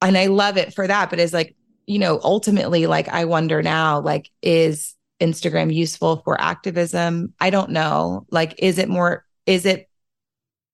And 0.01 0.17
I 0.17 0.25
love 0.27 0.57
it 0.57 0.73
for 0.73 0.87
that. 0.87 1.09
But 1.11 1.19
it's 1.19 1.33
like, 1.33 1.55
you 1.89 1.99
know, 1.99 2.19
ultimately, 2.23 2.87
like 2.87 3.09
I 3.09 3.25
wonder 3.25 3.63
now, 3.63 3.99
like, 4.01 4.29
is 4.43 4.95
Instagram 5.19 5.73
useful 5.73 6.17
for 6.23 6.39
activism? 6.39 7.33
I 7.41 7.49
don't 7.49 7.71
know. 7.71 8.27
Like, 8.31 8.55
is 8.59 8.77
it 8.77 8.89
more, 8.89 9.25
is 9.47 9.65
it 9.65 9.89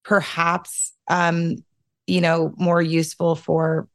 perhaps 0.03 0.93
um, 1.07 1.57
you 2.07 2.21
know, 2.21 2.53
more 2.57 2.81
useful 2.81 3.35
for 3.35 3.87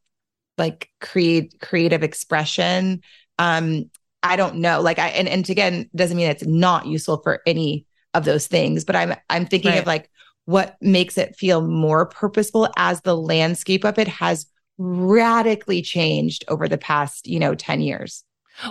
like 0.58 0.88
create 1.00 1.54
creative 1.60 2.02
expression? 2.02 3.02
Um, 3.38 3.90
I 4.22 4.36
don't 4.36 4.56
know. 4.56 4.80
Like 4.80 4.98
I 4.98 5.08
and, 5.08 5.28
and 5.28 5.48
again, 5.48 5.90
doesn't 5.94 6.16
mean 6.16 6.28
it's 6.30 6.44
not 6.46 6.86
useful 6.86 7.18
for 7.22 7.40
any 7.46 7.86
of 8.14 8.24
those 8.24 8.46
things, 8.46 8.84
but 8.84 8.96
I'm 8.96 9.14
I'm 9.30 9.46
thinking 9.46 9.72
Right. 9.72 9.78
of 9.78 9.86
like 9.86 10.10
what 10.46 10.76
makes 10.80 11.16
it 11.18 11.36
feel 11.36 11.62
more 11.62 12.06
purposeful 12.06 12.68
as 12.76 13.00
the 13.02 13.16
landscape 13.16 13.84
of 13.84 13.98
it 13.98 14.08
has 14.08 14.46
radically 14.80 15.82
changed 15.82 16.42
over 16.48 16.66
the 16.66 16.78
past, 16.78 17.26
you 17.26 17.38
know, 17.38 17.54
10 17.54 17.82
years. 17.82 18.24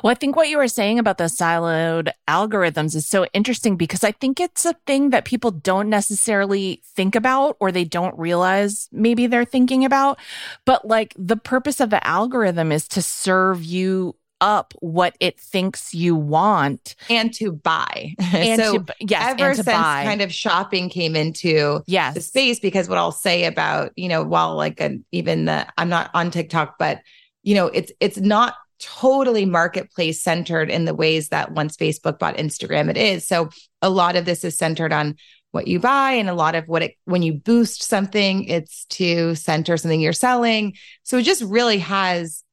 Well, 0.04 0.12
I 0.12 0.16
think 0.16 0.36
what 0.36 0.50
you 0.50 0.58
were 0.58 0.68
saying 0.68 1.00
about 1.00 1.18
the 1.18 1.26
siloed 1.26 2.12
algorithms 2.28 2.96
is 2.96 3.08
so 3.08 3.26
interesting 3.34 3.76
because 3.76 4.04
I 4.04 4.12
think 4.12 4.40
it's 4.40 4.66
a 4.66 4.76
thing 4.86 5.12
that 5.12 5.26
people 5.26 5.52
don't 5.52 5.90
necessarily 5.90 6.82
think 6.96 7.16
about 7.16 7.58
or 7.60 7.72
they 7.72 7.86
don't 7.86 8.18
realize 8.18 8.88
maybe 8.92 9.28
they're 9.28 9.46
thinking 9.46 9.86
about. 9.86 10.20
But 10.66 10.88
like 10.88 11.14
the 11.18 11.38
purpose 11.38 11.80
of 11.80 11.90
the 11.90 12.06
algorithm 12.06 12.72
is 12.72 12.88
to 12.90 13.02
serve 13.02 13.64
you 13.64 14.16
up 14.42 14.74
what 14.80 15.16
it 15.20 15.40
thinks 15.40 15.94
you 15.94 16.16
want 16.16 16.96
and 17.10 17.34
to 17.36 17.52
buy. 17.52 18.16
and 18.20 18.62
so 18.62 18.80
to 18.80 18.96
yes 19.00 19.32
ever 19.32 19.48
and 19.48 19.58
to 19.58 19.64
since 19.64 19.78
buy 19.78 20.04
kind 20.06 20.22
of 20.22 20.34
shopping 20.34 20.90
came 20.90 21.16
into 21.16 21.82
yes 21.88 22.16
the 22.16 22.22
space, 22.22 22.60
because 22.60 22.90
what 22.90 22.98
I'll 22.98 23.12
say 23.12 23.46
about, 23.46 23.92
you 23.96 24.10
know, 24.10 24.24
while 24.24 24.56
like 24.56 24.80
a, 24.82 24.98
even 25.12 25.46
the, 25.46 25.68
I'm 25.78 25.90
not 25.90 26.12
on 26.14 26.32
TikTok, 26.32 26.76
but 26.78 27.02
you 27.44 27.56
know, 27.56 27.68
it's 27.68 27.92
it's 28.00 28.18
not 28.18 28.56
totally 28.80 29.46
marketplace 29.46 30.22
centered 30.22 30.70
in 30.70 30.86
the 30.86 30.96
ways 30.96 31.30
that 31.30 31.52
once 31.52 31.76
Facebook 31.76 32.18
bought 32.18 32.38
Instagram 32.38 32.90
it 32.90 32.98
is. 32.98 33.28
So 33.28 33.50
a 33.82 33.90
lot 33.90 34.16
of 34.16 34.26
this 34.26 34.44
is 34.44 34.58
centered 34.58 34.94
on 34.94 35.16
what 35.52 35.68
you 35.68 35.80
buy 35.80 36.12
and 36.12 36.30
a 36.30 36.34
lot 36.34 36.56
of 36.56 36.68
what 36.68 36.84
it 36.84 36.96
when 37.06 37.22
you 37.22 37.34
boost 37.34 37.84
something 37.84 38.44
it's 38.46 38.86
to 38.86 39.34
center 39.36 39.78
something 39.78 40.00
you're 40.00 40.14
selling 40.14 40.76
so 41.04 41.18
it 41.18 41.24
just 41.24 41.42
really 41.42 41.80
has 41.80 42.44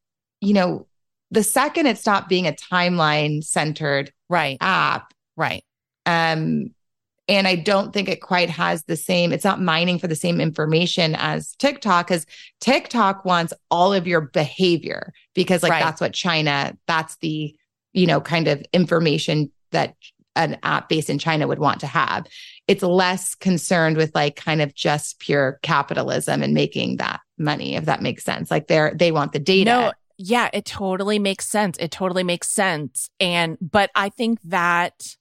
you 0.41 0.55
know 0.55 0.87
the 1.31 1.43
second 1.43 1.87
it 1.87 1.99
stopped 1.99 2.29
being 2.29 2.47
a 2.47 2.53
timeline 2.53 3.43
centered 3.43 4.13
right. 4.29 4.57
app 4.61 5.13
right. 5.37 5.65
um 6.07 6.71
and 7.29 7.49
i 7.49 7.57
don't 7.57 7.93
think 7.93 8.09
it 8.09 8.21
quite 8.21 8.51
has 8.51 8.85
the 8.85 8.97
same 8.97 9.33
it's 9.33 9.45
not 9.45 9.61
mining 9.61 9.99
for 9.99 10.07
the 10.07 10.17
same 10.17 10.41
information 10.41 11.15
as 11.17 11.55
tiktok 11.57 12.07
because 12.07 12.27
tiktok 12.61 13.25
wants 13.25 13.53
all 13.71 13.93
of 13.93 14.07
your 14.07 14.21
behavior 14.21 15.13
because 15.35 15.63
like 15.63 15.73
Right. 15.73 15.83
that's 15.83 16.01
what 16.01 16.13
china 16.15 16.77
that's 16.87 17.17
the 17.17 17.55
you 17.93 18.07
know 18.07 18.21
kind 18.21 18.47
of 18.49 18.63
information 18.73 19.51
that 19.73 19.95
an 20.37 20.59
app 20.63 20.89
based 20.89 21.11
in 21.11 21.19
china 21.19 21.49
would 21.49 21.59
want 21.59 21.81
to 21.81 21.87
have. 21.87 22.27
It's 22.69 22.83
less 22.83 23.35
concerned 23.35 23.97
with 23.97 24.15
like 24.15 24.37
kind 24.37 24.61
of 24.61 24.75
just 24.75 25.19
pure 25.19 25.59
capitalism 25.63 26.43
and 26.43 26.53
making 26.53 26.99
that 26.99 27.21
money 27.39 27.75
if 27.75 27.87
that 27.87 28.03
makes 28.03 28.23
sense. 28.23 28.51
Like 28.51 28.69
they're 28.69 28.93
they 28.95 29.13
want 29.13 29.33
the 29.33 29.39
data. 29.39 29.71
No, 29.71 29.93
yeah, 30.19 30.49
it 30.53 30.65
totally 30.65 31.19
makes 31.19 31.47
sense. 31.47 31.77
It 31.79 31.91
totally 31.91 32.25
makes 32.25 32.49
sense. 32.49 33.11
And, 33.21 33.59
but 33.61 33.91
I 33.95 34.09
think 34.09 34.41
that 34.43 35.17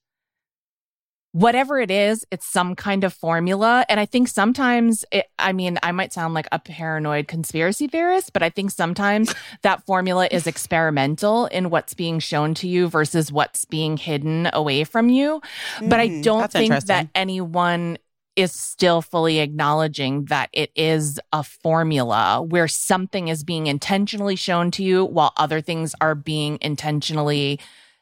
whatever 1.31 1.81
it 1.81 1.91
is, 1.91 2.25
it's 2.31 2.47
some 2.47 2.75
kind 2.75 3.03
of 3.03 3.13
formula. 3.13 3.85
And 3.89 3.99
I 3.99 4.05
think 4.05 4.29
sometimes, 4.29 5.03
it, 5.11 5.25
I 5.37 5.51
mean, 5.51 5.77
I 5.83 5.91
might 5.91 6.13
sound 6.13 6.33
like 6.33 6.47
a 6.53 6.59
paranoid 6.59 7.27
conspiracy 7.27 7.87
theorist, 7.87 8.31
but 8.31 8.41
I 8.41 8.49
think 8.49 8.71
sometimes 8.71 9.35
that 9.61 9.85
formula 9.85 10.29
is 10.31 10.47
experimental 10.47 11.47
in 11.47 11.69
what's 11.69 11.93
being 11.93 12.19
shown 12.19 12.53
to 12.55 12.69
you 12.69 12.87
versus 12.87 13.33
what's 13.33 13.65
being 13.65 13.97
hidden 13.97 14.49
away 14.53 14.85
from 14.85 15.09
you. 15.09 15.41
But 15.81 15.99
I 15.99 16.07
Mhm, 16.07 16.23
don't 16.23 16.51
think 16.53 16.71
that 16.85 17.07
anyone 17.15 17.97
is 18.35 18.51
still 18.51 19.01
fully 19.01 19.39
acknowledging 19.39 20.25
that 20.25 20.49
it 20.51 20.71
is 20.75 21.19
a 21.31 21.43
formula 21.43 22.41
where 22.41 22.67
something 22.67 23.27
is 23.27 23.43
being 23.43 23.67
intentionally 23.67 24.35
shown 24.35 24.71
to 24.71 24.83
you 24.83 25.05
while 25.05 25.33
other 25.37 25.61
things 25.61 25.95
are 26.01 26.15
being 26.15 26.57
intentionally 26.61 27.59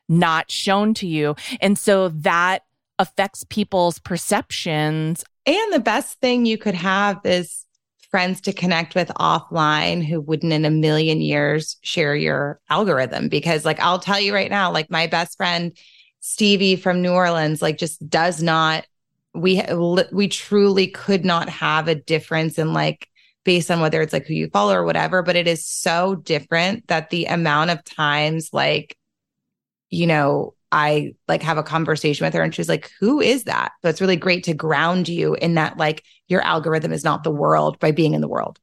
not 0.09 0.51
shown 0.51 0.93
to 0.95 1.07
you. 1.07 1.35
And 1.61 1.77
so 1.77 2.09
that 2.09 2.63
affects 2.99 3.45
people's 3.49 3.99
perceptions. 3.99 5.23
And 5.45 5.73
the 5.73 5.79
best 5.79 6.19
thing 6.19 6.45
you 6.45 6.57
could 6.57 6.75
have 6.75 7.19
is 7.25 7.65
friends 8.09 8.41
to 8.41 8.53
connect 8.53 8.93
with 8.93 9.07
offline 9.19 10.05
who 10.05 10.21
wouldn't 10.21 10.53
in 10.53 10.65
a 10.65 10.69
million 10.69 11.19
years 11.19 11.77
share 11.81 12.15
your 12.15 12.59
algorithm. 12.69 13.27
Because, 13.27 13.65
like, 13.65 13.79
I'll 13.79 13.99
tell 13.99 14.19
you 14.19 14.33
right 14.33 14.51
now, 14.51 14.71
like, 14.71 14.91
my 14.91 15.07
best 15.07 15.35
friend, 15.35 15.75
Stevie 16.19 16.75
from 16.75 17.01
New 17.01 17.11
Orleans, 17.11 17.61
like, 17.61 17.77
just 17.77 18.07
does 18.07 18.43
not, 18.43 18.85
we, 19.33 19.61
we 20.11 20.27
truly 20.27 20.87
could 20.87 21.25
not 21.25 21.49
have 21.49 21.87
a 21.87 21.95
difference 21.95 22.57
in 22.59 22.73
like, 22.73 23.07
based 23.43 23.69
on 23.69 23.81
whether 23.81 24.01
it's 24.01 24.13
like 24.13 24.25
who 24.25 24.33
you 24.33 24.49
follow 24.49 24.75
or 24.75 24.85
whatever, 24.85 25.21
but 25.21 25.35
it 25.35 25.47
is 25.47 25.65
so 25.65 26.15
different 26.15 26.87
that 26.87 27.09
the 27.09 27.25
amount 27.25 27.71
of 27.71 27.83
times, 27.83 28.49
like, 28.53 28.97
you 29.89 30.07
know, 30.07 30.53
I 30.71 31.13
like 31.27 31.43
have 31.43 31.57
a 31.57 31.63
conversation 31.63 32.25
with 32.25 32.33
her 32.33 32.41
and 32.41 32.53
she's 32.53 32.69
like, 32.69 32.89
Who 32.99 33.21
is 33.21 33.43
that? 33.43 33.73
So 33.81 33.89
it's 33.89 34.01
really 34.01 34.15
great 34.15 34.45
to 34.45 34.53
ground 34.53 35.07
you 35.07 35.35
in 35.35 35.55
that, 35.55 35.77
like, 35.77 36.03
your 36.27 36.41
algorithm 36.41 36.91
is 36.91 37.03
not 37.03 37.23
the 37.23 37.31
world 37.31 37.79
by 37.79 37.91
being 37.91 38.13
in 38.13 38.21
the 38.21 38.27
world. 38.27 38.59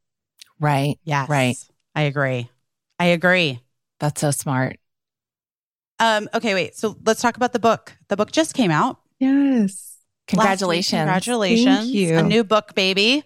Right. 0.58 0.98
Yes. 1.04 1.28
Right. 1.28 1.56
I 1.94 2.02
agree. 2.02 2.50
I 2.98 3.06
agree. 3.06 3.60
That's 4.00 4.20
so 4.20 4.30
smart. 4.30 4.78
Um, 5.98 6.28
okay, 6.34 6.54
wait. 6.54 6.74
So 6.74 6.96
let's 7.04 7.20
talk 7.20 7.36
about 7.36 7.52
the 7.52 7.58
book. 7.58 7.96
The 8.08 8.16
book 8.16 8.32
just 8.32 8.54
came 8.54 8.70
out. 8.70 8.98
Yes. 9.18 9.89
Last 10.32 10.62
week. 10.62 10.86
Congratulations. 10.86 11.00
Congratulations. 11.00 11.78
Thank 11.78 11.94
you. 11.94 12.16
A 12.16 12.22
new 12.22 12.44
book, 12.44 12.74
baby. 12.74 13.24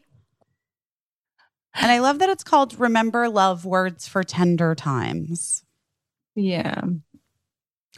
And 1.75 1.91
I 1.91 1.99
love 1.99 2.21
that 2.21 2.29
it's 2.29 2.45
called 2.45 2.79
Remember 2.79 3.29
Love 3.29 3.65
Words 3.65 4.07
for 4.07 4.23
Tender 4.23 4.75
Times. 4.75 5.65
Yeah. 6.37 6.83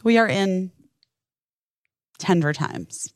We 0.03 0.17
are 0.17 0.27
in 0.27 0.71
tender 2.17 2.53
times. 2.53 3.13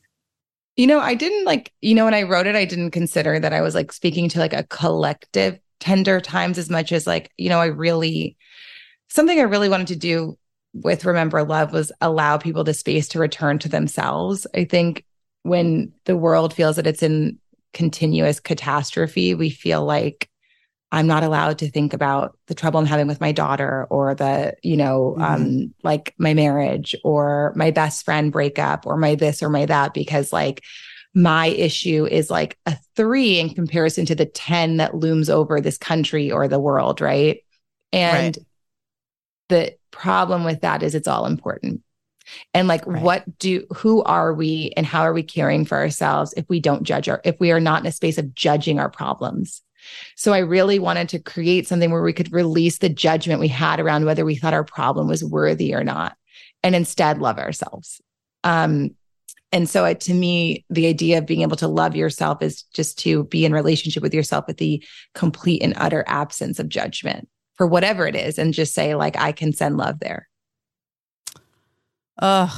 You 0.76 0.86
know, 0.86 1.00
I 1.00 1.14
didn't 1.14 1.44
like, 1.44 1.72
you 1.80 1.94
know, 1.94 2.04
when 2.04 2.14
I 2.14 2.22
wrote 2.22 2.46
it, 2.46 2.56
I 2.56 2.64
didn't 2.64 2.92
consider 2.92 3.38
that 3.38 3.52
I 3.52 3.60
was 3.60 3.74
like 3.74 3.92
speaking 3.92 4.28
to 4.30 4.38
like 4.38 4.52
a 4.52 4.64
collective 4.64 5.58
tender 5.80 6.20
times 6.20 6.58
as 6.58 6.70
much 6.70 6.92
as 6.92 7.06
like, 7.06 7.30
you 7.36 7.48
know, 7.48 7.58
I 7.58 7.66
really, 7.66 8.36
something 9.08 9.38
I 9.38 9.42
really 9.42 9.68
wanted 9.68 9.88
to 9.88 9.96
do 9.96 10.38
with 10.72 11.04
Remember 11.04 11.42
Love 11.44 11.72
was 11.72 11.92
allow 12.00 12.38
people 12.38 12.64
the 12.64 12.72
space 12.72 13.08
to 13.08 13.18
return 13.18 13.58
to 13.58 13.68
themselves. 13.68 14.46
I 14.54 14.64
think 14.64 15.04
when 15.42 15.92
the 16.04 16.16
world 16.16 16.54
feels 16.54 16.76
that 16.76 16.86
it's 16.86 17.02
in 17.02 17.38
continuous 17.72 18.40
catastrophe, 18.40 19.34
we 19.34 19.50
feel 19.50 19.84
like 19.84 20.28
I'm 20.92 21.06
not 21.06 21.24
allowed 21.24 21.58
to 21.58 21.70
think 21.70 21.94
about 21.94 22.36
the 22.48 22.54
trouble 22.54 22.78
I'm 22.78 22.86
having 22.86 23.06
with 23.06 23.20
my 23.20 23.32
daughter 23.32 23.86
or 23.88 24.14
the, 24.14 24.54
you 24.62 24.76
know, 24.76 25.16
um, 25.18 25.74
like 25.82 26.14
my 26.18 26.34
marriage 26.34 26.94
or 27.02 27.54
my 27.56 27.70
best 27.70 28.04
friend 28.04 28.30
breakup 28.30 28.86
or 28.86 28.98
my 28.98 29.14
this 29.14 29.42
or 29.42 29.48
my 29.48 29.64
that 29.64 29.94
because 29.94 30.34
like 30.34 30.62
my 31.14 31.46
issue 31.46 32.06
is 32.06 32.30
like 32.30 32.58
a 32.66 32.76
three 32.94 33.38
in 33.38 33.54
comparison 33.54 34.04
to 34.06 34.14
the 34.14 34.26
10 34.26 34.76
that 34.78 34.94
looms 34.94 35.30
over 35.30 35.60
this 35.60 35.78
country 35.78 36.30
or 36.30 36.46
the 36.46 36.60
world. 36.60 37.00
Right. 37.00 37.42
And 37.92 38.38
the 39.48 39.74
problem 39.90 40.44
with 40.44 40.60
that 40.60 40.82
is 40.82 40.94
it's 40.94 41.08
all 41.08 41.24
important. 41.24 41.82
And 42.54 42.68
like, 42.68 42.86
Right. 42.86 43.02
what 43.02 43.38
do, 43.38 43.66
who 43.74 44.02
are 44.04 44.32
we 44.32 44.72
and 44.76 44.86
how 44.86 45.02
are 45.02 45.12
we 45.12 45.22
caring 45.22 45.64
for 45.64 45.78
ourselves 45.78 46.34
if 46.36 46.48
we 46.48 46.60
don't 46.60 46.84
judge 46.84 47.08
our, 47.08 47.20
if 47.24 47.38
we 47.40 47.50
are 47.52 47.60
not 47.60 47.82
in 47.82 47.86
a 47.86 47.92
space 47.92 48.18
of 48.18 48.34
judging 48.34 48.78
our 48.78 48.90
problems? 48.90 49.62
So 50.16 50.32
I 50.32 50.38
really 50.38 50.78
wanted 50.78 51.08
to 51.10 51.18
create 51.18 51.66
something 51.66 51.90
where 51.90 52.02
we 52.02 52.12
could 52.12 52.32
release 52.32 52.78
the 52.78 52.88
judgment 52.88 53.40
we 53.40 53.48
had 53.48 53.80
around 53.80 54.04
whether 54.04 54.24
we 54.24 54.36
thought 54.36 54.54
our 54.54 54.64
problem 54.64 55.08
was 55.08 55.24
worthy 55.24 55.74
or 55.74 55.82
not, 55.82 56.16
and 56.62 56.74
instead 56.74 57.18
love 57.18 57.38
ourselves. 57.38 58.00
Um, 58.44 58.94
and 59.50 59.68
so 59.68 59.84
it, 59.84 60.00
to 60.02 60.14
me, 60.14 60.64
the 60.70 60.86
idea 60.86 61.18
of 61.18 61.26
being 61.26 61.42
able 61.42 61.56
to 61.56 61.68
love 61.68 61.94
yourself 61.94 62.42
is 62.42 62.62
just 62.74 62.98
to 63.00 63.24
be 63.24 63.44
in 63.44 63.52
relationship 63.52 64.02
with 64.02 64.14
yourself 64.14 64.46
with 64.46 64.56
the 64.56 64.82
complete 65.14 65.62
and 65.62 65.74
utter 65.76 66.04
absence 66.06 66.58
of 66.58 66.68
judgment 66.68 67.28
for 67.54 67.66
whatever 67.66 68.06
it 68.06 68.16
is, 68.16 68.38
and 68.38 68.54
just 68.54 68.72
say 68.74 68.94
like, 68.94 69.16
I 69.18 69.32
can 69.32 69.52
send 69.52 69.76
love 69.76 69.98
there. 70.00 70.28
Ugh. 72.22 72.50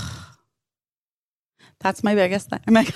That's 1.81 2.05
my 2.05 2.15
biggest 2.15 2.51
thing. 2.51 2.61
I'm 2.67 2.75
like, 2.75 2.95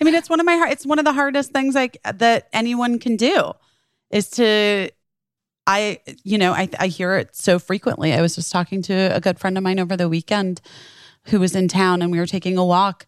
I 0.00 0.04
mean, 0.04 0.14
it's 0.14 0.28
one 0.28 0.40
of 0.40 0.46
my 0.46 0.68
it's 0.70 0.84
one 0.84 0.98
of 0.98 1.04
the 1.04 1.12
hardest 1.12 1.52
things 1.52 1.74
like 1.74 1.98
that 2.04 2.48
anyone 2.52 2.98
can 2.98 3.16
do 3.16 3.52
is 4.10 4.28
to 4.30 4.90
I 5.68 6.00
you 6.24 6.36
know, 6.36 6.52
I 6.52 6.68
I 6.78 6.88
hear 6.88 7.16
it 7.16 7.36
so 7.36 7.58
frequently. 7.60 8.12
I 8.12 8.20
was 8.20 8.34
just 8.34 8.50
talking 8.50 8.82
to 8.82 8.94
a 9.14 9.20
good 9.20 9.38
friend 9.38 9.56
of 9.56 9.62
mine 9.62 9.78
over 9.78 9.96
the 9.96 10.08
weekend 10.08 10.60
who 11.26 11.38
was 11.38 11.54
in 11.54 11.68
town 11.68 12.02
and 12.02 12.10
we 12.10 12.18
were 12.18 12.26
taking 12.26 12.58
a 12.58 12.64
walk 12.64 13.06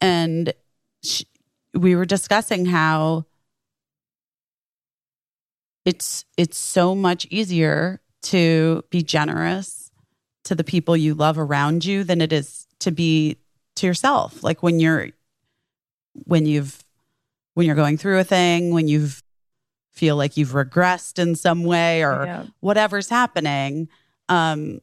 and 0.00 0.54
she, 1.02 1.26
we 1.74 1.94
were 1.94 2.06
discussing 2.06 2.66
how 2.66 3.26
it's 5.84 6.24
it's 6.38 6.56
so 6.56 6.94
much 6.94 7.26
easier 7.30 8.00
to 8.22 8.82
be 8.90 9.02
generous 9.02 9.83
to 10.44 10.54
the 10.54 10.64
people 10.64 10.96
you 10.96 11.14
love 11.14 11.38
around 11.38 11.84
you 11.84 12.04
than 12.04 12.20
it 12.20 12.32
is 12.32 12.66
to 12.80 12.90
be 12.90 13.36
to 13.76 13.86
yourself 13.86 14.42
like 14.42 14.62
when 14.62 14.78
you're 14.80 15.08
when 16.24 16.46
you've 16.46 16.82
when 17.54 17.66
you're 17.66 17.74
going 17.76 17.96
through 17.96 18.18
a 18.18 18.24
thing 18.24 18.72
when 18.72 18.86
you've 18.88 19.22
feel 19.92 20.16
like 20.16 20.36
you've 20.36 20.50
regressed 20.52 21.18
in 21.18 21.34
some 21.34 21.64
way 21.64 22.02
or 22.04 22.24
Yeah. 22.26 22.46
whatever's 22.60 23.08
happening 23.08 23.88
um 24.28 24.80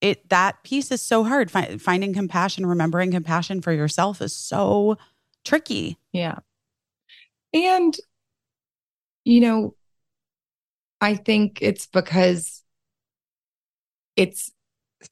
it 0.00 0.28
that 0.28 0.62
piece 0.62 0.90
is 0.92 1.02
so 1.02 1.24
hard 1.24 1.50
Fi- 1.50 1.76
finding 1.78 2.12
compassion 2.12 2.66
remembering 2.66 3.10
compassion 3.10 3.60
for 3.60 3.72
yourself 3.72 4.20
is 4.22 4.34
so 4.34 4.96
tricky 5.44 5.96
Yeah. 6.12 6.38
And, 7.54 7.96
you 9.24 9.40
know, 9.40 9.74
I 11.00 11.14
think 11.14 11.60
it's 11.62 11.86
because 11.86 12.62
it's 14.16 14.52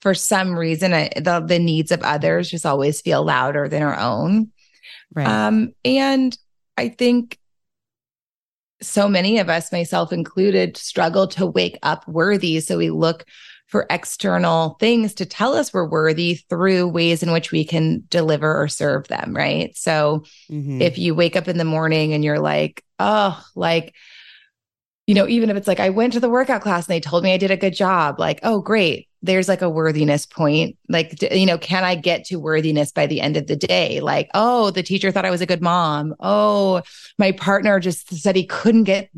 for 0.00 0.14
some 0.14 0.58
reason 0.58 0.92
I, 0.92 1.10
the, 1.16 1.40
the 1.40 1.58
needs 1.58 1.92
of 1.92 2.02
others 2.02 2.50
just 2.50 2.66
always 2.66 3.00
feel 3.00 3.24
louder 3.24 3.68
than 3.68 3.82
our 3.82 3.98
own. 3.98 4.50
right 5.14 5.26
Um, 5.26 5.72
and 5.84 6.36
I 6.76 6.88
think 6.88 7.38
so 8.82 9.08
many 9.08 9.38
of 9.38 9.48
us, 9.48 9.72
myself 9.72 10.12
included, 10.12 10.76
struggle 10.76 11.26
to 11.28 11.46
wake 11.46 11.78
up 11.82 12.06
worthy. 12.06 12.60
So 12.60 12.76
we 12.76 12.90
look 12.90 13.24
for 13.68 13.86
external 13.90 14.76
things 14.78 15.14
to 15.14 15.26
tell 15.26 15.54
us 15.54 15.72
we're 15.72 15.88
worthy 15.88 16.34
through 16.48 16.88
ways 16.88 17.22
in 17.22 17.32
which 17.32 17.50
we 17.50 17.64
can 17.64 18.04
deliver 18.10 18.60
or 18.60 18.68
serve 18.68 19.08
them, 19.08 19.34
right? 19.34 19.76
So 19.76 20.24
Mhm. 20.50 20.80
if 20.80 20.98
you 20.98 21.14
wake 21.14 21.36
up 21.36 21.48
in 21.48 21.58
the 21.58 21.64
morning 21.64 22.12
and 22.12 22.22
you're 22.22 22.38
like, 22.38 22.84
oh, 22.98 23.42
like, 23.54 23.94
you 25.06 25.14
know, 25.14 25.26
even 25.26 25.50
if 25.50 25.56
it's 25.56 25.68
like 25.68 25.80
I 25.80 25.90
went 25.90 26.12
to 26.12 26.20
the 26.20 26.30
workout 26.30 26.62
class 26.62 26.86
and 26.86 26.94
they 26.94 27.00
told 27.00 27.24
me 27.24 27.32
I 27.32 27.38
did 27.38 27.50
a 27.50 27.56
good 27.56 27.74
job, 27.74 28.20
like, 28.20 28.40
oh, 28.42 28.60
great. 28.60 29.08
There's 29.26 29.48
like 29.48 29.62
a 29.62 29.68
worthiness 29.70 30.24
point. 30.26 30.76
Like, 30.88 31.20
you 31.32 31.44
know, 31.46 31.58
can 31.58 31.84
I 31.84 31.94
get 31.94 32.24
to 32.26 32.36
worthiness 32.36 32.92
by 32.92 33.06
the 33.06 33.20
end 33.20 33.36
of 33.36 33.46
the 33.46 33.56
day? 33.56 34.00
Like, 34.00 34.30
oh, 34.34 34.70
the 34.70 34.82
teacher 34.82 35.10
thought 35.10 35.24
I 35.26 35.30
was 35.30 35.40
a 35.40 35.46
good 35.46 35.60
mom. 35.62 36.14
Oh, 36.20 36.82
my 37.18 37.32
partner 37.32 37.78
just 37.80 38.14
said 38.14 38.36
he 38.36 38.46
couldn't 38.46 38.84
get, 38.84 39.10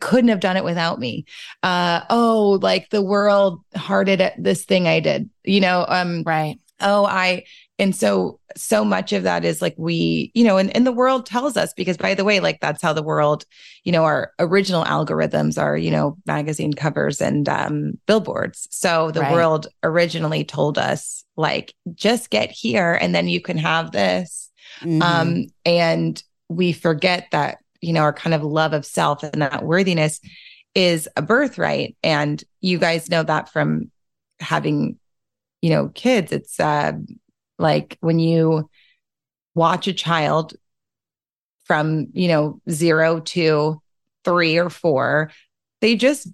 couldn't 0.00 0.28
have 0.28 0.40
done 0.40 0.56
it 0.56 0.64
without 0.64 0.98
me. 0.98 1.24
Uh, 1.62 2.02
oh, 2.10 2.58
like 2.62 2.90
the 2.90 3.02
world 3.02 3.60
hearted 3.74 4.20
at 4.20 4.42
this 4.42 4.64
thing 4.64 4.86
I 4.86 5.00
did, 5.00 5.30
you 5.44 5.60
know, 5.60 5.84
um, 5.88 6.22
Right. 6.24 6.58
oh 6.80 7.04
i 7.06 7.44
and 7.82 7.96
so 7.96 8.38
so 8.56 8.84
much 8.84 9.12
of 9.12 9.24
that 9.24 9.44
is 9.44 9.60
like 9.60 9.74
we 9.76 10.30
you 10.34 10.44
know 10.44 10.56
and, 10.56 10.74
and 10.76 10.86
the 10.86 10.92
world 10.92 11.26
tells 11.26 11.56
us 11.56 11.72
because 11.74 11.96
by 11.96 12.14
the 12.14 12.24
way 12.24 12.38
like 12.38 12.60
that's 12.60 12.80
how 12.80 12.92
the 12.92 13.02
world 13.02 13.44
you 13.84 13.90
know 13.90 14.04
our 14.04 14.32
original 14.38 14.84
algorithms 14.84 15.60
are 15.60 15.76
you 15.76 15.90
know 15.90 16.16
magazine 16.24 16.72
covers 16.72 17.20
and 17.20 17.48
um 17.48 17.98
billboards 18.06 18.68
so 18.70 19.10
the 19.10 19.20
Right. 19.20 19.32
world 19.32 19.66
originally 19.82 20.44
told 20.44 20.78
us 20.78 21.24
like 21.36 21.74
just 21.94 22.30
get 22.30 22.50
here 22.50 22.92
and 22.92 23.14
then 23.14 23.28
you 23.28 23.40
can 23.40 23.58
have 23.58 23.90
this 23.92 24.50
Mhm. 24.82 25.02
um 25.02 25.46
and 25.64 26.22
we 26.48 26.72
forget 26.72 27.26
that 27.32 27.58
you 27.80 27.92
know 27.92 28.02
our 28.02 28.12
kind 28.12 28.34
of 28.34 28.42
love 28.44 28.72
of 28.74 28.86
self 28.86 29.22
and 29.24 29.42
that 29.42 29.64
worthiness 29.64 30.20
is 30.74 31.08
a 31.16 31.22
birthright 31.22 31.96
and 32.02 32.44
you 32.60 32.78
guys 32.78 33.10
know 33.10 33.22
that 33.22 33.48
from 33.48 33.90
having 34.40 34.98
you 35.62 35.70
know 35.70 35.88
kids 35.94 36.32
it's 36.32 36.60
uh 36.60 36.92
like 37.62 37.96
when 38.00 38.18
you 38.18 38.68
watch 39.54 39.86
a 39.88 39.92
child 39.94 40.54
from 41.64 42.08
you 42.12 42.28
know 42.28 42.60
0 42.68 43.20
to 43.20 43.80
3 44.24 44.58
or 44.58 44.68
4 44.70 45.30
they 45.80 45.96
just 45.96 46.28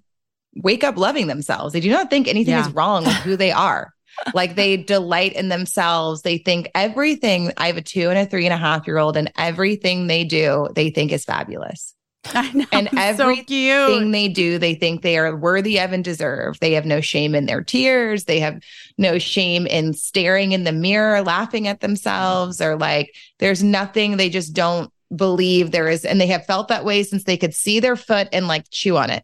wake 0.55 0.83
up 0.83 0.97
loving 0.97 1.27
themselves. 1.27 1.73
They 1.73 1.79
do 1.79 1.89
not 1.91 2.09
think 2.09 2.27
anything 2.27 2.53
Yeah. 2.53 2.67
is 2.67 2.73
wrong 2.73 3.05
with 3.05 3.13
who 3.17 3.35
they 3.37 3.51
are. 3.51 3.93
Like 4.33 4.55
they 4.55 4.75
delight 4.75 5.33
in 5.33 5.47
themselves. 5.47 6.23
They 6.23 6.39
think 6.39 6.69
everything 6.75 7.53
i 7.57 7.67
have 7.67 7.77
a 7.77 7.81
two 7.81 8.09
and 8.09 8.17
a 8.19 8.25
three 8.25 8.45
and 8.45 8.53
a 8.53 8.57
half 8.57 8.85
year 8.85 8.97
old 8.97 9.15
and 9.15 9.31
everything 9.37 10.07
they 10.07 10.25
do 10.25 10.67
they 10.75 10.89
think 10.89 11.11
is 11.13 11.23
fabulous 11.23 11.95
I 12.33 12.51
know. 12.53 12.65
and 12.71 12.87
it's 12.91 13.17
so 13.17 13.23
everything 13.29 13.45
cute. 13.45 14.11
they 14.11 14.27
do, 14.27 14.57
they 14.59 14.75
think 14.75 15.01
they 15.01 15.17
are 15.17 15.35
worthy 15.35 15.79
of 15.79 15.93
and 15.93 16.03
deserve. 16.03 16.59
They 16.59 16.73
have 16.73 16.85
no 16.85 17.01
shame 17.01 17.33
in 17.33 17.45
their 17.45 17.63
tears. 17.63 18.25
They 18.25 18.39
have 18.39 18.61
no 18.97 19.17
shame 19.19 19.65
in 19.65 19.93
staring 19.93 20.51
in 20.51 20.63
the 20.65 20.71
mirror, 20.71 21.21
laughing 21.21 21.67
at 21.67 21.79
themselves, 21.79 22.61
or 22.61 22.77
like 22.77 23.15
there's 23.39 23.63
nothing 23.63 24.17
they 24.17 24.29
just 24.29 24.53
don't 24.53 24.91
believe 25.15 25.71
there 25.71 25.87
is. 25.87 26.05
And 26.05 26.19
they 26.19 26.27
have 26.27 26.45
felt 26.45 26.67
that 26.67 26.85
way 26.85 27.03
since 27.03 27.23
they 27.23 27.37
could 27.37 27.53
see 27.55 27.79
their 27.79 27.95
foot 27.95 28.27
and 28.31 28.47
like 28.47 28.65
chew 28.69 28.97
on 28.97 29.09
it. 29.09 29.23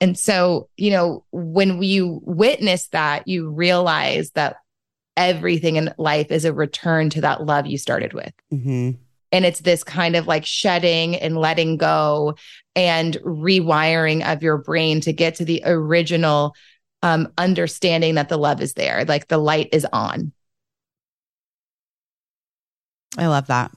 And 0.00 0.18
so, 0.18 0.68
you 0.78 0.90
know, 0.92 1.24
when 1.32 1.82
you 1.82 2.22
witness 2.24 2.88
that, 2.88 3.28
you 3.28 3.50
realize 3.50 4.30
that 4.30 4.56
everything 5.16 5.76
in 5.76 5.92
life 5.98 6.30
is 6.30 6.46
a 6.46 6.52
return 6.54 7.10
to 7.10 7.20
that 7.20 7.44
love 7.44 7.66
you 7.66 7.76
started 7.76 8.14
with 8.14 8.32
Mhm. 8.54 8.96
And 9.32 9.44
it's 9.44 9.60
this 9.60 9.84
kind 9.84 10.16
of 10.16 10.26
like 10.26 10.44
shedding 10.44 11.16
and 11.16 11.38
letting 11.38 11.76
go 11.76 12.34
and 12.74 13.14
rewiring 13.24 14.24
of 14.30 14.42
your 14.42 14.58
brain 14.58 15.00
to 15.02 15.12
get 15.12 15.36
to 15.36 15.44
the 15.44 15.62
original 15.64 16.54
um, 17.02 17.32
understanding 17.38 18.16
that 18.16 18.28
the 18.28 18.36
love 18.36 18.60
is 18.60 18.74
there 18.74 19.04
like 19.06 19.28
the 19.28 19.38
light 19.38 19.68
is 19.72 19.86
on 19.92 20.32
I 23.18 23.26
love 23.26 23.48
that. 23.48 23.72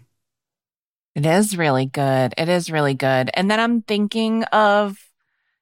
It 1.15 1.25
is 1.25 1.57
really 1.57 1.85
good. 1.85 2.33
It 2.37 2.49
is 2.49 2.71
really 2.71 2.93
good. 2.93 3.29
And 3.33 3.49
then 3.49 3.59
I'm 3.59 3.81
thinking 3.81 4.43
of, 4.45 4.97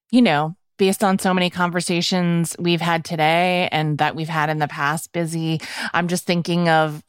you 0.09 0.21
know, 0.21 0.55
based 0.77 1.03
on 1.03 1.19
so 1.19 1.33
many 1.33 1.49
conversations 1.49 2.55
we've 2.57 2.81
had 2.81 3.05
today 3.05 3.69
and 3.71 3.97
that 3.97 4.15
we've 4.15 4.29
had 4.29 4.49
in 4.49 4.59
the 4.59 4.67
past, 4.67 5.11
busy, 5.11 5.61
I'm 5.93 6.07
just 6.07 6.25
thinking 6.25 6.69
of 6.69 7.03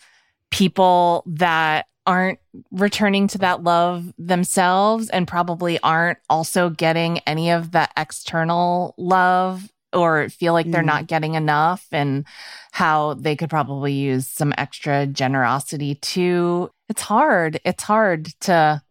people 0.51 1.23
that 1.27 1.87
aren't 2.07 2.39
returning 2.71 3.29
to 3.29 3.39
that 3.39 3.63
love 3.63 4.13
themselves 4.19 5.09
and 5.11 5.29
probably 5.29 5.79
aren't 5.81 6.19
also 6.29 6.69
getting 6.71 7.19
any 7.21 7.51
of 7.51 7.71
the 7.71 7.89
external 7.97 8.95
love 8.99 9.71
or 9.93 10.29
feel 10.31 10.53
like 10.53 10.71
they're 10.71 10.83
Mm. 10.83 10.87
not 10.87 11.07
getting 11.07 11.35
enough 11.35 11.87
and 11.93 12.25
how 12.73 13.15
they 13.15 13.37
could 13.37 13.51
probably 13.51 13.93
use 13.93 14.27
some 14.27 14.53
extra 14.57 15.07
generosity 15.07 15.95
too. 15.97 16.71
It's 16.89 17.03
hard. 17.03 17.61
It's 17.65 17.85
hard 17.85 18.27
to 18.41 18.83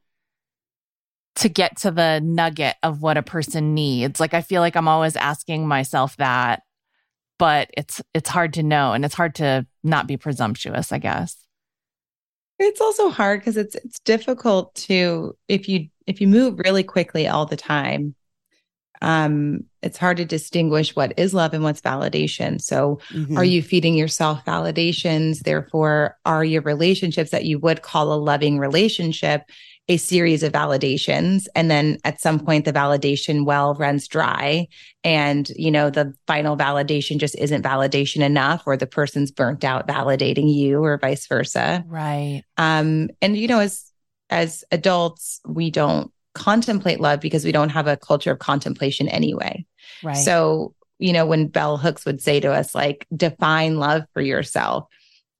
to 1.36 1.50
get 1.50 1.78
to 1.78 1.92
the 1.92 2.20
nugget 2.22 2.76
of 2.84 3.02
what 3.02 3.18
a 3.18 3.24
person 3.24 3.74
needs. 3.74 4.20
Like 4.20 4.34
I 4.34 4.42
feel 4.42 4.62
like 4.62 4.76
I'm 4.76 4.88
always 4.88 5.16
asking 5.16 5.68
myself 5.68 6.18
that, 6.18 6.64
but 7.40 7.70
it's 7.76 8.02
it's 8.14 8.30
hard 8.30 8.54
to 8.54 8.64
know 8.64 8.94
and 8.94 9.04
it's 9.06 9.16
hard 9.16 9.36
to 9.36 9.66
not 9.84 10.08
be 10.08 10.18
presumptuous, 10.18 10.92
I 10.92 11.00
guess. 11.00 11.36
It's 12.62 12.82
also 12.82 13.10
hard 13.10 13.40
because 13.40 13.58
it's 13.58 13.76
it's 13.76 14.00
difficult 14.00 14.74
to 14.76 15.36
if 15.48 15.68
you 15.68 15.88
if 16.08 16.22
you 16.22 16.28
move 16.28 16.60
really 16.60 16.84
quickly 16.84 17.28
all 17.28 17.46
the 17.46 17.58
time 17.58 18.16
um 19.02 19.64
it's 19.82 19.98
hard 19.98 20.18
to 20.18 20.26
distinguish 20.26 20.96
what 20.96 21.14
is 21.18 21.34
love 21.34 21.54
and 21.54 21.64
what's 21.64 21.82
validation 21.82 22.62
so 22.62 23.00
Mhm. 23.12 23.38
Are 23.38 23.44
you 23.44 23.62
feeding 23.64 23.96
yourself 23.96 24.46
validations? 24.46 25.40
Therefore, 25.40 26.18
are 26.26 26.44
your 26.44 26.62
relationships 26.62 27.32
that 27.32 27.46
you 27.46 27.58
would 27.60 27.82
call 27.82 28.14
a 28.14 28.16
loving 28.16 28.60
relationship 28.60 29.44
a 29.92 29.98
series 29.98 30.42
of 30.42 30.54
validations? 30.54 31.48
And 31.54 31.70
then 31.70 31.98
at 32.06 32.22
some 32.22 32.40
point, 32.40 32.64
the 32.64 32.72
validation 32.72 33.46
well 33.46 33.76
runs 33.76 34.08
dry. 34.08 34.68
And, 35.04 35.50
you 35.56 35.70
know, 35.70 35.90
the 35.90 36.14
final 36.28 36.56
validation 36.56 37.20
just 37.20 37.38
isn't 37.38 37.64
validation 37.64 38.22
enough, 38.22 38.64
or 38.66 38.78
the 38.78 38.88
person's 38.88 39.32
burnt 39.32 39.64
out 39.64 39.88
validating 39.88 40.54
you, 40.54 40.82
or 40.82 40.98
vice 40.98 41.28
versa. 41.28 41.84
Right. 41.88 42.44
Um, 42.58 43.10
and, 43.22 43.36
you 43.36 43.48
know, 43.48 43.60
as, 43.60 43.92
as 44.30 44.64
adults, 44.72 45.42
we 45.46 45.70
don't 45.70 46.12
contemplate 46.34 47.02
love 47.02 47.20
because 47.20 47.44
we 47.44 47.52
don't 47.52 47.70
have 47.70 47.88
a 47.88 47.98
culture 47.98 48.32
of 48.32 48.40
contemplation 48.40 49.10
anyway. 49.10 49.66
Right. 50.02 50.16
So, 50.16 50.74
you 51.00 51.12
know, 51.12 51.26
when 51.26 51.48
Bell 51.48 51.76
Hooks 51.78 52.06
would 52.06 52.22
say 52.22 52.40
to 52.40 52.54
us, 52.54 52.74
like, 52.74 53.06
define 53.14 53.78
love 53.78 54.04
for 54.14 54.22
yourself, 54.22 54.86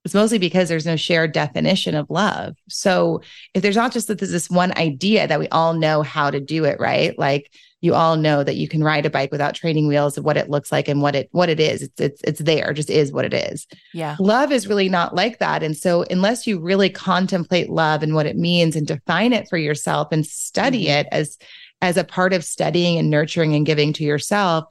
it's 0.04 0.14
mostly 0.14 0.38
because 0.38 0.68
there's 0.68 0.86
no 0.86 0.96
shared 0.96 1.32
definition 1.32 1.94
of 1.94 2.10
love. 2.10 2.56
So, 2.68 3.20
if 3.54 3.62
there's 3.62 3.76
not 3.76 3.92
just 3.92 4.08
that 4.08 4.18
there's 4.18 4.32
this 4.32 4.50
one 4.50 4.76
idea 4.76 5.28
that 5.28 5.38
we 5.38 5.48
all 5.48 5.74
know 5.74 6.02
how 6.02 6.30
to 6.30 6.40
do 6.40 6.64
it, 6.64 6.80
right? 6.80 7.16
Like, 7.18 7.52
you 7.80 7.94
all 7.94 8.16
know 8.16 8.44
that 8.44 8.54
you 8.56 8.68
can 8.68 8.82
ride 8.84 9.06
a 9.06 9.10
bike 9.10 9.32
without 9.32 9.54
training 9.54 9.88
wheels 9.88 10.16
and 10.16 10.24
what 10.24 10.36
it 10.36 10.48
looks 10.48 10.70
like 10.70 10.86
and 10.88 11.02
what 11.02 11.16
it 11.16 11.28
what 11.32 11.48
it 11.48 11.58
is. 11.58 11.82
It's 11.82 12.00
it's 12.00 12.20
it's 12.22 12.40
there, 12.40 12.72
just 12.72 12.90
is 12.90 13.10
what 13.12 13.24
it 13.24 13.34
is 13.34 13.66
yeah. 13.92 14.16
love 14.20 14.52
is 14.52 14.68
really 14.68 14.88
not 14.88 15.16
like 15.16 15.40
that 15.40 15.64
and 15.64 15.76
so 15.76 16.04
unless 16.08 16.46
you 16.46 16.60
really 16.60 16.88
contemplate 16.90 17.70
love 17.70 18.04
and 18.04 18.14
what 18.14 18.26
it 18.26 18.36
means 18.36 18.76
and 18.76 18.86
define 18.86 19.32
it 19.32 19.48
for 19.48 19.58
yourself 19.58 20.08
and 20.12 20.24
study 20.24 20.86
Mhm. 20.86 21.00
it 21.00 21.06
as 21.10 21.38
as 21.80 21.96
a 21.96 22.04
part 22.04 22.32
of 22.32 22.44
studying 22.44 22.98
and 22.98 23.10
nurturing 23.10 23.52
and 23.56 23.66
giving 23.66 23.92
to 23.94 24.04
yourself 24.04 24.64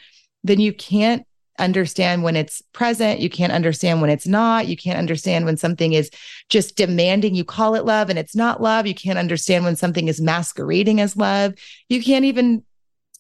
then 0.46 0.62
you 0.62 0.72
can't 0.72 1.26
understand 1.60 2.24
when 2.24 2.36
it's 2.36 2.62
present 2.74 3.20
you 3.20 3.30
can't 3.30 3.52
understand 3.52 4.02
when 4.02 4.10
it's 4.10 4.28
not 4.28 4.68
you 4.68 4.78
can't 4.78 4.98
understand 4.98 5.46
when 5.46 5.58
something 5.58 5.94
is 5.94 6.10
just 6.50 6.76
demanding 6.76 7.36
you 7.36 7.44
call 7.44 7.76
it 7.76 7.86
love 7.86 8.10
and 8.10 8.18
it's 8.18 8.36
not 8.36 8.62
love 8.62 8.88
you 8.88 8.96
can't 8.96 9.20
understand 9.20 9.64
when 9.64 9.76
something 9.76 10.08
is 10.08 10.22
masquerading 10.22 11.02
as 11.02 11.16
love 11.18 11.54
you 11.90 12.02
can't 12.02 12.26
even 12.26 12.64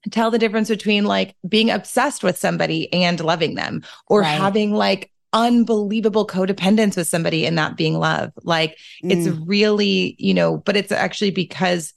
tell 0.10 0.32
the 0.32 0.40
difference 0.40 0.70
between 0.70 1.06
like 1.06 1.36
being 1.48 1.70
obsessed 1.70 2.24
with 2.24 2.38
somebody 2.38 2.92
and 2.92 3.20
loving 3.20 3.56
them 3.56 3.84
or 4.08 4.22
Right. 4.22 4.28
having 4.28 4.74
like 4.74 5.12
unbelievable 5.34 6.26
codependence 6.26 6.98
with 6.98 7.08
somebody 7.08 7.46
and 7.46 7.58
that 7.58 7.78
being 7.78 7.98
love. 8.00 8.32
Like 8.44 8.78
it's 9.04 9.28
Mm. 9.28 9.44
really, 9.46 10.16
you 10.18 10.34
know, 10.34 10.58
but 10.58 10.76
it's 10.76 10.92
actually 10.92 11.32
because 11.32 11.94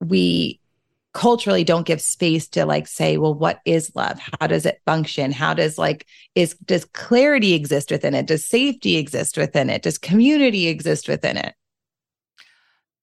we 0.00 0.58
culturally 1.14 1.64
don't 1.64 1.86
give 1.86 2.00
space 2.00 2.48
to 2.48 2.66
like 2.66 2.86
say, 2.86 3.16
well, 3.16 3.34
what 3.34 3.60
is 3.64 3.92
love? 3.94 4.20
How 4.38 4.46
does 4.46 4.66
it 4.66 4.82
function? 4.84 5.32
How 5.32 5.54
does 5.54 5.78
like 5.78 6.06
is 6.34 6.54
does 6.64 6.84
clarity 6.84 7.54
exist 7.54 7.90
within 7.90 8.14
it? 8.14 8.26
Does 8.26 8.44
safety 8.44 8.96
exist 8.96 9.38
within 9.38 9.70
it? 9.70 9.82
Does 9.82 9.96
community 9.96 10.68
exist 10.68 11.08
within 11.08 11.36
it? 11.36 11.54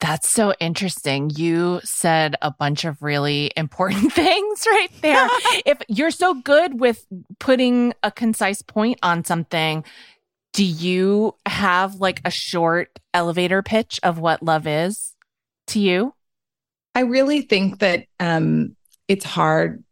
That's 0.01 0.27
so 0.27 0.53
interesting. 0.59 1.29
You 1.29 1.79
said 1.83 2.35
a 2.41 2.51
bunch 2.51 2.85
of 2.85 3.01
really 3.01 3.51
important 3.55 4.11
things 4.13 4.63
right 4.69 4.91
there. 5.01 5.27
if 5.65 5.77
you're 5.87 6.11
so 6.11 6.33
good 6.33 6.79
with 6.79 7.05
putting 7.39 7.93
a 8.03 8.11
concise 8.11 8.61
point 8.61 8.99
on 9.03 9.23
something, 9.23 9.85
do 10.53 10.65
you 10.65 11.35
have 11.45 11.95
like 11.95 12.19
a 12.25 12.31
short 12.31 12.99
elevator 13.13 13.61
pitch 13.61 13.99
of 14.03 14.19
what 14.19 14.43
love 14.43 14.67
is 14.67 15.13
to 15.67 15.79
you? 15.79 16.13
I 16.95 17.01
really 17.01 17.41
think 17.41 17.79
that 17.79 18.05
um, 18.19 18.75
it's 19.07 19.25
hard. 19.25 19.83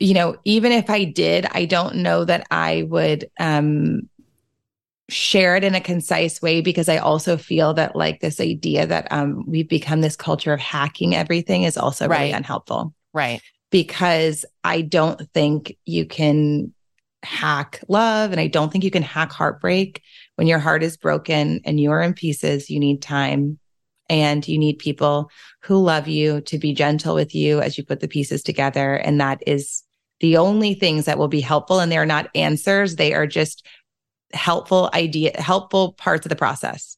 you 0.00 0.14
know, 0.14 0.36
even 0.44 0.72
if 0.72 0.90
I 0.90 1.04
did, 1.04 1.46
I 1.52 1.64
don't 1.66 1.96
know 1.96 2.24
that 2.24 2.46
I 2.50 2.82
would 2.88 3.30
um 3.38 4.08
share 5.10 5.54
it 5.54 5.64
in 5.64 5.74
a 5.74 5.80
concise 5.82 6.40
way 6.40 6.62
because 6.62 6.88
I 6.88 6.96
also 6.96 7.36
feel 7.36 7.74
that 7.74 7.94
like 7.94 8.20
this 8.20 8.40
idea 8.40 8.86
that 8.86 9.06
um 9.12 9.44
we've 9.46 9.68
become 9.68 10.00
this 10.00 10.16
culture 10.16 10.52
of 10.54 10.60
hacking 10.60 11.14
everything 11.14 11.64
is 11.64 11.76
also 11.76 12.08
really 12.08 12.32
unhelpful 12.32 12.94
Right. 13.12 13.42
because 13.70 14.46
I 14.64 14.80
don't 14.80 15.20
think 15.34 15.76
you 15.84 16.06
can 16.06 16.72
hack 17.22 17.80
love 17.88 18.32
and 18.32 18.40
I 18.40 18.46
don't 18.46 18.72
think 18.72 18.82
you 18.82 18.90
can 18.90 19.02
hack 19.02 19.30
heartbreak. 19.30 20.02
When 20.36 20.46
your 20.46 20.58
heart 20.58 20.82
is 20.82 20.96
broken 20.96 21.60
and 21.66 21.78
you 21.78 21.90
are 21.90 22.00
in 22.02 22.14
pieces, 22.14 22.70
you 22.70 22.80
need 22.80 23.02
time 23.02 23.58
and 24.08 24.46
you 24.48 24.58
need 24.58 24.78
people 24.78 25.30
who 25.64 25.82
love 25.82 26.06
you 26.06 26.42
to 26.42 26.58
be 26.58 26.74
gentle 26.74 27.14
with 27.14 27.34
you 27.34 27.60
as 27.60 27.78
you 27.78 27.84
put 27.84 28.00
the 28.00 28.08
pieces 28.08 28.42
together. 28.42 28.94
And 28.94 29.20
that 29.20 29.42
is 29.46 29.82
the 30.20 30.36
only 30.36 30.74
things 30.74 31.06
that 31.06 31.18
will 31.18 31.28
be 31.28 31.40
helpful. 31.40 31.80
And 31.80 31.90
they're 31.90 32.04
not 32.04 32.28
answers, 32.34 32.96
they 32.96 33.14
are 33.14 33.26
just 33.26 33.66
helpful 34.34 34.90
idea, 34.92 35.32
helpful 35.40 35.92
parts 35.92 36.26
of 36.26 36.30
the 36.30 36.36
process. 36.36 36.96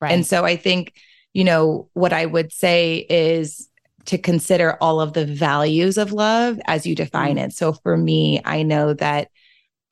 Right. 0.00 0.12
And 0.12 0.26
so 0.26 0.44
I 0.44 0.56
think, 0.56 0.94
you 1.32 1.44
know, 1.44 1.88
what 1.92 2.12
I 2.12 2.26
would 2.26 2.52
say 2.52 3.06
is 3.08 3.68
to 4.06 4.18
consider 4.18 4.76
all 4.80 5.00
of 5.00 5.12
the 5.12 5.26
values 5.26 5.96
of 5.96 6.12
love 6.12 6.58
as 6.66 6.86
you 6.86 6.94
define 6.94 7.38
it. 7.38 7.52
So 7.52 7.72
for 7.72 7.96
me, 7.96 8.40
I 8.44 8.62
know 8.62 8.94
that 8.94 9.28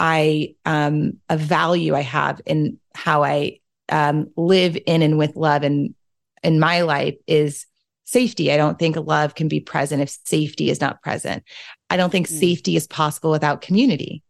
I 0.00 0.54
um 0.64 1.18
a 1.28 1.36
value 1.36 1.94
I 1.94 2.00
have 2.00 2.40
in 2.44 2.78
how 2.94 3.22
I 3.22 3.60
um 3.88 4.30
live 4.36 4.76
in 4.86 5.02
and 5.02 5.16
with 5.16 5.36
love 5.36 5.62
and 5.62 5.94
in 6.42 6.58
my 6.58 6.82
life 6.82 7.14
is 7.26 7.66
safety. 8.06 8.50
I 8.50 8.56
don't 8.56 8.78
think 8.78 8.96
love 8.96 9.34
can 9.34 9.48
be 9.48 9.60
present 9.60 10.00
if 10.00 10.16
safety 10.24 10.70
is 10.70 10.80
not 10.80 11.02
present. 11.02 11.44
I 11.90 11.96
don't 11.96 12.10
think 12.10 12.28
Mm. 12.28 12.38
safety 12.40 12.76
is 12.76 12.86
possible 12.86 13.30
without 13.30 13.60
community. 13.60 14.22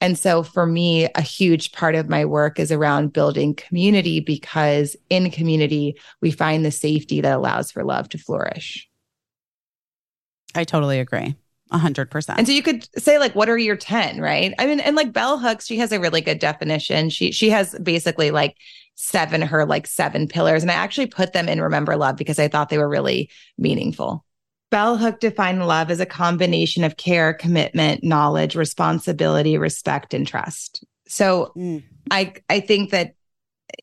And 0.00 0.18
so 0.18 0.42
for 0.42 0.66
me, 0.66 1.08
a 1.14 1.20
huge 1.22 1.72
part 1.72 1.94
of 1.94 2.08
my 2.08 2.24
work 2.24 2.58
is 2.58 2.72
around 2.72 3.12
building 3.12 3.54
community 3.54 4.20
because 4.20 4.96
in 5.08 5.30
community, 5.30 5.96
we 6.20 6.30
find 6.30 6.64
the 6.64 6.70
safety 6.70 7.20
that 7.20 7.36
allows 7.36 7.70
for 7.70 7.84
love 7.84 8.08
to 8.10 8.18
flourish. 8.18 8.88
I 10.54 10.64
totally 10.64 11.00
agree. 11.00 11.36
A 11.70 11.78
hundred 11.78 12.10
percent. 12.10 12.38
And 12.38 12.46
so 12.46 12.52
you 12.52 12.62
could 12.62 12.86
say 13.02 13.18
like, 13.18 13.34
what 13.34 13.48
are 13.48 13.58
your 13.58 13.76
10, 13.76 14.20
right? 14.20 14.54
I 14.58 14.66
mean, 14.66 14.78
and 14.80 14.94
like 14.94 15.12
Bell 15.12 15.38
Hooks, 15.38 15.66
she 15.66 15.78
has 15.78 15.90
a 15.92 15.98
really 15.98 16.20
good 16.20 16.38
definition. 16.38 17.10
She, 17.10 17.32
she 17.32 17.50
has 17.50 17.76
basically 17.82 18.30
like 18.30 18.56
seven, 18.94 19.42
her 19.42 19.66
like 19.66 19.86
seven 19.86 20.28
pillars. 20.28 20.62
And 20.62 20.70
I 20.70 20.74
actually 20.74 21.06
put 21.06 21.32
them 21.32 21.48
in 21.48 21.60
Remember 21.60 21.96
Love 21.96 22.16
because 22.16 22.38
I 22.38 22.48
thought 22.48 22.68
they 22.68 22.78
were 22.78 22.88
really 22.88 23.30
meaningful. 23.58 24.24
Bell 24.70 24.96
Hook 24.96 25.20
defined 25.20 25.66
love 25.66 25.90
as 25.90 26.00
a 26.00 26.06
combination 26.06 26.82
of 26.82 26.96
care, 26.96 27.32
commitment, 27.32 28.02
knowledge, 28.02 28.56
responsibility, 28.56 29.56
respect, 29.56 30.14
and 30.14 30.26
trust. 30.26 30.84
So 31.06 31.52
Mm. 31.56 31.82
I 32.10 32.34
I 32.48 32.60
think 32.60 32.90
that 32.90 33.14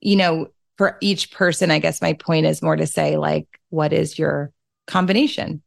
you 0.02 0.16
know 0.16 0.48
for 0.78 0.98
each 1.02 1.32
person, 1.32 1.72
I 1.72 1.80
guess 1.80 2.02
my 2.02 2.14
point 2.14 2.46
is 2.46 2.62
more 2.62 2.76
to 2.76 2.88
say 2.88 3.18
like, 3.18 3.48
what 3.70 3.94
is 3.94 4.18
your 4.18 4.52
combination? 4.88 5.62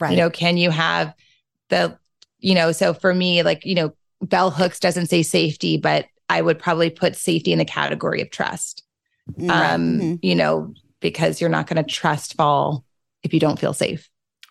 right. 0.00 0.12
You 0.12 0.16
know, 0.16 0.30
can 0.30 0.56
you 0.56 0.70
have 0.70 1.12
the 1.68 1.98
you 2.38 2.54
know? 2.54 2.72
So 2.72 2.94
for 2.94 3.12
me, 3.14 3.42
like 3.42 3.64
you 3.66 3.74
know, 3.74 3.94
Bell 4.22 4.50
Hooks 4.50 4.80
doesn't 4.80 5.06
say 5.06 5.22
safety, 5.22 5.76
but 5.76 6.06
I 6.28 6.40
would 6.42 6.58
probably 6.58 6.90
put 6.90 7.16
safety 7.16 7.52
in 7.52 7.58
the 7.58 7.64
category 7.64 8.20
of 8.22 8.30
trust. 8.30 8.82
Mm. 9.38 9.50
Um, 9.50 9.98
Mhm. 10.00 10.18
you 10.22 10.34
know, 10.34 10.74
because 11.00 11.40
you're 11.40 11.50
not 11.50 11.66
going 11.66 11.82
to 11.82 11.90
trust 11.90 12.34
fall 12.34 12.84
if 13.22 13.32
you 13.34 13.40
don't 13.40 13.58
feel 13.58 13.72
safe. 13.74 14.08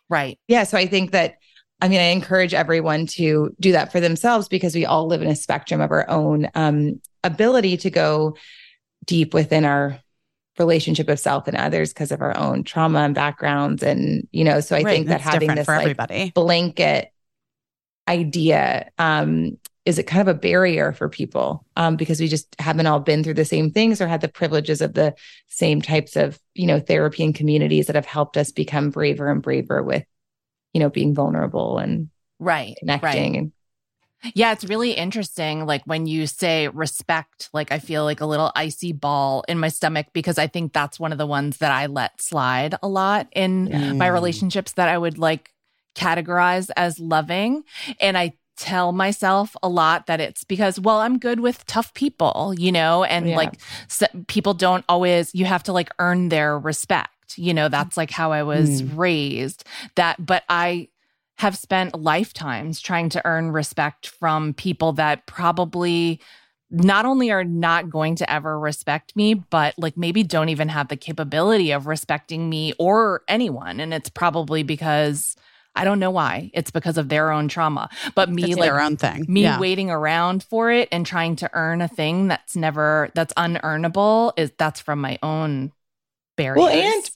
right. 0.10 0.38
Yeah. 0.48 0.64
So 0.66 0.78
I 0.78 0.86
think 0.86 1.12
that, 1.12 1.36
I 1.82 1.88
mean, 1.88 2.00
I 2.00 2.06
encourage 2.12 2.54
everyone 2.54 3.08
to 3.08 3.56
do 3.60 3.72
that 3.72 3.92
for 3.92 4.00
themselves 4.00 4.48
because 4.48 4.76
we 4.76 4.86
all 4.86 5.08
live 5.08 5.22
in 5.24 5.28
a 5.28 5.36
spectrum 5.36 5.82
of 5.82 5.90
our 5.92 6.08
own 6.10 6.48
um, 6.54 7.02
ability 7.24 7.78
to 7.78 7.90
go 7.90 8.36
deep 9.06 9.34
within 9.34 9.66
our 9.66 10.00
relationship 10.60 11.10
of 11.10 11.20
self 11.20 11.48
and 11.48 11.58
others 11.58 11.92
because 11.94 12.12
of 12.12 12.22
our 12.22 12.38
own 12.38 12.64
trauma 12.64 13.00
and 13.00 13.16
backgrounds. 13.16 13.82
And, 13.82 14.28
you 14.32 14.44
know, 14.44 14.60
so 14.60 14.76
I 14.76 14.84
Right, 14.84 14.92
think 14.94 15.08
that 15.08 15.22
having 15.22 15.56
this 15.56 15.68
like 15.68 15.80
everybody. 15.82 16.32
blanket 16.36 17.12
idea 18.08 18.90
um, 18.98 19.58
is 19.86 20.00
it 20.00 20.04
kind 20.08 20.22
of 20.22 20.34
a 20.34 20.40
barrier 20.40 20.94
for 20.94 21.10
people 21.10 21.66
um, 21.76 21.96
because 21.98 22.20
we 22.22 22.28
just 22.28 22.56
haven't 22.60 22.88
all 22.88 23.00
been 23.00 23.24
through 23.24 23.34
the 23.34 23.44
same 23.44 23.70
things 23.70 24.00
or 24.00 24.08
had 24.08 24.22
the 24.22 24.28
privileges 24.30 24.82
of 24.82 24.94
the 24.94 25.14
same 25.48 25.82
types 25.82 26.16
of 26.16 26.40
you 26.54 26.66
know 26.68 26.80
therapy 26.80 27.24
and 27.24 27.36
communities 27.36 27.88
that 27.88 27.96
have 27.96 28.06
helped 28.06 28.38
us 28.38 28.52
become 28.52 28.90
braver 28.90 29.30
and 29.30 29.42
braver 29.42 29.84
with 29.84 30.06
you 30.74 30.80
know 30.80 30.90
being 30.90 31.14
vulnerable 31.14 31.78
and 31.78 32.10
Right. 32.40 32.76
connecting 32.80 33.34
Right. 33.34 33.40
and 33.40 33.52
Yeah, 34.36 34.54
it's 34.54 34.64
really 34.64 34.94
interesting. 34.94 35.66
Like 35.66 35.84
when 35.84 36.06
you 36.06 36.28
say 36.28 36.70
respect, 36.70 37.50
like 37.52 37.74
I 37.74 37.80
feel 37.80 38.06
like 38.06 38.22
a 38.22 38.26
little 38.26 38.54
icy 38.56 38.94
ball 38.94 39.44
in 39.50 39.60
my 39.60 39.68
stomach 39.68 40.08
because 40.14 40.38
I 40.38 40.48
think 40.48 40.72
that's 40.72 40.98
one 41.00 41.12
of 41.12 41.18
the 41.18 41.28
ones 41.28 41.58
that 41.58 41.72
I 41.74 41.88
let 41.88 42.22
slide 42.22 42.76
a 42.82 42.88
lot 42.88 43.28
in 43.34 43.68
Yeah. 43.68 43.94
my 43.94 44.08
Mm. 44.08 44.14
relationships 44.14 44.74
that 44.74 44.88
I 44.88 44.98
would 44.98 45.18
like 45.18 45.54
categorize 45.96 46.70
as 46.78 47.00
loving. 47.00 47.64
And 48.00 48.18
I 48.18 48.34
tell 48.58 48.92
myself 48.92 49.56
a 49.64 49.70
lot 49.70 50.08
that 50.08 50.20
it's 50.20 50.44
because, 50.44 50.80
well, 50.80 51.00
I'm 51.00 51.18
good 51.18 51.40
with 51.40 51.66
tough 51.66 51.94
people, 51.94 52.54
you 52.58 52.72
know, 52.72 53.04
and 53.04 53.30
Yeah. 53.30 53.38
like 53.38 53.56
s 53.90 54.04
people 54.28 54.54
don't 54.54 54.86
always, 54.88 55.34
you 55.34 55.46
have 55.46 55.64
to 55.64 55.74
like 55.74 55.90
earn 56.00 56.30
their 56.30 56.58
respect. 56.58 57.38
You 57.38 57.54
know, 57.54 57.68
that's 57.68 57.98
like 57.98 58.12
how 58.12 58.32
I 58.32 58.44
was 58.44 58.82
mm. 58.82 58.98
raised. 58.98 59.64
That, 59.96 60.24
but 60.24 60.44
I, 60.50 60.90
have 61.38 61.58
spent 61.58 62.00
lifetimes 62.00 62.80
trying 62.80 63.10
to 63.10 63.22
earn 63.26 63.52
respect 63.52 64.08
from 64.08 64.54
people 64.54 64.94
that 64.94 65.26
probably 65.26 66.22
not 66.70 67.06
only 67.06 67.32
are 67.32 67.44
not 67.44 67.90
going 67.90 68.16
to 68.16 68.32
ever 68.32 68.60
respect 68.60 69.16
me, 69.16 69.34
but 69.34 69.74
like 69.78 69.98
maybe 69.98 70.24
don't 70.24 70.50
even 70.50 70.70
have 70.70 70.88
the 70.88 70.96
capability 70.96 71.72
of 71.72 71.86
respecting 71.88 72.50
me 72.50 72.74
or 72.80 73.22
anyone. 73.28 73.80
And 73.80 73.94
it's 73.94 74.10
probably 74.10 74.64
because 74.64 75.36
I 75.76 75.86
don't 75.86 76.00
know 76.00 76.12
why. 76.12 76.52
It's 76.54 76.72
because 76.72 76.98
of 76.98 77.10
their 77.10 77.32
own 77.32 77.48
trauma. 77.48 77.90
But 78.16 78.30
me, 78.30 78.44
It's 78.44 78.58
like, 78.58 78.68
their 78.68 78.80
own 78.80 78.98
thing. 78.98 79.26
me 79.28 79.44
yeah. 79.44 79.60
waiting 79.60 79.90
around 79.90 80.44
for 80.44 80.72
it 80.72 80.88
and 80.92 81.06
trying 81.06 81.36
to 81.38 81.50
earn 81.54 81.82
a 81.82 81.88
thing 81.88 82.28
that's 82.28 82.56
never, 82.56 83.10
that's 83.16 83.34
unearnable 83.34 84.34
is 84.38 84.52
that's 84.58 84.82
from 84.82 85.02
my 85.02 85.18
own 85.24 85.72
barriers. 86.38 86.64
Well, 86.64 86.70
and 86.70 87.10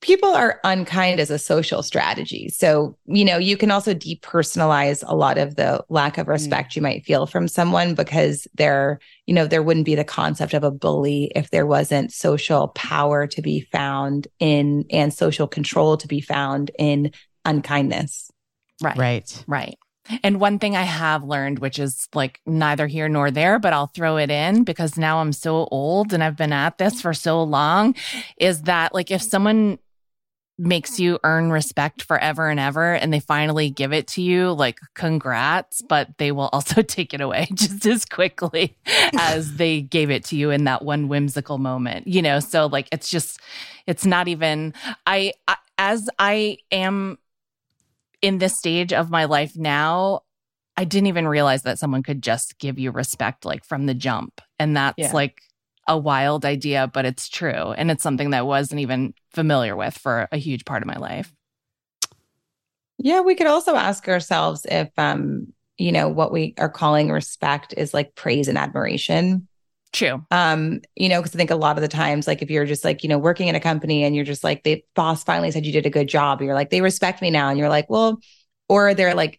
people 0.00 0.30
are 0.30 0.60
unkind 0.64 1.20
as 1.20 1.30
a 1.30 1.38
social 1.38 1.82
strategy. 1.82 2.48
So, 2.48 2.96
you 3.06 3.24
know, 3.24 3.38
you 3.38 3.56
can 3.56 3.70
also 3.70 3.94
depersonalize 3.94 5.02
a 5.06 5.14
lot 5.14 5.38
of 5.38 5.56
the 5.56 5.84
lack 5.88 6.18
of 6.18 6.28
respect 6.28 6.72
mm. 6.72 6.76
you 6.76 6.82
might 6.82 7.04
feel 7.04 7.26
from 7.26 7.48
someone 7.48 7.94
because 7.94 8.46
there, 8.54 8.98
you 9.26 9.34
know, 9.34 9.46
there 9.46 9.62
wouldn't 9.62 9.86
be 9.86 9.94
the 9.94 10.04
concept 10.04 10.54
of 10.54 10.64
a 10.64 10.70
bully 10.70 11.32
if 11.34 11.50
there 11.50 11.66
wasn't 11.66 12.12
social 12.12 12.68
power 12.68 13.26
to 13.26 13.42
be 13.42 13.60
found 13.60 14.28
in 14.38 14.84
and 14.90 15.12
social 15.12 15.46
control 15.46 15.96
to 15.96 16.08
be 16.08 16.20
found 16.20 16.70
in 16.78 17.10
unkindness. 17.44 18.30
right. 18.82 18.96
Right. 18.96 19.44
Right. 19.46 19.78
And 20.22 20.38
one 20.38 20.58
thing 20.58 20.76
I 20.76 20.82
have 20.82 21.24
learned, 21.24 21.60
which 21.60 21.78
is 21.78 22.08
like 22.14 22.40
neither 22.44 22.86
here 22.86 23.08
nor 23.08 23.30
there, 23.30 23.58
but 23.58 23.72
I'll 23.72 23.86
throw 23.86 24.18
it 24.18 24.30
in 24.30 24.64
because 24.64 24.98
now 24.98 25.18
I'm 25.18 25.32
so 25.32 25.66
old 25.70 26.12
and 26.12 26.22
I've 26.22 26.36
been 26.36 26.52
at 26.52 26.76
this 26.76 27.00
for 27.00 27.14
so 27.14 27.42
long, 27.42 27.94
is 28.36 28.62
that 28.62 28.94
like 28.94 29.10
if 29.10 29.22
someone 29.22 29.78
makes 30.56 31.00
you 31.00 31.18
earn 31.24 31.50
respect 31.50 32.02
forever 32.02 32.48
and 32.48 32.60
ever 32.60 32.94
and 32.94 33.12
they 33.12 33.18
finally 33.18 33.70
give 33.70 33.92
it 33.92 34.06
to 34.06 34.22
you, 34.22 34.52
like 34.52 34.78
congrats, 34.94 35.82
but 35.82 36.16
they 36.18 36.30
will 36.30 36.50
also 36.52 36.82
take 36.82 37.14
it 37.14 37.20
away 37.20 37.48
just 37.54 37.86
as 37.86 38.04
quickly 38.04 38.76
as 39.18 39.56
they 39.56 39.80
gave 39.80 40.10
it 40.10 40.24
to 40.24 40.36
you 40.36 40.50
in 40.50 40.64
that 40.64 40.84
one 40.84 41.08
whimsical 41.08 41.58
moment, 41.58 42.06
you 42.06 42.20
know? 42.20 42.40
So 42.40 42.66
like 42.66 42.88
it's 42.92 43.10
just, 43.10 43.40
it's 43.86 44.04
not 44.04 44.28
even, 44.28 44.74
I, 45.06 45.32
I 45.48 45.56
as 45.76 46.08
I 46.18 46.58
am 46.70 47.18
in 48.24 48.38
this 48.38 48.56
stage 48.56 48.92
of 48.92 49.10
my 49.10 49.26
life 49.26 49.54
now, 49.54 50.20
I 50.78 50.84
didn't 50.84 51.08
even 51.08 51.28
realize 51.28 51.62
that 51.62 51.78
someone 51.78 52.02
could 52.02 52.22
just 52.22 52.58
give 52.58 52.78
you 52.78 52.90
respect 52.90 53.44
like 53.44 53.64
from 53.64 53.84
the 53.84 53.92
jump. 53.92 54.40
And 54.58 54.74
that's 54.74 54.98
Yeah. 54.98 55.12
like 55.12 55.42
a 55.86 55.98
wild 55.98 56.46
idea, 56.46 56.90
but 56.92 57.04
it's 57.04 57.28
true. 57.28 57.72
And 57.72 57.90
it's 57.90 58.02
something 58.02 58.30
that 58.30 58.38
I 58.38 58.42
wasn't 58.42 58.80
even 58.80 59.12
familiar 59.32 59.76
with 59.76 59.98
for 59.98 60.26
a 60.32 60.38
huge 60.38 60.64
part 60.64 60.82
of 60.82 60.86
my 60.86 60.96
life. 60.96 61.34
Yeah, 62.96 63.20
we 63.20 63.34
could 63.34 63.46
also 63.46 63.74
ask 63.74 64.08
ourselves 64.08 64.64
if 64.70 64.88
um, 64.96 65.52
you 65.76 65.92
know, 65.92 66.08
what 66.08 66.32
we 66.32 66.54
are 66.56 66.70
calling 66.70 67.10
respect 67.10 67.74
is 67.76 67.92
like 67.92 68.14
praise 68.14 68.48
and 68.48 68.56
admiration. 68.56 69.48
True. 69.94 70.26
um 70.32 70.80
you 70.96 71.08
know 71.08 71.22
because 71.22 71.34
i 71.34 71.38
think 71.38 71.50
a 71.50 71.56
lot 71.56 71.76
of 71.78 71.82
the 71.82 71.88
times 71.88 72.26
like 72.26 72.42
if 72.42 72.50
you're 72.50 72.66
just 72.66 72.84
like 72.84 73.02
you 73.04 73.08
know 73.08 73.16
working 73.16 73.46
in 73.48 73.54
a 73.54 73.60
company 73.60 74.02
and 74.02 74.14
you're 74.16 74.24
just 74.24 74.42
like 74.42 74.64
the 74.64 74.84
boss 74.96 75.22
finally 75.22 75.50
said 75.52 75.64
you 75.64 75.72
did 75.72 75.86
a 75.86 75.90
good 75.90 76.08
job 76.08 76.42
you're 76.42 76.52
like 76.54 76.70
they 76.70 76.80
respect 76.80 77.22
me 77.22 77.30
now 77.30 77.48
and 77.48 77.58
you're 77.58 77.68
like 77.68 77.88
well 77.88 78.18
or 78.68 78.92
they're 78.92 79.14
like 79.14 79.38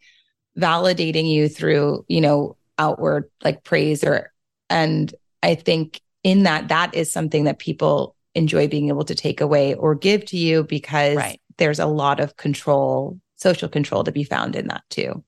validating 0.58 1.30
you 1.30 1.50
through 1.50 2.06
you 2.08 2.22
know 2.22 2.56
outward 2.80 3.30
like 3.44 3.64
praise 3.66 4.02
or 4.04 4.32
and 4.70 5.14
i 5.44 5.56
think 5.56 6.00
in 6.24 6.44
that 6.44 6.70
that 6.70 6.96
is 6.96 7.12
something 7.12 7.44
that 7.44 7.60
people 7.60 8.16
enjoy 8.34 8.68
being 8.68 8.88
able 8.88 9.04
to 9.04 9.16
take 9.16 9.42
away 9.42 9.74
or 9.76 9.94
give 9.94 10.24
to 10.26 10.38
you 10.38 10.64
because 10.64 11.18
Right. 11.18 11.42
there's 11.58 11.80
a 11.80 11.86
lot 11.86 12.20
of 12.22 12.38
control 12.38 13.20
social 13.36 13.68
control 13.68 14.06
to 14.06 14.12
be 14.14 14.24
found 14.24 14.56
in 14.56 14.68
that 14.68 14.84
too 14.90 15.22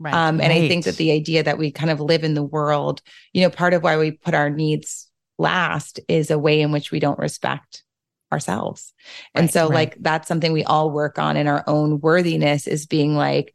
Right. 0.00 0.14
Um, 0.14 0.40
and 0.40 0.52
I 0.52 0.68
think 0.68 0.84
that 0.84 0.96
the 0.96 1.12
idea 1.12 1.42
that 1.42 1.58
we 1.58 1.70
kind 1.70 1.90
of 1.90 2.00
live 2.00 2.24
in 2.24 2.34
the 2.34 2.42
world, 2.42 3.00
you 3.32 3.42
know, 3.42 3.50
part 3.50 3.74
of 3.74 3.82
why 3.82 3.96
we 3.96 4.10
put 4.12 4.34
our 4.34 4.50
needs 4.50 5.08
last 5.38 6.00
is 6.08 6.30
a 6.30 6.38
way 6.38 6.60
in 6.60 6.72
which 6.72 6.90
we 6.90 7.00
don't 7.00 7.18
respect 7.18 7.82
ourselves. 8.32 8.92
and 9.34 9.44
Right, 9.44 9.52
so, 9.52 9.62
right. 9.68 9.74
like, 9.74 9.96
that's 10.00 10.26
something 10.28 10.52
we 10.52 10.64
all 10.64 10.90
work 10.90 11.18
on 11.18 11.36
in 11.36 11.46
our 11.46 11.62
own 11.66 12.00
worthiness 12.00 12.66
is 12.66 12.86
being 12.86 13.14
like, 13.16 13.54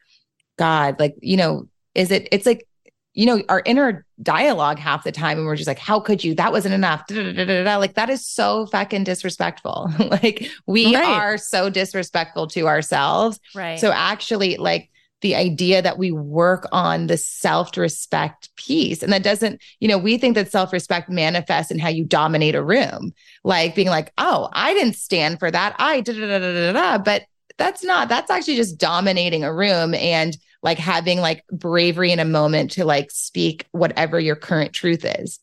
God, 0.57 0.99
like, 0.99 1.15
you 1.21 1.37
know, 1.37 1.67
is 1.95 2.11
it, 2.11 2.27
it's 2.31 2.45
like, 2.45 2.65
you 3.13 3.25
know, 3.25 3.41
our 3.49 3.61
inner 3.65 4.05
dialogue 4.21 4.77
half 4.79 5.03
the 5.03 5.11
time, 5.11 5.37
and 5.37 5.47
we're 5.47 5.55
just 5.55 5.67
like, 5.67 5.79
how 5.79 5.99
could 5.99 6.23
you? 6.23 6.35
That 6.35 6.51
wasn't 6.53 6.75
enough. 6.75 7.05
Da, 7.07 7.33
da, 7.33 7.63
da. 7.63 7.77
Like, 7.77 7.95
that 7.95 8.09
is 8.09 8.25
so 8.25 8.65
fucking 8.67 9.03
disrespectful. 9.03 9.89
like, 9.99 10.47
we 10.67 10.95
Right. 10.95 11.05
are 11.05 11.37
so 11.37 11.69
disrespectful 11.69 12.47
to 12.47 12.67
ourselves. 12.67 13.39
right. 13.55 13.79
So 13.79 13.91
actually, 13.91 14.55
like 14.57 14.89
the 15.21 15.35
idea 15.35 15.81
that 15.81 15.97
we 15.97 16.11
work 16.11 16.67
on 16.71 17.07
the 17.07 17.17
self-respect 17.17 18.55
piece, 18.55 19.03
and 19.03 19.11
that 19.11 19.23
doesn't, 19.23 19.61
you 19.79 19.87
know, 19.87 19.97
we 19.97 20.17
think 20.17 20.35
that 20.35 20.51
self-respect 20.51 21.09
manifests 21.09 21.71
in 21.71 21.79
how 21.79 21.89
you 21.89 22.05
dominate 22.05 22.55
a 22.55 22.63
room, 22.63 23.13
like 23.43 23.75
being 23.75 23.89
like, 23.89 24.13
oh, 24.17 24.49
I 24.53 24.73
didn't 24.73 24.95
stand 24.95 25.39
for 25.39 25.51
that. 25.51 25.75
I 25.77 26.01
da 26.01 26.13
da 26.13 26.39
da 26.39 26.39
da 26.39 26.71
da. 26.71 26.97
But 26.97 27.23
that's 27.57 27.83
not, 27.83 28.07
that's 28.07 28.31
actually 28.31 28.55
just 28.55 28.77
dominating 28.77 29.43
a 29.43 29.53
room 29.53 29.93
and 29.93 30.37
like 30.63 30.77
having 30.77 31.19
like 31.19 31.45
bravery 31.51 32.11
in 32.11 32.19
a 32.19 32.25
moment 32.25 32.71
to 32.71 32.85
like 32.85 33.11
speak 33.11 33.65
whatever 33.71 34.19
your 34.19 34.35
current 34.35 34.73
truth 34.73 35.05
is 35.05 35.39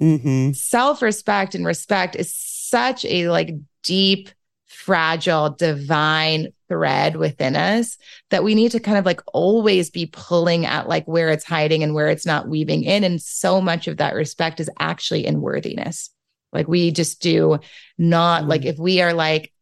Mm-hmm. 0.00 0.52
self-respect 0.52 1.54
and 1.54 1.66
respect 1.66 2.16
is 2.16 2.32
such 2.34 3.04
a 3.04 3.28
like 3.28 3.54
deep 3.82 4.30
fragile 4.66 5.50
divine 5.50 6.52
thread 6.70 7.16
within 7.16 7.56
us 7.56 7.98
that 8.30 8.44
we 8.44 8.54
need 8.54 8.70
to 8.70 8.80
kind 8.80 8.96
of 8.96 9.04
like 9.04 9.20
always 9.34 9.90
be 9.90 10.06
pulling 10.06 10.64
at 10.64 10.88
like 10.88 11.04
where 11.06 11.28
it's 11.28 11.44
hiding 11.44 11.82
and 11.82 11.94
where 11.94 12.08
it's 12.08 12.24
not 12.24 12.48
weaving 12.48 12.84
in. 12.84 13.04
And 13.04 13.20
so 13.20 13.60
much 13.60 13.88
of 13.88 13.98
that 13.98 14.14
respect 14.14 14.60
is 14.60 14.70
actually 14.78 15.26
in 15.26 15.42
worthiness. 15.42 16.10
Like 16.52 16.68
we 16.68 16.90
just 16.92 17.20
do 17.20 17.58
not 17.98 18.46
like 18.46 18.62
mm. 18.62 18.66
if 18.66 18.78
we 18.78 19.02
are 19.02 19.12
like 19.12 19.52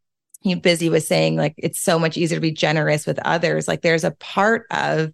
he 0.41 0.55
busy 0.55 0.89
was 0.89 1.07
saying 1.07 1.37
like 1.37 1.55
it's 1.57 1.81
so 1.81 1.99
much 1.99 2.17
easier 2.17 2.37
to 2.37 2.41
be 2.41 2.53
generous 2.53 3.07
with 3.07 3.19
others 3.25 3.67
like 3.67 3.83
there's 3.83 4.05
a 4.05 4.13
part 4.13 4.67
of 4.71 5.13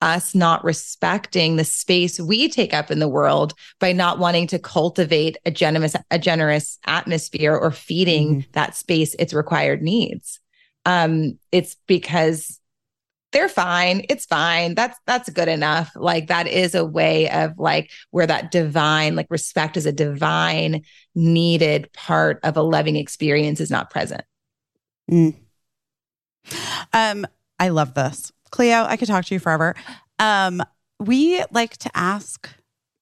us 0.00 0.34
not 0.34 0.62
respecting 0.62 1.56
the 1.56 1.64
space 1.64 2.20
we 2.20 2.48
take 2.48 2.72
up 2.72 2.90
in 2.90 3.00
the 3.00 3.08
world 3.08 3.52
by 3.80 3.92
not 3.92 4.20
wanting 4.20 4.46
to 4.46 4.58
cultivate 4.58 5.36
a 5.44 5.50
generous 5.50 5.96
a 6.10 6.18
generous 6.18 6.78
atmosphere 6.86 7.54
or 7.54 7.72
feeding 7.72 8.28
mm-hmm. 8.28 8.50
that 8.52 8.76
space 8.76 9.14
its 9.18 9.34
required 9.34 9.82
needs 9.82 10.38
um 10.88 11.38
it's 11.52 11.76
because 11.86 12.58
they're 13.30 13.48
fine 13.48 14.04
it's 14.08 14.24
fine 14.24 14.74
that's 14.74 14.98
that's 15.06 15.28
good 15.28 15.48
enough 15.48 15.90
like 15.94 16.28
that 16.28 16.48
is 16.48 16.74
a 16.74 16.84
way 16.84 17.28
of 17.30 17.52
like 17.58 17.90
where 18.10 18.26
that 18.26 18.50
divine 18.50 19.14
like 19.14 19.26
respect 19.30 19.76
is 19.76 19.86
a 19.86 19.92
divine 19.92 20.82
needed 21.14 21.92
part 21.92 22.40
of 22.42 22.56
a 22.56 22.62
loving 22.62 22.96
experience 22.96 23.60
is 23.60 23.70
not 23.70 23.90
present 23.90 24.24
mm. 25.10 25.34
Um, 26.92 27.26
I 27.58 27.68
love 27.68 27.94
this. 27.94 28.32
Cleo, 28.50 28.84
I 28.84 28.96
could 28.96 29.08
talk 29.08 29.24
to 29.26 29.34
you 29.34 29.40
forever. 29.40 29.74
Um, 30.18 30.62
we 30.98 31.42
like 31.50 31.76
to 31.78 31.90
ask 31.94 32.48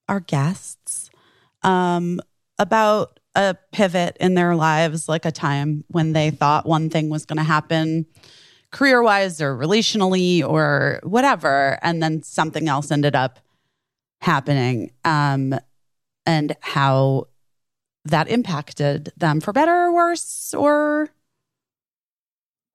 our 0.09 0.21
guests 0.21 1.11
um, 1.63 2.21
about 2.59 3.21
a 3.37 3.57
pivot 3.71 4.17
in 4.19 4.35
their 4.35 4.57
lives, 4.57 5.09
like 5.09 5.25
a 5.25 5.31
time 5.31 5.85
when 5.89 6.13
they 6.13 6.31
thought 6.31 6.67
one 6.67 6.91
thing 6.91 7.09
was 7.11 7.25
going 7.27 7.37
to 7.37 7.45
happen 7.45 8.07
career 8.73 9.03
wise 9.03 9.41
or 9.41 9.57
relationally 9.57 10.43
or 10.47 11.01
whatever, 11.05 11.79
and 11.83 12.03
then 12.03 12.23
something 12.23 12.69
else 12.69 12.91
ended 12.91 13.15
up 13.15 13.39
happening, 14.21 14.91
um, 15.05 15.55
and 16.27 16.57
how 16.61 17.29
that 18.05 18.29
impacted 18.29 19.13
them 19.17 19.41
for 19.41 19.53
better 19.53 19.73
or 19.73 19.95
worse 19.95 20.53
or 20.53 21.09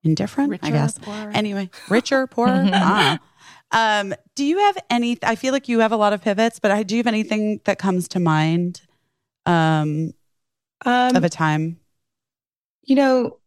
indifferent, 0.03 0.59
I 0.63 0.71
guess. 0.71 0.97
Anyway, 1.33 1.69
richer, 1.89 2.25
poorer. 2.27 2.65
Don't. 2.69 3.19
Um, 3.73 4.13
do 4.35 4.43
you 4.43 4.57
have 4.57 4.77
any? 4.89 5.17
I 5.23 5.35
feel 5.35 5.53
like 5.53 5.69
you 5.69 5.79
have 5.79 5.93
a 5.93 5.95
lot 5.95 6.11
of 6.11 6.21
pivots, 6.21 6.59
but 6.59 6.71
I 6.71 6.83
do 6.83 6.95
you 6.95 6.99
have 6.99 7.07
anything 7.07 7.61
that 7.63 7.79
comes 7.79 8.09
to 8.09 8.19
mind 8.19 8.81
um, 9.45 10.11
um 10.85 11.15
of 11.15 11.23
a 11.23 11.29
time? 11.29 11.77
You 12.83 12.95
know, 12.95 13.39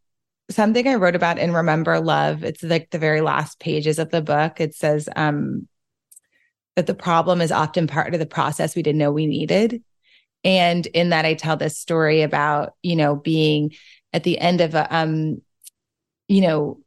something 0.50 0.86
I 0.86 0.94
wrote 0.94 1.16
about 1.16 1.38
in 1.38 1.52
Remember 1.52 2.00
Love, 2.00 2.44
it's 2.44 2.62
like 2.62 2.90
the 2.90 2.98
very 2.98 3.20
last 3.20 3.58
pages 3.58 3.98
of 3.98 4.10
the 4.10 4.22
book. 4.22 4.60
It 4.60 4.74
says 4.74 5.08
um, 5.16 5.68
that 6.76 6.86
the 6.86 6.94
problem 6.94 7.40
is 7.40 7.52
often 7.52 7.86
part 7.86 8.14
of 8.14 8.20
the 8.20 8.26
process 8.26 8.76
we 8.76 8.82
didn't 8.82 8.98
know 8.98 9.12
we 9.12 9.26
needed. 9.26 9.82
And 10.44 10.86
in 10.86 11.10
that, 11.10 11.24
I 11.24 11.34
tell 11.34 11.56
this 11.56 11.78
story 11.78 12.22
about, 12.22 12.74
you 12.82 12.96
know, 12.96 13.16
being 13.16 13.72
at 14.12 14.24
the 14.24 14.38
end 14.38 14.60
of 14.60 14.74
a, 14.74 14.94
um, 14.94 15.40
you 16.28 16.42
know, 16.42 16.80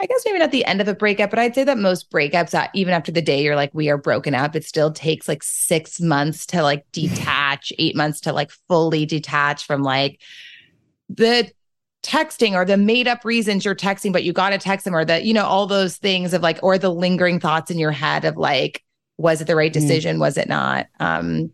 I 0.00 0.06
guess 0.06 0.22
maybe 0.24 0.38
not 0.38 0.52
the 0.52 0.64
end 0.64 0.80
of 0.80 0.86
a 0.88 0.94
breakup, 0.94 1.30
but 1.30 1.38
I'd 1.38 1.54
say 1.54 1.64
that 1.64 1.76
most 1.78 2.10
breakups, 2.10 2.54
uh, 2.54 2.68
even 2.72 2.94
after 2.94 3.10
the 3.10 3.20
day 3.22 3.42
you're 3.42 3.56
like, 3.56 3.74
we 3.74 3.88
are 3.88 3.98
broken 3.98 4.34
up, 4.34 4.54
it 4.54 4.64
still 4.64 4.92
takes 4.92 5.26
like 5.26 5.42
six 5.42 6.00
months 6.00 6.46
to 6.46 6.62
like 6.62 6.86
detach, 6.92 7.72
eight 7.78 7.96
months 7.96 8.20
to 8.22 8.32
like 8.32 8.50
fully 8.68 9.06
detach 9.06 9.66
from 9.66 9.82
like 9.82 10.20
the 11.08 11.50
texting 12.04 12.52
or 12.52 12.64
the 12.64 12.76
made 12.76 13.08
up 13.08 13.24
reasons 13.24 13.64
you're 13.64 13.74
texting, 13.74 14.12
but 14.12 14.22
you 14.22 14.32
got 14.32 14.50
to 14.50 14.58
text 14.58 14.84
them 14.84 14.94
or 14.94 15.04
the, 15.04 15.24
you 15.24 15.34
know, 15.34 15.44
all 15.44 15.66
those 15.66 15.96
things 15.96 16.32
of 16.32 16.42
like, 16.42 16.60
or 16.62 16.78
the 16.78 16.90
lingering 16.90 17.40
thoughts 17.40 17.70
in 17.70 17.78
your 17.78 17.90
head 17.90 18.24
of 18.24 18.36
like, 18.36 18.84
was 19.16 19.40
it 19.40 19.46
the 19.46 19.56
right 19.56 19.72
Mm. 19.72 19.74
decision? 19.74 20.20
Was 20.20 20.36
it 20.36 20.48
not? 20.48 20.86
Um, 21.00 21.50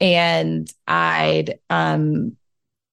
and 0.00 0.72
I'd 0.86 1.58
um 1.68 2.36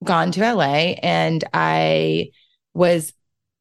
gone 0.04 0.32
to 0.32 0.42
LA 0.42 0.96
and 1.02 1.44
I 1.54 2.32
was 2.74 3.14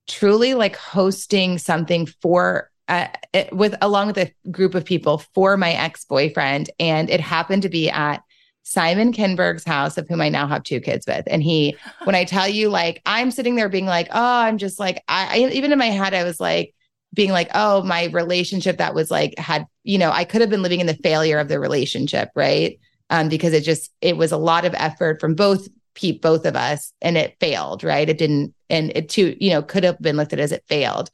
truly 0.06 0.54
like 0.54 0.76
hosting 0.76 1.58
something 1.58 2.06
for 2.06 2.70
uh, 2.88 3.08
it, 3.32 3.52
with 3.52 3.74
along 3.82 4.06
with 4.08 4.18
a 4.18 4.32
group 4.50 4.74
of 4.74 4.84
people 4.84 5.18
for 5.34 5.56
my 5.56 5.72
ex-boyfriend. 5.72 6.70
And 6.78 7.10
it 7.10 7.20
happened 7.20 7.62
to 7.62 7.68
be 7.68 7.90
at 7.90 8.22
Simon 8.62 9.12
Kinberg's 9.12 9.64
house 9.64 9.96
of 9.96 10.08
whom 10.08 10.20
I 10.20 10.28
now 10.28 10.48
have 10.48 10.64
two 10.64 10.80
kids 10.80 11.06
with. 11.06 11.24
And 11.28 11.40
he 11.42 11.76
when 12.02 12.16
I 12.16 12.24
tell 12.24 12.48
you 12.48 12.68
like 12.68 13.00
I'm 13.06 13.30
sitting 13.30 13.54
there 13.54 13.68
being 13.68 13.86
like 13.86 14.08
oh 14.10 14.40
I'm 14.40 14.58
just 14.58 14.80
like 14.80 15.02
I, 15.06 15.38
I 15.44 15.50
even 15.52 15.70
in 15.70 15.78
my 15.78 15.86
head 15.86 16.14
I 16.14 16.24
was 16.24 16.40
like 16.40 16.74
being 17.14 17.30
like 17.30 17.48
oh 17.54 17.82
my 17.84 18.06
relationship 18.06 18.78
that 18.78 18.94
was 18.94 19.08
like 19.08 19.38
had 19.38 19.66
you 19.84 19.98
know 19.98 20.10
I 20.10 20.24
could 20.24 20.40
have 20.40 20.50
been 20.50 20.62
living 20.62 20.80
in 20.80 20.88
the 20.88 20.94
failure 20.94 21.38
of 21.38 21.46
the 21.46 21.60
relationship 21.60 22.30
right? 22.34 22.80
Um 23.08 23.28
because 23.28 23.52
it 23.52 23.62
just 23.62 23.92
it 24.00 24.16
was 24.16 24.32
a 24.32 24.36
lot 24.36 24.64
of 24.64 24.74
effort 24.74 25.20
from 25.20 25.36
both 25.36 25.68
pe- 25.96 26.18
both 26.18 26.46
of 26.46 26.54
us 26.54 26.92
and 27.00 27.16
it 27.16 27.36
failed 27.40 27.82
right? 27.82 28.08
It 28.08 28.18
didn't 28.18 28.54
and 28.70 28.92
it 28.94 29.08
too 29.08 29.36
you 29.40 29.50
know 29.50 29.62
could 29.62 29.82
have 29.82 30.00
been 30.00 30.16
looked 30.16 30.32
at 30.32 30.38
as 30.38 30.52
it 30.52 30.64
failed. 30.68 31.10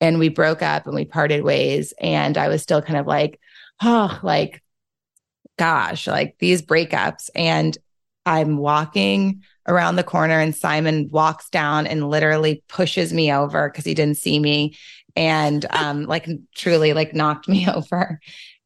And 0.00 0.18
we 0.18 0.28
broke 0.28 0.60
up 0.60 0.86
and 0.86 0.94
we 0.94 1.06
parted 1.06 1.42
ways. 1.42 1.94
And 2.00 2.36
I 2.36 2.48
was 2.48 2.62
still 2.62 2.82
kind 2.82 2.98
of 2.98 3.06
like 3.06 3.40
oh 3.82 4.18
like 4.22 4.62
gosh 5.58 6.06
like 6.06 6.36
these 6.38 6.60
breakups. 6.60 7.30
And 7.34 7.76
I'm 8.26 8.58
walking 8.58 9.42
around 9.68 9.96
the 9.96 10.04
corner 10.04 10.38
and 10.38 10.54
Simon 10.54 11.08
walks 11.10 11.48
down 11.48 11.86
and 11.86 12.10
literally 12.10 12.62
pushes 12.68 13.12
me 13.12 13.32
over 13.32 13.70
because 13.70 13.84
he 13.84 13.94
didn't 13.94 14.18
see 14.18 14.38
me 14.38 14.76
and 15.14 15.64
um 15.70 16.04
like 16.04 16.28
truly 16.54 16.92
like 16.92 17.14
knocked 17.14 17.48
me 17.48 17.68
over. 17.68 18.20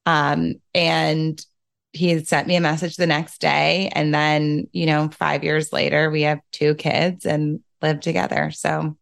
Um 0.06 0.54
and 0.74 1.44
he 1.92 2.08
had 2.10 2.26
sent 2.28 2.46
me 2.46 2.54
a 2.56 2.60
message 2.60 2.96
the 2.96 3.06
next 3.06 3.40
day 3.40 3.90
and 3.94 4.14
then 4.14 4.68
you 4.72 4.86
know 4.86 5.08
5 5.08 5.42
years 5.44 5.72
later 5.72 6.10
we 6.10 6.22
have 6.22 6.38
two 6.52 6.74
kids 6.76 7.26
and 7.26 7.60
live 7.82 8.00
together 8.00 8.50
so 8.52 8.96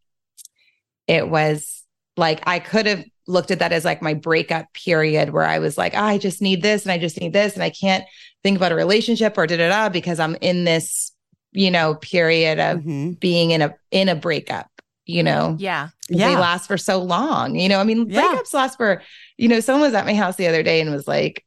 it 1.07 1.29
was 1.29 1.85
like 2.17 2.43
I 2.47 2.59
could 2.59 2.87
have 2.87 3.05
looked 3.27 3.51
at 3.51 3.59
that 3.61 3.73
as 3.73 3.85
like 3.85 4.03
my 4.03 4.15
breakup 4.15 4.73
period 4.73 5.31
where 5.31 5.45
I 5.45 5.59
was 5.59 5.77
like, 5.79 5.93
"Ah, 5.95 6.07
I 6.07 6.19
just 6.19 6.41
need 6.43 6.63
this 6.63 6.83
and 6.85 6.93
I 6.93 6.99
just 6.99 7.21
need 7.21 7.33
this 7.33 7.55
and 7.55 7.63
I 7.63 7.71
can't 7.71 8.05
think 8.43 8.57
about 8.57 8.73
a 8.73 8.77
relationship 8.77 9.37
or 9.37 9.47
da 9.47 9.57
da 9.57 9.69
da 9.69 9.89
because 9.91 10.19
I'm 10.19 10.37
in 10.41 10.65
this, 10.65 11.13
you 11.53 11.71
know, 11.71 11.95
period 11.97 12.59
of 12.59 12.79
Mhm. 12.81 13.21
being 13.21 13.51
in 13.51 13.63
a 13.63 13.75
in 13.91 14.09
a 14.09 14.15
breakup, 14.17 14.71
you 15.07 15.23
know. 15.23 15.57
Yeah. 15.59 15.89
Yeah. 16.09 16.29
They 16.31 16.37
last 16.37 16.67
for 16.67 16.79
so 16.79 17.03
long. 17.03 17.55
You 17.55 17.69
know, 17.69 17.81
I 17.81 17.85
mean, 17.85 18.09
Yeah. 18.09 18.23
breakups 18.23 18.55
last 18.55 18.77
for, 18.77 19.03
you 19.37 19.49
know, 19.49 19.61
someone 19.61 19.83
was 19.89 19.95
at 19.95 20.07
my 20.07 20.15
house 20.15 20.37
the 20.37 20.49
other 20.49 20.63
day 20.63 20.81
and 20.81 20.91
was 20.91 21.07
like, 21.07 21.45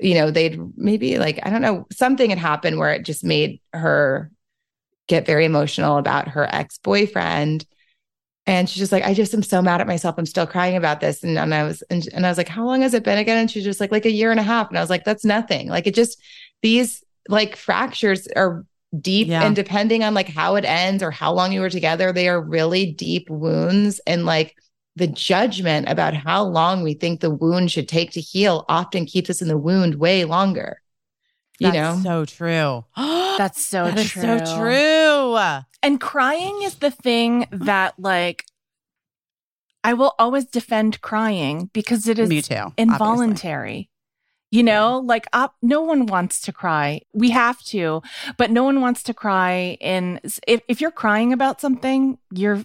you 0.00 0.14
know, 0.14 0.30
they'd 0.30 0.58
maybe 0.76 1.18
like, 1.18 1.40
I 1.42 1.50
don't 1.50 1.62
know, 1.62 1.86
something 1.92 2.30
had 2.30 2.38
happened 2.38 2.78
where 2.78 2.92
it 2.92 3.04
just 3.04 3.24
made 3.24 3.60
her 3.72 4.30
get 5.06 5.26
very 5.26 5.44
emotional 5.44 5.98
about 5.98 6.28
her 6.28 6.46
ex-boyfriend. 6.52 7.64
And 8.46 8.68
she's 8.68 8.78
just 8.80 8.92
like, 8.92 9.04
I 9.04 9.14
just 9.14 9.32
am 9.32 9.42
so 9.42 9.62
mad 9.62 9.80
at 9.80 9.86
myself. 9.86 10.16
I'm 10.18 10.26
still 10.26 10.46
crying 10.46 10.76
about 10.76 11.00
this. 11.00 11.22
And, 11.22 11.38
and 11.38 11.54
I 11.54 11.62
was, 11.62 11.82
and, 11.90 12.06
and 12.12 12.26
I 12.26 12.28
was 12.28 12.36
like, 12.36 12.48
how 12.48 12.64
long 12.66 12.82
has 12.82 12.92
it 12.92 13.04
been 13.04 13.18
again? 13.18 13.38
And 13.38 13.50
she's 13.50 13.64
just 13.64 13.80
like, 13.80 13.92
like 13.92 14.04
a 14.04 14.10
year 14.10 14.30
and 14.30 14.40
a 14.40 14.44
half. 14.44 14.68
And 14.68 14.76
I 14.76 14.80
was 14.80 14.90
like, 14.90 15.04
that's 15.04 15.24
nothing. 15.24 15.68
Like 15.68 15.86
it 15.86 15.94
just, 15.94 16.20
these 16.60 17.02
like 17.28 17.56
fractures 17.56 18.26
are 18.36 18.66
deep 19.00 19.28
Yeah. 19.28 19.44
and 19.44 19.56
depending 19.56 20.04
on 20.04 20.14
like 20.14 20.28
how 20.28 20.56
it 20.56 20.64
ends 20.64 21.02
or 21.02 21.10
how 21.10 21.32
long 21.32 21.52
you 21.52 21.60
were 21.60 21.70
together, 21.70 22.12
they 22.12 22.28
are 22.28 22.40
really 22.40 22.92
deep 22.92 23.30
wounds. 23.30 24.00
And 24.06 24.26
like 24.26 24.56
the 24.96 25.06
judgment 25.08 25.88
about 25.88 26.14
how 26.14 26.44
long 26.44 26.82
we 26.82 26.94
think 26.94 27.20
the 27.20 27.30
wound 27.30 27.70
should 27.70 27.88
take 27.88 28.12
to 28.12 28.20
heal 28.20 28.64
often 28.68 29.06
keeps 29.06 29.28
us 29.30 29.42
in 29.42 29.48
the 29.48 29.58
wound 29.58 29.96
way 29.96 30.24
longer. 30.24 30.80
You 31.58 31.70
That's 31.72 31.98
know? 31.98 32.02
so 32.02 32.24
true. 32.24 32.84
That's 32.96 33.64
so 33.64 33.84
That 33.86 33.98
is 33.98 34.10
true. 34.10 34.22
so 34.22 34.56
true. 34.58 35.62
And 35.82 36.00
crying 36.00 36.62
is 36.62 36.76
the 36.76 36.90
thing 36.90 37.46
that 37.50 37.94
like 37.98 38.44
I 39.82 39.92
will 39.94 40.14
always 40.18 40.46
defend 40.46 41.00
crying 41.02 41.70
because 41.72 42.08
it 42.08 42.18
is 42.18 42.28
Me 42.30 42.40
too. 42.40 42.54
obviously. 42.54 42.82
involuntary. 42.82 43.90
You 44.50 44.62
know, 44.62 45.00
like 45.04 45.26
up, 45.32 45.56
no 45.62 45.82
one 45.82 46.06
wants 46.06 46.40
to 46.42 46.52
cry. 46.52 47.00
We 47.12 47.30
have 47.30 47.60
to, 47.64 48.02
but 48.38 48.52
no 48.52 48.62
one 48.62 48.80
wants 48.80 49.02
to 49.04 49.14
cry. 49.14 49.76
And 49.80 50.20
if, 50.46 50.60
if 50.68 50.80
you're 50.80 50.92
crying 50.92 51.32
about 51.32 51.60
something, 51.60 52.18
you're 52.32 52.64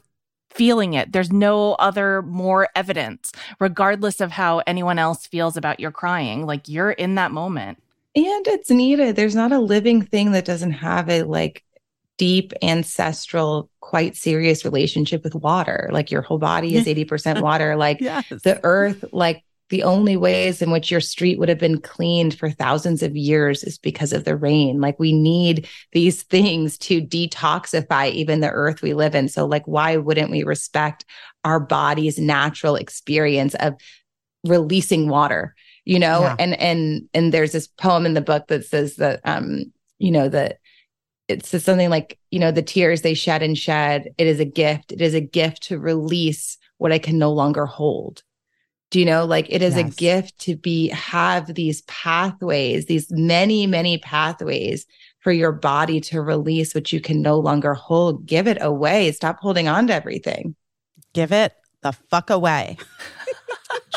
feeling 0.49 0.93
it. 0.93 1.11
There's 1.11 1.31
no 1.31 1.73
other 1.73 2.21
more 2.21 2.69
evidence, 2.75 3.31
regardless 3.59 4.19
of 4.21 4.31
how 4.31 4.61
anyone 4.67 4.99
else 4.99 5.27
feels 5.27 5.55
about 5.57 5.79
your 5.79 5.91
crying. 5.91 6.45
Like 6.45 6.67
you're 6.67 6.91
in 6.91 7.15
that 7.15 7.31
moment. 7.31 7.81
And 8.15 8.47
it's 8.47 8.69
needed. 8.71 9.15
There's 9.15 9.35
not 9.35 9.51
a 9.51 9.59
living 9.59 10.01
thing 10.01 10.31
that 10.31 10.45
doesn't 10.45 10.71
have 10.71 11.09
a 11.09 11.23
like 11.23 11.63
deep 12.17 12.51
ancestral, 12.61 13.69
quite 13.79 14.17
serious 14.17 14.65
relationship 14.65 15.23
with 15.23 15.35
water. 15.35 15.89
Like 15.91 16.11
your 16.11 16.21
whole 16.21 16.39
body 16.39 16.75
is 16.75 16.85
80% 16.85 17.41
water. 17.43 17.75
Like 17.75 18.01
Yes. 18.01 18.27
the 18.29 18.59
earth, 18.63 19.05
like 19.11 19.43
the 19.69 19.83
only 19.83 20.17
ways 20.17 20.61
in 20.61 20.71
which 20.71 20.89
your 20.89 20.99
street 21.01 21.37
would 21.37 21.49
have 21.49 21.59
been 21.59 21.79
cleaned 21.79 22.37
for 22.37 22.49
thousands 22.49 23.03
of 23.03 23.15
years 23.15 23.63
is 23.63 23.77
because 23.77 24.13
of 24.13 24.23
the 24.23 24.35
rain. 24.35 24.81
Like 24.81 24.99
we 24.99 25.13
need 25.13 25.67
these 25.91 26.23
things 26.35 26.77
to 26.79 27.01
detoxify 27.01 28.11
even 28.11 28.39
the 28.39 28.49
earth 28.49 28.81
we 28.81 28.93
live 28.93 29.15
in. 29.15 29.29
So, 29.29 29.45
like, 29.45 29.67
why 29.67 29.97
wouldn't 29.97 30.31
we 30.31 30.43
respect 30.43 31.05
our 31.43 31.59
body's 31.59 32.17
natural 32.17 32.75
experience 32.75 33.55
of 33.55 33.75
releasing 34.43 35.07
water? 35.07 35.55
You 35.85 35.99
know, 35.99 36.21
Yeah. 36.21 36.35
and 36.39 36.59
and 36.59 37.09
and 37.13 37.33
there's 37.33 37.51
this 37.51 37.67
poem 37.67 38.05
in 38.05 38.13
the 38.13 38.21
book 38.21 38.47
that 38.47 38.65
says 38.65 38.97
that 38.97 39.21
um, 39.23 39.71
you 39.97 40.11
know, 40.11 40.29
that 40.29 40.57
it 41.27 41.45
says 41.45 41.63
something 41.63 41.89
like, 41.91 42.17
you 42.31 42.39
know, 42.39 42.51
the 42.51 42.61
tears 42.63 43.01
they 43.01 43.13
shed 43.13 43.43
and 43.43 43.57
shed, 43.57 44.09
it 44.17 44.25
is 44.25 44.39
a 44.39 44.45
gift. 44.45 44.91
It 44.91 45.01
is 45.01 45.13
a 45.13 45.21
gift 45.21 45.63
to 45.63 45.77
release 45.77 46.57
what 46.79 46.91
I 46.91 46.97
can 46.97 47.19
no 47.19 47.31
longer 47.31 47.65
hold. 47.67 48.23
Do 48.91 48.99
you 48.99 49.05
know, 49.05 49.23
like 49.25 49.45
it 49.49 49.61
is 49.61 49.77
a 49.77 49.83
gift 49.83 50.39
to 50.39 50.55
be 50.55 50.87
have 50.89 51.53
these 51.53 51.83
pathways, 51.83 52.87
these 52.87 53.11
many, 53.11 53.67
many 53.67 53.99
pathways 53.99 54.87
for 55.19 55.31
your 55.31 55.51
body 55.51 56.01
to 56.01 56.21
release 56.21 56.73
what 56.73 56.91
you 56.91 56.99
can 56.99 57.21
no 57.21 57.37
longer 57.37 57.75
hold. 57.75 58.25
Give 58.25 58.47
it 58.47 58.57
away. 58.61 59.11
Stop 59.11 59.39
holding 59.39 59.67
on 59.67 59.87
to 59.87 59.93
everything. 59.93 60.55
Give 61.13 61.31
it 61.31 61.53
the 61.81 61.91
fuck 61.91 62.29
away. 62.29 62.77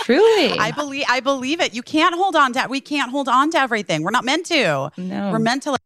Truly. 0.03 0.59
I 0.59 0.73
believe 0.73 1.05
I 1.09 1.21
believe 1.21 1.61
it. 1.61 1.75
You 1.75 1.83
can't 1.83 2.15
hold 2.15 2.37
on 2.37 2.53
to 2.55 2.67
we 2.69 2.81
can't 2.81 3.11
hold 3.11 3.29
on 3.29 3.51
to 3.53 3.59
everything. 3.59 4.03
We're 4.03 4.11
not 4.11 4.25
meant 4.25 4.47
to. 4.47 4.91
no. 4.97 5.31
We're 5.33 5.39
meant 5.39 5.63
to 5.65 5.77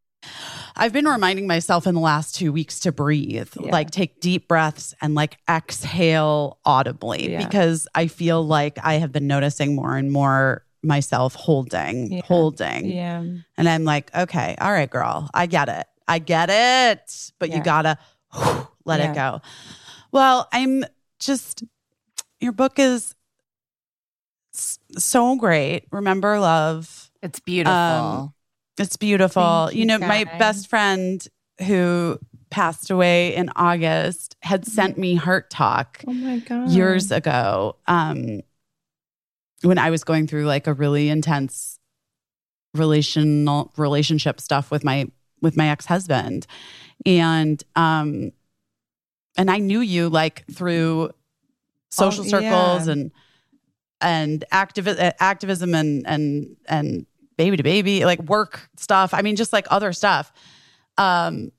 I've 0.77 0.93
been 0.93 1.07
reminding 1.07 1.47
myself 1.47 1.87
in 1.87 1.95
the 1.95 2.01
last 2.01 2.35
two 2.35 2.53
weeks 2.53 2.81
to 2.81 2.93
breathe, 2.93 3.49
Yeah. 3.59 3.73
like 3.73 3.91
take 3.91 4.21
deep 4.21 4.47
breaths 4.47 4.95
and 5.01 5.15
like 5.15 5.39
exhale 5.49 6.59
audibly 6.65 7.31
Yeah. 7.33 7.45
because 7.45 7.89
I 7.95 8.09
feel 8.09 8.47
like 8.47 8.79
I 8.83 8.95
have 8.95 9.11
been 9.13 9.27
noticing 9.27 9.75
more 9.75 9.97
and 9.97 10.13
more 10.13 10.65
myself 10.83 11.35
holding, 11.35 12.13
Yeah. 12.13 12.21
holding. 12.27 12.87
yeah. 12.87 13.25
And 13.57 13.69
I'm 13.69 13.85
like, 13.85 14.15
okay, 14.15 14.55
all 14.61 14.71
right, 14.71 14.89
girl, 14.91 15.31
I 15.35 15.47
get 15.47 15.69
it. 15.69 15.87
I 16.07 16.19
get 16.21 16.51
it. 16.51 17.33
But 17.39 17.51
you 17.51 17.63
gotta 17.63 17.99
whew, 18.35 18.69
let 18.85 19.01
it 19.01 19.15
go. 19.15 19.41
Well, 20.13 20.47
I'm 20.53 20.85
just, 21.19 21.65
your 22.39 22.53
book 22.53 22.79
is 22.79 23.15
so 24.53 25.37
great. 25.37 25.85
Remember 25.91 26.39
Love. 26.39 27.11
It's 27.23 27.41
beautiful. 27.41 27.73
Um, 27.75 28.35
It's 28.79 28.97
beautiful. 28.97 29.71
You 29.73 29.81
you, 29.81 29.87
know, 29.87 29.99
my 29.99 30.25
best 30.39 30.69
friend 30.69 31.27
who 31.67 32.19
passed 32.51 32.91
away 32.91 33.35
in 33.35 33.51
August 33.57 34.37
had 34.43 34.67
sent 34.67 34.99
me 34.99 35.15
Heart 35.15 35.51
Talk 35.51 36.05
Oh 36.07 36.13
my 36.13 36.39
God. 36.39 36.69
years 36.71 37.11
ago 37.11 37.77
um 37.89 38.41
when 39.63 39.79
i 39.79 39.91
was 39.91 40.05
going 40.05 40.27
through 40.29 40.45
like 40.45 40.67
a 40.69 40.73
really 40.73 41.09
intense 41.09 41.79
relational 42.75 43.73
relationship 43.77 44.41
stuff 44.41 44.71
with 44.71 44.85
my 44.85 45.07
with 45.43 45.57
my 45.57 45.69
ex-husband 45.71 46.47
and 47.05 47.65
um 47.75 48.31
and 49.37 49.51
i 49.51 49.59
knew 49.59 49.81
you 49.81 50.09
like 50.09 50.45
through 50.53 51.11
social 51.91 52.25
Oh, 52.25 52.29
circles 52.29 52.87
yeah. 52.87 52.93
and 52.93 53.11
and 54.01 54.45
activi- 54.53 55.13
activism 55.19 55.75
and 55.75 56.07
and 56.07 56.57
and 56.69 57.07
Baby2Baby 57.39 58.05
like 58.05 58.21
work 58.23 58.69
stuff 58.77 59.13
i 59.15 59.21
mean 59.23 59.37
just 59.37 59.53
like 59.53 59.67
other 59.71 59.93
stuff 59.93 60.33
um 60.99 61.51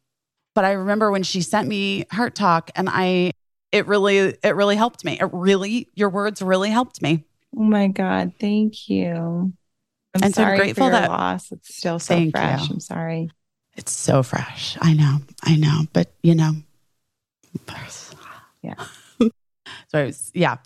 but 0.56 0.66
i 0.66 0.72
remember 0.72 1.12
when 1.12 1.22
she 1.24 1.42
sent 1.42 1.68
me 1.68 2.06
heart 2.12 2.34
talk 2.36 2.72
and 2.76 2.90
i 2.92 3.32
it 3.72 3.86
really 3.88 4.18
it 4.18 4.56
really 4.56 4.76
helped 4.76 5.06
me 5.06 5.20
it 5.20 5.30
really 5.32 5.88
your 5.94 6.10
words 6.10 6.42
really 6.42 6.70
helped 6.70 7.02
me 7.02 7.24
Oh 7.56 7.64
my 7.64 7.88
God. 7.88 8.34
Thank 8.40 8.90
you. 8.90 9.16
I'm 10.14 10.22
And 10.24 10.36
so 10.36 10.44
I'm 10.44 10.58
grateful 10.58 10.88
for 10.88 10.92
your 10.92 11.00
that- 11.02 11.10
loss. 11.10 11.52
It's 11.52 11.76
still 11.76 11.98
so 11.98 12.30
fresh. 12.30 12.68
you. 12.68 12.74
I'm 12.74 12.80
sorry. 12.82 13.32
it's 13.76 13.92
so 13.92 14.22
fresh 14.24 14.78
i 14.82 14.94
know 14.94 15.20
i 15.44 15.56
know 15.56 15.84
but 15.94 16.12
you 16.24 16.36
know 16.36 16.54
Yeah. 18.62 18.76
so 19.20 19.30
I 19.94 20.04
was, 20.06 20.32
yeah 20.34 20.58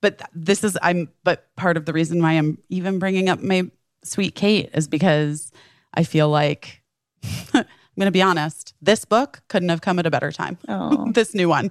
but 0.00 0.22
this 0.34 0.64
is 0.64 0.78
i'm 0.82 1.08
but 1.24 1.54
part 1.56 1.76
of 1.76 1.84
the 1.84 1.92
reason 1.92 2.22
why 2.22 2.32
i'm 2.32 2.58
even 2.68 2.98
bringing 2.98 3.28
up 3.28 3.40
my 3.40 3.70
sweet 4.04 4.34
kate 4.34 4.70
is 4.74 4.88
because 4.88 5.50
i 5.94 6.02
feel 6.02 6.28
like 6.28 6.82
i'm 7.54 7.64
gonna 7.98 8.10
be 8.10 8.22
honest 8.22 8.74
this 8.80 9.04
book 9.04 9.42
couldn't 9.48 9.68
have 9.68 9.80
come 9.80 9.98
at 9.98 10.06
a 10.06 10.10
better 10.10 10.32
time 10.32 10.56
Oh. 10.68 11.10
this 11.12 11.34
new 11.34 11.48
one 11.48 11.70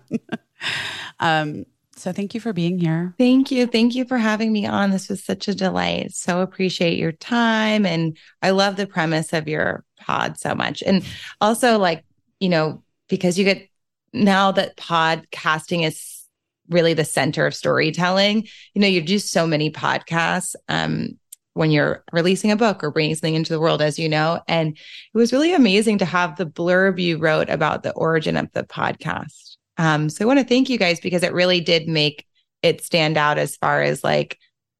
um 1.19 1.65
so 1.95 2.13
thank 2.13 2.33
you 2.33 2.39
for 2.39 2.53
being 2.53 2.79
here 2.79 3.13
Thank 3.17 3.51
you. 3.51 3.67
Thank 3.67 3.93
you 3.93 4.05
for 4.05 4.17
having 4.17 4.53
me 4.53 4.65
on. 4.65 4.91
This 4.91 5.09
was 5.09 5.21
such 5.21 5.49
a 5.49 5.53
delight. 5.53 6.13
So 6.13 6.39
appreciate 6.39 6.97
your 6.97 7.11
time. 7.11 7.85
And 7.85 8.15
I 8.41 8.51
love 8.51 8.77
the 8.77 8.87
premise 8.87 9.33
of 9.33 9.49
your 9.49 9.83
pod 9.99 10.39
so 10.39 10.55
much. 10.55 10.81
And 10.81 11.03
also, 11.41 11.77
like, 11.77 12.05
you 12.39 12.47
know, 12.47 12.83
because 13.09 13.37
you 13.37 13.43
get 13.43 13.67
now 14.13 14.53
that 14.53 14.77
podcasting 14.77 15.85
is 15.85 16.23
really 16.69 16.93
the 16.93 17.03
center 17.03 17.45
of 17.45 17.53
storytelling, 17.53 18.47
you 18.73 18.81
know, 18.81 18.87
you 18.87 19.01
do 19.01 19.19
so 19.19 19.45
many 19.45 19.69
podcasts. 19.69 20.55
Um, 20.69 21.19
when 21.59 21.71
you're 21.71 22.05
releasing 22.13 22.51
a 22.51 22.55
book 22.55 22.81
or 22.81 22.89
bringing 22.89 23.13
something 23.15 23.35
into 23.35 23.51
the 23.51 23.59
world, 23.59 23.81
as 23.81 23.99
you 23.99 24.07
know. 24.07 24.39
And 24.47 24.69
it 24.77 25.17
was 25.17 25.33
really 25.33 25.53
amazing 25.53 25.97
to 25.97 26.05
have 26.05 26.37
the 26.37 26.45
blurb 26.45 27.01
you 27.01 27.17
wrote 27.17 27.49
about 27.49 27.83
the 27.83 27.91
origin 27.91 28.37
of 28.37 28.49
the 28.53 28.63
podcast. 28.63 29.57
Um, 29.77 30.09
so 30.09 30.23
I 30.23 30.25
want 30.25 30.39
to 30.39 30.45
thank 30.45 30.69
you 30.69 30.77
guys 30.77 31.01
because 31.01 31.21
it 31.21 31.33
really 31.33 31.59
did 31.59 31.85
make 31.89 32.25
it 32.63 32.81
stand 32.81 33.17
out 33.17 33.37
as 33.37 33.57
far 33.57 33.81
as 33.81 34.05
like 34.05 34.37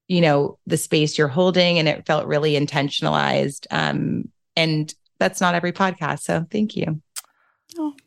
you 0.08 0.22
know 0.22 0.58
the 0.68 0.78
space 0.78 1.18
you're 1.18 1.28
holding 1.28 1.78
and 1.80 1.88
it 1.90 2.06
felt 2.08 2.26
really 2.28 2.54
intentionalized 2.54 3.68
um 3.72 4.24
and 4.56 4.94
that's 5.20 5.40
not 5.40 5.54
every 5.56 5.72
podcast 5.72 6.22
so 6.22 6.46
thank 6.50 6.76
you 6.76 7.02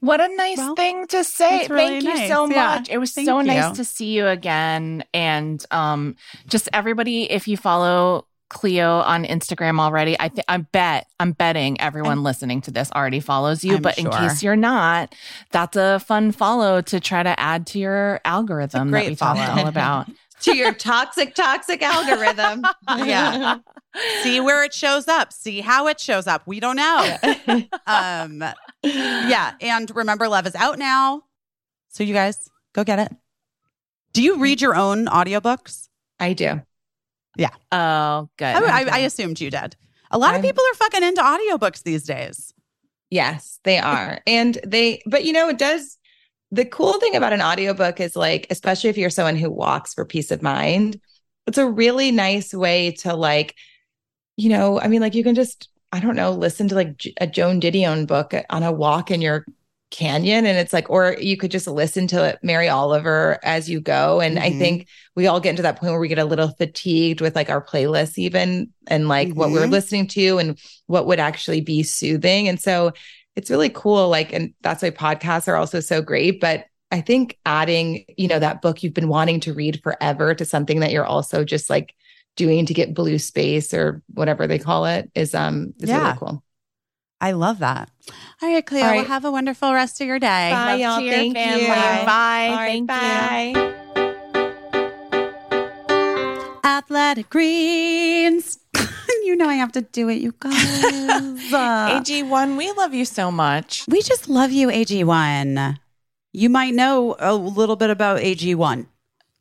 What 0.00 0.20
a 0.20 0.28
nice 0.36 0.58
Well, 0.58 0.74
thing 0.74 1.06
to 1.08 1.22
say. 1.24 1.68
really 1.68 2.00
Thank 2.00 2.04
you 2.04 2.28
so 2.28 2.46
Yeah. 2.50 2.56
much. 2.56 2.90
It 2.90 2.98
was 2.98 3.12
Thank 3.12 3.26
so 3.28 3.38
you. 3.40 3.46
nice 3.46 3.70
to 3.76 3.84
see 3.84 4.10
you 4.16 4.26
again. 4.26 5.04
And 5.14 5.64
um 5.70 6.16
just 6.48 6.68
everybody, 6.72 7.30
if 7.30 7.46
you 7.48 7.56
follow 7.56 8.26
Cleo 8.52 8.98
on 9.00 9.24
Instagram 9.24 9.80
already, 9.80 10.14
I 10.20 10.28
think 10.28 10.44
I 10.46 10.58
bet 10.58 11.06
I'm 11.18 11.32
betting 11.32 11.80
everyone 11.80 12.22
listening 12.22 12.60
to 12.62 12.70
this 12.70 12.92
already 12.92 13.18
follows 13.20 13.64
you. 13.64 13.76
I'm 13.76 13.82
but 13.82 13.98
in 13.98 14.10
case 14.10 14.42
you're 14.42 14.56
not, 14.56 15.14
that's 15.50 15.76
a 15.76 15.98
fun 16.00 16.32
follow 16.32 16.82
to 16.82 17.00
try 17.00 17.22
to 17.22 17.38
add 17.40 17.66
to 17.68 17.78
your 17.78 18.20
algorithm 18.24 18.90
that 18.90 18.98
great 18.98 19.08
we 19.10 19.16
talked 19.16 19.40
follow. 19.40 19.62
all 19.62 19.68
about. 19.68 20.08
to 20.42 20.56
your 20.56 20.72
toxic 20.74 21.34
toxic 21.34 21.82
algorithm. 21.82 22.64
Yeah. 23.06 23.58
see 24.22 24.40
where 24.40 24.62
it 24.64 24.74
shows 24.74 25.08
up. 25.08 25.32
See 25.32 25.60
how 25.60 25.86
it 25.88 25.98
shows 25.98 26.26
up. 26.26 26.46
We 26.46 26.60
don't 26.60 26.76
know. 26.76 27.16
Um 27.86 28.44
yeah 28.82 29.54
and 29.60 29.90
remember 29.96 30.28
love 30.28 30.46
is 30.46 30.54
out 30.54 30.78
now. 30.78 31.22
So 31.88 32.04
you 32.04 32.12
guys 32.12 32.50
go 32.74 32.84
get 32.84 32.98
it. 32.98 33.12
Do 34.12 34.22
you 34.22 34.38
read 34.38 34.60
your 34.60 34.74
own 34.74 35.06
audiobooks? 35.06 35.88
I 36.20 36.34
do 36.34 36.60
Oh, 37.72 38.28
good. 38.36 38.44
I, 38.44 38.82
I, 38.82 38.88
I 38.90 38.98
assumed 39.00 39.40
you 39.40 39.50
did 39.50 39.76
a 40.10 40.18
lot 40.18 40.30
of 40.30 40.36
I'm- 40.36 40.42
people 40.42 40.62
are 40.72 40.76
fucking 40.76 41.02
into 41.02 41.22
audiobooks 41.22 41.82
these 41.82 42.04
days 42.04 42.52
Yes, 43.12 43.60
they 43.64 43.76
are. 43.76 44.20
And 44.26 44.58
they, 44.64 45.02
but 45.04 45.26
you 45.26 45.34
know, 45.34 45.50
it 45.50 45.58
does. 45.58 45.98
The 46.50 46.64
cool 46.64 46.94
thing 46.94 47.14
about 47.14 47.34
an 47.34 47.42
audiobook 47.42 48.00
is 48.00 48.16
like, 48.16 48.46
especially 48.48 48.88
if 48.88 48.96
you're 48.96 49.10
someone 49.10 49.36
who 49.36 49.50
walks 49.50 49.92
for 49.92 50.06
peace 50.06 50.30
of 50.30 50.40
mind, 50.40 50.98
it's 51.46 51.58
a 51.58 51.68
really 51.68 52.10
nice 52.10 52.54
way 52.54 52.92
to 53.00 53.14
like, 53.14 53.54
you 54.38 54.48
know, 54.48 54.80
I 54.80 54.88
mean, 54.88 55.02
like 55.02 55.14
you 55.14 55.22
can 55.24 55.34
just, 55.34 55.68
I 55.92 56.00
don't 56.00 56.16
know, 56.16 56.30
listen 56.30 56.68
to 56.68 56.74
like 56.74 57.02
a 57.20 57.26
Joan 57.26 57.60
Didion 57.60 58.06
book 58.06 58.32
on 58.48 58.62
a 58.62 58.72
walk 58.72 59.10
in 59.10 59.20
your 59.20 59.44
canyon 59.92 60.46
and 60.46 60.58
it's 60.58 60.72
like 60.72 60.90
or 60.90 61.16
you 61.20 61.36
could 61.36 61.52
just 61.52 61.68
listen 61.68 62.08
to 62.08 62.24
it, 62.24 62.38
Mary 62.42 62.68
Oliver 62.68 63.38
as 63.44 63.70
you 63.70 63.80
go 63.80 64.20
and 64.20 64.38
I 64.40 64.50
Mhm. 64.50 64.58
think 64.58 64.88
we 65.14 65.28
all 65.28 65.38
get 65.38 65.50
into 65.50 65.62
that 65.62 65.78
point 65.78 65.92
where 65.92 66.00
we 66.00 66.08
get 66.08 66.18
a 66.18 66.24
little 66.24 66.48
fatigued 66.48 67.20
with 67.20 67.36
like 67.36 67.50
our 67.50 67.64
playlists 67.64 68.18
even 68.18 68.70
and 68.88 69.06
like 69.06 69.32
what 69.34 69.52
we're 69.52 69.66
Mhm. 69.66 69.70
listening 69.70 70.06
to 70.08 70.38
and 70.38 70.58
what 70.86 71.06
would 71.06 71.20
actually 71.20 71.60
be 71.60 71.84
soothing 71.84 72.48
and 72.48 72.58
so 72.60 72.92
it's 73.36 73.50
really 73.50 73.68
cool 73.70 74.08
like 74.08 74.32
and 74.32 74.52
that's 74.62 74.82
why 74.82 74.90
podcasts 74.90 75.46
are 75.46 75.56
also 75.56 75.78
so 75.80 76.02
great 76.02 76.40
but 76.40 76.64
I 76.90 77.00
think 77.00 77.38
adding 77.46 78.04
you 78.16 78.28
know 78.28 78.38
that 78.38 78.60
book 78.62 78.82
you've 78.82 78.94
been 78.94 79.08
wanting 79.08 79.40
to 79.40 79.54
read 79.54 79.80
forever 79.82 80.34
to 80.34 80.44
something 80.44 80.80
that 80.80 80.92
you're 80.92 81.06
also 81.06 81.44
just 81.44 81.70
like 81.70 81.94
doing 82.36 82.64
to 82.66 82.74
get 82.74 82.94
blue 82.94 83.18
space 83.18 83.74
or 83.74 84.02
whatever 84.14 84.46
they 84.46 84.58
call 84.58 84.86
it 84.86 85.10
is 85.14 85.34
um 85.34 85.74
is 85.80 85.90
Yeah. 85.90 86.02
really 86.04 86.18
cool. 86.18 86.42
I 87.22 87.30
love 87.32 87.60
that. 87.60 87.88
All 88.42 88.52
right, 88.52 88.66
Cleo. 88.66 88.84
All 88.84 88.94
Well, 88.96 89.04
have 89.04 89.24
a 89.24 89.30
wonderful 89.30 89.72
rest 89.72 90.00
of 90.00 90.06
your 90.08 90.18
day. 90.18 90.50
Bye, 90.52 90.72
Love 90.72 90.80
y'all. 90.80 90.98
to 90.98 91.04
your 91.04 91.14
Thank 91.14 91.34
family. 91.36 91.62
you. 91.62 91.68
Bye. 91.68 92.48
All 92.50 92.56
right, 92.56 92.86
Thank 92.86 92.90
you. 92.90 93.72
Athletic 96.64 97.28
Greens. 97.30 98.58
you 99.24 99.36
know 99.36 99.48
I 99.48 99.54
have 99.54 99.72
to 99.72 99.82
do 99.82 100.08
it, 100.08 100.20
you 100.20 100.34
guys. 100.38 100.52
Uh, 101.52 102.00
AG1, 102.00 102.56
we 102.56 102.72
love 102.72 102.94
you 102.94 103.04
so 103.04 103.30
much. 103.30 103.84
we 103.86 104.00
just 104.00 104.26
love 104.28 104.50
you, 104.52 104.68
AG1. 104.68 105.76
You 106.32 106.48
might 106.48 106.72
know 106.74 107.14
a 107.18 107.34
little 107.34 107.76
bit 107.76 107.90
about 107.90 108.20
AG1 108.20 108.86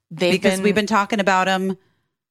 They've 0.09 0.33
because 0.33 0.55
been, 0.57 0.63
we've 0.63 0.75
been 0.75 0.87
talking 0.87 1.21
about 1.21 1.45
them 1.45 1.77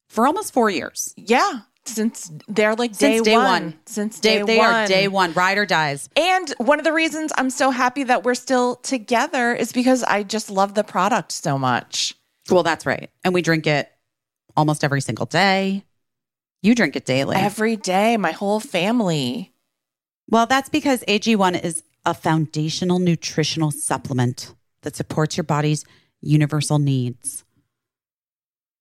for 0.08 0.26
almost 0.26 0.52
four 0.52 0.68
years. 0.68 1.14
yeah, 1.16 1.60
since 1.94 2.30
they're 2.48 2.74
like 2.74 2.92
day, 2.96 3.16
Since 3.16 3.24
day 3.26 3.36
one. 3.36 3.44
one. 3.44 3.74
Since 3.86 4.20
Day, 4.20 4.38
day, 4.38 4.44
they 4.44 4.58
one. 4.58 4.72
are 4.74 4.86
day 4.86 5.08
one. 5.08 5.32
Ride 5.32 5.58
or 5.58 5.66
dies. 5.66 6.08
And 6.16 6.50
one 6.58 6.78
of 6.78 6.84
the 6.84 6.92
reasons 6.92 7.32
I'm 7.36 7.50
so 7.50 7.70
happy 7.70 8.04
that 8.04 8.24
we're 8.24 8.34
still 8.34 8.76
together 8.76 9.54
is 9.54 9.72
because 9.72 10.02
I 10.02 10.22
just 10.22 10.50
love 10.50 10.74
the 10.74 10.84
product 10.84 11.32
so 11.32 11.58
much. 11.58 12.14
Well, 12.50 12.62
that's 12.62 12.86
right. 12.86 13.10
And 13.24 13.34
we 13.34 13.42
drink 13.42 13.66
it 13.66 13.90
almost 14.56 14.82
every 14.84 15.00
single 15.00 15.26
day. 15.26 15.84
You 16.62 16.74
drink 16.74 16.96
it 16.96 17.04
daily. 17.06 17.36
Every 17.36 17.76
day, 17.76 18.16
my 18.16 18.32
whole 18.32 18.60
family. 18.60 19.52
Well, 20.28 20.46
that's 20.46 20.68
because 20.68 21.02
AG1 21.08 21.62
is 21.64 21.82
a 22.04 22.14
foundational 22.14 22.98
nutritional 22.98 23.70
supplement 23.70 24.54
that 24.82 24.96
supports 24.96 25.36
your 25.36 25.44
body's 25.44 25.84
universal 26.20 26.78
needs. 26.78 27.44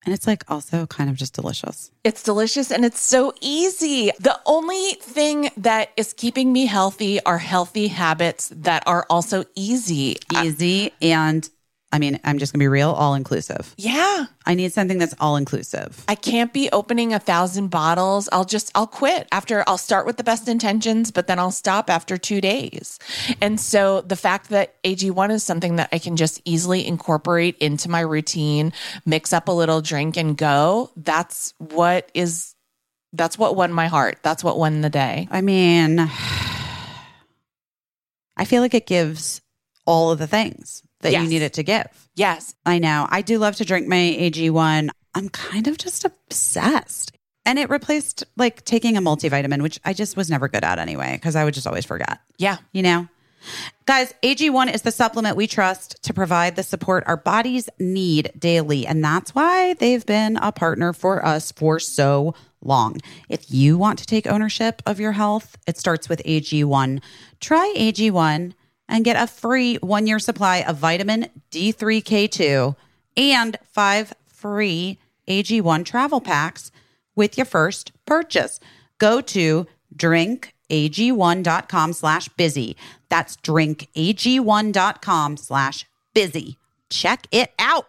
And 0.05 0.13
it's 0.13 0.25
like 0.25 0.43
also 0.49 0.85
kind 0.87 1.09
of 1.09 1.15
just 1.17 1.33
delicious. 1.33 1.91
It's 2.03 2.23
delicious 2.23 2.71
and 2.71 2.85
it's 2.85 3.01
so 3.01 3.33
easy. 3.41 4.11
The 4.19 4.39
only 4.45 4.93
thing 5.01 5.49
that 5.57 5.91
is 5.97 6.13
keeping 6.13 6.53
me 6.53 6.65
healthy 6.65 7.21
are 7.25 7.37
healthy 7.37 7.87
habits 7.87 8.51
that 8.55 8.83
are 8.87 9.05
also 9.09 9.43
easy. 9.55 10.17
Easy. 10.41 10.93
and 11.01 11.49
I 11.91 11.97
mean, 11.97 12.19
I'm 12.23 12.37
just 12.37 12.53
going 12.53 12.59
to 12.59 12.63
be 12.63 12.67
real, 12.67 12.91
all 12.91 13.15
inclusive. 13.15 13.73
yeah. 13.77 14.27
I 14.45 14.53
need 14.55 14.73
something 14.73 14.97
that's 14.97 15.13
all 15.19 15.35
inclusive. 15.35 16.03
I 16.07 16.15
can't 16.15 16.51
be 16.51 16.69
opening 16.71 17.13
a 17.13 17.19
thousand 17.19 17.67
bottles. 17.67 18.27
I'll 18.31 18.45
just, 18.45 18.71
I'll 18.73 18.87
quit 18.87 19.27
after, 19.31 19.63
I'll 19.67 19.77
start 19.77 20.07
with 20.07 20.17
the 20.17 20.23
best 20.23 20.47
intentions, 20.47 21.11
but 21.11 21.27
then 21.27 21.37
I'll 21.37 21.51
stop 21.51 21.87
after 21.87 22.17
two 22.17 22.41
days. 22.41 22.97
And 23.41 23.59
so 23.59 24.01
the 24.01 24.15
fact 24.15 24.49
that 24.49 24.81
AG1 24.83 25.29
is 25.31 25.43
something 25.43 25.75
that 25.75 25.89
I 25.91 25.99
can 25.99 26.15
just 26.15 26.41
easily 26.45 26.87
incorporate 26.87 27.57
into 27.59 27.89
my 27.89 27.99
routine, 27.99 28.73
mix 29.05 29.33
up 29.33 29.47
a 29.47 29.51
little 29.51 29.81
drink 29.81 30.17
and 30.17 30.35
go, 30.35 30.89
that's 30.95 31.53
what 31.59 32.09
is, 32.15 32.55
that's 33.13 33.37
what 33.37 33.55
won 33.55 33.71
my 33.71 33.85
heart. 33.85 34.17
That's 34.23 34.43
what 34.43 34.57
won 34.57 34.81
the 34.81 34.89
day. 34.89 35.27
I 35.29 35.41
mean, 35.41 35.99
I 38.37 38.45
feel 38.45 38.63
like 38.63 38.73
it 38.73 38.87
gives 38.87 39.41
all 39.85 40.09
of 40.11 40.17
the 40.17 40.27
things 40.27 40.81
that 41.01 41.13
you 41.13 41.27
need 41.27 41.41
it 41.41 41.53
to 41.53 41.63
give. 41.63 41.87
Yes. 42.15 42.55
I 42.65 42.79
know. 42.79 43.07
I 43.09 43.21
do 43.21 43.37
love 43.39 43.55
to 43.57 43.65
drink 43.65 43.87
my 43.87 43.95
AG1. 44.19 44.89
I'm 45.15 45.29
kind 45.29 45.67
of 45.67 45.77
just 45.77 46.05
obsessed. 46.05 47.11
And 47.45 47.57
it 47.57 47.69
replaced 47.69 48.23
like 48.37 48.63
taking 48.65 48.97
a 48.97 49.01
multivitamin, 49.01 49.61
which 49.61 49.79
I 49.85 49.93
just 49.93 50.15
was 50.17 50.29
never 50.29 50.47
good 50.47 50.63
at 50.63 50.77
anyway, 50.77 51.13
because 51.15 51.35
I 51.35 51.43
would 51.45 51.53
just 51.53 51.65
always 51.65 51.85
forget, 51.85 52.19
Yeah. 52.37 52.57
you 52.73 52.83
know? 52.83 53.07
Guys, 53.85 54.13
AG1 54.21 54.71
is 54.73 54.81
the 54.81 54.91
supplement 54.91 55.37
we 55.37 55.47
trust 55.47 55.95
to 56.03 56.13
provide 56.13 56.57
the 56.57 56.63
support 56.63 57.05
our 57.07 57.15
bodies 57.15 57.69
need 57.79 58.31
daily. 58.37 58.85
And 58.85 59.01
that's 59.03 59.33
why 59.33 59.73
they've 59.75 60.05
been 60.05 60.35
a 60.37 60.51
partner 60.51 60.91
for 60.91 61.25
us 61.25 61.51
for 61.53 61.79
so 61.79 62.35
long. 62.61 62.97
If 63.29 63.49
you 63.49 63.77
want 63.77 63.97
to 63.99 64.05
take 64.05 64.27
ownership 64.27 64.81
of 64.85 64.99
your 64.99 65.13
health, 65.13 65.57
it 65.65 65.77
starts 65.77 66.09
with 66.09 66.21
AG1. 66.25 67.01
Try 67.39 67.73
AG1 67.77 68.53
and 68.89 69.05
get 69.05 69.15
a 69.15 69.27
free 69.27 69.77
one 69.77 70.07
year 70.07 70.19
supply 70.19 70.57
of 70.57 70.75
vitamin 70.75 71.27
D3K2 71.51 72.75
and 73.15 73.57
five 73.71 74.13
free 74.27 74.97
AG1 75.27 75.85
travel 75.85 76.19
packs 76.19 76.71
with 77.15 77.37
your 77.37 77.45
first 77.45 77.93
purchase. 78.05 78.59
Go 78.97 79.21
to 79.21 79.67
drinkag1.com 79.95 81.93
slash 81.93 82.27
busy. 82.29 82.75
That's 83.09 83.37
drinkag1.com 83.37 85.37
slash 85.37 85.85
busy. 86.13 86.57
Check 86.89 87.27
it 87.31 87.53
out. 87.59 87.87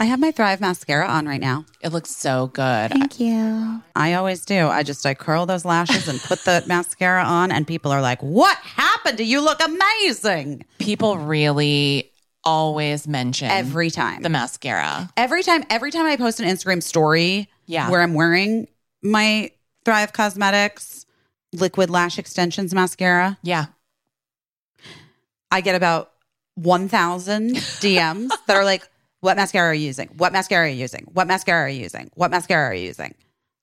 I 0.00 0.04
have 0.06 0.18
my 0.18 0.32
Thrive 0.32 0.62
mascara 0.62 1.06
on 1.06 1.26
right 1.26 1.40
now. 1.40 1.66
It 1.82 1.92
looks 1.92 2.10
so 2.16 2.46
good. 2.46 2.90
Thank 2.90 3.20
you. 3.20 3.82
I 3.94 4.14
always 4.14 4.46
do. 4.46 4.66
I 4.68 4.82
just 4.82 5.04
I 5.04 5.12
curl 5.12 5.44
those 5.44 5.66
lashes 5.66 6.08
and 6.08 6.18
put 6.20 6.40
the 6.46 6.64
mascara 6.66 7.22
on 7.22 7.52
and 7.52 7.66
people 7.66 7.92
are 7.92 8.00
like, 8.00 8.22
"What 8.22 8.56
happened 8.58 9.18
to 9.18 9.24
you? 9.24 9.42
Look 9.42 9.60
amazing." 9.62 10.64
People 10.78 11.18
really 11.18 12.10
always 12.42 13.06
mention 13.06 13.50
Every 13.50 13.90
time. 13.90 14.22
the 14.22 14.30
mascara. 14.30 15.10
every 15.18 15.42
time 15.42 15.62
every 15.68 15.90
time 15.90 16.06
I 16.06 16.16
post 16.16 16.40
an 16.40 16.48
Instagram 16.48 16.82
story 16.82 17.50
Yeah. 17.66 17.90
where 17.90 18.00
I'm 18.00 18.14
wearing 18.14 18.66
my 19.02 19.50
Thrive 19.84 20.14
Causemetics 20.14 21.04
liquid 21.52 21.90
lash 21.90 22.18
extensions 22.18 22.72
mascara, 22.72 23.36
Yeah. 23.42 23.66
I 25.50 25.60
get 25.60 25.74
about 25.74 26.12
1000 26.54 27.56
DMs 27.82 28.30
that 28.46 28.56
are 28.56 28.64
like, 28.64 28.88
"What 29.20 29.36
mascara 29.36 29.70
are 29.70 29.74
you 29.74 29.86
using? 29.86 30.08
What 30.16 30.32
mascara 30.32 30.66
are 30.66 30.68
you 30.68 30.76
using? 30.80 31.06
What 31.12 31.26
mascara 31.26 31.66
are 31.66 31.68
you 31.68 31.80
using? 31.82 32.10
What 32.14 32.30
mascara 32.30 32.70
are 32.70 32.74
you 32.74 32.86
using?" 32.86 33.14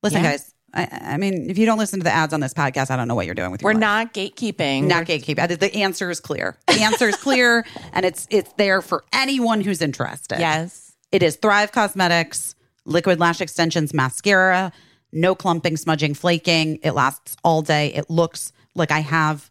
Listen, 0.03 0.23
Yeah. 0.23 0.31
guys, 0.31 0.53
I, 0.73 0.87
I 1.13 1.17
mean, 1.17 1.49
if 1.49 1.57
you 1.57 1.65
don't 1.65 1.77
listen 1.79 1.99
to 1.99 2.03
the 2.03 2.11
ads 2.13 2.33
on 2.33 2.39
this 2.39 2.53
podcast, 2.53 2.91
I 2.91 2.97
don't 2.97 3.07
know 3.07 3.15
what 3.15 3.25
you're 3.25 3.33
doing 3.35 3.51
with 3.51 3.61
your 3.61 3.69
We're 3.69 3.73
life. 3.73 3.79
not 3.81 4.13
gatekeeping. 4.13 4.83
not 4.83 5.07
We're- 5.07 5.19
gatekeep. 5.19 5.39
Uh, 5.39 5.47
The 5.55 5.73
answer 5.81 6.09
is 6.11 6.19
clear. 6.19 6.57
The 6.67 6.81
answer 6.81 7.07
is 7.09 7.15
clear, 7.15 7.65
and 7.93 8.05
it's 8.05 8.27
it's 8.29 8.51
there 8.57 8.81
for 8.81 9.03
anyone 9.13 9.61
who's 9.61 9.81
interested. 9.81 10.39
Yes. 10.39 10.91
It 11.11 11.23
is 11.23 11.37
Thrive 11.37 11.71
Causemetics 11.71 12.53
Liquid 12.85 13.19
Lash 13.19 13.39
Extensions 13.41 13.93
Mascara. 13.93 14.71
No 15.13 15.33
clumping, 15.35 15.77
smudging, 15.77 16.13
flaking. 16.13 16.79
It 16.83 16.91
lasts 16.91 17.37
all 17.43 17.61
day. 17.61 17.93
It 17.93 18.09
looks 18.09 18.51
like 18.75 18.91
I 18.91 18.99
have 18.99 19.49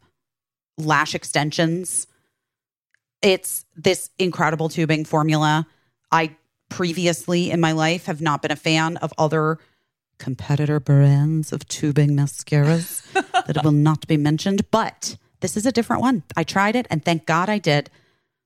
lash 0.78 1.14
extensions. 1.14 2.06
It's 3.22 3.64
this 3.74 4.10
incredible 4.18 4.68
tubing 4.68 5.04
formula. 5.06 5.66
I 6.16 6.36
previously 6.70 7.50
in 7.50 7.60
my 7.60 7.72
life 7.72 8.06
have 8.06 8.20
not 8.20 8.42
been 8.42 8.50
a 8.50 8.56
fan 8.56 8.96
of 8.98 9.12
other 9.18 9.58
competitor 10.18 10.80
brands 10.80 11.52
of 11.52 11.68
tubing 11.68 12.10
mascaras 12.16 13.02
that 13.46 13.62
will 13.62 13.72
not 13.72 14.06
be 14.06 14.16
mentioned, 14.16 14.62
but 14.70 15.16
this 15.40 15.56
is 15.56 15.66
a 15.66 15.72
different 15.72 16.00
one. 16.02 16.22
I 16.36 16.42
tried 16.42 16.74
it 16.74 16.86
and 16.90 17.04
thank 17.04 17.26
God 17.26 17.48
I 17.50 17.58
did. 17.58 17.90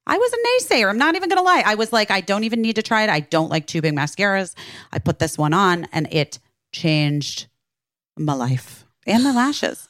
I 0.07 0.19
was 0.19 0.33
a 0.33 0.75
naysayer. 0.75 0.91
I'm 0.91 0.99
not 0.99 1.15
even 1.15 1.29
going 1.29 1.39
to 1.39 1.45
lie. 1.45 1.63
I 1.65 1.77
was 1.77 1.93
like, 1.93 2.11
I 2.11 2.21
don't 2.21 2.43
even 2.43 2.61
need 2.61 2.75
to 2.77 2.83
try 2.83 3.05
it. 3.05 3.11
I 3.11 3.21
don't 3.21 3.51
like 3.51 3.67
tubing 3.67 3.95
mascaras. 3.95 4.55
I 4.93 4.99
put 4.99 5.21
this 5.21 5.39
one 5.39 5.53
on 5.55 5.87
and 5.93 6.09
it 6.13 6.41
changed 6.73 7.47
my 8.19 8.33
life 8.33 8.85
and 9.07 9.23
my 9.23 9.31
lashes. 9.33 9.89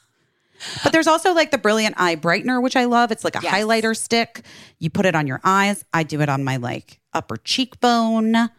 But 0.82 0.92
there's 0.92 1.06
also 1.06 1.32
like 1.32 1.50
the 1.50 1.56
brilliant 1.58 1.94
eye 1.98 2.16
brightener, 2.16 2.62
which 2.62 2.76
I 2.76 2.84
love. 2.84 3.10
It's 3.10 3.24
like 3.24 3.36
a 3.36 3.40
Yes. 3.42 3.54
highlighter 3.54 3.96
stick. 3.96 4.42
You 4.78 4.90
put 4.90 5.06
it 5.06 5.14
on 5.14 5.26
your 5.26 5.40
eyes. 5.42 5.82
I 5.94 6.02
do 6.02 6.20
it 6.20 6.28
on 6.28 6.44
my 6.44 6.56
like 6.56 6.99
upper 7.12 7.36
cheekbone. 7.36 8.50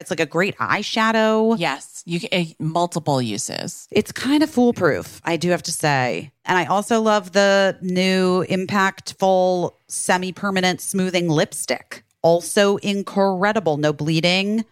It's 0.00 0.10
like 0.10 0.20
a 0.20 0.26
great 0.26 0.56
eyeshadow. 0.56 1.56
Yes. 1.58 2.02
You 2.06 2.20
can, 2.20 2.30
eh, 2.32 2.44
multiple 2.58 3.20
uses. 3.20 3.86
It's 3.90 4.12
kind 4.12 4.42
of 4.42 4.48
foolproof, 4.48 5.20
I 5.24 5.36
do 5.36 5.50
have 5.50 5.62
to 5.64 5.72
say. 5.72 6.32
And 6.46 6.56
I 6.56 6.64
also 6.64 7.00
love 7.02 7.32
the 7.32 7.76
new 7.82 8.44
impactful 8.46 9.72
semi 9.88 10.32
permanent 10.32 10.80
smoothing 10.80 11.28
lipstick. 11.28 12.02
Also 12.22 12.76
incredible. 12.78 13.76
No 13.76 13.92
bleeding. 13.92 14.64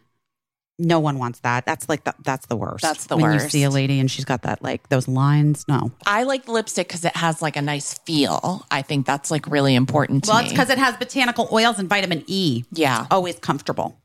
No 0.80 1.00
one 1.00 1.18
wants 1.18 1.40
that. 1.40 1.66
That's 1.66 1.88
like 1.88 2.04
the, 2.04 2.14
that's 2.22 2.46
the 2.46 2.54
worst. 2.56 2.82
That's 2.82 3.06
the 3.06 3.16
worst. 3.16 3.24
when 3.24 3.32
you 3.44 3.48
see 3.50 3.64
a 3.64 3.70
lady 3.70 3.98
and 3.98 4.08
she's 4.08 4.24
got 4.24 4.42
that 4.42 4.62
like 4.62 4.88
those 4.90 5.08
lines. 5.08 5.64
No. 5.66 5.90
I 6.06 6.22
like 6.22 6.44
the 6.44 6.52
lipstick 6.52 6.86
because 6.86 7.04
it 7.04 7.16
has 7.16 7.42
like 7.42 7.56
a 7.56 7.62
nice 7.62 7.94
feel. 7.94 8.64
I 8.70 8.82
think 8.82 9.04
that's 9.04 9.30
like 9.30 9.46
really 9.48 9.74
important 9.74 10.26
Well, 10.28 10.38
me. 10.38 10.44
it's 10.44 10.52
because 10.52 10.70
it 10.70 10.78
has 10.78 10.96
botanical 10.96 11.48
oils 11.52 11.78
and 11.80 11.88
vitamin 11.88 12.22
E. 12.28 12.62
yeah, 12.72 13.06
Always 13.10 13.38
comfortable. 13.40 13.98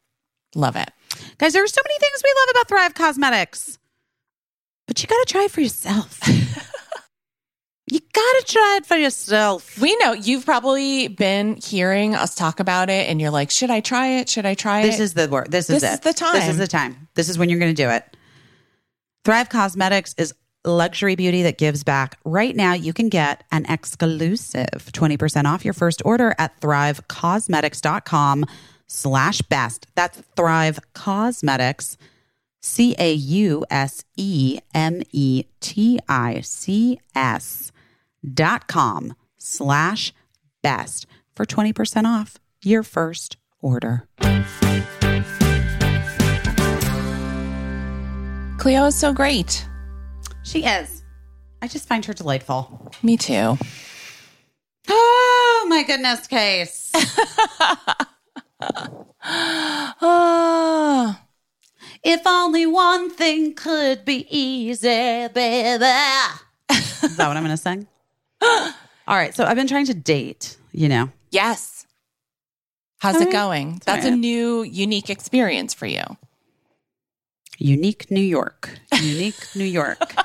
love 0.56 0.76
it. 0.76 0.90
Guys, 1.38 1.54
there 1.54 1.64
are 1.64 1.68
so 1.68 1.82
many 1.86 2.00
things 2.00 2.22
we 2.24 2.34
love 2.40 2.50
about 2.52 2.68
Thrive 2.68 2.94
Causemetics, 2.95 3.78
but 4.88 5.02
you 5.02 5.08
got 5.08 5.28
to 5.28 5.32
try 5.32 5.44
it 5.44 5.52
for 5.52 5.62
yourself. 5.62 6.20
You 7.94 7.99
gotta 8.11 8.44
try 8.48 8.78
it 8.78 8.88
for 8.88 8.98
yourself. 8.98 9.78
We 9.78 9.95
know 9.98 10.14
you've 10.14 10.45
probably 10.45 11.10
been 11.10 11.57
hearing 11.57 12.15
us 12.15 12.34
talk 12.34 12.60
about 12.60 12.90
it 12.90 13.07
and 13.07 13.22
you're 13.22 13.30
like, 13.30 13.52
should 13.52 13.70
I 13.70 13.82
try 13.82 14.20
it? 14.20 14.30
Should 14.30 14.48
I 14.48 14.56
try 14.56 14.80
it?" 14.80 14.86
This 14.88 14.99
is 14.99 15.14
the 15.14 15.28
word. 15.28 15.52
This 15.52 15.70
is 15.70 15.78
it. 15.78 15.82
This 15.82 15.91
it. 15.91 15.94
is 15.94 15.99
the 15.99 16.14
time. 16.14 16.34
This 16.34 16.48
is 16.48 16.57
the 16.57 16.65
time. 16.65 17.07
This 17.14 17.30
is 17.30 17.38
when 17.38 17.49
you're 17.49 17.60
going 17.60 17.76
to 17.76 17.84
do 17.84 17.91
it. 17.91 18.18
Thrive 19.24 19.48
Causemetics 19.48 20.15
is 20.18 20.34
luxury 20.65 21.14
beauty 21.15 21.44
that 21.44 21.60
gives 21.60 21.84
back. 21.84 22.18
Right 22.26 22.56
now, 22.56 22.74
you 22.74 22.94
can 22.94 23.10
get 23.10 23.44
an 23.52 23.68
exclusive 23.70 24.90
20% 24.91 25.45
off 25.45 25.64
your 25.64 25.76
first 25.76 26.02
order 26.03 26.34
at 26.40 26.60
thrivecausemetics.com 26.61 28.45
slash 28.88 29.41
best. 29.44 29.86
That's 29.94 30.20
Thrive 30.36 30.80
Causemetics, 30.95 31.98
C 32.60 32.95
dot 38.34 38.68
com 38.68 39.14
slash 39.38 40.14
best 40.62 41.06
for 41.36 41.45
20% 41.45 42.06
off 42.06 42.38
your 42.64 42.84
first 42.84 43.38
order. 43.62 44.08
Cleo 48.58 48.86
is 48.86 48.95
so 48.95 49.12
great. 49.14 49.66
She 50.44 50.64
is. 50.64 51.04
I 51.62 51.68
just 51.68 51.88
find 51.88 52.06
her 52.06 52.14
delightful. 52.14 52.91
Me 53.04 53.18
too. 53.18 53.58
Oh 54.90 55.66
my 55.70 55.84
goodness, 55.84 56.28
Case. 56.28 56.91
Ah. 59.26 61.22
if 62.04 62.22
only 62.26 62.66
one 62.66 63.10
thing 63.10 63.54
could 63.54 64.04
be 64.06 64.28
easy, 64.30 65.28
baby. 65.30 65.86
Is 67.04 67.16
that 67.18 67.28
what 67.28 67.38
I'm 67.38 67.44
going 67.44 67.56
to 67.56 67.58
sing? 67.58 67.88
All 69.07 69.15
right. 69.18 69.34
So 69.36 69.45
I've 69.45 69.56
been 69.56 69.68
trying 69.68 69.86
to 69.88 69.94
date, 69.94 70.57
you 70.72 70.90
know. 70.90 71.10
yes. 71.32 71.86
How's 72.99 73.15
All 73.15 73.22
it 73.24 73.26
right. 73.26 73.34
going? 73.34 73.82
That's 73.86 74.06
a 74.06 74.11
new, 74.11 74.64
unique 74.64 75.10
experience 75.10 75.74
for 75.74 75.86
you. 75.86 76.03
Unique 77.57 78.10
New 78.10 78.22
York. 78.22 78.80
Unique 79.02 79.48
New 79.56 79.65
York. 79.65 80.15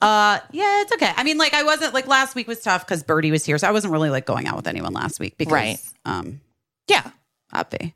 Uh 0.00 0.38
yeah, 0.52 0.80
it's 0.82 0.92
okay. 0.94 1.12
I 1.16 1.22
mean, 1.22 1.36
like 1.38 1.52
I 1.54 1.62
wasn't 1.64 1.92
like 1.92 2.06
last 2.06 2.34
week 2.34 2.48
was 2.48 2.60
tough 2.60 2.86
because 2.86 3.02
Birdie 3.02 3.30
was 3.30 3.44
here, 3.44 3.58
so 3.58 3.68
I 3.68 3.72
wasn't 3.72 3.92
really 3.92 4.08
like 4.10 4.24
going 4.26 4.46
out 4.46 4.56
with 4.56 4.66
anyone 4.66 4.92
last 4.94 5.20
week 5.20 5.36
because 5.36 5.52
Right. 5.52 5.78
um 6.06 6.40
Yeah. 6.88 7.10
happy. 7.52 7.94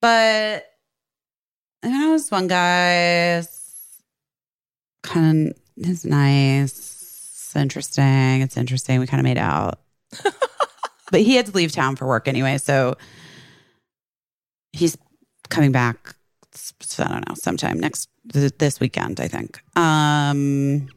But 0.00 0.66
I 1.82 1.88
know, 1.88 2.12
this 2.12 2.30
one 2.30 2.48
guy 2.48 3.42
kind 5.02 5.48
of 5.50 5.56
is 5.76 6.04
nice. 6.04 6.91
It's 7.52 7.60
interesting. 7.60 8.40
It's 8.40 8.56
interesting. 8.56 8.98
We 8.98 9.06
kind 9.06 9.20
of 9.20 9.24
made 9.24 9.36
out. 9.36 9.78
but 11.10 11.20
he 11.20 11.34
had 11.36 11.44
to 11.46 11.52
leave 11.52 11.70
town 11.70 11.96
for 11.96 12.06
work 12.06 12.26
anyway, 12.26 12.56
so 12.56 12.96
he's 14.72 14.96
coming 15.50 15.70
back 15.70 16.14
I 16.98 17.08
don't 17.08 17.28
know, 17.28 17.34
sometime 17.34 17.78
next 17.78 18.08
this 18.24 18.80
weekend, 18.80 19.20
I 19.20 19.28
think. 19.28 19.60
Um 19.76 20.88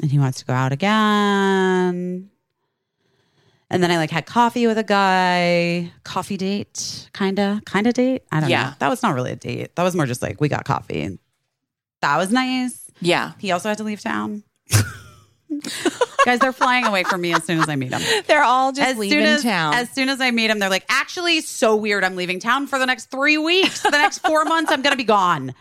and 0.00 0.10
he 0.12 0.20
wants 0.20 0.38
to 0.38 0.44
go 0.44 0.52
out 0.52 0.70
again. 0.70 2.30
And 3.68 3.82
then 3.82 3.90
I 3.90 3.96
like 3.96 4.10
had 4.12 4.26
coffee 4.26 4.68
with 4.68 4.78
a 4.78 4.84
guy, 4.84 5.90
coffee 6.04 6.36
date, 6.36 7.10
kinda, 7.14 7.62
kinda 7.66 7.92
date. 7.92 8.22
I 8.30 8.38
don't 8.38 8.48
Yeah. 8.50 8.62
know. 8.70 8.72
That 8.78 8.88
was 8.90 9.02
not 9.02 9.14
really 9.16 9.32
a 9.32 9.36
date. 9.36 9.74
That 9.74 9.82
was 9.82 9.96
more 9.96 10.06
just 10.06 10.22
like 10.22 10.40
we 10.40 10.48
got 10.48 10.64
coffee. 10.64 11.18
That 12.00 12.16
was 12.16 12.30
nice. 12.30 12.88
Yeah. 13.00 13.32
He 13.38 13.50
also 13.50 13.68
had 13.68 13.78
to 13.78 13.84
leave 13.84 14.00
town. 14.00 14.44
Guys, 16.24 16.38
they're 16.38 16.52
flying 16.52 16.84
away 16.86 17.02
from 17.02 17.20
me 17.20 17.32
as 17.34 17.44
soon 17.44 17.58
as 17.60 17.68
I 17.68 17.76
meet 17.76 17.90
them. 17.90 18.02
They're 18.26 18.42
all 18.44 18.72
just 18.72 18.88
As 18.90 18.96
leaving 18.98 19.18
soon 19.18 19.26
as, 19.26 19.42
town. 19.42 19.74
as 19.74 19.90
soon 19.90 20.08
as 20.08 20.20
I 20.20 20.30
meet 20.30 20.48
them, 20.48 20.58
they're 20.58 20.68
like, 20.70 20.84
actually, 20.88 21.40
so 21.40 21.74
weird. 21.76 22.04
I'm 22.04 22.14
leaving 22.16 22.38
town 22.40 22.66
for 22.66 22.78
the 22.78 22.86
next 22.86 23.10
three 23.10 23.38
weeks. 23.38 23.80
The 23.82 23.90
next 23.90 24.18
four 24.18 24.44
months, 24.44 24.70
I'm 24.70 24.82
gonna 24.82 24.96
be 24.96 25.04
gone. 25.04 25.54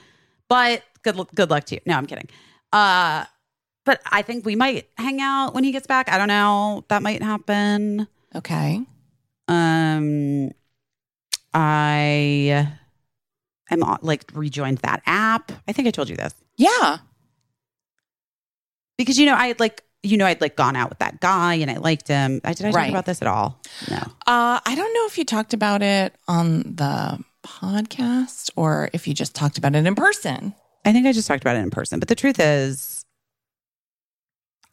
But 0.50 0.84
good, 1.04 1.18
good 1.36 1.50
luck 1.50 1.64
to 1.66 1.76
you. 1.76 1.82
No, 1.86 1.96
I'm 1.96 2.06
kidding. 2.06 2.28
Uh, 2.74 3.26
but 3.86 4.02
I 4.06 4.22
think 4.22 4.46
we 4.46 4.56
might 4.56 4.90
hang 4.98 5.22
out 5.22 5.54
when 5.54 5.64
he 5.64 5.72
gets 5.72 5.88
back. 5.88 6.12
I 6.12 6.18
don't 6.18 6.28
know. 6.28 6.86
That 6.90 7.02
might 7.02 7.24
happen. 7.24 8.08
okay. 8.36 8.82
Um, 9.48 10.52
I 11.54 12.68
am 13.72 13.84
on- 13.84 14.00
like 14.02 14.26
rejoined 14.34 14.80
that 14.80 15.02
app. 15.06 15.52
I 15.68 15.72
think 15.74 15.88
I 15.88 15.92
told 15.92 16.10
you 16.10 16.16
this 16.16 16.34
Yeah. 16.58 16.98
Because 19.00 19.18
you 19.18 19.26
know 19.26 19.34
I 19.34 19.48
had 19.48 19.60
like 19.60 19.84
you 20.04 20.18
know 20.18 20.26
I'd 20.26 20.42
like 20.42 20.56
gone 20.56 20.76
out 20.76 20.90
with 20.90 21.00
that 21.00 21.22
guy 21.22 21.56
and 21.56 21.72
I 21.72 21.78
liked 21.78 22.08
him. 22.08 22.42
I 22.44 22.54
did 22.54 22.68
I 22.68 22.72
talk 22.72 22.90
about 22.90 23.06
this 23.06 23.22
at 23.22 23.28
all? 23.28 23.60
No. 23.90 23.98
Uh, 24.28 24.60
I 24.64 24.76
don't 24.76 24.94
know 24.94 25.06
if 25.08 25.18
you 25.18 25.26
talked 25.26 25.54
about 25.54 25.82
it 25.82 26.14
on 26.28 26.76
the 26.76 27.24
podcast 27.44 28.52
or 28.56 28.90
if 28.94 29.08
you 29.08 29.14
just 29.14 29.34
talked 29.34 29.58
about 29.58 29.76
it 29.76 29.86
in 29.86 29.96
person. 29.96 30.54
I 30.86 30.92
think 30.92 31.08
I 31.08 31.14
just 31.14 31.28
talked 31.28 31.44
about 31.44 31.56
it 31.56 31.62
in 31.62 31.72
person. 31.72 32.00
But 32.00 32.10
the 32.10 32.16
truth 32.16 32.40
is, 32.40 33.06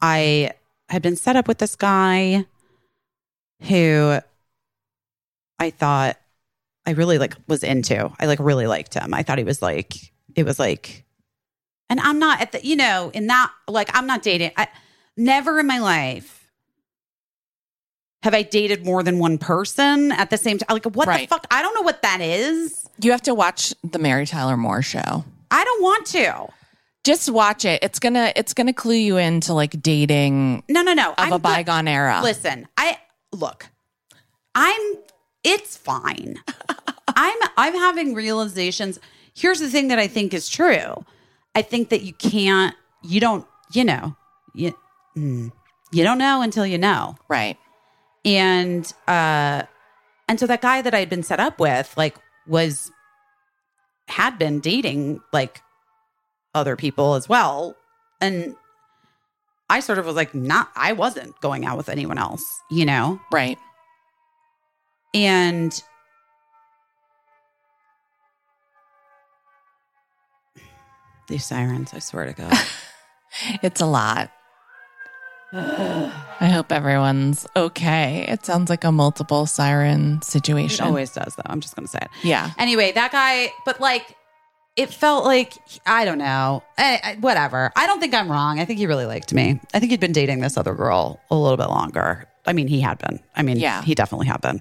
I 0.03 0.51
had 0.89 1.03
been 1.03 1.17
set 1.17 1.37
up 1.37 1.49
with 1.49 1.59
this 1.59 1.77
guy 1.77 2.45
who 3.63 4.19
I 5.59 5.71
thought 5.71 6.17
I 6.85 6.91
really 6.91 7.19
like 7.19 7.35
was 7.47 7.63
into. 7.63 8.13
I 8.21 8.27
like 8.27 8.39
really 8.41 8.67
liked 8.67 8.95
him. 8.95 9.15
I 9.15 9.23
thought 9.23 9.39
he 9.39 9.45
was 9.45 9.63
like 9.63 9.95
it 10.37 10.45
was 10.45 10.59
like, 10.59 11.06
and 11.89 12.01
I'm 12.01 12.19
not 12.19 12.41
at 12.41 12.53
the 12.53 12.65
you 12.67 12.77
know 12.77 13.11
in 13.15 13.27
that 13.29 13.51
like 13.69 13.91
I'm 13.97 14.07
not 14.07 14.23
dating. 14.23 14.53
I 14.57 14.69
never 15.17 15.59
in 15.61 15.67
my 15.67 15.79
life 15.79 16.51
have 18.23 18.35
I 18.35 18.43
dated 18.43 18.85
more 18.85 19.03
than 19.03 19.19
one 19.19 19.39
person 19.39 20.11
at 20.13 20.31
the 20.31 20.37
same 20.39 20.59
time. 20.59 20.67
Like 20.75 20.85
what 20.87 21.07
the 21.07 21.27
fuck? 21.27 21.47
I 21.51 21.63
don't 21.63 21.75
know 21.75 21.83
what 21.83 22.03
that 22.03 22.21
is. 22.21 22.89
You 23.01 23.11
have 23.13 23.23
to 23.23 23.35
watch 23.35 23.73
the 23.85 23.99
Mary 23.99 24.27
Tyler 24.27 24.57
Moore 24.57 24.83
show. 24.83 25.25
I 25.51 25.65
don't 25.65 25.83
want 25.83 26.07
to. 26.09 26.47
Just 27.05 27.31
watch 27.31 27.65
it. 27.65 27.85
It's 27.85 28.01
gonna 28.01 28.33
it's 28.35 28.53
gonna 28.53 28.73
clue 28.73 28.95
you 28.97 29.17
into 29.17 29.53
like 29.55 29.81
dating 29.81 30.65
No, 30.69 30.83
no, 30.83 30.93
no. 30.93 31.11
of 31.11 31.15
I'm 31.19 31.29
a 31.29 31.37
good. 31.37 31.43
bygone 31.43 31.87
era. 31.87 32.21
Listen, 32.23 32.67
I 32.77 32.99
look. 33.33 33.69
I'm. 34.57 34.81
It's 35.45 35.77
fine. 35.77 36.39
I'm. 37.09 37.39
I'm 37.57 37.75
having 37.75 38.15
realizations. 38.15 38.99
Here's 39.35 39.61
the 39.61 39.69
thing 39.71 39.87
that 39.89 40.01
I 40.01 40.09
think 40.09 40.35
is 40.35 40.49
true. 40.49 41.05
I 41.57 41.63
think 41.63 41.89
that 41.89 42.03
you 42.03 42.13
can't. 42.13 42.77
You 43.03 43.19
don't. 43.19 43.47
You 43.73 43.85
know. 43.85 44.17
You. 44.55 44.75
mm, 45.17 45.51
You 45.91 46.05
don't 46.05 46.19
know 46.19 46.43
until 46.43 46.65
you 46.67 46.79
know. 46.79 47.17
Right. 47.29 47.57
And 48.25 48.85
uh, 49.09 49.63
and 50.29 50.39
so 50.39 50.47
that 50.47 50.61
guy 50.61 50.83
that 50.83 50.95
I 50.95 50.99
had 51.01 51.09
been 51.09 51.23
set 51.23 51.41
up 51.41 51.59
with, 51.59 51.93
like, 51.97 52.17
was 52.47 52.93
had 54.09 54.39
been 54.39 54.61
dating 54.61 55.21
like 55.33 55.63
other 56.55 56.77
people 56.77 57.15
as 57.15 57.29
well, 57.29 57.75
and 58.21 58.55
I 59.71 59.81
sort 59.81 59.99
of 59.99 60.07
was 60.07 60.15
like, 60.15 60.35
not. 60.35 60.71
I 60.77 60.93
wasn't 60.93 61.41
going 61.41 61.65
out 61.65 61.77
with 61.77 61.89
anyone 61.89 62.19
else. 62.19 62.45
You 62.71 62.85
know. 62.85 63.19
Right. 63.33 63.59
And 65.15 65.83
these 71.29 71.45
sirens, 71.45 71.93
I 71.95 71.99
swear 72.01 72.27
to 72.27 72.33
God. 72.33 72.53
It's 73.63 73.83
a 73.83 73.87
lot. 73.87 74.31
I 75.53 76.49
hope 76.53 76.73
everyone's 76.73 77.47
okay. 77.55 78.25
It 78.29 78.45
sounds 78.47 78.69
like 78.71 78.85
a 78.85 78.93
multiple 78.93 79.47
siren 79.47 80.19
it 80.19 80.25
situation. 80.25 80.87
always 80.87 81.13
does, 81.13 81.35
though. 81.37 81.43
I'm 81.47 81.61
just 81.61 81.77
going 81.77 81.87
to 81.87 81.91
say 81.93 81.99
it. 82.03 82.09
yeah. 82.25 82.51
Anyway, 82.59 82.93
that 82.93 83.13
guy, 83.13 83.53
but 83.65 83.81
like, 83.81 84.15
it 84.77 84.93
felt 84.93 85.25
like, 85.25 85.55
I 85.87 86.05
don't 86.05 86.19
know, 86.19 86.63
I, 86.79 87.01
I- 87.03 87.17
whatever. 87.21 87.73
I 87.77 87.87
don't 87.87 88.01
think 88.01 88.15
I'm 88.15 88.31
wrong. 88.31 88.59
I 88.61 88.65
think 88.65 88.79
he 88.79 88.87
really 88.87 89.07
liked 89.07 89.33
me. 89.33 89.61
I 89.73 89.81
think 89.81 89.91
he'd 89.91 90.01
been 90.01 90.13
dating 90.13 90.41
this 90.41 90.57
other 90.57 90.75
girl 90.75 91.21
a 91.31 91.37
little 91.37 91.57
bit 91.57 91.69
longer. 91.69 92.27
I 92.47 92.53
mean, 92.53 92.69
he 92.69 92.81
had 92.81 92.99
been. 92.99 93.21
I 93.35 93.43
mean, 93.43 93.57
Yeah. 93.59 93.83
he 93.83 93.95
definitely 93.95 94.27
had 94.27 94.41
been. 94.41 94.61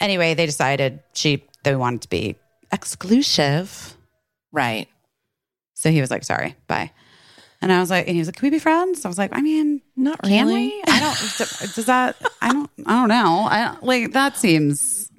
Anyway, 0.00 0.34
they 0.34 0.46
decided 0.46 1.00
she, 1.14 1.44
they 1.64 1.74
wanted 1.76 2.02
to 2.02 2.08
be 2.08 2.36
exclusive. 2.72 3.96
Right. 4.52 4.88
So 5.80 5.90
he 5.90 6.02
was 6.02 6.10
like, 6.10 6.24
sorry, 6.24 6.56
bye. 6.66 6.90
And 7.62 7.72
I 7.72 7.80
was 7.80 7.88
like, 7.88 8.06
and 8.06 8.14
he 8.14 8.18
was 8.20 8.28
like, 8.28 8.36
can 8.36 8.46
we 8.46 8.50
be 8.50 8.58
friends? 8.58 9.02
I 9.06 9.08
was 9.08 9.16
like, 9.16 9.30
I 9.34 9.40
mean, 9.40 9.80
Not 9.96 10.20
can 10.22 10.46
really. 10.46 10.66
we? 10.66 10.82
I 10.86 11.00
don't, 11.00 11.74
does 11.74 11.86
that, 11.86 12.16
I 12.42 12.52
don't, 12.52 12.70
I 12.84 12.92
don't 13.00 13.08
know. 13.08 13.46
I 13.50 13.64
don't, 13.64 13.82
like, 13.82 14.12
that 14.12 14.36
seems, 14.36 15.10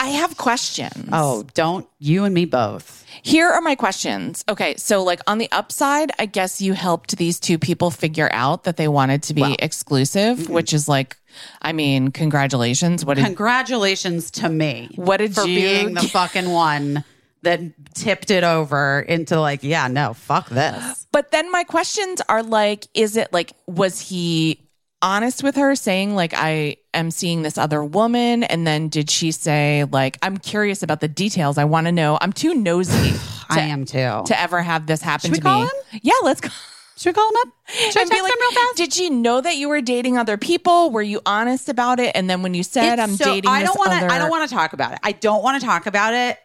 I 0.00 0.08
have 0.08 0.38
questions. 0.38 1.10
oh, 1.12 1.44
don't, 1.52 1.86
you 1.98 2.24
and 2.24 2.34
me 2.34 2.46
both. 2.46 3.04
Here 3.22 3.48
are 3.48 3.60
my 3.60 3.74
questions. 3.74 4.44
Okay, 4.48 4.76
so 4.76 5.02
like 5.04 5.20
on 5.26 5.36
the 5.36 5.48
upside, 5.52 6.10
I 6.18 6.24
guess 6.24 6.62
you 6.62 6.72
helped 6.72 7.18
these 7.18 7.38
two 7.38 7.58
people 7.58 7.90
figure 7.90 8.30
out 8.32 8.64
that 8.64 8.78
they 8.78 8.88
wanted 8.88 9.22
to 9.24 9.34
be 9.34 9.42
Well, 9.42 9.56
exclusive, 9.58 10.48
which 10.48 10.72
is 10.72 10.88
like, 10.88 11.18
I 11.60 11.72
mean, 11.72 12.12
congratulations. 12.12 13.04
What 13.04 13.18
did 13.18 13.26
Congratulations 13.26 14.30
to 14.32 14.48
me 14.48 14.88
what 14.94 15.18
did 15.18 15.36
you 15.36 15.42
for 15.42 15.48
you 15.48 15.60
being 15.60 15.94
the 15.94 16.02
fucking 16.02 16.50
one 16.50 17.04
that 17.42 17.60
tipped 17.94 18.30
it 18.30 18.44
over 18.44 19.00
into 19.00 19.40
like, 19.40 19.62
yeah, 19.62 19.88
no, 19.88 20.14
fuck 20.14 20.48
this. 20.48 21.06
But 21.12 21.30
then 21.30 21.50
my 21.52 21.64
questions 21.64 22.20
are 22.28 22.42
like, 22.42 22.86
is 22.94 23.16
it 23.16 23.32
like, 23.32 23.52
was 23.66 24.00
he 24.00 24.60
honest 25.00 25.42
with 25.44 25.54
her 25.56 25.74
saying, 25.76 26.14
like, 26.16 26.34
I 26.34 26.76
am 26.94 27.10
seeing 27.10 27.42
this 27.42 27.56
other 27.56 27.84
woman? 27.84 28.42
And 28.44 28.66
then 28.66 28.88
did 28.88 29.08
she 29.10 29.30
say, 29.30 29.84
like, 29.84 30.18
I'm 30.22 30.36
curious 30.36 30.82
about 30.82 31.00
the 31.00 31.08
details. 31.08 31.58
I 31.58 31.64
want 31.64 31.86
to 31.86 31.92
know. 31.92 32.18
I'm 32.20 32.32
too 32.32 32.54
nosy 32.54 33.16
I 33.48 33.60
am 33.60 33.84
too. 33.84 34.22
to 34.26 34.40
ever 34.40 34.60
have 34.60 34.86
this 34.86 35.00
happen 35.00 35.28
Should 35.28 35.32
we 35.32 35.38
to 35.38 35.42
call 35.42 35.60
me. 35.62 35.66
him? 35.92 36.00
Yeah, 36.02 36.12
let's 36.24 36.40
go. 36.40 36.48
Should 36.96 37.10
we 37.10 37.14
call 37.14 37.28
him 37.30 37.36
up? 37.46 37.48
Should 37.68 37.84
I 38.02 38.04
text 38.06 38.10
like, 38.12 38.32
him 38.32 38.38
real 38.40 38.50
fast? 38.52 38.76
Did 38.76 38.92
she 38.92 39.08
know 39.10 39.40
that 39.40 39.56
you 39.56 39.68
were 39.68 39.80
dating 39.80 40.18
other 40.18 40.36
people? 40.36 40.90
Were 40.90 41.00
you 41.02 41.20
honest 41.24 41.68
about 41.68 42.00
it? 42.00 42.10
And 42.16 42.28
then 42.28 42.42
when 42.42 42.54
you 42.54 42.64
said, 42.64 42.94
It's 42.94 43.02
I'm 43.02 43.14
so- 43.16 43.24
dating 43.26 43.48
I 43.50 43.62
don't 43.62 43.78
want 43.78 43.92
to. 43.92 43.96
other- 43.98 44.10
I 44.10 44.18
don't 44.18 44.30
want 44.30 44.48
to 44.50 44.54
talk 44.54 44.72
about 44.72 44.94
it. 44.94 44.98
I 45.04 45.12
don't 45.12 45.42
want 45.44 45.60
to 45.60 45.64
talk 45.66 45.86
about 45.86 46.12
it 46.14 46.38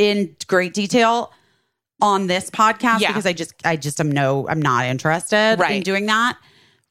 in 0.00 0.34
great 0.46 0.72
detail 0.74 1.30
on 2.00 2.26
this 2.26 2.50
podcast 2.50 3.00
Yeah. 3.00 3.08
because 3.08 3.26
I 3.26 3.34
just, 3.34 3.54
I 3.64 3.76
just 3.76 4.00
am 4.00 4.10
no, 4.10 4.48
I'm 4.48 4.62
not 4.62 4.86
interested 4.86 5.60
in 5.70 5.82
doing 5.82 6.06
that 6.06 6.38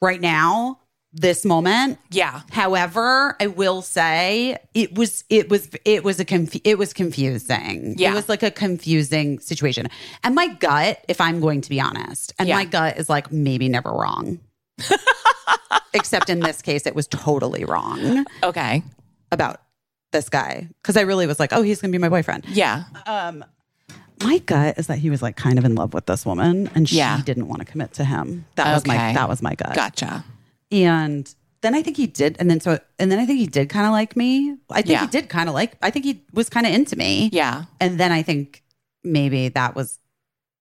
right 0.02 0.22
now. 0.22 0.80
This 1.12 1.44
moment. 1.44 1.98
Yeah. 2.12 2.42
However, 2.52 3.36
I 3.42 3.48
will 3.48 3.82
say 3.82 4.58
it 4.76 4.96
was 4.96 5.24
it 5.32 5.50
was 5.50 5.68
it 5.84 6.04
was 6.04 6.20
a 6.20 6.24
conf- 6.26 6.62
it 6.64 6.78
was 6.78 6.94
confusing. 6.94 7.96
Yeah. 7.98 8.12
It 8.12 8.14
was 8.14 8.30
like 8.30 8.44
a 8.44 8.52
confusing 8.52 9.40
situation. 9.40 9.88
And 10.24 10.36
my 10.36 10.50
gut, 10.50 11.04
if 11.08 11.20
I'm 11.20 11.40
going 11.40 11.62
to 11.62 11.70
be 11.72 11.82
honest, 11.82 12.36
and 12.38 12.48
Yeah. 12.48 12.58
my 12.58 12.66
gut 12.66 12.98
is 13.00 13.10
like 13.10 13.32
maybe 13.32 13.68
never 13.70 13.90
wrong. 13.92 14.40
Except 15.96 16.30
in 16.30 16.42
this 16.42 16.62
case, 16.62 16.86
it 16.86 16.94
was 16.94 17.08
totally 17.08 17.66
wrong 17.66 18.24
Okay. 18.44 18.84
about 19.32 19.62
this 20.12 20.30
guy 20.30 20.68
because 20.82 20.98
I 20.98 21.02
really 21.02 21.28
was 21.28 21.40
like, 21.40 21.54
oh, 21.54 21.62
he's 21.62 21.82
gonna 21.82 21.92
be 21.92 21.98
my 21.98 22.10
boyfriend. 22.10 22.46
Yeah. 22.48 22.84
Um, 23.06 23.44
my 24.24 24.40
gut 24.40 24.78
is 24.78 24.88
that 24.88 24.98
he 24.98 25.10
was 25.10 25.22
like 25.22 25.36
kind 25.38 25.58
of 25.58 25.66
in 25.66 25.76
love 25.76 25.94
with 25.94 26.06
this 26.06 26.26
woman, 26.26 26.70
and 26.76 26.90
she 26.90 26.98
Yeah. 26.98 27.22
didn't 27.24 27.48
want 27.48 27.60
to 27.60 27.66
commit 27.66 27.94
to 27.94 28.04
him. 28.04 28.46
That 28.56 28.74
was 28.74 28.86
my 28.86 29.14
that 29.14 29.30
was 29.30 29.42
my 29.42 29.56
gut. 29.56 29.76
Gotcha. 29.76 30.26
And 30.72 31.34
then 31.62 31.76
I 31.76 31.82
think 31.82 31.98
he 31.98 32.08
did, 32.08 32.36
and 32.40 32.50
then 32.50 32.60
so 32.60 32.80
and 33.00 33.12
then 33.12 33.20
I 33.20 33.26
think 33.26 33.40
he 33.40 33.48
did 33.48 33.70
kind 33.70 33.86
of 33.86 33.92
like 33.92 34.16
me. 34.16 34.56
I 34.70 34.82
think 34.82 34.90
Yeah. 34.94 35.02
he 35.02 35.08
did 35.08 35.30
kind 35.30 35.48
of 35.50 35.56
like. 35.56 35.78
I 35.82 35.90
think 35.90 36.06
he 36.06 36.24
was 36.34 36.50
kind 36.50 36.66
of 36.66 36.74
into 36.74 36.96
me. 36.96 37.30
Yeah. 37.34 37.66
And 37.80 38.00
then 38.00 38.12
I 38.12 38.22
think 38.24 38.64
maybe 39.04 39.50
that 39.50 39.76
was, 39.76 40.00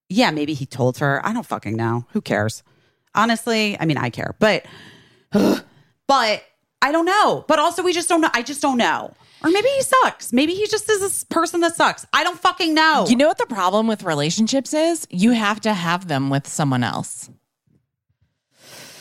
yeah, 0.08 0.30
maybe 0.30 0.54
he 0.54 0.64
told 0.66 0.98
her. 0.98 1.20
I 1.26 1.32
don't 1.32 1.44
fucking 1.46 1.76
know. 1.76 2.06
Who 2.12 2.20
cares? 2.20 2.62
Honestly, 3.14 3.76
I 3.80 3.84
mean, 3.86 3.96
I 3.98 4.10
care, 4.10 4.34
but, 4.38 4.64
but 5.32 6.42
I 6.82 6.92
don't 6.92 7.04
know. 7.04 7.44
But 7.48 7.58
also, 7.58 7.82
we 7.82 7.92
just 7.92 8.08
don't 8.08 8.20
know. 8.20 8.30
I 8.32 8.42
just 8.42 8.62
don't 8.62 8.78
know. 8.78 9.14
Or 9.42 9.50
maybe 9.50 9.68
he 9.68 9.82
sucks. 9.82 10.32
Maybe 10.32 10.54
he 10.54 10.66
just 10.66 10.88
is 10.90 11.00
this 11.00 11.24
person 11.24 11.60
that 11.60 11.76
sucks. 11.76 12.04
I 12.12 12.24
don't 12.24 12.38
fucking 12.38 12.74
know. 12.74 13.06
You 13.08 13.16
know 13.16 13.28
what 13.28 13.38
the 13.38 13.46
problem 13.46 13.86
with 13.86 14.02
relationships 14.02 14.74
is? 14.74 15.06
You 15.10 15.30
have 15.32 15.60
to 15.60 15.74
have 15.74 16.08
them 16.08 16.28
with 16.30 16.46
someone 16.48 16.82
else. 16.82 17.30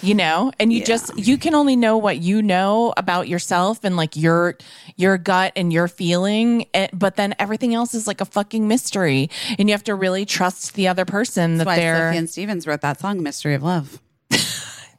You 0.03 0.13
know, 0.13 0.51
and 0.59 0.71
you 0.71 0.85
just 0.85 1.17
you 1.17 1.39
can 1.39 1.55
only 1.55 1.75
know 1.75 1.97
what 1.97 2.19
you 2.19 2.43
know 2.43 2.93
about 2.97 3.27
yourself 3.27 3.83
and 3.83 3.97
like 3.97 4.15
your 4.15 4.55
your 4.95 5.17
gut 5.17 5.53
and 5.55 5.73
your 5.73 5.87
feeling, 5.87 6.67
eh, 6.75 6.87
but 6.93 7.15
then 7.15 7.33
everything 7.39 7.73
else 7.73 7.95
is 7.95 8.05
like 8.05 8.21
a 8.21 8.25
fucking 8.25 8.67
mystery, 8.67 9.31
and 9.57 9.67
you 9.67 9.73
have 9.73 9.83
to 9.85 9.95
really 9.95 10.23
trust 10.23 10.75
the 10.75 10.87
other 10.87 11.03
person 11.03 11.57
that 11.57 11.65
That's 11.65 11.65
why 11.65 11.75
they're. 11.77 12.11
Sufjan 12.13 12.29
Stevens 12.29 12.67
wrote 12.67 12.81
that 12.81 12.99
song, 12.99 13.23
"Mystery 13.23 13.55
of 13.55 13.63
Love." 13.63 13.99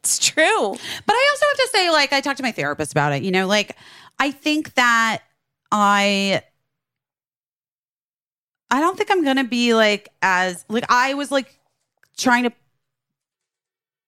It's 0.01 0.19
true. 0.19 0.45
But 0.45 1.13
I 1.13 1.29
also 1.33 1.47
have 1.47 1.57
to 1.57 1.69
say, 1.73 1.91
like, 1.91 2.13
I 2.13 2.21
talked 2.21 2.39
to 2.39 2.43
my 2.43 2.53
therapist 2.53 2.93
about 2.93 3.13
it. 3.13 3.25
You 3.25 3.31
know, 3.31 3.47
like, 3.47 3.77
I 4.19 4.31
think 4.31 4.75
that 4.75 5.23
I, 5.71 6.43
I 8.71 8.81
don't 8.81 8.97
think 8.97 9.11
I'm 9.11 9.25
gonna 9.25 9.45
be 9.45 9.75
like 9.75 10.09
as 10.23 10.65
like 10.69 10.85
I 10.89 11.15
was 11.15 11.31
like 11.31 11.59
trying 12.17 12.45
to, 12.45 12.53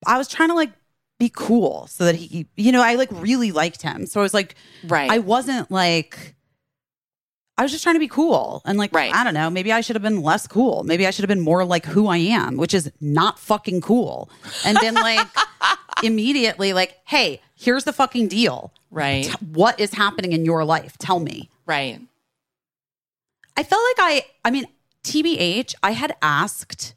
I 0.06 0.18
was 0.18 0.28
trying 0.28 0.48
to 0.48 0.54
like 0.54 0.72
be 1.18 1.30
cool 1.34 1.86
so 1.88 2.04
that 2.04 2.14
he, 2.14 2.46
you 2.56 2.72
know, 2.72 2.82
I 2.82 2.94
like 2.94 3.10
really 3.12 3.52
liked 3.52 3.82
him. 3.82 4.06
So 4.06 4.20
I 4.20 4.22
was 4.22 4.34
like, 4.34 4.54
Right. 4.86 5.10
I 5.10 5.18
wasn't 5.18 5.70
like. 5.70 6.34
I 7.58 7.62
was 7.62 7.72
just 7.72 7.82
trying 7.82 7.96
to 7.96 8.00
be 8.00 8.08
cool 8.08 8.62
and 8.64 8.78
like 8.78 8.94
Right. 8.94 9.14
I 9.14 9.22
don't 9.22 9.34
know, 9.34 9.50
maybe 9.50 9.70
I 9.70 9.82
should 9.82 9.94
have 9.96 10.02
been 10.02 10.22
less 10.22 10.46
cool. 10.46 10.82
Maybe 10.82 11.06
I 11.06 11.10
should 11.10 11.24
have 11.24 11.28
been 11.28 11.42
more 11.42 11.62
like 11.62 11.84
who 11.84 12.06
I 12.06 12.16
am, 12.16 12.56
which 12.56 12.72
is 12.72 12.90
not 13.02 13.38
fucking 13.38 13.82
cool. 13.82 14.30
And 14.64 14.78
then 14.78 14.94
like 14.94 15.26
immediately 16.02 16.72
like, 16.72 16.96
"Hey, 17.06 17.42
here's 17.54 17.84
the 17.84 17.92
fucking 17.92 18.28
deal. 18.28 18.72
Right. 18.90 19.24
T- 19.24 19.32
what 19.52 19.78
is 19.80 19.94
happening 19.94 20.32
in 20.32 20.44
your 20.44 20.64
life? 20.64 20.96
Tell 20.98 21.20
me." 21.20 21.48
Right. 21.66 22.00
I 23.56 23.62
felt 23.62 23.82
like 23.96 23.96
I 23.98 24.24
I 24.44 24.50
mean, 24.50 24.66
TBH, 25.04 25.74
I 25.82 25.92
had 25.92 26.14
asked 26.22 26.94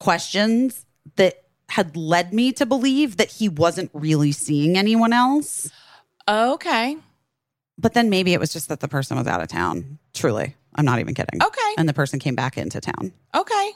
questions 0.00 0.84
that 1.16 1.44
had 1.68 1.96
led 1.96 2.32
me 2.34 2.52
to 2.52 2.66
believe 2.66 3.16
that 3.16 3.30
he 3.30 3.48
wasn't 3.48 3.90
really 3.94 4.32
seeing 4.32 4.76
anyone 4.76 5.12
else. 5.12 5.70
Okay. 6.28 6.96
But 7.78 7.94
then 7.94 8.10
maybe 8.10 8.32
it 8.34 8.40
was 8.40 8.52
just 8.52 8.68
that 8.68 8.80
the 8.80 8.88
person 8.88 9.16
was 9.16 9.26
out 9.26 9.40
of 9.40 9.48
town. 9.48 9.98
Truly. 10.12 10.54
I'm 10.74 10.84
not 10.84 11.00
even 11.00 11.14
kidding. 11.14 11.42
Okay. 11.42 11.74
And 11.78 11.88
the 11.88 11.94
person 11.94 12.18
came 12.18 12.34
back 12.34 12.56
into 12.58 12.80
town. 12.80 13.12
Okay. 13.34 13.70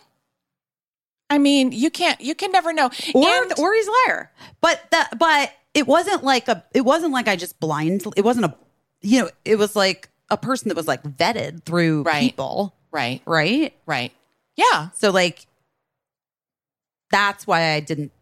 I 1.28 1.38
mean, 1.38 1.72
you 1.72 1.90
can't. 1.90 2.20
You 2.20 2.34
can 2.34 2.52
never 2.52 2.72
know. 2.72 2.90
Or 3.14 3.26
And- 3.28 3.58
or 3.58 3.74
he's 3.74 3.86
a 3.86 3.92
liar. 4.08 4.30
But 4.60 4.80
the 4.90 5.16
but 5.16 5.52
it 5.76 5.86
wasn't 5.86 6.24
like 6.24 6.48
a 6.48 6.64
it 6.74 6.80
wasn't 6.80 7.12
like 7.12 7.28
I 7.28 7.36
just 7.36 7.60
blind 7.60 8.02
it 8.16 8.24
wasn't 8.24 8.46
a 8.46 8.54
you 9.02 9.20
know, 9.22 9.30
it 9.44 9.56
was 9.56 9.76
like 9.76 10.08
a 10.30 10.36
person 10.36 10.68
that 10.70 10.74
was 10.74 10.88
like 10.88 11.02
vetted 11.04 11.62
through 11.64 12.02
Right. 12.02 12.20
people, 12.20 12.74
right. 12.90 13.20
right? 13.26 13.72
Right. 13.86 14.12
Yeah. 14.56 14.88
So 14.94 15.10
like 15.12 15.46
that's 17.10 17.46
why 17.46 17.72
I 17.74 17.80
didn't 17.80 18.12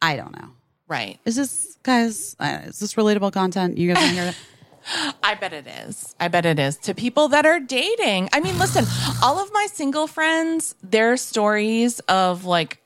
I 0.00 0.16
don't 0.16 0.32
know. 0.32 0.48
Right. 0.88 1.20
Is 1.24 1.36
this 1.36 1.78
guys 1.82 2.34
uh, 2.40 2.60
is 2.64 2.80
this 2.80 2.94
relatable 2.94 3.32
content? 3.32 3.78
You 3.78 3.92
guys 3.92 4.02
want 4.02 4.08
to 4.08 4.14
hear 4.14 4.24
that? 4.24 4.36
I 5.22 5.34
bet 5.36 5.52
it 5.52 5.66
is. 5.66 6.14
I 6.18 6.26
bet 6.28 6.44
it 6.44 6.58
is 6.58 6.76
to 6.78 6.94
people 6.94 7.28
that 7.28 7.46
are 7.46 7.60
dating. 7.60 8.28
I 8.32 8.40
mean, 8.40 8.58
listen, 8.58 8.84
all 9.22 9.38
of 9.38 9.52
my 9.52 9.68
single 9.72 10.08
friends, 10.08 10.74
their 10.82 11.16
stories 11.16 12.00
of 12.08 12.44
like 12.44 12.82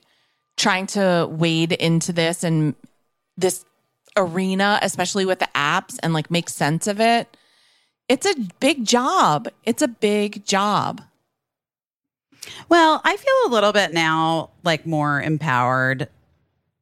trying 0.59 0.87
to 0.89 1.27
wade 1.31 1.73
into 1.73 2.13
this 2.13 2.45
and 2.45 2.75
this 3.39 3.65
arena, 4.17 4.79
especially 4.83 5.25
with 5.25 5.39
the 5.39 5.49
apps 5.55 5.99
and 6.03 6.13
like 6.13 6.31
make 6.31 6.49
sense 6.49 6.87
of 6.87 7.01
it. 7.01 7.37
It's 8.09 8.27
a 8.27 8.35
big 8.61 8.85
job. 8.85 9.49
It's 9.65 9.83
a 9.83 9.89
big 9.89 10.45
job. 10.45 11.03
Well, 12.69 13.01
I 13.05 13.17
feel 13.17 13.35
a 13.47 13.51
little 13.53 13.73
bit 13.73 13.93
now 13.93 14.51
like 14.63 14.87
more 14.87 15.21
empowered 15.21 16.09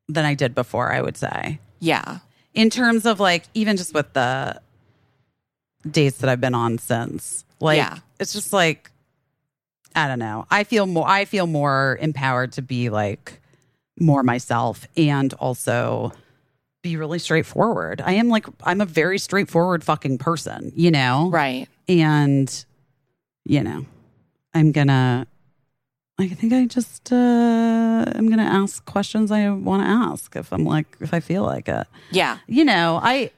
than 0.08 0.24
I 0.24 0.34
did 0.34 0.54
before, 0.54 0.92
I 0.92 1.00
would 1.00 1.16
say. 1.16 1.58
Yeah. 1.80 2.18
In 2.52 2.70
terms 2.70 3.06
of 3.06 3.20
like 3.20 3.44
even 3.54 3.76
just 3.76 3.94
with 3.94 4.12
the 4.12 4.60
dates 5.90 6.18
that 6.18 6.28
I've 6.30 6.40
been 6.40 6.54
on 6.54 6.78
since. 6.78 7.44
Like 7.60 7.78
Yeah. 7.78 7.98
it's 8.20 8.32
just 8.32 8.52
like 8.52 8.90
I 9.96 10.08
don't 10.08 10.18
know. 10.18 10.46
I 10.50 10.64
feel 10.64 10.86
more 10.86 11.08
I 11.08 11.24
feel 11.24 11.46
more 11.46 11.98
empowered 12.00 12.52
to 12.52 12.62
be 12.62 12.90
like 12.90 13.40
more 13.98 14.22
myself 14.22 14.86
and 14.96 15.32
also 15.34 16.12
be 16.84 16.96
really 16.96 17.18
straightforward. 17.18 18.00
I 18.04 18.12
am 18.12 18.28
like 18.28 18.46
I'm 18.62 18.80
a 18.80 18.86
very 18.86 19.18
straightforward 19.18 19.82
fucking 19.82 20.18
person, 20.18 20.70
you 20.76 20.90
know? 20.92 21.30
Right. 21.32 21.66
and 21.88 22.64
you 23.46 23.62
know 23.62 23.84
i'm 24.54 24.72
gonna 24.72 25.26
i 26.18 26.26
think 26.28 26.50
i 26.54 26.64
just 26.64 27.12
uh 27.12 28.04
i'm 28.14 28.30
gonna 28.30 28.42
ask 28.62 28.82
questions 28.86 29.30
i 29.30 29.50
want 29.50 29.82
to 29.82 29.86
ask 29.86 30.34
if 30.34 30.50
i'm 30.50 30.64
like 30.64 30.86
if 31.00 31.12
i 31.12 31.20
feel 31.20 31.42
like 31.42 31.68
it 31.68 31.86
Yeah. 32.10 32.38
you 32.46 32.64
know 32.64 33.00
i 33.02 33.30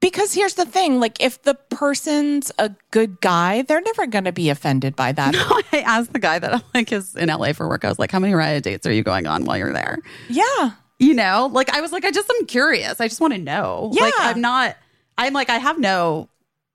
Because 0.00 0.32
here's 0.32 0.54
the 0.54 0.64
thing 0.64 0.98
like, 0.98 1.20
if 1.20 1.42
the 1.42 1.52
person's 1.54 2.50
a 2.58 2.70
good 2.90 3.20
guy, 3.20 3.60
they're 3.68 3.82
never 3.82 4.06
going 4.06 4.24
to 4.24 4.32
be 4.32 4.48
offended 4.48 4.96
by 4.96 5.12
that. 5.12 5.34
No, 5.36 5.60
i 5.74 5.80
asked 5.84 6.14
the 6.14 6.18
guy 6.18 6.38
that 6.38 6.54
I'm 6.54 6.62
like 6.72 6.90
is 6.90 7.14
in 7.16 7.28
la 7.28 7.52
for 7.52 7.68
work 7.68 7.84
i 7.84 7.88
was 7.90 7.98
like 7.98 8.10
how 8.10 8.18
many 8.18 8.32
riot 8.32 8.64
dates 8.64 8.86
are 8.86 8.92
you 8.98 9.02
going 9.02 9.26
on 9.26 9.44
while 9.44 9.58
you're 9.58 9.74
there 9.74 9.98
yeah. 10.30 10.70
You 11.00 11.12
know 11.14 11.48
like 11.52 11.68
i 11.70 11.80
was 11.80 11.90
like 11.90 12.04
i 12.04 12.10
just 12.12 12.30
am 12.30 12.46
curious 12.46 13.00
i 13.00 13.08
just 13.08 13.20
want 13.20 13.32
to 13.32 13.38
know 13.40 13.90
like 13.92 14.12
Yeah. 14.18 14.28
i'm 14.28 14.40
not 14.40 14.76
i'm 15.18 15.32
like 15.32 15.50
i 15.50 15.56
have 15.58 15.78
no 15.78 16.28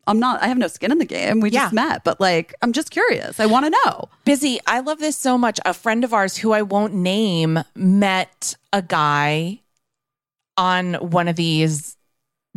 i'm 0.07 0.19
not 0.19 0.41
i 0.43 0.47
have 0.47 0.57
no 0.57 0.67
skin 0.67 0.91
in 0.91 0.97
the 0.97 1.05
game 1.05 1.39
we 1.39 1.49
just 1.51 1.71
Yeah. 1.73 1.87
met 1.87 2.03
but 2.03 2.19
like 2.19 2.53
i'm 2.61 2.73
just 2.73 2.91
curious 2.91 3.39
i 3.39 3.45
want 3.45 3.65
to 3.65 3.69
know 3.85 4.09
Busy. 4.25 4.59
I 4.67 4.79
love 4.79 4.97
this 4.97 5.15
so 5.15 5.37
much. 5.37 5.59
A 5.65 5.73
friend 5.73 6.03
of 6.03 6.11
ours 6.11 6.35
who 6.37 6.51
I 6.51 6.63
won't 6.63 6.95
name 6.95 7.59
met 7.75 8.55
a 8.73 8.81
guy 8.81 9.61
on 10.57 10.95
one 10.95 11.27
of 11.27 11.35
these 11.35 11.95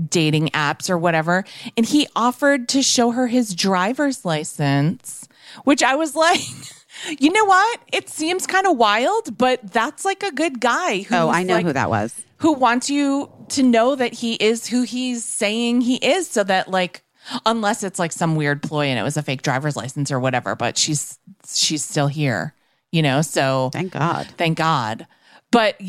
dating 0.09 0.49
apps 0.49 0.89
or 0.89 0.97
whatever, 0.97 1.45
and 1.77 1.85
he 1.85 2.09
offered 2.16 2.69
to 2.70 2.82
show 2.82 3.11
her 3.11 3.27
his 3.27 3.55
driver's 3.55 4.24
license, 4.24 5.28
which 5.65 5.82
I 5.82 5.95
was 5.95 6.16
like, 6.16 6.40
you 7.18 7.30
know 7.32 7.44
what? 7.44 7.80
It 7.92 8.08
seems 8.08 8.46
kind 8.46 8.66
of 8.66 8.76
wild, 8.76 9.36
but 9.38 9.72
that's 9.72 10.04
like 10.04 10.22
a 10.22 10.32
good 10.32 10.60
guy. 10.60 10.98
Who's 10.98 11.12
oh 11.12 11.30
i 11.30 11.42
know 11.42 11.54
like, 11.54 11.66
who 11.66 11.72
that 11.72 11.90
was 11.90 12.24
who 12.38 12.52
wants 12.52 12.88
you 12.88 13.30
to 13.48 13.62
know 13.62 13.94
that 13.94 14.12
he 14.14 14.34
is 14.34 14.66
who 14.66 14.82
he's 14.82 15.24
saying 15.24 15.80
he 15.80 15.96
is 15.96 16.28
so 16.28 16.44
that 16.44 16.68
like 16.70 17.02
unless 17.44 17.82
it's 17.82 17.98
like 17.98 18.12
some 18.12 18.36
weird 18.36 18.62
ploy 18.62 18.86
and 18.86 18.98
it 18.98 19.02
was 19.02 19.16
a 19.16 19.22
fake 19.22 19.42
driver's 19.42 19.76
license 19.76 20.10
or 20.10 20.20
whatever. 20.20 20.54
But 20.54 20.78
she's 20.78 21.18
she's 21.46 21.84
still 21.84 22.08
here, 22.08 22.54
you 22.92 23.02
know. 23.02 23.22
So 23.22 23.70
Thank 23.72 23.92
God. 23.92 24.26
thank 24.36 24.58
God. 24.58 25.06
But 25.50 25.80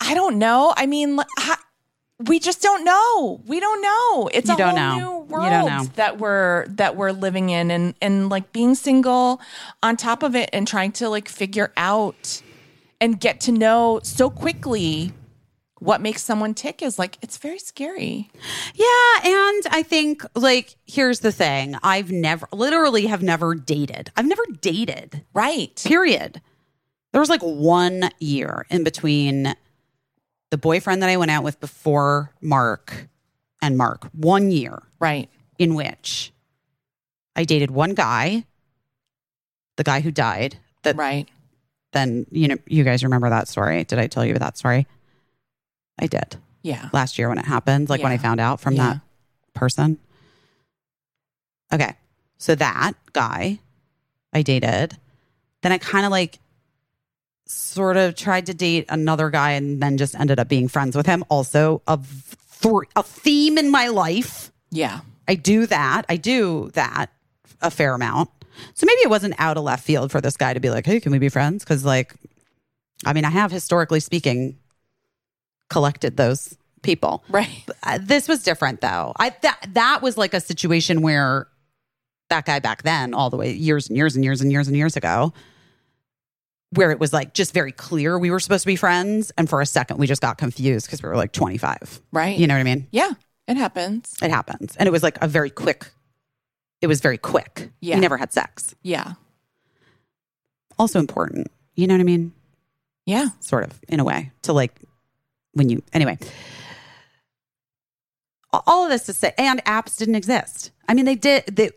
I 0.00 0.14
don't 0.14 0.38
know. 0.38 0.72
I 0.76 0.86
mean, 0.86 1.18
we 2.26 2.40
just 2.40 2.60
don't 2.62 2.84
know. 2.84 3.40
We 3.46 3.60
don't 3.60 3.80
know. 3.82 4.28
It's 4.32 4.48
You 4.48 4.56
a 4.56 4.64
whole 4.64 4.74
know. 4.76 4.96
new 4.96 5.18
world 5.32 5.86
that 5.94 6.18
we're 6.18 6.66
that 6.68 6.96
we're 6.96 7.12
living 7.12 7.50
in, 7.50 7.70
and 7.70 7.94
and 8.00 8.28
like 8.28 8.52
being 8.52 8.74
single 8.74 9.40
on 9.82 9.96
top 9.96 10.22
of 10.22 10.34
it, 10.34 10.50
and 10.52 10.66
trying 10.66 10.92
to 10.92 11.08
like 11.08 11.28
figure 11.28 11.72
out 11.76 12.42
and 13.00 13.20
get 13.20 13.40
to 13.42 13.52
know 13.52 14.00
so 14.02 14.28
quickly 14.30 15.12
what 15.78 16.00
makes 16.00 16.22
someone 16.22 16.54
tick 16.54 16.82
is 16.82 16.98
like 16.98 17.18
it's 17.22 17.36
very 17.36 17.60
scary. 17.60 18.28
Yeah, 18.74 19.20
and 19.24 19.62
I 19.70 19.84
think 19.86 20.24
like 20.34 20.74
here's 20.86 21.20
the 21.20 21.30
thing. 21.30 21.76
I've 21.84 22.10
never 22.10 22.48
literally 22.52 23.06
have 23.06 23.22
never 23.22 23.54
dated. 23.54 24.10
I've 24.16 24.26
never 24.26 24.42
dated. 24.60 25.24
Right. 25.34 25.80
Period. 25.86 26.40
There 27.12 27.20
was 27.20 27.30
like 27.30 27.42
one 27.42 28.10
year 28.18 28.66
in 28.70 28.82
between 28.82 29.54
the 30.50 30.58
boyfriend 30.58 31.02
that 31.02 31.08
I 31.10 31.16
went 31.16 31.30
out 31.30 31.44
with 31.44 31.60
before 31.60 32.32
Marc 32.40 33.08
and 33.60 33.76
Marc. 33.76 34.04
One 34.12 34.50
year 34.50 34.82
Right. 34.98 35.28
in 35.58 35.74
which 35.74 36.32
I 37.36 37.44
dated 37.44 37.70
one 37.70 37.94
guy, 37.94 38.44
the 39.76 39.84
guy 39.84 40.00
who 40.00 40.10
died. 40.10 40.56
That 40.82 40.96
Right. 40.96 41.28
then 41.92 42.26
you 42.30 42.48
know 42.48 42.56
you 42.66 42.84
guys 42.84 43.02
remember 43.04 43.28
that 43.30 43.48
story. 43.48 43.84
Did 43.84 43.98
I 43.98 44.06
tell 44.06 44.24
you 44.24 44.34
that 44.34 44.56
story? 44.58 44.86
I 45.98 46.06
did 46.06 46.36
Yeah. 46.62 46.88
last 46.92 47.18
year 47.18 47.28
when 47.28 47.38
it 47.38 47.44
happened, 47.46 47.88
like 47.90 48.02
when 48.02 48.12
I 48.12 48.18
found 48.18 48.40
out 48.40 48.60
from 48.60 48.74
Yeah. 48.74 48.92
that 48.94 49.00
person. 49.54 49.98
Okay. 51.72 51.94
So 52.38 52.54
that 52.54 52.92
guy 53.12 53.58
I 54.32 54.42
dated, 54.42 54.96
then 55.62 55.72
I 55.72 55.78
kind 55.78 56.06
of 56.06 56.12
like 56.12 56.38
sort 57.48 57.96
of 57.96 58.14
tried 58.14 58.46
to 58.46 58.54
date 58.54 58.84
another 58.88 59.30
guy 59.30 59.52
and 59.52 59.82
then 59.82 59.96
just 59.96 60.14
ended 60.14 60.38
up 60.38 60.48
being 60.48 60.68
friends 60.68 60.96
with 60.96 61.06
him. 61.06 61.24
Also, 61.28 61.82
a, 61.88 61.98
th- 62.62 62.88
a 62.94 63.02
theme 63.02 63.58
in 63.58 63.70
my 63.70 63.88
life. 63.88 64.52
Yeah. 64.70 65.00
I 65.26 65.34
do 65.34 65.66
that. 65.66 66.04
I 66.08 66.16
do 66.16 66.70
that 66.74 67.10
a 67.60 67.70
fair 67.70 67.94
amount. 67.94 68.30
So 68.74 68.86
maybe 68.86 69.00
it 69.02 69.10
wasn't 69.10 69.34
out 69.38 69.56
of 69.56 69.64
left 69.64 69.84
field 69.84 70.10
for 70.10 70.20
this 70.20 70.36
guy 70.36 70.52
to 70.52 70.60
be 70.60 70.70
like, 70.70 70.84
hey, 70.84 71.00
can 71.00 71.12
we 71.12 71.18
be 71.18 71.28
friends? 71.28 71.64
Because, 71.64 71.84
like, 71.84 72.14
I 73.06 73.12
mean, 73.12 73.24
I 73.24 73.30
have 73.30 73.50
historically 73.52 74.00
speaking 74.00 74.58
collected 75.70 76.16
those 76.16 76.56
people. 76.82 77.22
Right. 77.28 77.64
Uh, 77.82 77.98
this 78.00 78.28
was 78.28 78.42
different 78.42 78.80
though. 78.80 79.12
I 79.16 79.34
that 79.42 79.68
that 79.74 80.02
was 80.02 80.16
like 80.16 80.34
a 80.34 80.40
situation 80.40 81.02
where 81.02 81.46
that 82.30 82.46
guy 82.46 82.58
back 82.58 82.82
then, 82.82 83.14
all 83.14 83.30
the 83.30 83.36
way 83.36 83.52
years 83.52 83.88
and 83.88 83.96
years 83.96 84.16
and 84.16 84.24
years 84.24 84.40
and 84.40 84.50
years 84.50 84.68
and 84.68 84.76
years 84.76 84.96
ago, 84.96 85.32
where 86.70 86.90
it 86.90 86.98
was 86.98 87.12
like 87.12 87.34
just 87.34 87.54
very 87.54 87.72
clear 87.72 88.18
we 88.18 88.30
were 88.30 88.40
supposed 88.40 88.62
to 88.62 88.66
be 88.66 88.76
friends, 88.76 89.32
and 89.38 89.48
for 89.48 89.60
a 89.60 89.66
second 89.66 89.98
we 89.98 90.06
just 90.06 90.22
got 90.22 90.38
confused 90.38 90.86
because 90.86 91.02
we 91.02 91.08
were 91.08 91.16
like 91.16 91.32
twenty 91.32 91.58
five. 91.58 92.00
Right. 92.12 92.38
You 92.38 92.46
know 92.46 92.54
what 92.54 92.60
I 92.60 92.64
mean? 92.64 92.86
Yeah. 92.90 93.12
It 93.46 93.56
happens. 93.56 94.14
It 94.20 94.30
happens, 94.30 94.76
and 94.76 94.86
it 94.86 94.90
was 94.90 95.02
like 95.02 95.16
a 95.22 95.28
very 95.28 95.50
quick. 95.50 95.90
It 96.82 96.86
was 96.86 97.00
very 97.00 97.18
quick. 97.18 97.70
Yeah. 97.80 97.94
We 97.96 98.02
never 98.02 98.18
had 98.18 98.32
sex. 98.32 98.74
Yeah. 98.82 99.14
Also 100.78 100.98
important. 100.98 101.50
You 101.74 101.86
know 101.86 101.94
what 101.94 102.00
I 102.00 102.04
mean? 102.04 102.32
Yeah. 103.06 103.28
sort 103.40 103.64
of 103.64 103.80
in 103.88 104.00
a 104.00 104.04
way 104.04 104.32
to 104.42 104.52
like 104.52 104.82
when 105.54 105.70
you 105.70 105.82
anyway 105.94 106.18
all 108.52 108.84
of 108.84 108.90
this 108.90 109.06
to 109.06 109.12
say 109.12 109.32
and 109.38 109.64
apps 109.64 109.96
didn't 109.96 110.14
exist 110.14 110.70
i 110.88 110.94
mean 110.94 111.04
they 111.04 111.14
did 111.14 111.44
they, 111.46 111.70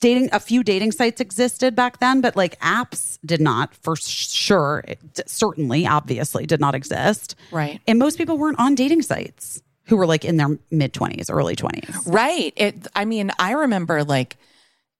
dating 0.00 0.28
a 0.32 0.40
few 0.40 0.62
dating 0.62 0.92
sites 0.92 1.20
existed 1.20 1.74
back 1.74 1.98
then 2.00 2.20
but 2.20 2.36
like 2.36 2.58
apps 2.60 3.18
did 3.24 3.40
not 3.40 3.74
for 3.76 3.96
sure 3.96 4.84
it 4.86 4.98
d- 5.14 5.22
certainly 5.26 5.86
obviously 5.86 6.44
did 6.46 6.60
not 6.60 6.74
exist 6.74 7.34
Right. 7.50 7.80
and 7.86 7.98
most 7.98 8.18
people 8.18 8.36
weren't 8.38 8.58
on 8.58 8.74
dating 8.74 9.02
sites 9.02 9.62
who 9.86 9.96
were 9.96 10.06
like 10.06 10.24
in 10.24 10.36
their 10.36 10.58
mid 10.70 10.92
20s 10.92 11.26
early 11.32 11.56
20s 11.56 12.12
Right. 12.12 12.52
It 12.56 12.86
I 12.94 13.04
mean, 13.04 13.30
I 13.38 13.52
remember 13.52 14.04
like 14.04 14.36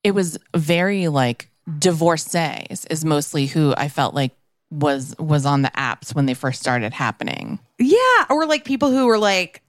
it 0.05 0.13
was 0.13 0.39
very 0.55 1.09
like 1.09 1.51
divorcees 1.79 2.87
is 2.91 3.05
mostly 3.05 3.47
who 3.47 3.75
I 3.77 3.89
felt 3.89 4.15
like 4.15 4.33
was 4.71 5.15
was 5.19 5.45
on 5.47 5.63
the 5.63 5.71
apps 5.77 6.15
when 6.15 6.27
they 6.27 6.35
first 6.35 6.61
started 6.61 6.93
happening. 6.93 7.59
yeah 7.79 8.25
or 8.31 8.47
like 8.47 8.65
people 8.65 8.91
who 8.91 9.07
were 9.07 9.19
like 9.19 9.63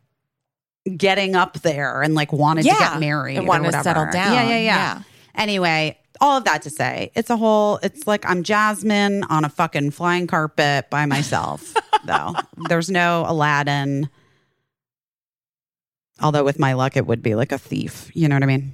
getting 0.95 1.35
up 1.35 1.53
there 1.61 2.01
and 2.01 2.15
like 2.15 2.31
wanted 2.31 2.63
to 2.63 2.69
get 2.69 2.99
married 2.99 3.37
and 3.37 3.45
or 3.45 3.49
wanted 3.49 3.71
to 3.71 3.83
settle 3.83 4.05
down. 4.05 4.33
Yeah, 4.33 4.43
yeah, 4.43 4.49
yeah, 4.49 4.59
Yeah. 4.59 5.01
Anyway, 5.37 5.97
all 6.19 6.37
of 6.37 6.43
that 6.45 6.63
to 6.63 6.69
say, 6.69 7.11
it's 7.15 7.29
a 7.29 7.37
whole. 7.37 7.79
It's 7.83 8.07
like 8.07 8.27
I'm 8.27 8.43
Jasmine 8.43 9.23
on 9.25 9.45
a 9.45 9.49
fucking 9.49 9.91
flying 9.91 10.27
carpet 10.27 10.89
by 10.89 11.05
myself. 11.05 11.73
though 12.05 12.33
there's 12.69 12.89
no 12.89 13.25
Aladdin. 13.27 14.09
Although 16.19 16.43
with 16.43 16.57
my 16.57 16.73
luck, 16.73 16.97
it 16.97 17.05
would 17.05 17.21
be 17.21 17.35
like 17.35 17.51
a 17.51 17.59
thief. 17.59 18.09
You 18.15 18.27
know 18.27 18.35
what 18.35 18.43
I 18.43 18.47
mean? 18.47 18.73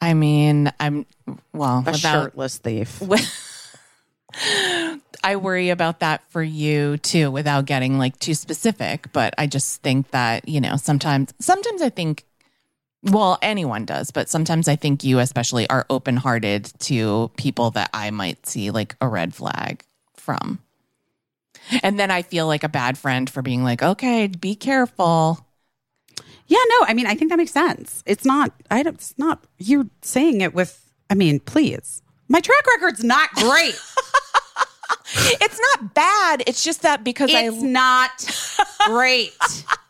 I 0.00 0.14
mean, 0.14 0.72
I'm 0.80 1.04
well 1.52 1.84
A 1.86 1.90
without 1.90 2.22
shirtless 2.22 2.56
thief. 2.58 3.02
I 5.24 5.36
worry 5.36 5.70
about 5.70 6.00
that 6.00 6.22
for 6.30 6.42
you 6.42 6.96
too 6.98 7.30
without 7.30 7.66
getting 7.66 7.98
like 7.98 8.18
too 8.18 8.34
specific, 8.34 9.12
but 9.12 9.34
I 9.36 9.46
just 9.46 9.82
think 9.82 10.10
that, 10.12 10.48
you 10.48 10.60
know, 10.60 10.76
sometimes 10.76 11.34
sometimes 11.40 11.82
I 11.82 11.90
think 11.90 12.24
well, 13.02 13.38
anyone 13.42 13.84
does, 13.84 14.10
but 14.10 14.28
sometimes 14.28 14.68
I 14.68 14.76
think 14.76 15.04
you 15.04 15.18
especially 15.18 15.68
are 15.70 15.86
open-hearted 15.88 16.72
to 16.80 17.30
people 17.36 17.70
that 17.72 17.90
I 17.92 18.10
might 18.10 18.46
see 18.46 18.70
like 18.70 18.96
a 19.00 19.08
red 19.08 19.34
flag 19.34 19.84
from. 20.14 20.58
And 21.82 21.98
then 21.98 22.10
I 22.10 22.22
feel 22.22 22.46
like 22.46 22.64
a 22.64 22.68
bad 22.68 22.96
friend 22.96 23.28
for 23.28 23.42
being 23.42 23.62
like, 23.62 23.82
"Okay, 23.82 24.26
be 24.26 24.54
careful." 24.54 25.46
Yeah, 26.46 26.58
no, 26.70 26.86
I 26.86 26.94
mean, 26.94 27.06
I 27.06 27.14
think 27.14 27.30
that 27.30 27.36
makes 27.36 27.52
sense. 27.52 28.02
It's 28.06 28.24
not. 28.24 28.52
I 28.70 28.82
don't. 28.82 28.94
It's 28.94 29.14
not. 29.18 29.44
You're 29.58 29.86
saying 30.00 30.40
it 30.40 30.54
with. 30.54 30.80
I 31.10 31.14
mean, 31.14 31.40
please. 31.40 32.02
My 32.28 32.40
track 32.40 32.66
record's 32.66 33.04
not 33.04 33.30
great. 33.32 33.78
It's 35.40 35.58
not 35.58 35.94
bad. 35.94 36.42
It's 36.46 36.62
just 36.62 36.82
that 36.82 37.02
because 37.02 37.30
it's 37.30 37.38
I 37.38 37.44
It's 37.44 37.62
not 37.62 38.10
great. 38.86 39.32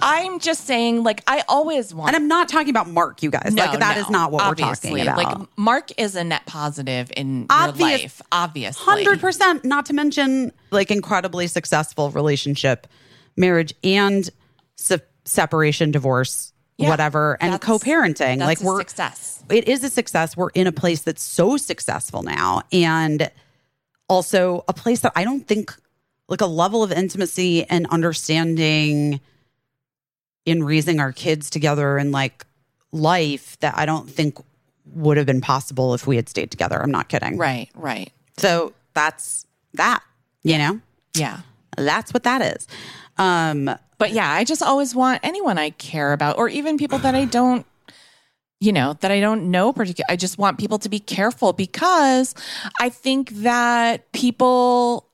I'm 0.00 0.40
just 0.40 0.64
saying 0.64 1.02
like 1.02 1.22
I 1.26 1.42
always 1.48 1.92
want 1.94 2.08
And 2.08 2.16
I'm 2.16 2.28
not 2.28 2.48
talking 2.48 2.70
about 2.70 2.88
Marc, 2.88 3.22
you 3.22 3.30
guys. 3.30 3.52
like 3.54 3.78
that 3.78 3.96
is 3.98 4.08
not 4.10 4.32
what 4.32 4.46
we're 4.48 4.54
talking 4.54 5.00
about. 5.00 5.16
Like 5.18 5.48
Marc 5.58 5.90
is 5.98 6.16
a 6.16 6.24
net 6.24 6.46
positive 6.46 7.10
in 7.16 7.46
Obvious- 7.50 7.78
your 7.90 7.98
life, 8.00 8.22
obviously. 8.32 8.84
Hundred 8.84 9.20
percent. 9.20 9.64
Not 9.64 9.86
to 9.86 9.92
mention 9.92 10.52
like 10.70 10.90
incredibly 10.90 11.46
successful 11.46 12.10
relationship, 12.10 12.86
marriage, 13.36 13.74
and 13.84 14.28
se- 14.76 15.00
separation, 15.24 15.90
divorce, 15.90 16.52
Yeah, 16.78 16.88
whatever, 16.90 17.36
and 17.40 17.60
co-parenting. 17.60 18.38
Like 18.38 18.60
a 18.60 18.64
we're 18.64 18.78
success. 18.80 19.42
it 19.50 19.68
is 19.68 19.84
a 19.84 19.90
success. 19.90 20.36
We're 20.36 20.50
in 20.50 20.66
a 20.66 20.72
place 20.72 21.02
that's 21.02 21.22
so 21.22 21.56
successful 21.56 22.22
now, 22.22 22.62
and 22.72 23.30
also 24.08 24.64
a 24.68 24.72
place 24.72 25.00
that 25.00 25.12
I 25.14 25.24
don't 25.24 25.46
think 25.46 25.74
like 26.28 26.40
a 26.40 26.46
level 26.46 26.82
of 26.82 26.92
intimacy 26.92 27.64
and 27.64 27.86
understanding 27.88 29.20
in 30.44 30.62
raising 30.62 31.00
our 31.00 31.12
kids 31.12 31.50
together 31.50 31.98
and 31.98 32.12
like 32.12 32.44
life 32.92 33.58
that 33.60 33.76
I 33.76 33.86
don't 33.86 34.08
think 34.08 34.38
would 34.94 35.16
have 35.16 35.26
been 35.26 35.40
possible 35.40 35.94
if 35.94 36.06
we 36.06 36.16
had 36.16 36.28
stayed 36.28 36.50
together. 36.50 36.80
I'm 36.80 36.90
not 36.90 37.08
kidding. 37.08 37.36
Right, 37.36 37.68
right. 37.74 38.12
So 38.36 38.72
that's 38.94 39.46
that, 39.74 40.02
you 40.42 40.56
know? 40.58 40.80
Yeah. 41.14 41.40
That's 41.76 42.12
what 42.14 42.22
that 42.24 42.42
is. 42.42 42.66
Um 43.16 43.70
But 43.98 44.12
yeah, 44.12 44.30
I 44.30 44.44
just 44.44 44.62
always 44.62 44.94
want 44.94 45.20
anyone 45.22 45.58
I 45.58 45.70
care 45.70 46.12
about 46.12 46.38
or 46.38 46.48
even 46.48 46.78
people 46.78 46.98
that 46.98 47.14
I 47.14 47.24
don't 47.24 47.66
you 48.60 48.72
know, 48.72 48.94
that 49.00 49.12
I 49.12 49.20
don't 49.20 49.50
know 49.50 49.72
particular 49.72 50.06
I 50.08 50.16
just 50.16 50.38
want 50.38 50.58
people 50.58 50.78
to 50.80 50.88
be 50.88 50.98
careful 50.98 51.52
because 51.52 52.34
I 52.80 52.88
think 52.88 53.30
that 53.30 54.10
people 54.12 55.07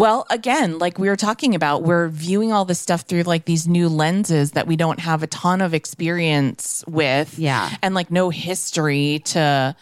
well, 0.00 0.26
again, 0.30 0.78
like 0.78 0.98
we 0.98 1.08
were 1.08 1.16
talking 1.16 1.54
about, 1.54 1.82
we're 1.82 2.08
viewing 2.08 2.52
all 2.52 2.64
this 2.64 2.80
stuff 2.80 3.02
through 3.02 3.24
like 3.24 3.44
these 3.44 3.68
new 3.68 3.88
lenses 3.88 4.52
that 4.52 4.66
we 4.66 4.76
don't 4.76 4.98
have 4.98 5.22
a 5.22 5.26
ton 5.26 5.60
of 5.60 5.74
experience 5.74 6.82
with. 6.88 7.38
Yeah. 7.38 7.70
And 7.82 7.94
like 7.94 8.10
no 8.10 8.30
history 8.30 9.20
to, 9.26 9.76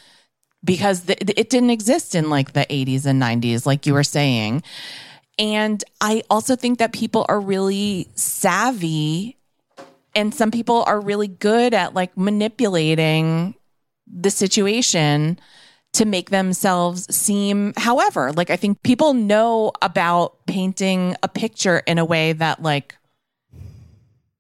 because 0.64 1.02
th- 1.02 1.20
it 1.36 1.50
didn't 1.50 1.70
exist 1.70 2.14
in 2.16 2.30
like 2.30 2.52
the 2.52 2.66
80s 2.68 3.06
and 3.06 3.22
90s, 3.22 3.64
like 3.64 3.86
you 3.86 3.94
were 3.94 4.02
saying. 4.02 4.64
And 5.38 5.84
I 6.00 6.24
also 6.28 6.56
think 6.56 6.80
that 6.80 6.92
people 6.92 7.24
are 7.28 7.40
really 7.40 8.08
savvy 8.16 9.36
and 10.16 10.34
some 10.34 10.50
people 10.50 10.82
are 10.88 11.00
really 11.00 11.28
good 11.28 11.74
at 11.74 11.94
like 11.94 12.16
manipulating 12.16 13.54
the 14.06 14.30
situation 14.30 15.38
to 15.92 16.04
make 16.04 16.30
themselves 16.30 17.06
seem 17.14 17.72
however 17.76 18.32
like 18.32 18.50
i 18.50 18.56
think 18.56 18.82
people 18.82 19.14
know 19.14 19.72
about 19.82 20.44
painting 20.46 21.16
a 21.22 21.28
picture 21.28 21.82
in 21.86 21.98
a 21.98 22.04
way 22.04 22.32
that 22.32 22.62
like 22.62 22.94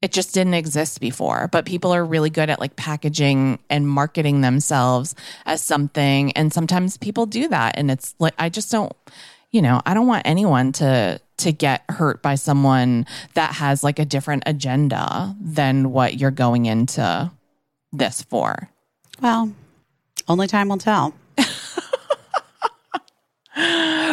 It 0.00 0.12
just 0.12 0.32
didn't 0.32 0.54
exist 0.54 1.00
before, 1.00 1.48
but 1.50 1.66
people 1.66 1.92
are 1.92 2.04
really 2.06 2.30
good 2.30 2.48
at 2.50 2.60
like 2.60 2.76
packaging 2.76 3.58
and 3.68 3.82
marketing 3.88 4.42
themselves 4.42 5.16
as 5.44 5.60
something. 5.60 6.30
And 6.36 6.52
sometimes 6.52 6.96
people 6.96 7.26
do 7.26 7.48
that. 7.48 7.76
And 7.76 7.90
it's 7.90 8.14
like, 8.20 8.34
I 8.38 8.48
just 8.48 8.70
don't, 8.70 8.92
you 9.50 9.60
know, 9.60 9.82
I 9.84 9.94
don't 9.94 10.06
want 10.06 10.22
anyone 10.24 10.70
to, 10.74 11.18
to 11.38 11.50
get 11.50 11.82
hurt 11.88 12.22
by 12.22 12.36
someone 12.36 13.06
that 13.34 13.54
has 13.54 13.82
like 13.82 13.98
a 13.98 14.04
different 14.04 14.44
agenda 14.46 15.34
than 15.40 15.90
what 15.90 16.20
you're 16.20 16.30
going 16.30 16.66
into 16.66 17.32
this 17.92 18.22
for. 18.22 18.70
Well, 19.20 19.50
only 20.28 20.46
time 20.46 20.68
will 20.68 20.78
tell. 20.78 21.12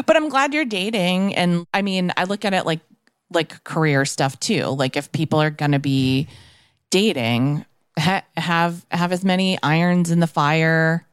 But 0.05 0.15
I'm 0.15 0.29
glad 0.29 0.53
you're 0.53 0.65
dating. 0.65 1.35
And 1.35 1.65
I 1.73 1.81
mean, 1.81 2.11
I 2.17 2.23
look 2.25 2.45
at 2.45 2.53
it 2.53 2.65
like 2.65 2.81
like 3.31 3.63
career 3.63 4.05
stuff 4.05 4.39
too. 4.39 4.65
Like 4.65 4.95
if 4.97 5.11
people 5.11 5.41
are 5.41 5.49
going 5.49 5.71
to 5.71 5.79
be 5.79 6.27
dating, 6.91 7.65
ha- 7.97 8.23
have 8.37 8.85
have 8.91 9.11
as 9.11 9.23
many 9.25 9.57
irons 9.63 10.11
in 10.11 10.19
the 10.19 10.27
fire 10.27 11.05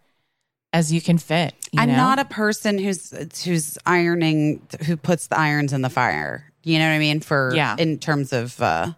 as 0.74 0.92
you 0.92 1.00
can 1.00 1.18
fit. 1.18 1.54
you 1.72 1.80
I'm 1.80 1.88
know? 1.90 1.96
not 1.96 2.18
a 2.18 2.24
person 2.24 2.78
who's 2.78 3.10
who's 3.44 3.76
ironing 3.86 4.66
who 4.86 4.96
puts 4.96 5.26
the 5.26 5.38
irons 5.38 5.72
in 5.72 5.82
the 5.82 5.90
fire. 5.90 6.50
You 6.64 6.78
know 6.78 6.86
what 6.88 6.94
I 6.94 6.98
mean? 6.98 7.20
For 7.20 7.52
Yeah. 7.54 7.76
in 7.78 7.98
terms 7.98 8.32
of 8.32 8.60
uh 8.62 8.92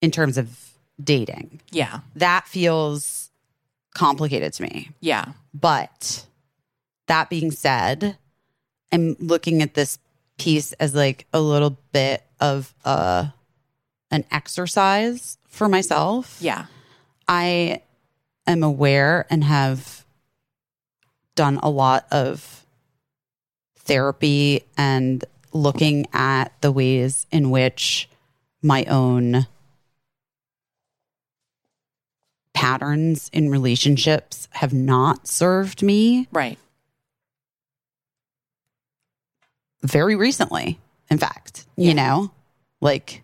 in 0.00 0.10
terms 0.10 0.36
of 0.36 0.58
dating. 1.02 1.60
yeah, 1.70 2.00
That 2.16 2.46
feels 2.48 3.30
complicated 3.94 4.52
to 4.54 4.62
me. 4.64 4.90
yeah, 5.00 5.32
But 5.54 6.26
that 7.12 7.28
being 7.28 7.50
said, 7.50 8.16
I'm 8.90 9.16
looking 9.20 9.60
at 9.60 9.74
this 9.74 9.98
piece 10.38 10.72
as 10.72 10.94
like 10.94 11.26
a 11.34 11.40
little 11.42 11.76
bit 11.92 12.22
of 12.40 12.74
uh 12.86 13.26
an 14.10 14.24
exercise 14.30 15.36
for 15.46 15.68
myself. 15.68 16.38
yeah, 16.40 16.66
I 17.28 17.82
am 18.46 18.62
aware 18.62 19.26
and 19.28 19.44
have 19.44 20.06
done 21.34 21.58
a 21.62 21.68
lot 21.68 22.06
of 22.10 22.64
therapy 23.76 24.64
and 24.78 25.22
looking 25.52 26.06
at 26.14 26.48
the 26.62 26.72
ways 26.72 27.26
in 27.30 27.50
which 27.50 28.08
my 28.62 28.84
own 28.84 29.46
patterns 32.54 33.28
in 33.34 33.50
relationships 33.50 34.48
have 34.52 34.72
not 34.72 35.26
served 35.28 35.82
me 35.82 36.26
right. 36.32 36.58
Very 39.82 40.16
recently, 40.16 40.78
in 41.10 41.18
fact, 41.18 41.66
you 41.76 41.94
know, 41.94 42.30
like 42.80 43.22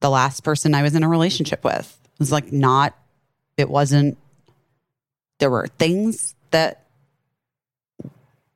the 0.00 0.10
last 0.10 0.44
person 0.44 0.74
I 0.74 0.82
was 0.82 0.94
in 0.94 1.02
a 1.02 1.08
relationship 1.08 1.64
with 1.64 1.98
was 2.18 2.32
like 2.32 2.52
not, 2.52 2.96
it 3.56 3.68
wasn't, 3.68 4.18
there 5.38 5.50
were 5.50 5.66
things 5.78 6.34
that 6.50 6.84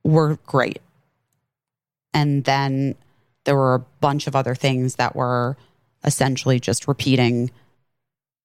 were 0.02 0.38
great. 0.46 0.80
And 2.12 2.44
then 2.44 2.96
there 3.44 3.56
were 3.56 3.74
a 3.74 3.86
bunch 4.00 4.26
of 4.26 4.34
other 4.34 4.54
things 4.54 4.96
that 4.96 5.14
were 5.14 5.56
essentially 6.04 6.58
just 6.58 6.88
repeating 6.88 7.50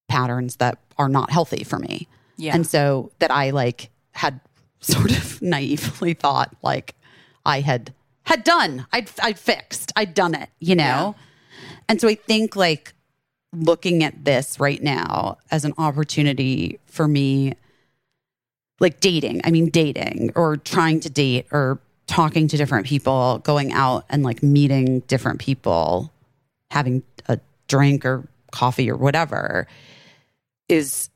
patterns 0.07 0.57
that 0.57 0.77
are 0.97 1.09
not 1.09 1.31
healthy 1.31 1.63
for 1.63 1.79
me. 1.79 2.07
Yeah. 2.37 2.53
And 2.53 2.67
so 2.67 3.11
that 3.19 3.31
I 3.31 3.51
like 3.51 3.89
had 4.11 4.39
sort 4.79 5.11
of 5.11 5.41
naively 5.41 6.13
thought 6.13 6.55
like 6.61 6.95
I 7.45 7.61
had 7.61 7.93
had 8.25 8.43
done. 8.43 8.85
I'd 8.91 9.09
I'd 9.21 9.39
fixed. 9.39 9.91
I'd 9.95 10.13
done 10.13 10.35
it, 10.35 10.49
you 10.59 10.75
know? 10.75 11.15
And 11.87 12.01
so 12.01 12.07
I 12.07 12.15
think 12.15 12.55
like 12.55 12.93
looking 13.53 14.03
at 14.03 14.25
this 14.25 14.59
right 14.59 14.81
now 14.81 15.37
as 15.51 15.63
an 15.63 15.73
opportunity 15.77 16.79
for 16.87 17.07
me 17.07 17.53
like 18.79 18.99
dating. 18.99 19.41
I 19.43 19.51
mean 19.51 19.69
dating 19.69 20.31
or 20.35 20.57
trying 20.57 20.99
to 21.01 21.09
date 21.09 21.47
or 21.51 21.79
talking 22.07 22.47
to 22.47 22.57
different 22.57 22.85
people, 22.85 23.39
going 23.39 23.71
out 23.71 24.05
and 24.09 24.23
like 24.23 24.43
meeting 24.43 24.99
different 25.01 25.39
people, 25.39 26.11
having 26.71 27.03
a 27.27 27.39
drink 27.67 28.05
or 28.05 28.27
coffee 28.51 28.89
or 28.89 28.97
whatever 28.97 29.67
is 30.69 31.09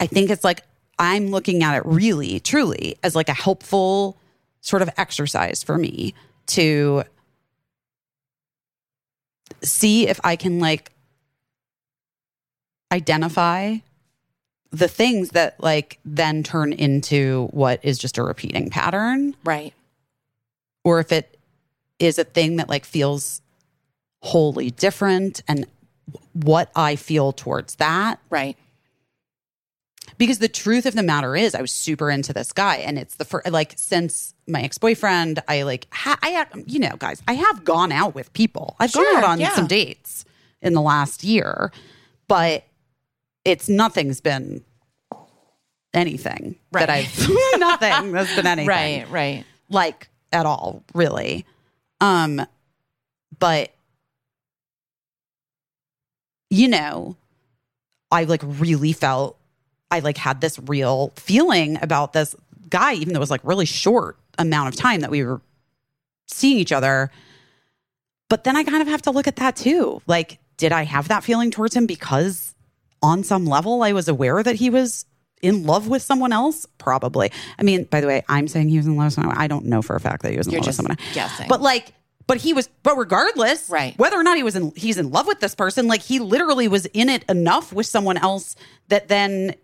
I 0.00 0.06
think 0.06 0.30
it's 0.30 0.44
like 0.44 0.62
I'm 0.98 1.28
looking 1.28 1.62
at 1.62 1.76
it 1.76 1.86
really, 1.86 2.40
truly 2.40 2.96
as 3.02 3.14
like 3.14 3.28
a 3.28 3.34
helpful 3.34 4.18
sort 4.60 4.82
of 4.82 4.90
exercise 4.96 5.62
for 5.62 5.78
me 5.78 6.14
to 6.46 7.04
see 9.62 10.08
if 10.08 10.20
I 10.24 10.36
can 10.36 10.58
like 10.60 10.92
identify 12.92 13.76
the 14.70 14.88
things 14.88 15.30
that 15.30 15.62
like 15.62 15.98
then 16.04 16.42
turn 16.42 16.72
into 16.72 17.48
what 17.52 17.80
is 17.82 17.98
just 17.98 18.18
a 18.18 18.22
repeating 18.22 18.70
pattern 18.70 19.34
right. 19.44 19.72
or 20.84 21.00
if 21.00 21.10
it 21.12 21.38
is 21.98 22.18
a 22.18 22.24
thing 22.24 22.56
that 22.56 22.68
like 22.68 22.84
feels 22.84 23.40
wholly 24.22 24.70
different 24.70 25.42
and 25.48 25.66
what 26.32 26.70
I 26.76 26.96
feel 26.96 27.32
towards 27.32 27.76
that 27.76 28.20
Right. 28.30 28.56
Because 30.16 30.38
the 30.38 30.48
truth 30.48 30.86
of 30.86 30.94
the 30.94 31.02
matter 31.02 31.36
is 31.36 31.54
i 31.54 31.60
was 31.60 31.70
super 31.72 32.10
into 32.10 32.32
this 32.32 32.52
guy 32.52 32.76
and 32.76 32.98
it's 32.98 33.16
the 33.16 33.24
first 33.24 33.50
like 33.50 33.74
since 33.76 34.34
my 34.46 34.62
ex-boyfriend 34.62 35.42
i 35.48 35.62
like 35.62 35.86
ha- 35.92 36.18
i 36.22 36.28
had- 36.30 36.48
you 36.66 36.78
know 36.78 36.94
guys 36.98 37.22
i 37.28 37.34
have 37.34 37.64
gone 37.64 37.92
out 37.92 38.14
with 38.14 38.32
people 38.32 38.76
i've 38.80 38.90
Sure, 38.90 39.04
gone 39.12 39.24
out 39.24 39.30
on 39.30 39.40
yeah. 39.40 39.54
some 39.54 39.66
dates 39.66 40.24
in 40.62 40.72
the 40.72 40.80
last 40.80 41.22
year 41.24 41.70
but 42.28 42.64
it's 43.44 43.68
nothing's 43.68 44.20
been 44.20 44.64
anything 45.94 46.56
that 46.72 46.88
Right. 46.88 47.06
i've 47.06 47.28
nothing 47.58 48.12
that's 48.12 48.34
been 48.34 48.46
anything 48.56 48.66
Right. 48.68 49.06
Right. 49.10 49.44
like 49.68 50.08
at 50.32 50.46
all 50.46 50.82
really 50.94 51.46
um 52.00 52.44
but 53.38 53.72
you 56.50 56.68
know 56.68 57.16
i 58.10 58.24
like 58.24 58.42
really 58.44 58.92
felt 58.92 59.37
i 59.90 60.00
like 60.00 60.16
had 60.16 60.40
this 60.40 60.58
real 60.60 61.12
feeling 61.16 61.78
about 61.82 62.12
this 62.12 62.34
guy 62.68 62.94
even 62.94 63.12
though 63.12 63.18
it 63.18 63.20
was 63.20 63.30
like 63.30 63.40
really 63.44 63.64
short 63.66 64.16
amount 64.38 64.68
of 64.68 64.76
time 64.76 65.00
that 65.00 65.10
we 65.10 65.24
were 65.24 65.40
seeing 66.26 66.58
each 66.58 66.72
other. 66.72 67.10
But 68.28 68.44
then 68.44 68.56
i 68.56 68.62
kind 68.64 68.82
of 68.82 68.88
have 68.88 69.02
to 69.02 69.10
look 69.10 69.26
at 69.26 69.36
that 69.36 69.56
too. 69.56 70.00
Like 70.06 70.38
did 70.58 70.72
i 70.72 70.82
have 70.84 71.08
that 71.08 71.24
feeling 71.24 71.50
towards 71.50 71.74
him 71.74 71.86
because 71.86 72.54
on 73.02 73.22
some 73.24 73.46
level 73.46 73.82
i 73.82 73.92
was 73.92 74.08
aware 74.08 74.42
that 74.42 74.56
he 74.56 74.70
was 74.70 75.06
in 75.40 75.64
love 75.64 75.86
with 75.88 76.02
someone 76.02 76.32
else? 76.32 76.66
Probably. 76.78 77.30
I 77.58 77.62
mean 77.62 77.84
by 77.84 78.00
the 78.00 78.06
way 78.06 78.22
i'm 78.28 78.48
saying 78.48 78.68
he 78.68 78.76
was 78.76 78.86
in 78.86 78.96
love 78.96 79.06
with 79.06 79.14
someone. 79.14 79.36
I 79.38 79.46
don't 79.46 79.64
know 79.66 79.80
for 79.82 79.96
a 79.96 80.00
fact 80.00 80.22
that 80.22 80.32
he 80.32 80.36
was 80.38 80.46
in 80.46 80.52
You're 80.52 80.60
love 80.60 80.66
with 80.68 80.76
someone. 80.76 80.96
guessing. 81.14 81.48
but 81.48 81.62
like 81.62 81.92
but 82.26 82.36
he 82.36 82.52
was 82.52 82.68
but 82.82 82.96
regardless 82.98 83.70
Right. 83.70 83.96
whether 83.98 84.16
or 84.18 84.22
not 84.22 84.36
he 84.36 84.42
was 84.42 84.54
in 84.56 84.72
he's 84.76 84.98
in 84.98 85.10
love 85.10 85.26
with 85.26 85.40
this 85.40 85.54
person 85.54 85.86
like 85.88 86.02
he 86.02 86.18
literally 86.18 86.68
was 86.68 86.84
in 86.86 87.08
it 87.08 87.24
enough 87.30 87.72
with 87.72 87.86
someone 87.86 88.18
else 88.18 88.54
that 88.88 89.08
then 89.08 89.54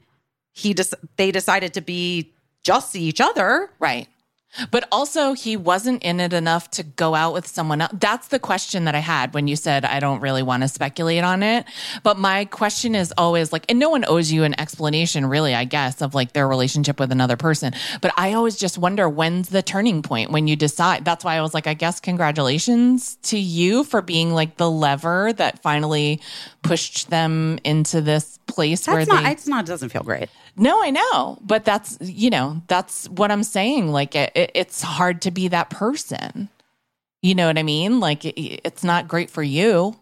he 0.54 0.72
just 0.72 0.94
they 1.16 1.30
decided 1.30 1.74
to 1.74 1.82
be 1.82 2.32
just 2.62 2.90
see 2.90 3.02
each 3.02 3.20
other 3.20 3.68
Right. 3.78 4.08
But 4.70 4.86
also, 4.92 5.32
he 5.32 5.56
wasn't 5.56 6.02
in 6.02 6.20
it 6.20 6.32
enough 6.32 6.70
to 6.72 6.82
go 6.82 7.14
out 7.14 7.32
with 7.32 7.46
someone 7.46 7.80
else. 7.80 7.92
That's 7.98 8.28
the 8.28 8.38
question 8.38 8.84
that 8.84 8.94
I 8.94 9.00
had 9.00 9.34
when 9.34 9.48
you 9.48 9.56
said, 9.56 9.84
I 9.84 9.98
don't 9.98 10.20
really 10.20 10.42
want 10.42 10.62
to 10.62 10.68
speculate 10.68 11.24
on 11.24 11.42
it. 11.42 11.66
But 12.02 12.18
my 12.18 12.44
question 12.44 12.94
is 12.94 13.12
always 13.18 13.52
like, 13.52 13.64
and 13.68 13.78
no 13.78 13.90
one 13.90 14.04
owes 14.06 14.30
you 14.30 14.44
an 14.44 14.58
explanation, 14.60 15.26
really, 15.26 15.54
I 15.54 15.64
guess, 15.64 16.00
of 16.00 16.14
like 16.14 16.32
their 16.32 16.46
relationship 16.46 17.00
with 17.00 17.10
another 17.10 17.36
person. 17.36 17.72
But 18.00 18.12
I 18.16 18.34
always 18.34 18.56
just 18.56 18.78
wonder 18.78 19.08
when's 19.08 19.48
the 19.48 19.62
turning 19.62 20.02
point 20.02 20.30
when 20.30 20.46
you 20.46 20.54
decide. 20.54 21.04
That's 21.04 21.24
why 21.24 21.36
I 21.36 21.42
was 21.42 21.52
like, 21.52 21.66
I 21.66 21.74
guess 21.74 21.98
congratulations 21.98 23.16
to 23.24 23.38
you 23.38 23.82
for 23.82 24.02
being 24.02 24.32
like 24.32 24.56
the 24.56 24.70
lever 24.70 25.32
that 25.32 25.62
finally 25.62 26.20
pushed 26.62 27.10
them 27.10 27.58
into 27.64 28.00
this 28.00 28.38
place 28.46 28.86
where 28.86 29.04
not 29.06 29.24
they. 29.24 29.32
it's 29.32 29.48
not 29.48 29.66
doesn't 29.66 29.88
feel 29.88 30.02
great 30.02 30.28
No, 30.56 30.82
I 30.82 30.90
know, 30.90 31.38
but 31.40 31.64
that's 31.64 31.98
you 32.00 32.30
know 32.30 32.62
that's 32.68 33.08
what 33.08 33.30
I'm 33.30 33.42
saying. 33.42 33.88
Like 33.88 34.14
it, 34.14 34.32
it, 34.34 34.50
it's 34.54 34.82
hard 34.82 35.22
to 35.22 35.30
be 35.30 35.48
that 35.48 35.70
person. 35.70 36.48
You 37.22 37.34
know 37.34 37.46
what 37.46 37.58
I 37.58 37.62
mean? 37.62 38.00
Like 38.00 38.24
it, 38.24 38.38
it's 38.64 38.84
not 38.84 39.08
great 39.08 39.30
for 39.30 39.42
you, 39.42 39.96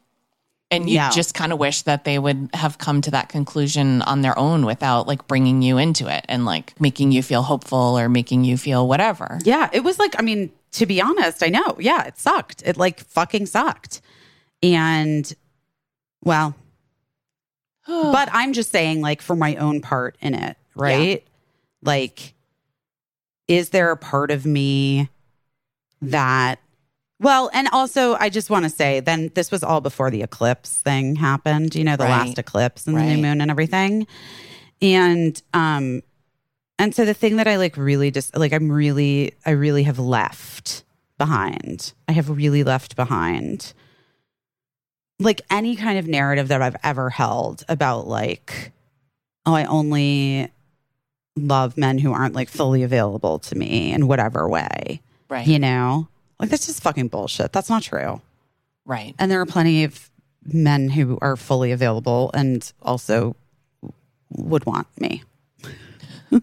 and 0.71 0.89
you 0.91 0.97
Yeah. 0.97 1.11
just 1.11 1.35
kind 1.35 1.53
of 1.53 1.59
wish 1.59 1.83
that 1.83 2.05
they 2.05 2.19
would 2.19 2.51
have 2.55 2.77
come 2.79 3.01
to 3.03 3.11
that 3.13 3.29
conclusion 3.29 4.03
on 4.03 4.23
their 4.23 4.39
own 4.39 4.67
without 4.67 5.07
like 5.07 5.27
bringing 5.27 5.63
you 5.63 5.79
into 5.79 6.07
it 6.09 6.25
and 6.29 6.45
like 6.45 6.79
making 6.81 7.13
you 7.13 7.23
feel 7.23 7.43
hopeful 7.43 7.99
or 7.99 8.09
making 8.09 8.45
you 8.45 8.57
feel 8.59 8.87
whatever. 8.89 9.39
yeah 9.45 9.71
it 9.73 9.85
was 9.85 9.99
like 9.99 10.15
i 10.19 10.23
mean 10.23 10.51
to 10.73 10.85
be 10.87 11.01
honest 11.01 11.43
i 11.43 11.49
know 11.49 11.77
yeah 11.79 12.05
it 12.05 12.19
sucked 12.19 12.63
it 12.67 12.77
like 12.77 13.01
fucking 13.01 13.47
sucked 13.47 14.01
and 14.63 15.35
well 16.25 16.55
but 17.87 18.29
i'm 18.33 18.53
just 18.53 18.71
saying 18.71 19.01
like 19.01 19.21
for 19.23 19.37
my 19.37 19.57
own 19.57 19.81
part 19.81 20.17
in 20.21 20.35
it 20.35 20.57
right 20.75 21.25
like 21.83 22.35
is 23.49 23.71
there 23.71 23.91
a 23.91 23.97
part 23.97 24.31
of 24.31 24.47
me 24.47 25.09
that 26.01 26.59
Well, 27.21 27.51
and 27.53 27.69
also 27.73 28.15
I 28.15 28.29
just 28.31 28.51
want 28.51 28.65
to 28.65 28.71
say 28.71 29.01
then 29.01 29.31
this 29.35 29.51
was 29.51 29.63
all 29.63 29.81
before 29.81 30.11
the 30.11 30.23
eclipse 30.23 30.79
thing 30.79 31.17
happened, 31.17 31.75
you 31.75 31.85
know, 31.85 31.97
the 31.97 32.05
Right. 32.05 32.11
last 32.11 32.39
eclipse 32.39 32.87
and 32.87 32.97
the 32.97 33.03
new 33.03 33.19
moon 33.19 33.41
and 33.41 33.51
everything. 33.51 34.07
And 34.81 35.41
um 35.55 36.03
and 36.79 36.95
so 36.95 37.05
the 37.05 37.15
thing 37.15 37.37
that 37.37 37.47
I 37.47 37.57
like 37.57 37.77
really 37.77 38.11
just 38.11 38.37
like 38.37 38.53
I'm 38.53 38.71
really 38.73 39.35
I 39.47 39.51
really 39.51 39.83
have 39.85 39.99
left 39.99 40.83
behind. 41.19 41.93
I 42.09 42.13
have 42.13 42.29
really 42.31 42.65
left 42.65 42.97
behind 42.97 43.73
like 45.23 45.41
any 45.51 45.77
kind 45.77 45.99
of 45.99 46.07
narrative 46.07 46.49
that 46.49 46.63
I've 46.63 46.77
ever 46.83 47.11
held 47.11 47.65
about 47.69 48.07
like 48.07 48.73
oh 49.47 49.55
I 49.55 49.65
only 49.65 50.51
love 51.37 51.77
men 51.79 51.99
who 51.99 52.13
aren't 52.13 52.35
like 52.35 52.49
fully 52.49 52.83
available 52.83 53.39
to 53.41 53.55
me 53.57 53.93
in 53.93 54.07
whatever 54.07 54.49
way 54.49 55.01
Right. 55.29 55.47
you 55.47 55.59
know 55.59 56.09
like 56.39 56.51
that's 56.51 56.67
just 56.67 56.83
fucking 56.83 57.09
bullshit 57.09 57.53
that's 57.53 57.71
not 57.71 57.83
true 57.83 58.21
Right. 58.85 59.15
and 59.19 59.31
there 59.31 59.41
are 59.41 59.47
plenty 59.47 59.85
of 59.85 60.11
men 60.45 60.89
who 60.91 61.19
are 61.23 61.37
fully 61.37 61.73
available 61.73 62.31
and 62.35 62.71
also 62.83 63.35
would 64.31 64.67
want 64.67 64.89
me 65.01 65.23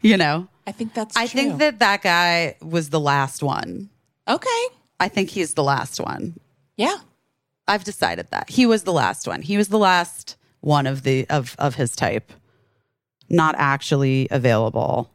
you 0.00 0.16
know 0.16 0.48
I 0.66 0.72
think 0.72 0.94
that's 0.94 1.16
i 1.16 1.26
true. 1.26 1.40
think 1.40 1.58
that 1.58 1.78
that 1.80 2.02
guy 2.02 2.56
was 2.62 2.90
the 2.90 3.00
last 3.00 3.42
one 3.42 3.88
Okay. 4.28 4.62
i 4.98 5.08
think 5.08 5.30
he's 5.30 5.54
the 5.54 5.64
last 5.64 5.98
one 6.00 6.34
Yeah. 6.76 6.96
I've 7.70 7.84
decided 7.84 8.26
that 8.30 8.50
he 8.50 8.66
was 8.66 8.82
the 8.82 8.92
last 8.92 9.26
one 9.26 9.40
he 9.40 9.56
was 9.56 9.68
the 9.68 9.78
last 9.78 10.36
one 10.60 10.86
of 10.86 11.02
the 11.04 11.26
of 11.30 11.56
of 11.58 11.74
his 11.76 11.96
type 11.96 12.32
not 13.30 13.54
actually 13.56 14.28
available 14.30 15.10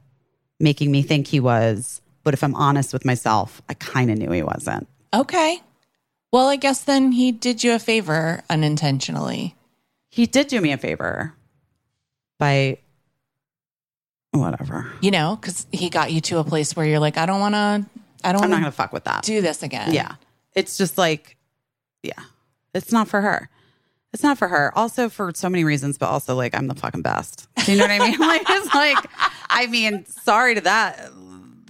making 0.59 0.89
me 0.91 1.01
think 1.03 1.27
he 1.27 1.39
was 1.39 2.01
but 2.23 2.33
if 2.33 2.43
i'm 2.43 2.55
honest 2.55 2.91
with 2.93 3.05
myself 3.05 3.61
i 3.69 3.73
kind 3.75 4.09
of 4.09 4.17
knew 4.17 4.31
he 4.31 4.41
wasn't 4.41 4.87
Okay. 5.15 5.61
Well, 6.31 6.49
I 6.49 6.57
guess 6.57 6.83
then 6.83 7.13
he 7.13 7.31
did 7.31 7.63
you 7.63 7.73
a 7.73 7.79
favor 7.79 8.43
unintentionally. 8.49 9.55
He 10.09 10.25
did 10.25 10.47
do 10.47 10.59
me 10.59 10.73
a 10.73 10.77
favor 10.77 11.33
by 12.37 12.79
whatever. 14.31 14.91
You 14.99 15.11
know, 15.11 15.37
because 15.39 15.65
he 15.71 15.89
got 15.89 16.11
you 16.11 16.19
to 16.21 16.39
a 16.39 16.43
place 16.43 16.75
where 16.75 16.85
you're 16.85 16.99
like, 16.99 17.17
I 17.17 17.25
don't 17.25 17.39
want 17.39 17.55
to. 17.55 17.85
I 18.25 18.33
don't 18.33 18.43
I'm 18.43 18.49
not 18.49 18.63
to 18.65 18.71
fuck 18.71 18.91
with 18.91 19.05
that. 19.05 19.23
do 19.23 19.39
this 19.39 19.63
again. 19.63 19.93
Yeah. 19.93 20.15
It's 20.53 20.77
just 20.77 20.97
like, 20.97 21.37
yeah, 22.03 22.21
it's 22.75 22.91
not 22.91 23.07
for 23.07 23.21
her. 23.21 23.49
It's 24.13 24.23
not 24.23 24.37
for 24.37 24.47
her. 24.47 24.71
Also, 24.77 25.09
for 25.09 25.31
so 25.35 25.49
many 25.49 25.63
reasons, 25.63 25.97
but 25.97 26.07
also 26.07 26.35
like, 26.35 26.55
I'm 26.55 26.67
the 26.67 26.75
fucking 26.75 27.01
best. 27.01 27.47
Do 27.65 27.71
you 27.73 27.77
know 27.77 27.83
what 27.85 27.91
I 27.91 27.99
mean? 27.99 28.19
like, 28.19 28.43
it's 28.47 28.73
like, 28.75 28.97
I 29.49 29.67
mean, 29.67 30.05
sorry 30.05 30.55
to 30.55 30.61
that 30.61 31.09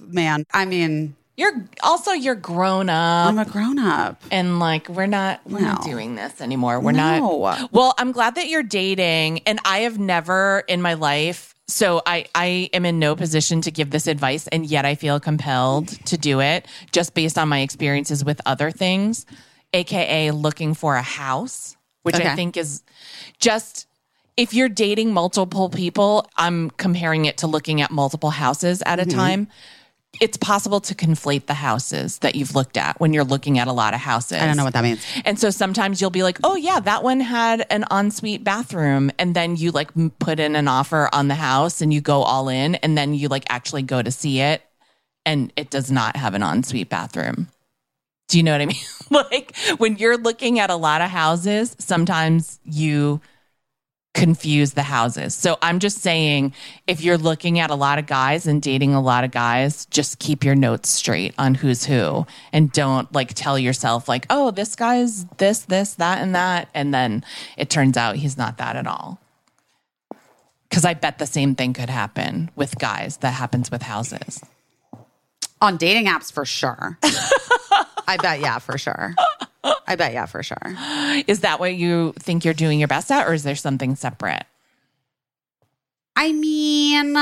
man. 0.02 0.46
I 0.54 0.66
mean, 0.66 1.16
You're 1.38 1.66
also 1.84 2.12
you're 2.12 2.36
grown 2.36 2.88
up. 2.90 3.28
I'm 3.30 3.40
a 3.40 3.46
grown 3.46 3.80
up. 3.80 4.22
and 4.32 4.60
like 4.60 4.88
we're 4.90 5.08
not 5.08 5.42
we're 5.46 5.60
not 5.62 5.84
doing 5.84 6.16
this 6.16 6.40
anymore. 6.40 6.80
We're 6.80 6.92
No. 6.92 7.40
not. 7.42 7.72
Well, 7.74 7.94
I'm 7.98 8.12
glad 8.12 8.36
that 8.36 8.48
you're 8.48 8.64
dating, 8.64 9.40
and 9.48 9.60
I 9.66 9.80
have 9.80 9.98
never 10.00 10.64
in 10.68 10.82
my 10.82 10.94
life. 10.94 11.54
So 11.68 12.02
I 12.06 12.28
I 12.36 12.70
am 12.74 12.86
in 12.86 13.00
no 13.00 13.16
position 13.16 13.62
to 13.62 13.72
give 13.72 13.90
this 13.90 14.06
advice, 14.08 14.46
and 14.48 14.66
yet 14.68 14.86
I 14.86 14.94
feel 14.96 15.20
compelled 15.20 15.88
to 16.06 16.18
do 16.18 16.40
it 16.42 16.68
just 16.92 17.16
based 17.16 17.38
on 17.40 17.50
my 17.50 17.62
experiences 17.62 18.24
with 18.24 18.40
other 18.46 18.70
things, 18.70 19.26
aka 19.76 20.32
looking 20.32 20.74
for 20.74 20.96
a 20.96 21.02
house, 21.02 21.76
which 22.04 22.16
I 22.16 22.36
think 22.36 22.58
is 22.58 22.84
just. 23.40 23.88
If 24.38 24.54
you're 24.54 24.68
dating 24.68 25.14
multiple 25.14 25.70
people, 25.70 26.28
I'm 26.36 26.70
comparing 26.72 27.24
it 27.24 27.38
to 27.38 27.48
looking 27.48 27.80
at 27.82 27.90
multiple 27.90 28.32
houses 28.32 28.82
at 28.86 29.00
Mm-hmm. 29.00 29.10
a 29.10 29.14
time. 29.14 29.48
It's 30.20 30.36
possible 30.38 30.82
to 30.82 30.94
conflate 30.96 31.46
the 31.46 31.54
houses 31.54 32.20
that 32.20 32.36
you've 32.36 32.54
looked 32.54 32.76
at 32.78 33.00
when 33.00 33.14
you're 33.14 33.24
looking 33.26 33.60
at 33.60 33.68
a 33.68 33.72
lot 33.74 33.94
of 33.94 34.02
houses. 34.02 34.38
I 34.42 34.46
don't 34.46 34.58
know 34.58 34.64
what 34.66 34.74
that 34.74 34.84
means. 34.84 35.06
And 35.24 35.40
so 35.40 35.50
sometimes 35.52 36.00
you'll 36.02 36.10
be 36.10 36.24
like, 36.24 36.38
oh, 36.44 36.56
yeah, 36.56 36.82
that 36.82 37.02
one 37.04 37.22
had 37.22 37.66
an 37.70 37.86
ensuite 37.92 38.44
bathroom. 38.44 39.10
And 39.20 39.36
then 39.36 39.56
you 39.58 39.72
like 39.72 39.92
put 40.20 40.40
in 40.40 40.56
an 40.58 40.68
offer 40.68 41.10
on 41.14 41.28
the 41.30 41.36
house 41.36 41.82
and 41.82 41.94
you 41.94 42.02
go 42.02 42.22
all 42.24 42.48
in. 42.50 42.76
And 42.76 42.98
then 42.98 43.14
you 43.14 43.28
like 43.30 43.46
actually 43.50 43.84
go 43.84 44.02
to 44.02 44.12
see 44.12 44.40
it 44.42 44.62
and 45.26 45.52
it 45.56 45.70
does 45.70 45.90
not 45.92 46.16
have 46.18 46.34
an 46.34 46.44
ensuite 46.44 46.90
bathroom. 46.90 47.48
Do 48.28 48.38
you 48.38 48.44
know 48.44 48.52
what 48.52 48.62
I 48.62 48.66
mean? 48.66 48.78
like 49.10 49.56
when 49.78 49.98
you're 49.98 50.18
looking 50.18 50.60
at 50.60 50.70
a 50.70 50.76
lot 50.76 51.02
of 51.02 51.10
houses, 51.10 51.76
sometimes 51.80 52.60
you 52.64 53.22
confuse 54.16 54.72
the 54.72 54.84
houses. 54.84 55.36
So 55.36 55.58
I'm 55.62 55.80
just 55.80 56.00
saying 56.00 56.54
if 56.88 57.02
you're 57.02 57.18
looking 57.18 57.60
at 57.60 57.70
a 57.70 57.76
lot 57.76 58.00
of 58.00 58.08
guys 58.08 58.48
and 58.48 58.62
dating 58.62 58.96
a 58.96 59.02
lot 59.02 59.26
of 59.26 59.32
guys, 59.32 59.86
just 59.88 60.20
keep 60.20 60.44
your 60.44 60.56
notes 60.56 60.90
straight 60.90 61.36
on 61.38 61.54
who's 61.54 61.86
who 61.86 62.26
and 62.54 62.72
don't 62.72 63.12
like 63.14 63.34
tell 63.34 63.60
yourself 63.60 64.08
like, 64.08 64.26
"Oh, 64.30 64.52
this 64.52 64.76
guy's 64.76 65.26
this 65.38 65.60
this 65.60 65.96
that 65.96 66.20
and 66.20 66.34
that." 66.34 66.70
And 66.74 66.94
then 66.94 67.26
it 67.58 67.70
turns 67.70 67.98
out 67.98 68.16
he's 68.16 68.38
not 68.38 68.58
that 68.58 68.78
at 68.78 68.88
all. 68.88 69.20
Cuz 70.72 70.86
I 70.86 70.94
bet 70.94 71.20
the 71.20 71.28
same 71.28 71.54
thing 71.54 71.74
could 71.74 71.90
happen 71.90 72.50
with 72.56 72.80
guys 72.80 73.18
that 73.18 73.32
happens 73.32 73.70
with 73.70 73.84
houses. 73.84 74.42
On 75.62 75.78
dating 75.78 76.06
apps, 76.06 76.32
for 76.32 76.46
sure. 76.46 76.98
I 78.08 78.18
bet, 78.18 78.40
yeah, 78.40 78.60
for 78.60 78.78
sure. 78.78 79.16
I 79.88 79.96
bet, 79.96 80.14
yeah, 80.14 80.26
for 80.26 80.44
sure. 80.44 80.58
Is 81.28 81.42
that 81.42 81.60
what 81.60 81.76
you 81.76 82.14
think 82.20 82.46
you're 82.46 82.54
doing 82.54 82.80
your 82.80 82.88
best 82.88 83.12
at 83.12 83.28
or 83.28 83.34
is 83.34 83.44
there 83.44 83.56
something 83.56 83.96
separate? 83.96 84.44
I 86.16 86.32
mean, 86.32 87.16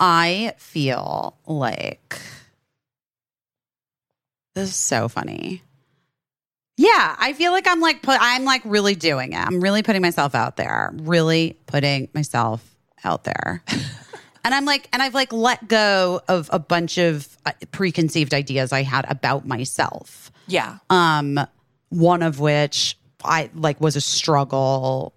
I 0.00 0.54
feel 0.58 1.36
like 1.46 2.20
this 4.54 4.70
is 4.70 4.76
so 4.76 5.08
funny. 5.08 5.62
Yeah, 6.76 7.16
I 7.18 7.32
feel 7.32 7.52
like 7.52 7.66
I'm 7.66 7.80
like 7.80 8.02
put 8.02 8.18
I'm 8.20 8.44
like 8.44 8.62
really 8.64 8.94
doing 8.94 9.32
it. 9.32 9.38
I'm 9.38 9.60
really 9.60 9.82
putting 9.82 10.02
myself 10.02 10.34
out 10.34 10.56
there. 10.56 10.92
Really 10.94 11.56
putting 11.66 12.08
myself 12.14 12.62
out 13.02 13.24
there. 13.24 13.62
and 14.44 14.54
I'm 14.54 14.64
like 14.64 14.88
and 14.92 15.02
I've 15.02 15.14
like 15.14 15.32
let 15.32 15.66
go 15.66 16.20
of 16.28 16.48
a 16.52 16.58
bunch 16.58 16.98
of 16.98 17.36
preconceived 17.70 18.32
ideas 18.34 18.72
I 18.72 18.82
had 18.82 19.04
about 19.10 19.46
myself 19.46 20.30
Yeah. 20.46 20.78
um 20.90 21.38
one 21.90 22.22
of 22.22 22.38
which 22.40 22.96
i 23.24 23.50
like 23.54 23.80
was 23.80 23.96
a 23.96 24.00
struggle 24.00 25.14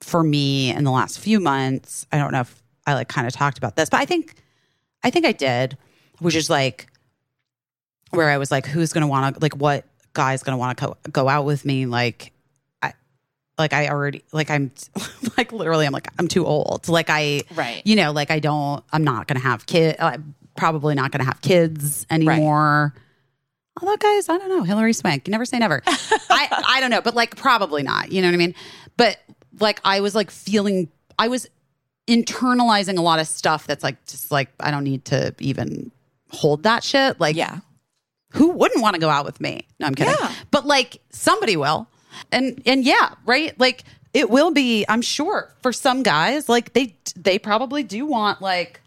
for 0.00 0.22
me 0.22 0.70
in 0.70 0.84
the 0.84 0.90
last 0.90 1.18
few 1.18 1.40
months 1.40 2.06
i 2.12 2.18
don't 2.18 2.32
know 2.32 2.40
if 2.40 2.62
i 2.86 2.94
like 2.94 3.08
kind 3.08 3.26
of 3.26 3.32
talked 3.32 3.56
about 3.58 3.74
this 3.76 3.88
but 3.88 4.00
i 4.00 4.04
think 4.04 4.34
i 5.02 5.10
think 5.10 5.24
i 5.24 5.32
did 5.32 5.76
which 6.18 6.34
is 6.34 6.50
like 6.50 6.88
where 8.10 8.28
i 8.30 8.36
was 8.38 8.50
like 8.50 8.66
who's 8.66 8.92
gonna 8.92 9.06
want 9.08 9.34
to 9.36 9.40
like 9.42 9.56
what 9.56 9.84
guy's 10.12 10.42
gonna 10.42 10.58
want 10.58 10.76
to 10.78 10.86
co- 10.86 10.96
go 11.10 11.28
out 11.28 11.44
with 11.46 11.64
me 11.64 11.86
like 11.86 12.32
i 12.82 12.92
like 13.58 13.72
i 13.72 13.88
already 13.88 14.22
like 14.32 14.50
i'm 14.50 14.70
like 15.38 15.52
literally 15.52 15.86
i'm 15.86 15.92
like 15.92 16.08
i'm 16.18 16.28
too 16.28 16.44
old 16.46 16.86
like 16.88 17.08
i 17.08 17.42
Right. 17.54 17.80
you 17.86 17.96
know 17.96 18.12
like 18.12 18.30
i 18.30 18.38
don't 18.40 18.84
i'm 18.92 19.04
not 19.04 19.26
gonna 19.26 19.40
have 19.40 19.64
kid 19.66 19.96
i'm 19.98 20.34
probably 20.56 20.94
not 20.94 21.10
gonna 21.10 21.24
have 21.24 21.40
kids 21.40 22.06
anymore 22.10 22.94
Although, 23.82 23.96
guys, 23.96 24.28
I 24.28 24.38
don't 24.38 24.48
know. 24.50 24.62
Hilary 24.62 24.92
Swank. 24.92 25.26
You 25.26 25.32
never 25.32 25.44
say 25.44 25.58
never. 25.58 25.82
I 25.86 26.62
I 26.68 26.80
don't 26.80 26.90
know, 26.90 27.00
but 27.00 27.16
like 27.16 27.34
probably 27.34 27.82
not. 27.82 28.12
You 28.12 28.22
know 28.22 28.28
what 28.28 28.34
I 28.34 28.36
mean? 28.36 28.54
But 28.96 29.18
like 29.58 29.80
I 29.84 29.98
was 29.98 30.14
like 30.14 30.30
feeling 30.30 30.88
I 31.18 31.26
was 31.26 31.48
internalizing 32.08 32.98
a 32.98 33.02
lot 33.02 33.18
of 33.18 33.26
stuff 33.26 33.66
that's 33.66 33.82
like 33.82 34.04
just 34.06 34.30
like 34.30 34.48
I 34.60 34.70
don't 34.70 34.84
need 34.84 35.04
to 35.06 35.34
even 35.40 35.90
hold 36.30 36.62
that 36.64 36.84
shit. 36.84 37.18
Like 37.18 37.34
Yeah. 37.34 37.58
who 38.30 38.50
wouldn't 38.50 38.80
want 38.80 38.94
to 38.94 39.00
go 39.00 39.08
out 39.08 39.24
with 39.24 39.40
me? 39.40 39.66
No, 39.80 39.86
I'm 39.86 39.94
kidding. 39.96 40.14
Yeah. 40.20 40.32
But 40.52 40.66
like 40.66 41.00
somebody 41.10 41.56
will. 41.56 41.88
And 42.30 42.62
and 42.66 42.84
yeah, 42.84 43.14
right? 43.26 43.58
Like 43.58 43.82
it 44.12 44.30
will 44.30 44.52
be, 44.52 44.84
I'm 44.88 45.02
sure, 45.02 45.52
for 45.62 45.72
some 45.72 46.04
guys, 46.04 46.48
like 46.48 46.72
they 46.74 46.94
they 47.16 47.40
probably 47.40 47.82
do 47.82 48.06
want 48.06 48.40
like 48.40 48.80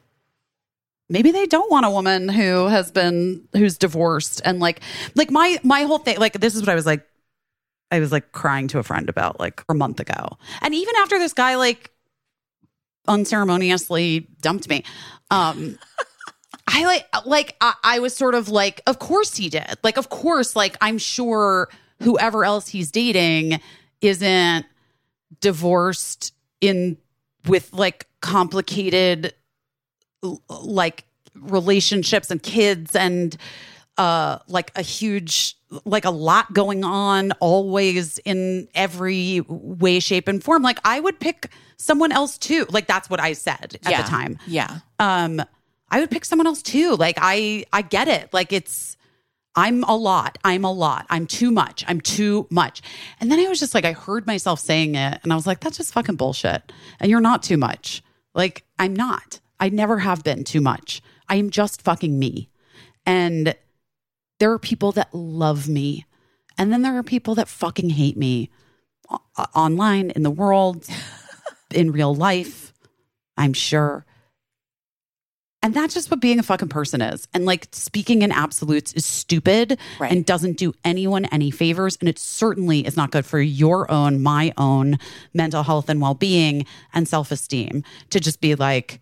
maybe 1.10 1.32
they 1.32 1.46
don't 1.46 1.72
want 1.72 1.86
a 1.86 1.90
woman 1.90 2.30
who 2.30 2.68
has 2.68 2.92
been 2.92 3.48
who's 3.54 3.78
divorced 3.78 4.42
and 4.46 4.60
like 4.60 4.82
like 5.16 5.32
my 5.32 5.58
my 5.64 5.84
whole 5.84 6.00
thing 6.00 6.18
like 6.20 6.34
this 6.34 6.56
is 6.56 6.62
what 6.62 6.70
I 6.70 6.76
was 6.76 6.86
like 6.86 7.06
I 7.92 8.00
was 8.00 8.12
like 8.12 8.32
crying 8.32 8.68
to 8.70 8.80
a 8.80 8.84
friend 8.84 9.08
about 9.08 9.40
like 9.40 9.64
a 9.70 9.74
month 9.74 10.00
ago. 10.00 10.38
And 10.62 10.74
even 10.74 10.96
after 10.98 11.20
this 11.20 11.34
guy 11.34 11.56
like 11.56 11.92
unceremoniously 13.08 14.28
dumped 14.42 14.68
me. 14.70 14.84
Um 15.32 15.78
I 16.68 16.86
like 16.86 17.08
like 17.26 17.56
I, 17.62 17.74
I 17.84 18.00
was 18.00 18.16
sort 18.16 18.36
of 18.36 18.50
like, 18.50 18.82
of 18.88 19.00
course 19.00 19.38
he 19.38 19.50
did. 19.50 19.78
Like, 19.84 19.98
of 19.98 20.10
course, 20.10 20.56
like 20.56 20.76
I'm 20.82 20.98
sure 20.98 21.70
whoever 22.04 22.44
else 22.44 22.68
he's 22.68 22.92
dating 22.92 23.60
isn't 24.02 24.66
divorced 25.40 26.34
in 26.60 26.98
with 27.48 27.72
like 27.72 28.08
complicated 28.22 29.34
like 30.50 31.06
relationships 31.36 32.32
and 32.32 32.42
kids 32.42 32.96
and 32.96 33.38
uh 33.98 34.40
like 34.48 34.72
a 34.76 34.82
huge 34.82 35.56
like 35.86 36.06
a 36.06 36.10
lot 36.10 36.52
going 36.54 36.84
on 36.84 37.32
always 37.34 38.18
in 38.20 38.68
every 38.74 39.42
way 39.48 40.00
shape 40.00 40.28
and 40.28 40.44
form 40.44 40.64
like 40.64 40.80
i 40.84 41.00
would 41.00 41.20
pick 41.20 41.52
someone 41.78 42.12
else 42.12 42.38
too 42.38 42.66
like 42.72 42.88
that's 42.88 43.10
what 43.10 43.20
i 43.20 43.34
said 43.34 43.78
at 43.84 43.92
yeah. 43.92 44.02
the 44.02 44.08
time 44.08 44.40
Yeah. 44.48 44.80
um 45.00 45.42
I 45.90 46.02
would 46.02 46.12
pick 46.12 46.26
someone 46.26 46.48
else 46.48 46.62
too. 46.62 46.96
Like 46.96 47.18
I 47.22 47.64
I 47.72 47.82
get 47.82 48.10
it. 48.10 48.34
Like 48.34 48.52
it's 48.52 48.98
I'm 49.56 49.84
a 49.86 49.96
lot. 49.96 50.38
I'm 50.44 50.66
a 50.66 50.72
lot. 50.72 51.08
I'm 51.10 51.26
too 51.26 51.50
much. 51.50 51.86
I'm 51.88 52.02
too 52.02 52.46
much. 52.50 52.82
And 53.22 53.32
then 53.32 53.40
I 53.40 53.48
was 53.48 53.60
just 53.60 53.74
like 53.74 53.86
I 53.86 53.94
heard 53.94 54.28
myself 54.28 54.60
saying 54.60 54.96
it 54.96 55.20
and 55.24 55.32
I 55.32 55.36
was 55.38 55.48
like 55.48 55.62
that's 55.62 55.78
just 55.78 55.94
fucking 55.94 56.16
bullshit. 56.18 56.74
And 57.00 57.10
you're 57.10 57.22
not 57.22 57.42
too 57.42 57.56
much. 57.58 58.04
Like 58.36 58.66
I'm 58.78 58.94
not. 58.94 59.40
I 59.60 59.70
never 59.70 60.00
have 60.00 60.24
been 60.24 60.44
too 60.44 60.62
much. 60.62 61.02
I 61.30 61.36
am 61.36 61.50
just 61.50 61.82
fucking 61.82 62.18
me. 62.18 62.50
And 63.06 63.56
there 64.40 64.52
are 64.52 64.60
people 64.60 64.92
that 64.94 65.14
love 65.14 65.68
me. 65.68 66.06
And 66.58 66.72
then 66.72 66.82
there 66.82 66.98
are 66.98 67.04
people 67.04 67.36
that 67.36 67.48
fucking 67.48 67.92
hate 67.92 68.18
me 68.18 68.50
o- 69.10 69.20
online, 69.56 70.12
in 70.12 70.24
the 70.24 70.32
world, 70.32 70.86
in 71.74 71.92
real 71.92 72.14
life, 72.14 72.74
I'm 73.36 73.54
sure. 73.54 74.06
And 75.64 75.74
that's 75.74 75.96
just 75.96 76.12
what 76.12 76.22
being 76.22 76.40
a 76.40 76.44
fucking 76.44 76.70
person 76.70 77.02
is. 77.02 77.28
And 77.34 77.46
like 77.46 77.68
speaking 77.72 78.22
in 78.22 78.32
absolutes 78.32 78.94
is 78.94 79.06
stupid 79.06 79.80
Right. 80.00 80.12
and 80.12 80.26
doesn't 80.26 80.58
do 80.58 80.74
anyone 80.86 81.26
any 81.26 81.50
favors. 81.52 81.98
And 82.00 82.08
it 82.08 82.20
certainly 82.20 82.86
is 82.86 82.96
not 82.96 83.12
good 83.12 83.26
for 83.26 83.40
your 83.40 83.90
own, 83.92 84.22
my 84.22 84.54
own 84.58 84.98
mental 85.34 85.64
health 85.64 85.90
and 85.90 86.00
well 86.00 86.14
being 86.14 86.66
and 86.94 87.08
self 87.08 87.32
esteem 87.32 87.84
to 88.12 88.20
just 88.20 88.40
be 88.40 88.54
like, 88.56 89.02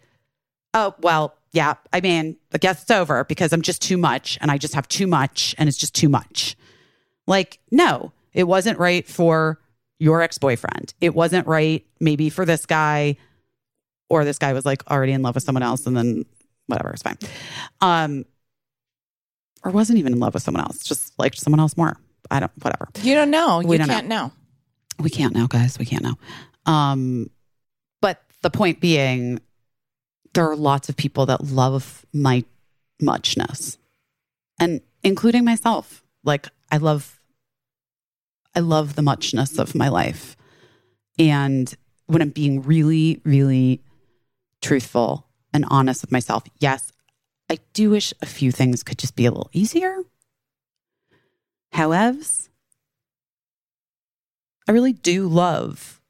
oh, 0.76 0.94
well, 1.00 1.34
yeah, 1.54 1.76
I 1.94 2.02
mean, 2.02 2.36
I 2.54 2.58
guess 2.60 2.84
it's 2.84 2.92
over 2.92 3.24
because 3.24 3.54
I'm 3.54 3.62
just 3.62 3.82
too 3.82 3.98
much 3.98 4.38
and 4.42 4.52
I 4.52 4.58
just 4.58 4.76
have 4.76 4.88
too 4.88 5.08
much 5.08 5.56
and 5.58 5.68
it's 5.68 5.78
just 5.78 5.96
too 5.96 6.10
much. 6.10 6.56
Like, 7.26 7.60
no, 7.72 8.12
it 8.34 8.44
wasn't 8.44 8.78
right 8.78 9.08
for 9.08 9.60
your 9.98 10.22
ex 10.22 10.38
boyfriend. 10.38 10.94
It 11.00 11.16
wasn't 11.16 11.48
right 11.48 11.84
maybe 12.00 12.30
for 12.30 12.46
this 12.46 12.66
guy, 12.66 13.16
or 14.10 14.26
this 14.26 14.38
guy 14.38 14.54
was 14.54 14.66
like 14.66 14.90
already 14.92 15.14
in 15.14 15.22
love 15.22 15.34
with 15.34 15.44
someone 15.46 15.64
else 15.64 15.88
and 15.88 15.96
then 15.96 16.26
whatever, 16.68 16.92
it's 16.92 17.02
fine. 17.02 17.18
Um, 17.82 18.26
or 19.64 19.72
wasn't 19.72 19.98
even 19.98 20.14
in 20.14 20.20
love 20.20 20.34
with 20.34 20.44
someone 20.44 20.62
else, 20.64 20.84
just 20.84 21.18
liked 21.18 21.40
someone 21.40 21.60
else 21.60 21.78
more. 21.78 21.98
I 22.30 22.42
don't, 22.42 22.52
whatever. 22.62 22.90
You 23.02 23.16
don't 23.16 23.32
know. 23.32 23.62
You 23.62 23.68
We 23.68 23.78
don't 23.78 23.88
can't 23.88 24.08
know. 24.08 24.32
We 25.00 25.10
can't 25.10 25.34
now, 25.34 25.48
guys. 25.48 25.80
We 25.80 25.86
can't 25.86 26.04
now. 26.04 26.18
Um, 26.66 27.30
but 28.02 28.22
the 28.42 28.50
point 28.50 28.80
being, 28.82 29.40
there 30.36 30.50
are 30.50 30.56
lots 30.56 30.90
of 30.90 30.98
people 30.98 31.26
that 31.26 31.46
love 31.46 32.06
my 32.14 32.44
muchness, 33.02 33.78
and 34.60 34.82
including 35.02 35.46
myself. 35.46 36.04
Like 36.24 36.50
I 36.72 36.78
love, 36.78 37.20
I 38.54 38.60
love 38.60 38.96
the 38.96 39.02
muchness 39.02 39.58
of 39.58 39.74
my 39.74 39.88
life, 39.88 40.36
and 41.18 41.74
when 42.08 42.22
I'm 42.22 42.30
being 42.30 42.62
really, 42.62 43.22
really 43.24 43.82
truthful 44.62 45.26
and 45.54 45.66
honest 45.70 46.02
with 46.02 46.12
myself, 46.12 46.44
yes, 46.60 46.92
I 47.50 47.60
do 47.74 47.92
wish 47.92 48.14
a 48.22 48.26
few 48.26 48.52
things 48.52 48.84
could 48.84 48.98
just 48.98 49.16
be 49.16 49.26
a 49.26 49.32
little 49.32 49.50
easier. 49.54 50.00
However, 51.72 52.20
I 54.68 54.72
really 54.72 54.94
do 54.94 55.28
love 55.28 56.02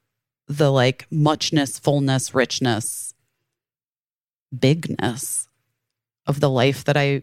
the 0.48 0.72
like 0.72 1.06
muchness, 1.10 1.78
fullness, 1.78 2.34
richness, 2.34 3.14
bigness 4.56 5.48
of 6.26 6.40
the 6.40 6.50
life 6.50 6.84
that 6.84 6.96
I 6.96 7.22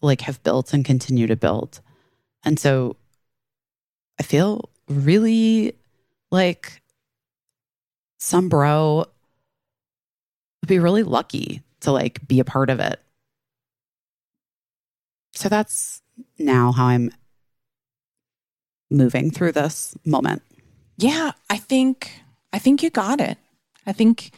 like 0.00 0.22
have 0.22 0.42
built 0.42 0.72
and 0.72 0.84
continue 0.84 1.26
to 1.26 1.36
build. 1.36 1.80
And 2.44 2.58
so 2.58 2.96
I 4.18 4.22
feel 4.22 4.68
really 4.88 5.74
like 6.30 6.82
some 8.18 8.48
bro 8.48 9.06
would 10.60 10.68
be 10.68 10.78
really 10.78 11.02
lucky 11.02 11.62
to 11.80 11.92
like 11.92 12.26
be 12.26 12.40
a 12.40 12.44
part 12.44 12.70
of 12.70 12.80
it. 12.80 13.00
So 15.32 15.48
that's 15.48 16.02
now 16.38 16.72
how 16.72 16.86
I'm 16.86 17.10
moving 18.90 19.30
through 19.30 19.52
this 19.52 19.96
moment. 20.04 20.42
Yeah, 20.98 21.32
I 21.50 21.56
think 21.56 22.22
I 22.52 22.58
think 22.58 22.82
you 22.82 22.90
got 22.90 23.20
it. 23.20 23.38
I 23.86 23.92
think 23.92 24.30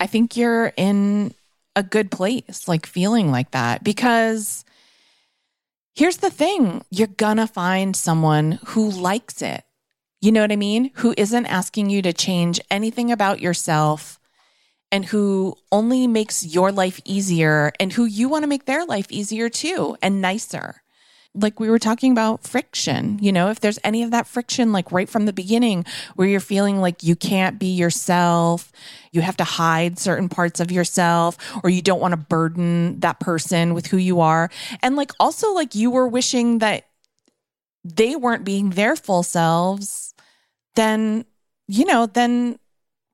I 0.00 0.06
think 0.06 0.36
you're 0.36 0.72
in 0.76 1.34
a 1.78 1.82
good 1.84 2.10
place 2.10 2.66
like 2.66 2.86
feeling 2.86 3.30
like 3.30 3.52
that 3.52 3.84
because 3.84 4.64
here's 5.94 6.16
the 6.16 6.28
thing, 6.28 6.84
you're 6.90 7.06
gonna 7.06 7.46
find 7.46 7.94
someone 7.94 8.58
who 8.66 8.90
likes 8.90 9.40
it. 9.42 9.62
You 10.20 10.32
know 10.32 10.40
what 10.40 10.50
I 10.50 10.56
mean? 10.56 10.90
Who 10.96 11.14
isn't 11.16 11.46
asking 11.46 11.90
you 11.90 12.02
to 12.02 12.12
change 12.12 12.60
anything 12.68 13.12
about 13.12 13.40
yourself 13.40 14.18
and 14.90 15.04
who 15.04 15.54
only 15.70 16.08
makes 16.08 16.44
your 16.44 16.72
life 16.72 17.00
easier 17.04 17.70
and 17.78 17.92
who 17.92 18.04
you 18.06 18.28
want 18.28 18.42
to 18.42 18.48
make 18.48 18.64
their 18.64 18.84
life 18.84 19.06
easier 19.08 19.48
too 19.48 19.96
and 20.02 20.20
nicer 20.20 20.82
like 21.34 21.60
we 21.60 21.70
were 21.70 21.78
talking 21.78 22.10
about 22.12 22.46
friction, 22.46 23.18
you 23.20 23.32
know, 23.32 23.50
if 23.50 23.60
there's 23.60 23.78
any 23.84 24.02
of 24.02 24.10
that 24.10 24.26
friction, 24.26 24.72
like 24.72 24.90
right 24.90 25.08
from 25.08 25.26
the 25.26 25.32
beginning, 25.32 25.84
where 26.16 26.26
you're 26.26 26.40
feeling 26.40 26.80
like 26.80 27.02
you 27.02 27.14
can't 27.14 27.58
be 27.58 27.68
yourself, 27.68 28.72
you 29.12 29.20
have 29.20 29.36
to 29.36 29.44
hide 29.44 29.98
certain 29.98 30.28
parts 30.28 30.58
of 30.58 30.72
yourself, 30.72 31.36
or 31.62 31.70
you 31.70 31.82
don't 31.82 32.00
want 32.00 32.12
to 32.12 32.16
burden 32.16 32.98
that 33.00 33.20
person 33.20 33.74
with 33.74 33.86
who 33.86 33.98
you 33.98 34.20
are. 34.20 34.50
And 34.82 34.96
like 34.96 35.12
also, 35.20 35.52
like 35.52 35.74
you 35.74 35.90
were 35.90 36.08
wishing 36.08 36.58
that 36.58 36.86
they 37.84 38.16
weren't 38.16 38.44
being 38.44 38.70
their 38.70 38.96
full 38.96 39.22
selves, 39.22 40.14
then, 40.74 41.24
you 41.68 41.84
know, 41.84 42.06
then 42.06 42.58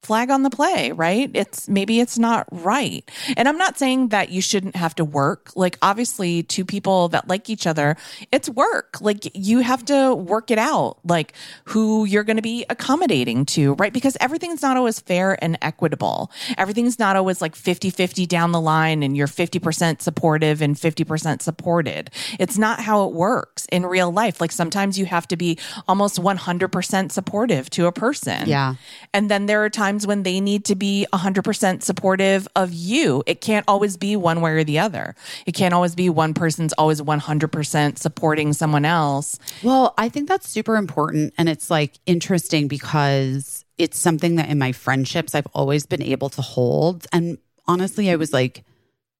flag 0.04 0.30
on 0.30 0.42
the 0.42 0.50
play, 0.50 0.92
right? 0.92 1.30
It's 1.34 1.68
maybe 1.68 2.00
it's 2.00 2.18
not 2.18 2.46
right. 2.50 3.08
And 3.36 3.48
I'm 3.48 3.58
not 3.58 3.78
saying 3.78 4.08
that 4.08 4.30
you 4.30 4.40
shouldn't 4.40 4.76
have 4.76 4.94
to 4.96 5.04
work. 5.04 5.50
Like 5.54 5.78
obviously 5.82 6.42
two 6.42 6.64
people 6.64 7.08
that 7.08 7.28
like 7.28 7.48
each 7.48 7.66
other, 7.66 7.96
it's 8.32 8.48
work. 8.48 9.00
Like 9.00 9.30
you 9.34 9.60
have 9.60 9.84
to 9.86 10.14
work 10.14 10.50
it 10.50 10.58
out, 10.58 10.98
like 11.04 11.32
who 11.64 12.04
you're 12.04 12.24
going 12.24 12.36
to 12.36 12.42
be 12.42 12.64
accommodating 12.68 13.46
to, 13.46 13.74
right? 13.74 13.92
Because 13.92 14.16
everything's 14.20 14.62
not 14.62 14.76
always 14.76 15.00
fair 15.00 15.42
and 15.42 15.56
equitable. 15.62 16.30
Everything's 16.58 16.98
not 16.98 17.16
always 17.16 17.40
like 17.40 17.54
50-50 17.54 18.26
down 18.28 18.52
the 18.52 18.60
line 18.60 19.02
and 19.02 19.16
you're 19.16 19.26
50% 19.26 20.02
supportive 20.02 20.60
and 20.60 20.76
50% 20.76 21.42
supported. 21.42 22.10
It's 22.38 22.58
not 22.58 22.80
how 22.80 23.08
it 23.08 23.14
works 23.14 23.66
in 23.72 23.86
real 23.86 24.10
life. 24.10 24.40
Like 24.40 24.52
sometimes 24.52 24.98
you 24.98 25.06
have 25.06 25.28
to 25.28 25.36
be 25.36 25.58
almost 25.88 26.20
100% 26.20 27.12
supportive 27.12 27.70
to 27.70 27.86
a 27.86 27.92
person. 27.92 28.48
Yeah. 28.48 28.74
And 29.12 29.30
then 29.30 29.46
there 29.46 29.64
are 29.64 29.70
times 29.70 29.93
when 30.06 30.22
they 30.22 30.40
need 30.40 30.64
to 30.66 30.74
be 30.74 31.06
100% 31.12 31.82
supportive 31.82 32.48
of 32.56 32.72
you. 32.72 33.22
It 33.26 33.40
can't 33.40 33.64
always 33.68 33.96
be 33.96 34.16
one 34.16 34.40
way 34.40 34.52
or 34.52 34.64
the 34.64 34.78
other. 34.78 35.14
It 35.46 35.52
can't 35.52 35.74
always 35.74 35.94
be 35.94 36.08
one 36.08 36.34
person's 36.34 36.72
always 36.74 37.00
100% 37.00 37.98
supporting 37.98 38.52
someone 38.52 38.84
else. 38.84 39.38
Well, 39.62 39.94
I 39.96 40.08
think 40.08 40.28
that's 40.28 40.48
super 40.48 40.76
important. 40.76 41.34
And 41.38 41.48
it's 41.48 41.70
like 41.70 41.98
interesting 42.06 42.66
because 42.66 43.64
it's 43.78 43.98
something 43.98 44.36
that 44.36 44.48
in 44.48 44.58
my 44.58 44.72
friendships 44.72 45.34
I've 45.34 45.48
always 45.54 45.86
been 45.86 46.02
able 46.02 46.28
to 46.30 46.42
hold. 46.42 47.06
And 47.12 47.38
honestly, 47.66 48.10
I 48.10 48.16
was 48.16 48.32
like 48.32 48.64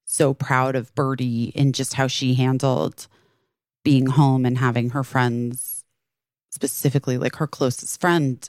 so 0.04 0.34
proud 0.34 0.76
of 0.76 0.94
Birdie 0.94 1.52
and 1.56 1.74
just 1.74 1.94
how 1.94 2.06
she 2.06 2.34
handled 2.34 3.06
being 3.82 4.06
home 4.06 4.44
and 4.46 4.58
having 4.58 4.90
her 4.90 5.04
friends, 5.04 5.84
specifically 6.50 7.18
like 7.18 7.36
her 7.36 7.46
closest 7.46 8.00
friend, 8.00 8.48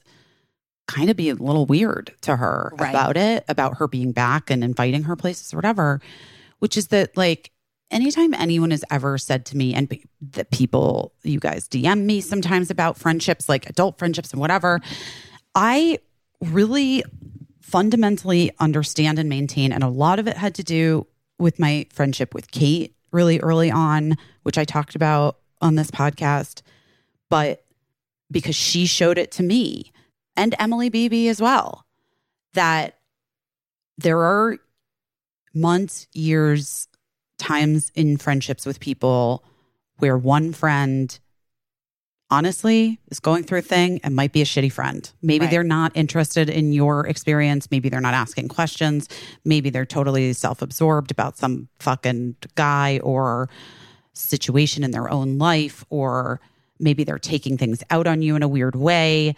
kind 0.88 1.10
of 1.10 1.18
be 1.18 1.30
a 1.30 1.36
little 1.36 1.66
weird 1.66 2.14
to 2.22 2.36
her 2.36 2.72
Right. 2.78 2.90
about 2.90 3.18
it, 3.18 3.44
about 3.48 3.78
her 3.78 3.88
being 3.88 4.12
back 4.12 4.50
and 4.50 4.64
inviting 4.64 5.04
her 5.04 5.16
places 5.16 5.54
or 5.54 5.58
whatever, 5.58 6.00
which 6.60 6.78
is 6.78 6.88
that 6.90 7.16
like 7.18 7.52
anytime 7.92 8.34
anyone 8.34 8.72
has 8.72 8.84
ever 8.92 9.18
said 9.18 9.46
to 9.48 9.58
me 9.58 9.74
and 9.74 9.90
pe- 9.90 10.04
that 10.32 10.52
people 10.52 11.14
you 11.24 11.40
guys 11.40 11.68
DM 11.68 12.06
me 12.06 12.22
sometimes 12.22 12.70
about 12.70 12.98
friendships, 12.98 13.50
like 13.50 13.68
adult 13.70 13.98
friendships 13.98 14.32
and 14.32 14.40
whatever, 14.40 14.80
I 15.56 16.00
really 16.42 17.04
fundamentally 17.62 18.52
understand 18.60 19.18
and 19.20 19.28
maintain 19.30 19.72
and 19.72 19.84
a 19.84 19.88
lot 19.90 20.20
of 20.20 20.28
it 20.28 20.38
had 20.38 20.54
to 20.56 20.64
do 20.64 21.08
with 21.40 21.60
my 21.60 21.88
friendship 21.92 22.34
with 22.34 22.52
Kate 22.52 22.96
really 23.12 23.40
early 23.40 23.72
on, 23.72 24.16
which 24.44 24.58
I 24.58 24.66
talked 24.66 24.96
about 24.96 25.40
on 25.62 25.76
this 25.76 25.90
podcast, 25.90 26.62
but 27.30 27.66
because 28.30 28.56
she 28.56 28.86
showed 28.86 29.18
it 29.18 29.32
to 29.34 29.44
me 29.44 29.92
and 30.36 30.56
Emily 30.60 30.90
Beebe 30.90 31.28
as 31.28 31.42
well 31.42 31.86
that 32.54 33.00
there 33.98 34.20
are 34.20 34.58
months, 35.54 36.08
years, 36.14 36.88
times 37.38 37.92
in 37.96 38.18
friendships 38.18 38.66
with 38.66 38.80
people 38.80 39.44
where 40.00 40.18
one 40.18 40.52
friend 40.54 41.18
honestly 42.32 43.00
is 43.10 43.20
going 43.20 43.44
through 43.44 43.60
a 43.60 43.62
thing 43.62 44.00
and 44.04 44.16
might 44.16 44.34
be 44.34 44.42
a 44.42 44.46
shitty 44.46 44.72
friend. 44.72 45.12
Maybe 45.22 45.46
Right. 45.46 45.52
they're 45.52 45.64
not 45.64 45.92
interested 45.96 46.50
in 46.50 46.74
your 46.74 47.06
experience. 47.08 47.70
Maybe 47.70 47.88
they're 47.88 48.02
not 48.02 48.14
asking 48.16 48.48
questions. 48.48 49.08
Maybe 49.46 49.70
they're 49.70 49.86
totally 49.86 50.34
self 50.34 50.62
absorbed 50.62 51.12
about 51.12 51.38
some 51.38 51.68
fucking 51.80 52.36
guy 52.56 53.00
or 53.04 53.48
situation 54.14 54.84
in 54.84 54.92
their 54.92 55.10
own 55.10 55.38
life, 55.38 55.86
or 55.90 56.40
maybe 56.80 57.04
they're 57.04 57.20
taking 57.20 57.58
things 57.58 57.84
out 57.92 58.08
on 58.08 58.22
you 58.22 58.36
in 58.36 58.42
a 58.44 58.48
weird 58.48 58.76
way. 58.76 59.36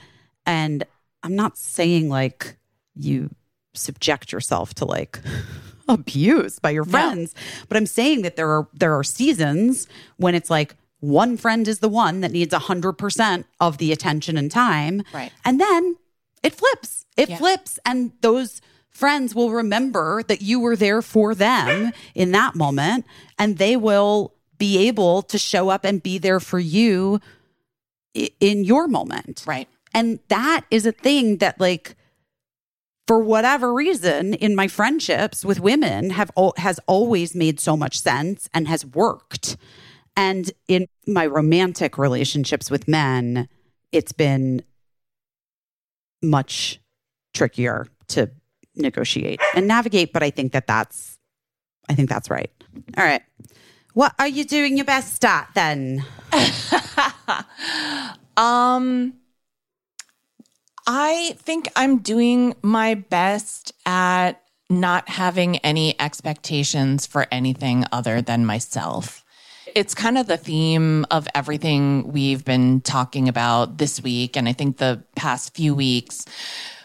And 0.47 0.83
I'm 1.23 1.35
not 1.35 1.57
saying 1.57 2.09
like 2.09 2.55
you 2.95 3.29
subject 3.75 4.31
yourself 4.31 4.73
to 4.75 4.85
like 4.85 5.19
abuse 5.87 6.57
by 6.57 6.71
your 6.71 6.85
friends. 6.85 7.35
But 7.67 7.77
I'm 7.77 7.85
saying 7.85 8.23
that 8.23 8.35
there 8.35 8.49
are 8.49 8.67
there 8.73 8.97
are 8.97 9.03
seasons 9.03 9.87
when 10.15 10.33
it's 10.33 10.49
like 10.49 10.75
one 10.99 11.37
friend 11.37 11.67
is 11.67 11.77
the 11.79 11.89
one 11.89 12.21
that 12.21 12.31
needs 12.31 12.53
100% 12.55 13.43
of 13.59 13.77
the 13.77 13.91
attention 13.91 14.35
and 14.35 14.49
time. 14.49 15.03
Right. 15.13 15.31
And 15.45 15.59
then 15.61 15.95
it 16.41 16.55
flips. 16.55 17.05
It 17.15 17.29
Yeah. 17.29 17.37
flips 17.37 17.77
and 17.85 18.13
those 18.21 18.61
friends 18.89 19.35
will 19.35 19.51
remember 19.51 20.23
that 20.23 20.41
you 20.41 20.59
were 20.59 20.75
there 20.75 21.03
for 21.03 21.35
them 21.35 21.91
in 22.15 22.31
that 22.31 22.55
moment 22.55 23.05
and 23.37 23.57
they 23.59 23.77
will 23.77 24.33
be 24.57 24.87
able 24.87 25.21
to 25.21 25.37
show 25.37 25.69
up 25.69 25.85
and 25.85 26.01
be 26.01 26.17
there 26.17 26.39
for 26.39 26.57
you 26.57 27.21
in 28.39 28.63
your 28.63 28.87
moment. 28.87 29.43
Right. 29.45 29.67
And 29.93 30.19
that 30.27 30.65
is 30.71 30.85
a 30.85 30.91
thing 30.91 31.37
that 31.37 31.59
like 31.59 31.95
for 33.07 33.19
whatever 33.19 33.73
reason 33.73 34.33
in 34.33 34.55
my 34.55 34.67
friendships 34.67 35.45
with 35.45 35.59
women 35.59 36.09
have 36.11 36.31
has 36.57 36.79
always 36.87 37.33
made 37.33 37.59
so 37.59 37.77
much 37.77 37.99
sense 37.99 38.49
and 38.53 38.67
has 38.67 38.85
worked. 38.85 39.57
And 40.15 40.51
in 40.67 40.87
my 41.05 41.25
romantic 41.25 41.97
relationships 41.97 42.69
with 42.69 42.87
men, 42.87 43.47
it's 43.91 44.11
been 44.11 44.63
much 46.21 46.81
trickier 47.33 47.87
to 48.07 48.29
negotiate 48.75 49.39
and 49.55 49.67
navigate, 49.67 50.11
but 50.11 50.23
I 50.23 50.29
think 50.29 50.51
that 50.51 50.67
that's 50.67 51.17
I 51.89 51.95
think 51.95 52.09
that's 52.09 52.29
right. 52.29 52.51
All 52.97 53.05
right. 53.05 53.21
What 53.93 54.13
are 54.19 54.27
you 54.27 54.43
doing 54.43 54.75
your 54.75 54.85
best 54.85 55.23
at 55.23 55.49
then? 55.55 56.03
Um, 58.37 59.15
I 60.87 61.35
think 61.39 61.69
I'm 61.75 61.97
doing 61.97 62.55
my 62.61 62.95
best 62.95 63.73
at 63.85 64.41
not 64.69 65.09
having 65.09 65.57
any 65.57 65.99
expectations 65.99 67.05
for 67.05 67.27
anything 67.29 67.85
other 67.91 68.21
than 68.21 68.45
myself. 68.45 69.25
It's 69.75 69.93
kind 69.93 70.17
of 70.17 70.27
the 70.27 70.37
theme 70.37 71.05
of 71.11 71.27
everything 71.35 72.11
we've 72.11 72.43
been 72.43 72.81
talking 72.81 73.27
about 73.27 73.77
this 73.77 74.01
week, 74.01 74.37
and 74.37 74.47
I 74.47 74.53
think 74.53 74.77
the 74.77 75.03
past 75.15 75.53
few 75.53 75.75
weeks, 75.75 76.25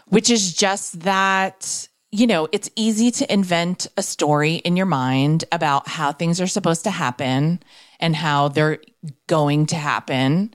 which 0.07 0.31
is 0.31 0.53
just 0.53 1.01
that, 1.01 1.89
you 2.11 2.27
know, 2.27 2.49
it's 2.51 2.71
easy 2.77 3.11
to 3.13 3.33
invent 3.33 3.87
a 3.97 4.03
story 4.03 4.57
in 4.57 4.77
your 4.77 4.87
mind 4.87 5.45
about 5.53 5.89
how 5.89 6.13
things 6.13 6.41
are 6.41 6.47
supposed 6.49 6.85
to 6.85 6.91
happen 6.91 7.63
and 8.01 8.17
how 8.17 8.49
they're 8.49 8.79
going 9.29 9.67
to 9.67 9.77
happen. 9.77 10.53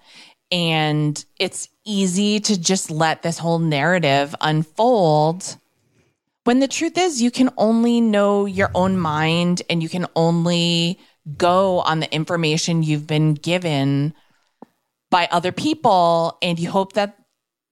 And 0.51 1.23
it's 1.39 1.69
easy 1.83 2.39
to 2.41 2.59
just 2.59 2.89
let 2.89 3.21
this 3.21 3.37
whole 3.37 3.59
narrative 3.59 4.35
unfold. 4.41 5.57
When 6.43 6.59
the 6.59 6.67
truth 6.67 6.97
is 6.97 7.21
you 7.21 7.31
can 7.31 7.49
only 7.57 7.99
know 7.99 8.45
your 8.45 8.71
own 8.73 8.97
mind 8.97 9.61
and 9.69 9.83
you 9.83 9.89
can 9.89 10.07
only 10.15 10.99
go 11.37 11.79
on 11.81 11.99
the 11.99 12.13
information 12.13 12.83
you've 12.83 13.07
been 13.07 13.33
given 13.33 14.13
by 15.09 15.27
other 15.31 15.51
people. 15.51 16.37
And 16.41 16.59
you 16.59 16.69
hope 16.69 16.93
that 16.93 17.17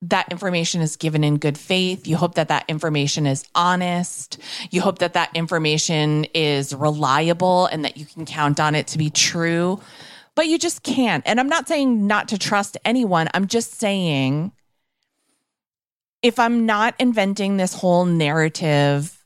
that 0.02 0.32
information 0.32 0.82
is 0.82 0.98
given 0.98 1.24
in 1.24 1.38
good 1.38 1.58
faith. 1.58 2.06
You 2.06 2.18
hope 2.18 2.36
that 2.36 2.50
that 2.50 2.66
information 2.68 3.26
is 3.26 3.46
honest. 3.56 4.38
You 4.70 4.82
hope 4.82 5.00
that 5.00 5.14
that 5.14 5.32
information 5.34 6.26
is 6.34 6.76
reliable 6.76 7.68
and 7.68 7.86
that 7.86 7.98
you 7.98 8.06
can 8.06 8.26
count 8.26 8.60
on 8.60 8.76
it 8.76 8.88
to 8.88 8.98
be 8.98 9.10
true 9.10 9.80
but 10.36 10.48
you 10.48 10.58
just 10.58 10.84
can't. 10.84 11.24
And 11.26 11.40
i'm 11.40 11.50
not 11.50 11.68
saying 11.68 12.08
not 12.08 12.28
to 12.30 12.38
trust 12.38 12.78
anyone. 12.86 13.28
I'm 13.34 13.48
just 13.48 13.74
saying 13.74 14.52
if 16.26 16.40
I'm 16.40 16.66
not 16.66 16.96
inventing 16.98 17.58
this 17.58 17.74
whole 17.74 18.06
narrative 18.06 19.24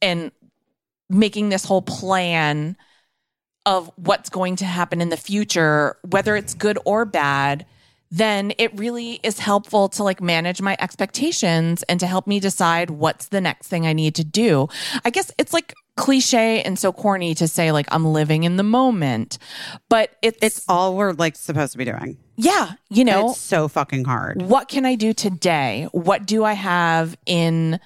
and 0.00 0.30
making 1.08 1.48
this 1.48 1.64
whole 1.64 1.82
plan 1.82 2.76
of 3.66 3.90
what's 3.96 4.30
going 4.30 4.54
to 4.56 4.64
happen 4.64 5.00
in 5.00 5.08
the 5.08 5.16
future, 5.16 5.96
whether 6.08 6.36
it's 6.36 6.54
good 6.54 6.78
or 6.84 7.04
bad, 7.04 7.66
then 8.10 8.52
it 8.58 8.76
really 8.78 9.20
is 9.22 9.38
helpful 9.38 9.88
to 9.90 10.02
like 10.02 10.20
manage 10.20 10.60
my 10.60 10.76
expectations 10.80 11.82
and 11.84 12.00
to 12.00 12.06
help 12.06 12.26
me 12.26 12.40
decide 12.40 12.90
what's 12.90 13.28
the 13.28 13.40
next 13.40 13.68
thing 13.68 13.86
I 13.86 13.92
need 13.92 14.14
to 14.16 14.24
do. 14.24 14.68
I 15.04 15.10
guess 15.10 15.30
it's 15.38 15.52
like 15.52 15.74
cliche 15.96 16.62
and 16.62 16.78
so 16.78 16.92
corny 16.92 17.34
to 17.34 17.46
say 17.46 17.72
like 17.72 17.86
I'm 17.92 18.04
living 18.06 18.44
in 18.44 18.56
the 18.56 18.62
moment, 18.62 19.38
but 19.88 20.10
it's, 20.22 20.38
It's 20.42 20.64
all 20.68 20.96
we're 20.96 21.12
like 21.12 21.36
supposed 21.36 21.72
to 21.72 21.78
be 21.78 21.84
doing. 21.84 22.16
yeah, 22.36 22.72
you 22.88 23.04
know, 23.04 23.30
It's 23.30 23.38
so 23.40 23.68
fucking 23.68 24.04
hard. 24.04 24.40
what 24.42 24.68
can 24.68 24.84
I 24.86 24.94
do 24.94 25.12
today? 25.12 25.86
What 25.92 26.26
do 26.26 26.42
I 26.44 26.54
have 26.54 27.16
in, 27.26 27.78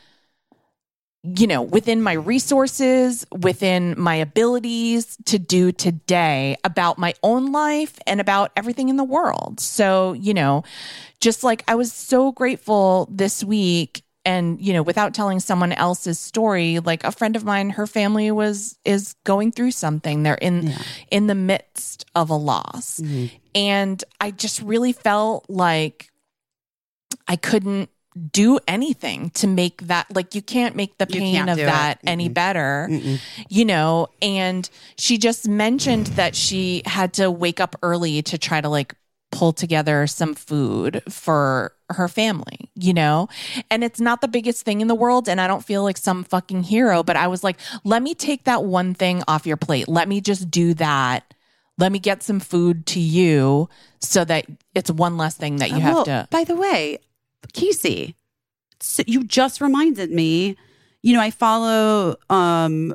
you 1.25 1.47
know, 1.47 1.63
within 1.63 2.03
my 2.03 2.13
resources, 2.13 3.27
within 3.33 3.95
my 3.99 4.15
abilities 4.15 5.17
to 5.25 5.39
do 5.39 5.73
today 5.73 6.57
about 6.65 6.99
my 6.99 7.15
own 7.23 7.51
life 7.51 7.99
and 8.07 8.21
about 8.21 8.53
everything 8.57 8.91
in 8.91 8.97
the 8.97 9.05
world? 9.05 9.59
So, 9.59 10.13
you 10.13 10.35
know, 10.35 10.65
just 11.21 11.43
like 11.43 11.65
I 11.67 11.77
was 11.77 11.93
so 11.93 12.31
grateful 12.31 13.09
this 13.11 13.43
week. 13.43 14.03
And, 14.27 14.61
you 14.61 14.73
know, 14.73 14.83
without 14.83 15.13
telling 15.13 15.41
someone 15.41 15.73
else's 15.73 16.19
story, 16.19 16.79
like 16.79 17.05
a 17.05 17.13
friend 17.13 17.37
of 17.37 17.45
mine, 17.45 17.71
her 17.71 17.87
family 17.87 18.31
was, 18.31 18.79
is 18.85 19.15
going 19.25 19.53
through 19.53 19.73
something. 19.73 20.23
They're 20.23 20.35
in, 20.35 20.75
in 21.11 21.27
the 21.27 21.35
midst 21.35 22.07
of 22.15 22.31
a 22.31 22.37
loss. 22.37 23.01
Mm-hmm. 23.01 23.37
And 23.55 24.05
I 24.21 24.31
just 24.31 24.63
really 24.63 24.93
felt 24.93 25.45
like 25.49 26.11
I 27.29 27.37
couldn't 27.37 27.91
do 28.31 28.59
anything 28.69 29.31
to 29.31 29.47
make 29.47 29.83
that 29.89 30.07
like 30.15 30.35
you 30.35 30.43
can't 30.43 30.77
make 30.77 30.99
the 30.99 31.07
pain 31.07 31.49
of 31.49 31.57
do 31.57 31.63
it. 31.63 31.67
that 31.67 31.99
any 32.07 32.29
better 32.29 32.89
you 33.49 33.65
know? 33.65 34.07
And 34.23 34.69
she 34.97 35.19
just 35.19 35.49
mentioned 35.49 36.07
that 36.09 36.37
she 36.37 36.83
had 36.87 37.13
to 37.15 37.31
wake 37.31 37.59
up 37.59 37.75
early 37.83 38.23
to 38.23 38.39
try 38.39 38.61
to 38.61 38.69
like 38.69 38.95
pull 39.33 39.53
together 39.53 40.07
some 40.07 40.35
food 40.35 41.03
for 41.09 41.73
her 41.91 42.07
family 42.09 42.71
you 42.77 42.95
know? 42.95 43.29
And 43.71 43.83
it's 43.83 44.01
not 44.01 44.21
the 44.21 44.29
biggest 44.29 44.65
thing 44.65 44.81
in 44.81 44.87
the 44.89 44.95
world 44.95 45.29
and 45.29 45.41
i 45.41 45.47
don't 45.47 45.65
feel 45.65 45.83
like 45.83 45.97
some 45.99 46.23
fucking 46.25 46.63
hero 46.63 47.03
but 47.03 47.17
i 47.17 47.27
was 47.27 47.43
like 47.43 47.59
let 47.83 48.03
me 48.03 48.15
take 48.15 48.45
that 48.45 48.65
one 48.65 48.95
thing 48.95 49.23
off 49.27 49.47
your 49.47 49.57
plate. 49.57 49.89
Let 49.89 50.09
me 50.09 50.21
just 50.21 50.51
do 50.51 50.75
that. 50.75 51.35
Let 51.79 51.91
me 51.91 51.99
get 51.99 52.23
some 52.23 52.41
food 52.41 52.87
to 52.87 53.01
you 53.01 53.69
so 54.01 54.25
that 54.25 54.47
it's 54.75 54.91
one 54.91 55.17
less 55.17 55.35
thing 55.35 55.57
that 55.57 55.71
you 55.71 55.77
uh, 55.77 55.81
have 55.81 55.95
Well, 55.95 56.05
to 56.05 56.29
By 56.31 56.45
the 56.45 56.55
way, 56.57 56.99
Caissie, 57.53 58.15
so 58.81 59.03
you 59.07 59.25
just 59.25 59.61
reminded 59.61 60.11
me. 60.11 60.57
You 61.03 61.13
know, 61.15 61.21
I 61.21 61.31
follow 61.31 62.17
um 62.31 62.95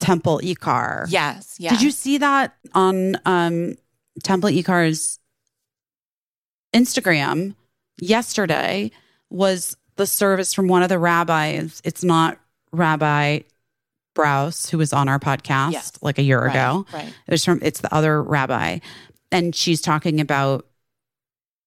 Temple 0.00 0.40
Ikar. 0.42 1.06
yes 1.08 1.56
yeah 1.58 1.70
Did 1.70 1.82
you 1.82 1.90
see 1.90 2.18
that 2.18 2.56
on 2.74 3.16
um 3.26 3.74
Temple 4.24 4.50
Ikar's 4.50 5.18
Instagram 6.74 7.54
yesterday? 8.00 8.90
Was 9.30 9.76
the 9.96 10.06
service 10.06 10.52
from 10.54 10.66
one 10.68 10.82
of 10.82 10.88
the 10.88 10.98
rabbis? 10.98 11.80
It's 11.84 12.02
not 12.02 12.38
Rabbi 12.72 13.40
Brous, 14.16 14.68
who 14.70 14.78
was 14.78 14.92
on 14.92 15.08
our 15.08 15.18
podcast 15.20 15.72
Yes. 15.72 15.92
like 16.02 16.18
a 16.18 16.22
year 16.22 16.40
Right, 16.42 16.50
ago. 16.50 16.86
right 16.92 17.12
It 17.26 17.30
was 17.30 17.44
from 17.44 17.60
it's 17.62 17.80
the 17.80 17.94
other 17.94 18.22
rabbi, 18.22 18.78
and 19.30 19.54
she's 19.54 19.80
talking 19.80 20.20
about 20.20 20.66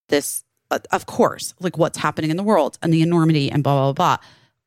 this. 0.10 0.44
Uh, 0.72 0.80
Of 0.92 1.06
course, 1.06 1.54
like 1.60 1.78
what's 1.78 1.98
happening 1.98 2.32
in 2.32 2.38
the 2.38 2.44
world 2.44 2.78
and 2.82 2.94
the 2.94 3.02
enormity 3.02 3.52
and 3.52 3.64
blah 3.64 3.92
blah 3.92 3.94
blah 3.94 4.18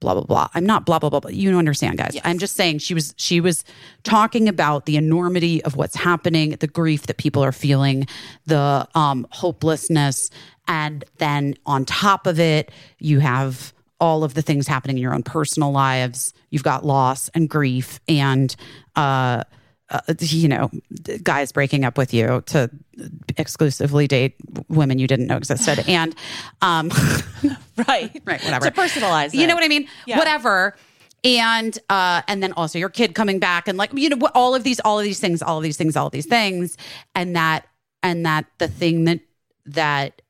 blah 0.01 0.15
blah 0.15 0.25
blah. 0.25 0.49
I'm 0.55 0.67
not 0.67 0.85
blah 0.87 0.99
blah 0.99 1.11
blah. 1.11 1.21
blah. 1.21 1.31
You 1.31 1.51
don't 1.51 1.59
understand, 1.59 1.99
guys. 1.99 2.15
Yes. 2.15 2.23
I'm 2.25 2.39
just 2.39 2.55
saying 2.57 2.79
she 2.79 2.95
was 2.95 3.15
she 3.17 3.41
was 3.41 3.65
talking 4.05 4.49
about 4.49 4.87
the 4.87 4.97
enormity 4.97 5.63
of 5.65 5.77
what's 5.77 5.97
happening, 5.97 6.51
the 6.51 6.67
grief 6.67 7.07
that 7.07 7.17
people 7.17 7.43
are 7.43 7.53
feeling, 7.53 8.07
the 8.47 8.87
um, 8.95 9.27
hopelessness, 9.31 10.31
and 10.69 11.05
then 11.19 11.55
on 11.67 11.85
top 11.85 12.27
of 12.27 12.39
it, 12.39 12.71
you 12.99 13.21
have 13.21 13.73
all 13.99 14.25
of 14.25 14.35
the 14.35 14.43
things 14.43 14.67
happening 14.69 14.97
in 14.99 15.03
your 15.03 15.15
own 15.15 15.23
personal 15.23 15.73
lives. 15.73 16.35
You've 16.51 16.63
got 16.63 16.85
loss 16.85 17.29
and 17.31 17.49
grief 17.49 18.01
and. 18.09 18.55
uh 18.97 19.45
uh, 19.91 20.01
you 20.19 20.49
know, 20.49 20.71
guys 21.23 21.53
breaking 21.53 21.85
up 21.85 21.97
with 21.97 22.13
you 22.13 22.43
to 22.47 22.71
exclusively 23.39 24.07
date 24.09 24.35
women 24.69 24.99
you 24.99 25.07
didn't 25.07 25.27
know 25.27 25.37
existed, 25.37 25.85
and 25.89 26.15
um, 26.63 26.89
right 27.89 28.21
right, 28.25 28.43
whatever. 28.45 28.67
to 28.67 28.71
personalize 28.73 29.33
You 29.35 29.43
it. 29.43 29.47
know 29.47 29.55
what 29.55 29.65
I 29.65 29.69
mean? 29.69 29.87
Yeah. 30.07 30.19
Whatever. 30.19 30.77
And 31.25 31.77
uh, 31.89 32.23
and 32.29 32.43
then 32.43 32.53
also 32.53 32.79
your 32.79 32.89
kid 32.91 33.15
coming 33.15 33.39
back 33.39 33.67
and 33.69 33.77
like 33.79 33.91
you 33.95 34.09
know 34.09 34.29
all 34.35 34.55
of 34.55 34.63
these 34.65 34.79
all 34.81 34.99
of 34.99 35.05
these 35.05 35.19
things 35.19 35.43
all 35.43 35.57
of 35.57 35.63
these 35.65 35.77
things 35.77 35.97
all 35.97 36.07
of 36.07 36.13
these 36.13 36.27
things 36.27 36.77
and 37.17 37.35
that 37.35 37.67
and 38.03 38.25
that 38.27 38.45
the 38.59 38.69
thing 38.69 39.05
that 39.05 39.21
that 39.65 40.23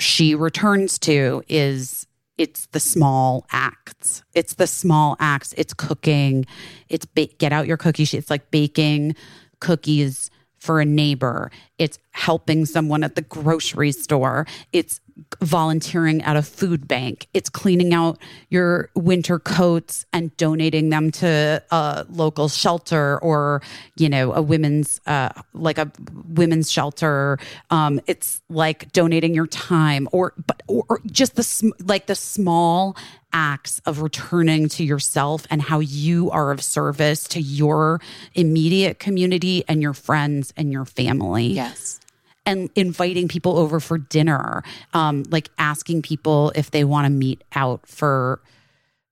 she 0.00 0.34
returns 0.34 0.98
to 1.00 1.44
is 1.48 2.06
it's 2.38 2.66
the 2.66 2.80
small 2.80 3.46
acts. 3.52 4.22
It's 4.34 4.54
the 4.54 4.66
small 4.66 5.16
acts. 5.20 5.54
It's 5.56 5.74
cooking. 5.74 6.46
It's 6.88 7.06
ba- 7.06 7.28
get 7.38 7.52
out 7.52 7.66
your 7.66 7.76
cookie 7.76 8.04
sheet. 8.04 8.18
It's 8.18 8.30
like 8.30 8.50
baking 8.50 9.14
cookies 9.60 10.30
for 10.58 10.80
a 10.80 10.84
neighbor. 10.84 11.50
It's 11.78 11.98
helping 12.12 12.66
someone 12.66 13.02
at 13.02 13.14
the 13.14 13.22
grocery 13.22 13.92
store. 13.92 14.46
It's 14.72 15.00
volunteering 15.40 16.22
at 16.22 16.36
a 16.36 16.42
food 16.42 16.88
bank. 16.88 17.26
It's 17.34 17.50
cleaning 17.50 17.92
out 17.92 18.18
your 18.48 18.90
winter 18.94 19.38
coats 19.38 20.06
and 20.12 20.34
donating 20.36 20.90
them 20.90 21.10
to 21.12 21.62
a 21.70 22.06
local 22.08 22.48
shelter 22.48 23.18
or, 23.18 23.62
you 23.96 24.08
know, 24.08 24.32
a 24.32 24.42
women's, 24.42 25.00
uh, 25.06 25.30
like 25.52 25.78
a 25.78 25.90
women's 26.28 26.70
shelter. 26.70 27.38
Um, 27.70 28.00
it's 28.06 28.40
like 28.48 28.90
donating 28.92 29.34
your 29.34 29.46
time 29.46 30.08
or, 30.12 30.34
but, 30.46 30.62
or, 30.66 30.84
or 30.88 31.00
just 31.06 31.36
the, 31.36 31.42
sm- 31.42 31.70
like 31.84 32.06
the 32.06 32.14
small 32.14 32.96
acts 33.32 33.80
of 33.86 34.02
returning 34.02 34.68
to 34.68 34.84
yourself 34.84 35.46
and 35.50 35.62
how 35.62 35.78
you 35.78 36.30
are 36.30 36.50
of 36.50 36.62
service 36.62 37.24
to 37.24 37.40
your 37.40 38.00
immediate 38.34 38.98
community 38.98 39.64
and 39.68 39.80
your 39.80 39.94
friends 39.94 40.52
and 40.56 40.70
your 40.70 40.84
family 40.84 41.61
Yes. 41.70 42.00
and 42.44 42.70
inviting 42.74 43.28
people 43.28 43.56
over 43.56 43.78
for 43.80 43.98
dinner, 43.98 44.62
um, 44.94 45.22
like 45.30 45.48
asking 45.58 46.02
people 46.02 46.52
if 46.56 46.70
they 46.72 46.82
want 46.84 47.04
to 47.06 47.10
meet 47.10 47.42
out 47.54 47.86
for 47.86 48.40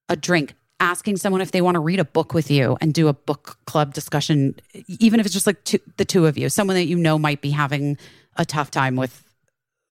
a 0.08 0.16
drink, 0.16 0.54
asking 0.80 1.16
someone 1.16 1.40
if 1.40 1.52
they 1.52 1.60
want 1.60 1.76
to 1.76 1.80
read 1.80 2.00
a 2.00 2.04
book 2.04 2.34
with 2.34 2.50
you 2.50 2.76
and 2.80 2.92
do 2.92 3.06
a 3.08 3.12
book 3.12 3.56
club 3.66 3.94
discussion, 3.94 4.54
even 4.88 5.20
if 5.20 5.26
it's 5.26 5.32
just 5.32 5.46
like 5.46 5.62
two, 5.64 5.78
the 5.96 6.04
two 6.04 6.26
of 6.26 6.36
you, 6.36 6.48
someone 6.48 6.74
that 6.74 6.86
you 6.86 6.96
know 6.96 7.18
might 7.18 7.40
be 7.40 7.50
having 7.50 7.96
a 8.36 8.44
tough 8.44 8.70
time 8.70 8.96
with 8.96 9.22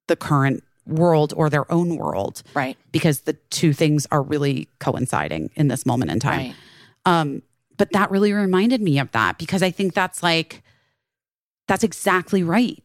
the 0.08 0.16
current 0.18 0.64
world 0.86 1.34
or 1.38 1.50
their 1.50 1.72
own 1.72 1.96
world, 1.96 2.42
Right. 2.56 2.76
because 2.92 3.22
the 3.22 3.34
two 3.52 3.72
things 3.74 4.08
are 4.12 4.22
really 4.24 4.68
coinciding 4.80 5.52
in 5.56 5.68
this 5.70 5.86
moment 5.86 6.10
in 6.12 6.20
time. 6.20 6.40
Right. 6.40 6.56
Um, 7.06 7.42
but 7.78 7.92
that 7.94 8.10
really 8.12 8.34
reminded 8.34 8.82
me 8.82 9.00
of 9.00 9.12
that 9.12 9.38
because 9.38 9.62
I 9.64 9.72
think 9.72 9.94
that's 9.94 10.22
like, 10.24 10.62
that's 11.70 11.84
exactly 11.84 12.44
right. 12.44 12.84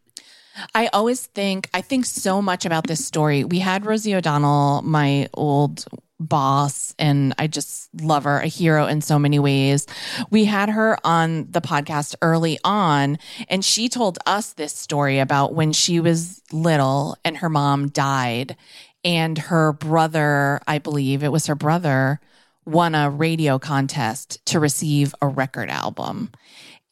I 0.74 0.86
always 0.89 1.27
think, 1.27 1.69
I 1.74 1.81
think 1.81 2.05
so 2.05 2.40
much 2.40 2.65
about 2.65 2.86
this 2.86 3.05
story. 3.05 3.43
We 3.43 3.59
had 3.59 3.86
Rosie 3.86 4.15
O'Donnell, 4.15 4.82
my 4.82 5.28
old 5.35 5.85
boss, 6.20 6.94
and 6.97 7.35
I 7.39 7.48
just 7.48 7.89
love 8.01 8.23
her, 8.23 8.39
a 8.39 8.47
hero 8.47 8.86
in 8.86 9.01
so 9.01 9.19
many 9.19 9.40
ways. 9.40 9.86
We 10.31 10.44
had 10.44 10.69
her 10.69 10.97
on 11.02 11.51
the 11.51 11.61
podcast 11.61 12.15
early 12.23 12.59
on, 12.62 13.19
and 13.48 13.65
she 13.65 13.89
told 13.89 14.19
us 14.27 14.52
this 14.52 14.77
story 14.77 15.19
about 15.19 15.55
when 15.55 15.73
she 15.73 15.98
was 15.98 16.40
little 16.52 17.16
and 17.24 17.39
her 17.39 17.48
mom 17.48 17.89
died, 17.89 18.55
and 19.02 19.39
her 19.39 19.73
brother, 19.73 20.61
I 20.69 20.78
believe 20.78 21.24
it 21.24 21.32
was 21.32 21.47
her 21.47 21.56
brother, 21.56 22.20
won 22.65 22.94
a 22.94 23.11
radio 23.11 23.59
contest 23.59 24.44
to 24.47 24.61
receive 24.61 25.15
a 25.20 25.27
record 25.27 25.69
album 25.69 26.31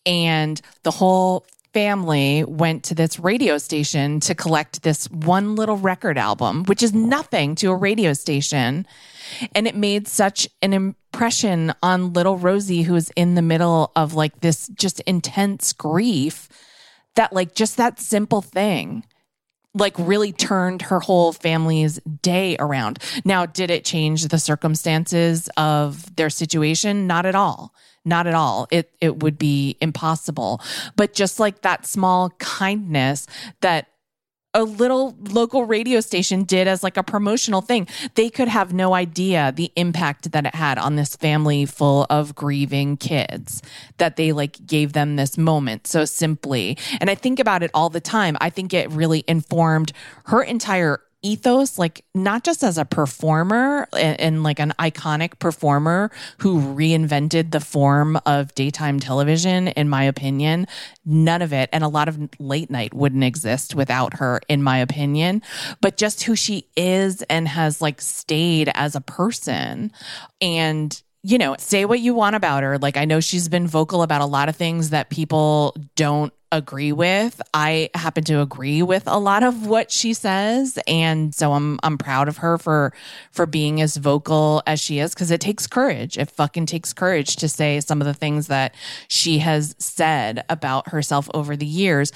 and 0.04 0.60
the 0.82 0.90
whole 0.90 1.46
family 1.72 2.44
went 2.44 2.84
to 2.84 2.94
this 2.94 3.18
radio 3.18 3.58
station 3.58 4.20
to 4.20 4.34
collect 4.34 4.82
this 4.82 5.10
one 5.10 5.56
little 5.56 5.76
record 5.76 6.18
album, 6.18 6.64
which 6.64 6.82
is 6.82 6.92
nothing 6.92 7.54
to 7.56 7.70
a 7.70 7.76
radio 7.76 8.12
station. 8.12 8.86
And 9.54 9.66
it 9.66 9.74
made 9.74 10.06
such 10.06 10.48
an 10.60 10.72
impression 10.72 11.72
on 11.82 12.12
little 12.12 12.36
Rosie, 12.36 12.82
who 12.82 12.94
was 12.94 13.10
in 13.10 13.34
the 13.34 13.42
middle 13.42 13.90
of 13.96 14.14
like 14.14 14.40
this 14.40 14.68
just 14.68 15.00
intense 15.00 15.72
grief, 15.72 16.48
that 17.14 17.32
like 17.32 17.54
just 17.54 17.76
that 17.76 18.00
simple 18.00 18.42
thing 18.42 19.04
like 19.74 19.94
really 19.98 20.32
turned 20.32 20.82
her 20.82 21.00
whole 21.00 21.32
family's 21.32 21.98
day 22.20 22.56
around. 22.58 22.98
Now, 23.24 23.46
did 23.46 23.70
it 23.70 23.84
change 23.84 24.28
the 24.28 24.38
circumstances 24.38 25.48
of 25.56 26.14
their 26.16 26.30
situation? 26.30 27.06
Not 27.06 27.24
at 27.24 27.34
all. 27.34 27.72
Not 28.04 28.26
at 28.26 28.34
all. 28.34 28.66
It 28.70 28.90
it 29.00 29.22
would 29.22 29.38
be 29.38 29.76
impossible. 29.80 30.60
But 30.96 31.12
just 31.12 31.38
like 31.38 31.62
that 31.62 31.86
small 31.86 32.30
kindness 32.38 33.26
that 33.60 33.88
a 34.54 34.64
little 34.64 35.16
local 35.30 35.64
radio 35.64 36.00
station 36.00 36.44
did 36.44 36.68
as 36.68 36.82
like 36.82 36.96
a 36.96 37.02
promotional 37.02 37.60
thing. 37.60 37.88
They 38.14 38.28
could 38.28 38.48
have 38.48 38.74
no 38.74 38.94
idea 38.94 39.52
the 39.54 39.72
impact 39.76 40.32
that 40.32 40.46
it 40.46 40.54
had 40.54 40.78
on 40.78 40.96
this 40.96 41.16
family 41.16 41.64
full 41.64 42.06
of 42.10 42.34
grieving 42.34 42.96
kids 42.96 43.62
that 43.96 44.16
they 44.16 44.32
like 44.32 44.64
gave 44.66 44.92
them 44.92 45.16
this 45.16 45.38
moment 45.38 45.86
so 45.86 46.04
simply. 46.04 46.76
And 47.00 47.08
I 47.08 47.14
think 47.14 47.38
about 47.38 47.62
it 47.62 47.70
all 47.72 47.88
the 47.88 48.00
time. 48.00 48.36
I 48.40 48.50
think 48.50 48.74
it 48.74 48.90
really 48.90 49.24
informed 49.26 49.92
her 50.26 50.42
entire 50.42 51.00
ethos, 51.22 51.78
like 51.78 52.04
not 52.14 52.44
just 52.44 52.62
as 52.62 52.78
a 52.78 52.84
performer 52.84 53.88
and, 53.92 54.20
and 54.20 54.42
like 54.42 54.58
an 54.58 54.72
iconic 54.78 55.38
performer 55.38 56.10
who 56.38 56.60
reinvented 56.60 57.50
the 57.50 57.60
form 57.60 58.18
of 58.26 58.54
daytime 58.54 59.00
television, 59.00 59.68
in 59.68 59.88
my 59.88 60.04
opinion. 60.04 60.66
None 61.04 61.42
of 61.42 61.52
it, 61.52 61.70
and 61.72 61.82
a 61.82 61.88
lot 61.88 62.08
of 62.08 62.18
late 62.38 62.70
night 62.70 62.92
wouldn't 62.92 63.24
exist 63.24 63.74
without 63.74 64.14
her, 64.14 64.40
in 64.48 64.62
my 64.62 64.78
opinion. 64.78 65.42
But 65.80 65.96
just 65.96 66.24
who 66.24 66.36
she 66.36 66.66
is 66.76 67.22
and 67.22 67.48
has 67.48 67.80
like 67.80 68.00
stayed 68.00 68.70
as 68.74 68.94
a 68.94 69.00
person. 69.00 69.92
And 70.40 71.00
you 71.24 71.38
know, 71.38 71.54
say 71.58 71.84
what 71.84 72.00
you 72.00 72.14
want 72.14 72.34
about 72.34 72.64
her. 72.64 72.78
Like, 72.78 72.96
I 72.96 73.04
know 73.04 73.20
she's 73.20 73.48
been 73.48 73.68
vocal 73.68 74.02
about 74.02 74.22
a 74.22 74.26
lot 74.26 74.48
of 74.48 74.56
things 74.56 74.90
that 74.90 75.08
people 75.08 75.76
don't 75.94 76.32
agree 76.52 76.92
with. 76.92 77.42
I 77.52 77.90
happen 77.94 78.22
to 78.24 78.40
agree 78.40 78.82
with 78.82 79.04
a 79.06 79.18
lot 79.18 79.42
of 79.42 79.66
what 79.66 79.90
she 79.90 80.14
says, 80.14 80.78
and 80.86 81.34
so 81.34 81.54
I'm 81.54 81.80
I'm 81.82 81.98
proud 81.98 82.28
of 82.28 82.36
her 82.36 82.58
for 82.58 82.92
for 83.32 83.46
being 83.46 83.80
as 83.80 83.96
vocal 83.96 84.62
as 84.66 84.78
she 84.78 85.00
is 85.00 85.14
because 85.14 85.32
it 85.32 85.40
takes 85.40 85.66
courage. 85.66 86.16
It 86.16 86.30
fucking 86.30 86.66
takes 86.66 86.92
courage 86.92 87.36
to 87.36 87.48
say 87.48 87.80
some 87.80 88.00
of 88.00 88.06
the 88.06 88.14
things 88.14 88.46
that 88.46 88.74
she 89.08 89.38
has 89.38 89.74
said 89.78 90.44
about 90.48 90.90
herself 90.90 91.28
over 91.34 91.56
the 91.56 91.66
years. 91.66 92.12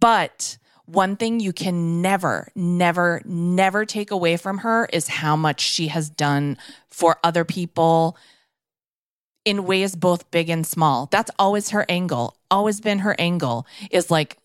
But 0.00 0.58
one 0.86 1.16
thing 1.16 1.40
you 1.40 1.52
can 1.52 2.00
never, 2.00 2.48
never, 2.54 3.20
never 3.24 3.84
take 3.84 4.10
away 4.10 4.36
from 4.36 4.58
her 4.58 4.88
is 4.92 5.08
how 5.08 5.34
much 5.34 5.60
she 5.60 5.88
has 5.88 6.08
done 6.08 6.58
for 6.88 7.18
other 7.24 7.44
people 7.44 8.16
in 9.46 9.64
ways 9.64 9.96
both 9.96 10.30
big 10.30 10.50
and 10.50 10.66
small. 10.66 11.08
That's 11.10 11.30
always 11.38 11.70
her 11.70 11.86
angle. 11.88 12.36
Always 12.50 12.80
been 12.80 12.98
her 12.98 13.16
angle 13.18 13.66
is 13.90 14.10
like 14.10 14.36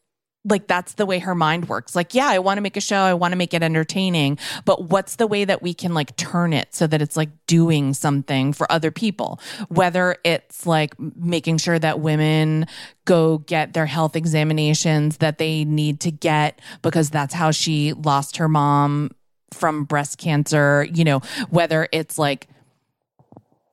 like 0.44 0.66
that's 0.66 0.94
the 0.94 1.06
way 1.06 1.20
her 1.20 1.36
mind 1.36 1.70
works. 1.70 1.96
Like, 1.96 2.16
yeah, 2.16 2.28
I 2.28 2.40
want 2.40 2.58
to 2.58 2.62
make 2.62 2.76
a 2.76 2.82
show, 2.82 2.98
I 2.98 3.14
want 3.14 3.32
to 3.32 3.38
make 3.38 3.54
it 3.54 3.62
entertaining, 3.62 4.40
but 4.66 4.90
what's 4.90 5.18
the 5.18 5.28
way 5.28 5.46
that 5.46 5.62
we 5.62 5.74
can 5.74 5.94
like 5.94 6.16
turn 6.16 6.52
it 6.52 6.74
so 6.74 6.88
that 6.88 7.00
it's 7.00 7.16
like 7.16 7.30
doing 7.46 7.94
something 7.94 8.52
for 8.52 8.72
other 8.72 8.90
people? 8.90 9.40
Whether 9.68 10.18
it's 10.24 10.66
like 10.66 11.00
making 11.00 11.60
sure 11.60 11.78
that 11.78 12.00
women 12.00 12.66
go 13.06 13.40
get 13.40 13.74
their 13.74 13.86
health 13.86 14.16
examinations 14.16 15.18
that 15.18 15.38
they 15.38 15.64
need 15.64 16.00
to 16.02 16.12
get 16.12 16.60
because 16.82 17.12
that's 17.12 17.36
how 17.36 17.52
she 17.52 17.94
lost 17.94 18.38
her 18.38 18.50
mom 18.50 19.12
from 19.54 19.84
breast 19.84 20.18
cancer, 20.18 20.88
you 20.92 21.04
know, 21.04 21.20
whether 21.50 21.88
it's 21.92 22.18
like 22.18 22.48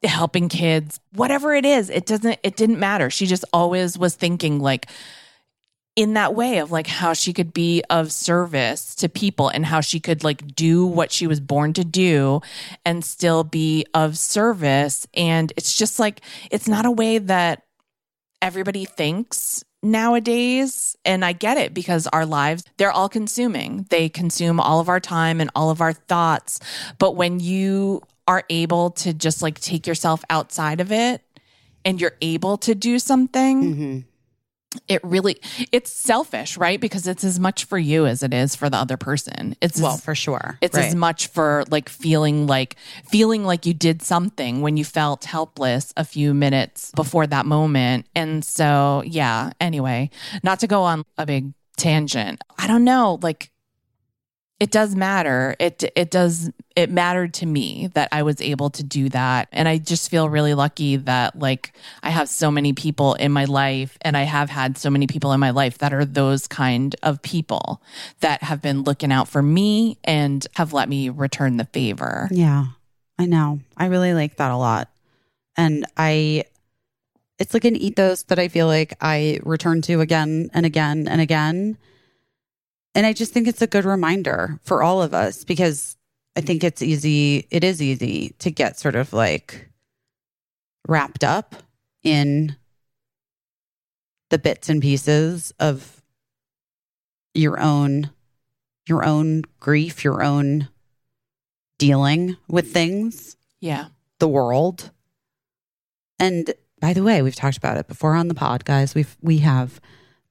helping 0.05 0.49
kids, 0.49 1.01
whatever 1.13 1.55
it 1.55 1.65
is, 1.65 1.91
it 1.91 2.07
doesn't, 2.07 2.39
it 2.43 2.57
didn't 2.57 2.79
matter. 2.79 3.11
She 3.11 3.27
just 3.27 3.45
always 3.53 3.99
was 3.99 4.15
thinking 4.15 4.61
like 4.61 4.87
in 5.97 6.15
that 6.15 6.33
way 6.33 6.59
of 6.59 6.71
like 6.71 6.87
how 6.87 7.13
she 7.13 7.33
could 7.33 7.53
be 7.53 7.83
of 7.91 8.13
service 8.13 8.95
to 8.95 9.09
people 9.09 9.49
and 9.49 9.67
how 9.67 9.81
she 9.81 9.99
could 9.99 10.23
like 10.23 10.55
do 10.55 10.87
what 10.87 11.11
she 11.11 11.27
was 11.27 11.41
born 11.41 11.73
to 11.73 11.85
do 11.85 12.41
and 12.85 13.05
still 13.05 13.43
be 13.43 13.85
of 13.95 14.17
service. 14.17 15.09
And 15.15 15.53
it's 15.57 15.77
just 15.77 15.99
like, 15.99 16.21
it's 16.53 16.69
not 16.69 16.87
a 16.87 16.91
way 16.93 17.19
that 17.19 17.65
everybody 18.41 18.85
thinks 18.85 19.65
nowadays 19.83 20.97
and 21.05 21.25
i 21.25 21.33
get 21.33 21.57
it 21.57 21.73
because 21.73 22.09
our 22.09 22.27
lives 22.27 22.65
they're 22.79 22.91
all 22.91 23.09
consuming 23.09 23.87
they 23.91 24.09
consume 24.09 24.59
all 24.59 24.81
of 24.81 24.89
our 24.89 24.99
time 24.99 25.41
and 25.41 25.51
all 25.55 25.71
of 25.71 25.81
our 25.81 25.93
thoughts 25.93 26.59
but 26.99 27.15
when 27.15 27.39
you 27.39 28.03
are 28.29 28.45
able 28.49 28.91
to 28.91 29.13
just 29.13 29.43
like 29.43 29.59
take 29.61 29.87
yourself 29.89 30.23
outside 30.31 30.81
of 30.81 30.93
it 30.93 31.23
and 31.85 32.01
you're 32.01 32.15
able 32.21 32.57
to 32.59 32.75
do 32.77 32.99
something 33.01 33.63
Mm-hmm. 33.75 33.99
it 34.87 35.01
really 35.03 35.41
it's 35.73 35.91
selfish 35.91 36.59
right 36.59 36.79
because 36.79 37.07
it's 37.07 37.25
as 37.25 37.41
much 37.41 37.65
for 37.65 37.79
you 37.79 38.05
as 38.07 38.23
it 38.23 38.35
is 38.35 38.55
for 38.55 38.69
the 38.69 38.77
other 38.77 38.99
person 38.99 39.57
it's 39.63 39.81
Well, 39.81 39.95
as, 39.95 40.05
for 40.05 40.15
sure. 40.15 40.59
it's 40.61 40.77
Right. 40.77 40.85
as 40.89 40.95
much 40.95 41.29
for 41.29 41.65
like 41.71 41.89
feeling 41.89 42.47
like 42.47 42.77
feeling 43.11 43.45
like 43.45 43.65
you 43.65 43.73
did 43.73 44.03
something 44.03 44.61
when 44.61 44.77
you 44.77 44.85
felt 44.85 45.25
helpless 45.25 45.93
a 45.97 46.05
few 46.05 46.35
minutes 46.35 46.93
before 46.95 47.27
that 47.27 47.47
moment 47.47 48.07
and 48.15 48.45
so 48.45 49.03
yeah 49.07 49.53
anyway 49.59 50.11
not 50.43 50.61
to 50.61 50.67
go 50.67 50.83
on 50.83 51.03
a 51.17 51.25
big 51.25 51.55
tangent 51.79 52.43
i 52.59 52.67
don't 52.67 52.85
know 52.85 53.19
like 53.23 53.51
it 54.61 54.71
does 54.71 54.95
matter 54.95 55.55
it 55.59 55.85
it 55.95 56.11
does 56.11 56.51
it 56.75 56.91
mattered 56.91 57.33
to 57.33 57.47
me 57.47 57.89
that 57.95 58.09
i 58.13 58.23
was 58.23 58.41
able 58.41 58.71
to 58.71 58.83
do 58.83 59.09
that 59.09 59.49
and 59.53 59.69
i 59.69 59.79
just 59.79 60.11
feel 60.11 60.29
really 60.29 60.55
lucky 60.55 60.97
that 60.97 61.39
like 61.39 61.73
i 62.03 62.11
have 62.11 62.29
so 62.29 62.51
many 62.51 62.73
people 62.73 63.15
in 63.15 63.31
my 63.31 63.45
life 63.45 63.97
and 64.03 64.17
i 64.17 64.23
have 64.23 64.51
had 64.51 64.77
so 64.77 64.91
many 64.91 65.07
people 65.07 65.33
in 65.33 65.41
my 65.41 65.51
life 65.51 65.79
that 65.79 65.95
are 65.95 66.05
those 66.05 66.47
kind 66.47 66.97
of 67.03 67.23
people 67.23 67.81
that 68.21 68.43
have 68.43 68.61
been 68.61 68.83
looking 68.83 69.13
out 69.13 69.29
for 69.29 69.43
me 69.43 69.97
and 70.05 70.47
have 70.55 70.73
let 70.73 70.89
me 70.89 71.09
return 71.09 71.57
the 71.57 71.65
favor 71.67 72.29
Yeah, 72.33 72.65
I 73.19 73.27
know. 73.27 73.61
I 73.77 73.87
really 73.87 74.15
like 74.15 74.37
that 74.37 74.53
a 74.53 74.57
lot. 74.57 74.89
And 75.57 75.87
I, 75.97 76.45
it's 77.39 77.53
like 77.53 77.65
an 77.65 77.75
ethos 77.77 78.23
that 78.25 78.39
I 78.39 78.49
feel 78.49 78.67
like 78.67 78.97
I 79.01 79.41
return 79.43 79.83
to 79.83 80.01
again 80.01 80.51
and 80.55 80.65
again 80.65 81.09
and 81.09 81.21
again. 81.21 81.79
And 82.95 83.07
I 83.07 83.13
just 83.13 83.33
think 83.33 83.47
it's 83.49 83.63
a 83.63 83.67
good 83.67 83.85
reminder 83.85 84.59
for 84.65 84.83
all 84.83 85.03
of 85.03 85.15
us 85.15 85.45
because 85.45 85.97
I 86.37 86.41
think 86.41 86.63
it's 86.65 86.83
easy, 86.83 87.47
it 87.51 87.65
is 87.65 87.81
easy 87.83 88.31
to 88.39 88.51
get 88.51 88.79
sort 88.79 88.95
of 88.95 89.13
like 89.13 89.69
wrapped 90.87 91.25
up 91.25 91.55
in 92.03 92.57
the 94.31 94.39
bits 94.39 94.69
and 94.69 94.81
pieces 94.83 95.53
of 95.59 96.03
your 97.35 97.61
own 97.61 98.11
your 98.87 99.05
own 99.05 99.43
grief, 99.61 100.03
your 100.03 100.23
own 100.23 100.67
dealing 101.79 102.37
with 102.49 102.73
things, 102.73 103.37
Yeah. 103.61 103.89
the 104.19 104.29
world. 104.29 104.91
And 106.19 106.55
by 106.81 106.95
the 106.95 107.03
way, 107.03 107.21
we've 107.21 107.35
talked 107.35 107.59
about 107.59 107.77
it 107.77 107.87
before 107.87 108.15
on 108.15 108.29
the 108.29 108.35
pod, 108.35 108.65
guys. 108.65 108.95
We've 108.95 109.15
we 109.21 109.39
have, 109.39 109.79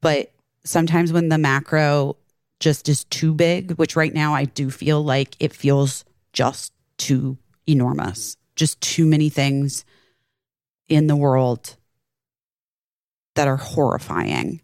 but 0.02 0.32
sometimes 0.66 1.14
when 1.14 1.30
the 1.30 1.38
macro 1.38 2.18
just 2.60 2.90
is 2.90 3.04
too 3.06 3.34
big, 3.34 3.72
which 3.74 3.96
right 3.96 4.14
now 4.14 4.34
I 4.34 4.46
do 4.46 4.70
feel 4.70 5.04
like 5.04 5.36
it 5.40 5.54
feels 5.54 6.06
just 6.34 6.74
too 6.98 7.38
enormous, 7.68 8.38
just 8.56 8.80
too 8.82 9.06
many 9.06 9.30
things 9.30 9.86
in 10.88 11.08
the 11.08 11.16
world 11.16 11.76
that 13.36 13.48
are 13.48 13.58
horrifying. 13.58 14.62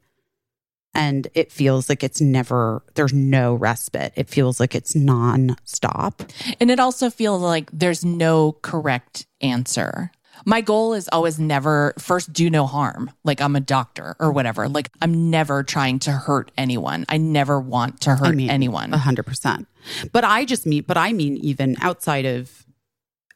And 0.96 1.28
it 1.34 1.52
feels 1.52 1.90
like 1.90 2.04
it's 2.04 2.22
never, 2.22 2.84
there's 2.94 3.14
no 3.14 3.56
respite. 3.56 4.14
It 4.16 4.30
feels 4.30 4.60
like 4.60 4.76
it's 4.76 4.94
nonstop. 4.94 6.30
And 6.60 6.70
it 6.70 6.80
also 6.80 7.10
feels 7.10 7.42
like 7.42 7.70
there's 7.72 8.06
no 8.06 8.54
correct 8.62 9.26
answer. 9.42 10.12
My 10.46 10.62
goal 10.62 10.94
is 10.94 11.08
always 11.12 11.40
never 11.40 11.94
first 11.98 12.34
do 12.34 12.50
no 12.50 12.66
harm. 12.66 13.12
Like 13.24 13.42
I'm 13.42 13.56
a 13.56 13.60
doctor 13.60 14.16
or 14.20 14.32
whatever. 14.32 14.68
Like 14.68 14.90
I'm 15.02 15.30
never 15.30 15.64
trying 15.64 16.00
to 16.00 16.12
hurt 16.12 16.52
anyone. 16.58 17.06
I 17.10 17.18
never 17.18 17.60
want 17.60 18.02
to 18.02 18.16
hurt 18.16 18.28
I 18.28 18.32
mean, 18.32 18.50
anyone. 18.50 18.94
A 18.94 18.98
hundred 18.98 19.26
percent. 19.26 19.68
But 20.12 20.24
I 20.24 20.46
just 20.46 20.66
mean, 20.66 20.84
but 20.88 20.98
I 20.98 21.14
mean, 21.14 21.38
even 21.38 21.76
outside 21.82 22.26
of, 22.26 22.66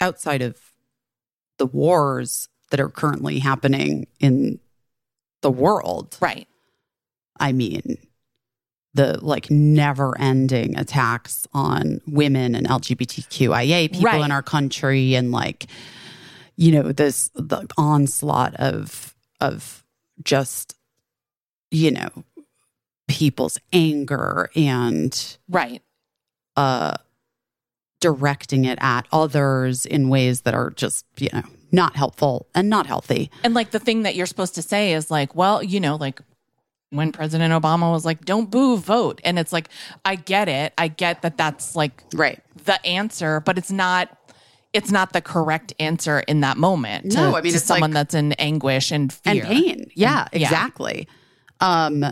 outside 0.02 0.42
of 0.42 0.58
the 1.58 1.66
wars 1.66 2.50
that 2.72 2.80
are 2.80 2.90
currently 2.90 3.40
happening 3.40 4.08
in 4.20 4.60
the 5.42 5.52
world. 5.52 6.18
right. 6.22 6.48
I 7.40 7.52
mean, 7.52 7.98
the 8.96 9.20
like 9.24 9.52
never 9.52 10.18
ending 10.20 10.76
attacks 10.78 11.46
on 11.54 12.02
women 12.08 12.56
and 12.56 12.68
LGBTQIA 12.68 13.92
people 13.92 14.06
Right. 14.06 14.22
in 14.26 14.32
our 14.32 14.42
country 14.42 15.14
and 15.14 15.32
like, 15.32 15.68
you 16.58 16.72
know, 16.72 16.92
this 16.92 17.30
the 17.36 17.66
onslaught 17.78 18.56
of 18.56 19.16
of 19.40 19.84
just, 20.24 20.76
you 21.72 21.92
know, 21.92 22.10
people's 23.08 23.58
anger 23.72 24.50
and 24.56 25.38
Right. 25.48 25.82
uh 26.56 26.96
directing 28.00 28.66
it 28.66 28.78
at 28.82 29.08
others 29.12 29.86
in 29.86 30.10
ways 30.10 30.42
that 30.42 30.54
are 30.54 30.70
just, 30.72 31.06
you 31.18 31.30
know, 31.34 31.44
not 31.72 31.96
helpful 31.96 32.48
and 32.54 32.70
not 32.70 32.86
healthy. 32.86 33.32
And 33.44 33.54
like 33.54 33.72
the 33.72 33.80
thing 33.80 34.04
that 34.04 34.16
you're 34.16 34.26
supposed 34.28 34.56
to 34.56 34.62
say 34.62 34.94
is 34.94 35.10
like, 35.10 35.36
well, 35.36 35.64
you 35.64 35.80
know, 35.80 35.96
like 35.96 36.22
when 36.92 37.12
President 37.12 37.52
Obama 37.54 37.92
was 37.92 38.06
like, 38.06 38.24
don't 38.24 38.50
boo, 38.52 38.78
vote. 38.78 39.20
And 39.24 39.38
it's 39.40 39.52
like, 39.52 39.70
I 40.06 40.16
get 40.16 40.48
it. 40.48 40.74
I 40.78 40.88
get 40.90 41.22
that 41.24 41.38
that's 41.38 41.76
like 41.76 42.04
Right. 42.14 42.42
the 42.66 42.84
answer, 42.86 43.40
but 43.42 43.58
it's 43.58 43.72
not. 43.72 44.17
It's 44.78 44.92
not 44.92 45.12
the 45.14 45.22
correct 45.22 45.74
answer 45.80 46.20
in 46.20 46.42
that 46.42 46.58
moment. 46.58 47.12
To, 47.14 47.18
No, 47.18 47.36
I 47.36 47.42
mean, 47.42 47.52
to 47.52 47.58
it's 47.58 47.66
someone 47.66 47.90
like- 47.92 47.96
that's 47.96 48.14
in 48.14 48.34
anguish 48.34 48.92
and 48.92 49.12
fear 49.12 49.34
and 49.34 49.44
pain. 49.44 49.92
Yeah, 49.96 50.28
Yeah. 50.32 50.44
exactly. 50.44 51.08
Um, 51.60 52.06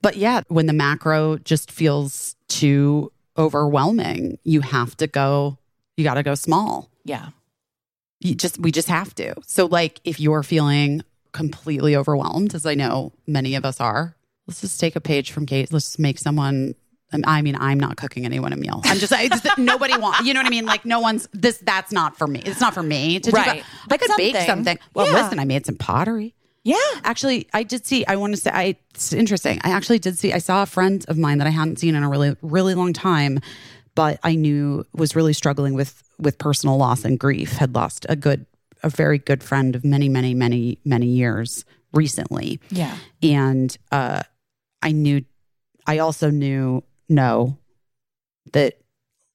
but 0.00 0.16
yeah, 0.16 0.42
when 0.48 0.66
the 0.66 0.72
macro 0.72 1.38
just 1.38 1.72
feels 1.72 2.36
too 2.48 3.10
overwhelming, 3.36 4.38
you 4.44 4.60
have 4.60 4.96
to 4.98 5.06
go. 5.08 5.58
You 5.96 6.04
got 6.04 6.14
to 6.14 6.22
go 6.22 6.36
small. 6.36 6.88
Yeah. 7.04 7.30
You 8.20 8.34
just 8.36 8.58
we 8.60 8.70
just 8.70 8.88
have 8.88 9.14
to. 9.16 9.34
So 9.46 9.66
like, 9.66 10.00
if 10.04 10.20
you're 10.20 10.42
feeling 10.44 11.02
completely 11.32 11.96
overwhelmed, 11.96 12.54
as 12.54 12.64
I 12.66 12.74
know 12.74 13.12
many 13.26 13.54
of 13.56 13.64
us 13.64 13.80
are, 13.80 14.16
let's 14.46 14.60
just 14.60 14.78
take 14.78 14.94
a 14.96 15.00
page 15.00 15.32
from 15.32 15.44
Kate. 15.46 15.72
Let's 15.72 15.98
make 15.98 16.18
someone. 16.18 16.74
I 17.24 17.42
mean, 17.42 17.56
I'm 17.58 17.80
not 17.80 17.96
cooking 17.96 18.24
anyone 18.26 18.52
a 18.52 18.56
meal. 18.56 18.80
I'm 18.84 18.98
just, 18.98 19.12
I 19.12 19.28
just 19.28 19.46
nobody 19.58 19.96
wants. 19.96 20.20
You 20.26 20.34
know 20.34 20.40
what 20.40 20.46
I 20.46 20.50
mean? 20.50 20.66
Like, 20.66 20.84
no 20.84 21.00
one's 21.00 21.26
this. 21.32 21.58
That's 21.58 21.90
not 21.92 22.16
for 22.18 22.26
me. 22.26 22.40
It's 22.44 22.60
not 22.60 22.74
for 22.74 22.82
me 22.82 23.18
to 23.20 23.30
do. 23.30 23.36
Right. 23.36 23.64
But 23.88 23.94
I 23.94 24.06
could 24.06 24.16
bake 24.16 24.34
something. 24.36 24.46
something. 24.46 24.78
Well, 24.94 25.06
Yeah. 25.06 25.22
listen, 25.22 25.38
I 25.38 25.44
made 25.44 25.64
some 25.64 25.76
pottery. 25.76 26.34
Yeah. 26.64 26.76
Actually, 27.04 27.48
I 27.54 27.62
did 27.62 27.86
see. 27.86 28.04
I 28.04 28.16
want 28.16 28.34
to 28.34 28.40
say, 28.40 28.50
I 28.52 28.76
it's 28.94 29.12
interesting. 29.14 29.58
I 29.64 29.70
actually 29.70 29.98
did 30.00 30.18
see. 30.18 30.34
I 30.34 30.38
saw 30.38 30.62
a 30.62 30.66
friend 30.66 31.02
of 31.08 31.16
mine 31.16 31.38
that 31.38 31.46
I 31.46 31.50
hadn't 31.50 31.78
seen 31.78 31.94
in 31.94 32.02
a 32.02 32.08
really, 32.10 32.36
really 32.42 32.74
long 32.74 32.92
time, 32.92 33.40
but 33.94 34.18
I 34.22 34.34
knew 34.34 34.84
was 34.92 35.16
really 35.16 35.32
struggling 35.32 35.72
with 35.74 36.02
with 36.18 36.36
personal 36.36 36.76
loss 36.76 37.04
and 37.06 37.18
grief. 37.18 37.52
Had 37.52 37.74
lost 37.74 38.04
a 38.10 38.16
good, 38.16 38.44
a 38.82 38.90
very 38.90 39.16
good 39.18 39.42
friend 39.42 39.74
of 39.74 39.82
many, 39.84 40.10
many, 40.10 40.34
many, 40.34 40.78
many 40.84 41.06
years 41.06 41.64
recently, 41.94 42.60
Yeah. 42.70 42.98
and 43.22 43.74
uh, 43.90 44.22
I 44.82 44.92
knew. 44.92 45.24
I 45.86 46.00
also 46.00 46.28
knew 46.28 46.82
no 47.08 47.56
that 48.52 48.78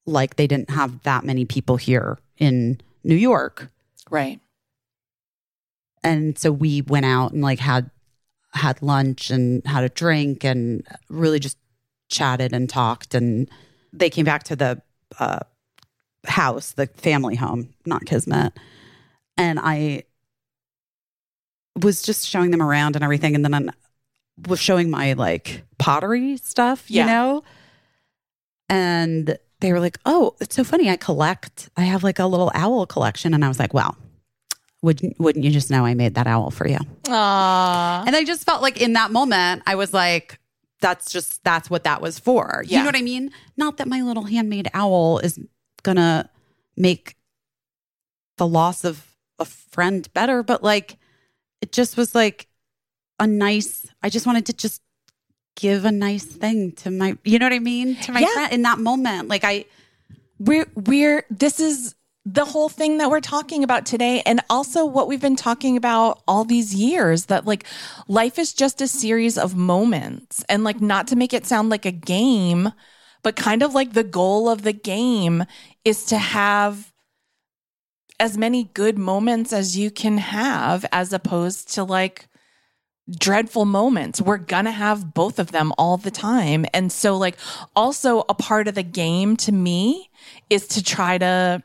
like 0.05 0.35
they 0.35 0.47
didn't 0.47 0.69
have 0.71 1.01
that 1.03 1.23
many 1.23 1.45
people 1.45 1.77
here 1.77 2.17
in 2.37 2.79
New 3.03 3.15
York. 3.15 3.69
Right. 4.09 4.39
and 6.03 6.37
so 6.37 6.51
we 6.51 6.81
went 6.81 7.05
out 7.05 7.31
and 7.31 7.41
like 7.41 7.59
had 7.59 7.89
had 8.53 8.81
lunch 8.81 9.29
and 9.31 9.65
had 9.65 9.83
a 9.83 9.89
drink 9.89 10.43
and 10.43 10.85
really 11.09 11.39
just 11.39 11.57
chatted 12.09 12.53
and 12.53 12.69
talked. 12.69 13.15
And 13.15 13.49
they 13.91 14.09
came 14.11 14.25
back 14.25 14.43
to 14.43 14.55
the 14.55 14.81
uh, 15.19 15.39
house 16.25 16.73
the 16.73 16.87
family 16.87 17.35
home 17.35 17.73
not 17.85 18.05
kismet. 18.05 18.53
And 19.37 19.59
i 19.61 20.03
was 21.81 22.03
just 22.03 22.27
showing 22.27 22.51
them 22.51 22.61
around 22.61 22.95
and 22.95 23.03
everything. 23.03 23.33
And 23.35 23.43
then 23.43 23.53
i 23.53 23.73
was 24.47 24.59
showing 24.59 24.89
my 24.89 25.13
like 25.13 25.63
pottery 25.79 26.37
stuff 26.37 26.89
you 26.89 26.97
Yeah. 26.97 27.05
know 27.07 27.43
and 28.73 29.37
they 29.61 29.71
were 29.73 29.79
like 29.79 29.97
oh 30.05 30.35
it's 30.41 30.55
so 30.55 30.63
funny 30.63 30.89
i 30.89 30.95
collect 30.97 31.69
i 31.77 31.83
have 31.83 32.03
like 32.03 32.19
a 32.19 32.25
little 32.25 32.51
owl 32.53 32.85
collection 32.85 33.33
and 33.33 33.45
i 33.45 33.47
was 33.47 33.59
like 33.59 33.73
well 33.73 33.95
wouldn't 34.81 35.17
wouldn't 35.19 35.45
you 35.45 35.51
just 35.51 35.71
know 35.71 35.85
I 35.85 35.93
made 35.93 36.15
that 36.15 36.27
owl 36.27 36.51
for 36.51 36.67
you? 36.67 36.79
Aww. 37.03 38.03
And 38.05 38.13
I 38.17 38.25
just 38.25 38.43
felt 38.45 38.61
like 38.61 38.81
in 38.81 38.91
that 38.99 39.11
moment 39.11 39.63
I 39.65 39.75
was 39.75 39.93
like 39.93 40.39
that's 40.81 41.09
just 41.09 41.41
that's 41.45 41.69
what 41.69 41.85
that 41.85 42.01
was 42.01 42.19
for. 42.19 42.63
You 42.65 42.71
Yeah. 42.71 42.79
know 42.79 42.87
what 42.87 42.97
I 42.97 43.01
mean? 43.01 43.31
Not 43.55 43.77
that 43.77 43.87
my 43.87 44.01
little 44.01 44.23
handmade 44.25 44.67
owl 44.73 45.19
is 45.19 45.39
going 45.83 45.95
to 45.95 46.29
make 46.75 47.15
the 48.37 48.45
loss 48.45 48.83
of 48.83 49.07
a 49.39 49.45
friend 49.45 50.11
better, 50.13 50.43
but 50.43 50.61
like 50.63 50.97
it 51.61 51.71
just 51.71 51.95
was 51.95 52.13
like 52.13 52.47
a 53.21 53.25
nice 53.25 53.87
I 54.01 54.09
just 54.09 54.25
wanted 54.27 54.45
to 54.47 54.53
just 54.53 54.81
give 55.55 55.85
a 55.85 55.91
nice 55.91 56.25
thing 56.25 56.71
to 56.73 56.91
my 56.91 57.17
you 57.23 57.39
know 57.39 57.45
what 57.45 57.53
I 57.53 57.59
mean? 57.59 57.95
To 57.97 58.11
my 58.11 58.21
Yeah. 58.21 58.27
friend 58.33 58.53
in 58.53 58.61
that 58.63 58.79
moment. 58.79 59.27
Like 59.29 59.43
I 59.43 59.65
we're 60.39 60.67
we're 60.75 61.25
this 61.29 61.59
is 61.59 61.95
the 62.25 62.45
whole 62.45 62.69
thing 62.69 62.99
that 62.99 63.09
we're 63.09 63.19
talking 63.19 63.63
about 63.63 63.85
today 63.85 64.21
and 64.25 64.39
also 64.49 64.85
what 64.85 65.09
we've 65.09 65.21
been 65.21 65.35
talking 65.35 65.75
about 65.75 66.21
all 66.25 66.45
these 66.45 66.73
years 66.73 67.25
that 67.25 67.45
like 67.45 67.65
life 68.07 68.39
is 68.39 68.53
just 68.53 68.81
a 68.81 68.87
series 68.87 69.37
of 69.37 69.55
moments 69.55 70.43
and 70.47 70.63
like 70.63 70.79
not 70.79 71.07
to 71.07 71.17
make 71.17 71.33
it 71.33 71.45
sound 71.45 71.69
like 71.69 71.85
a 71.85 71.91
game 71.91 72.71
but 73.23 73.35
kind 73.35 73.61
of 73.61 73.73
like 73.73 73.91
the 73.91 74.05
goal 74.05 74.47
of 74.49 74.61
the 74.61 74.71
game 74.73 75.43
is 75.83 76.05
to 76.05 76.17
have 76.17 76.93
as 78.19 78.37
many 78.37 78.65
good 78.73 78.97
moments 78.97 79.51
as 79.51 79.77
you 79.77 79.91
can 79.91 80.17
have 80.17 80.85
as 80.93 81.11
opposed 81.11 81.73
to 81.73 81.83
like 81.83 82.27
dreadful 83.09 83.65
moments. 83.65 84.21
We're 84.21 84.37
going 84.37 84.65
to 84.65 84.71
have 84.71 85.13
both 85.13 85.39
of 85.39 85.51
them 85.51 85.73
all 85.77 85.97
the 85.97 86.11
time. 86.11 86.65
And 86.73 86.91
so, 86.91 87.17
like, 87.17 87.37
also 87.75 88.23
a 88.29 88.33
part 88.33 88.67
of 88.67 88.75
the 88.75 88.83
game 88.83 89.35
to 89.37 89.51
me 89.51 90.09
is 90.49 90.67
to 90.69 90.83
try 90.83 91.17
to 91.17 91.63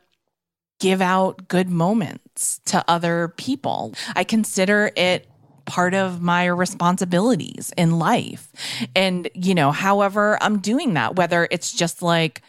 give 0.79 1.01
out 1.01 1.47
good 1.47 1.69
moments 1.69 2.59
to 2.65 2.83
other 2.87 3.33
people. 3.37 3.93
I 4.15 4.23
consider 4.23 4.91
it 4.95 5.27
part 5.65 5.93
of 5.93 6.21
my 6.21 6.45
responsibilities 6.45 7.71
in 7.77 7.99
life. 7.99 8.51
And, 8.95 9.29
you 9.33 9.53
know, 9.53 9.71
however 9.71 10.37
I'm 10.41 10.59
doing 10.59 10.95
that, 10.95 11.15
whether 11.15 11.47
it's 11.51 11.71
just 11.71 12.01
like 12.01 12.41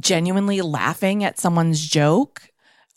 genuinely 0.00 0.60
laughing 0.60 1.22
at 1.22 1.38
someone's 1.38 1.86
joke 1.86 2.42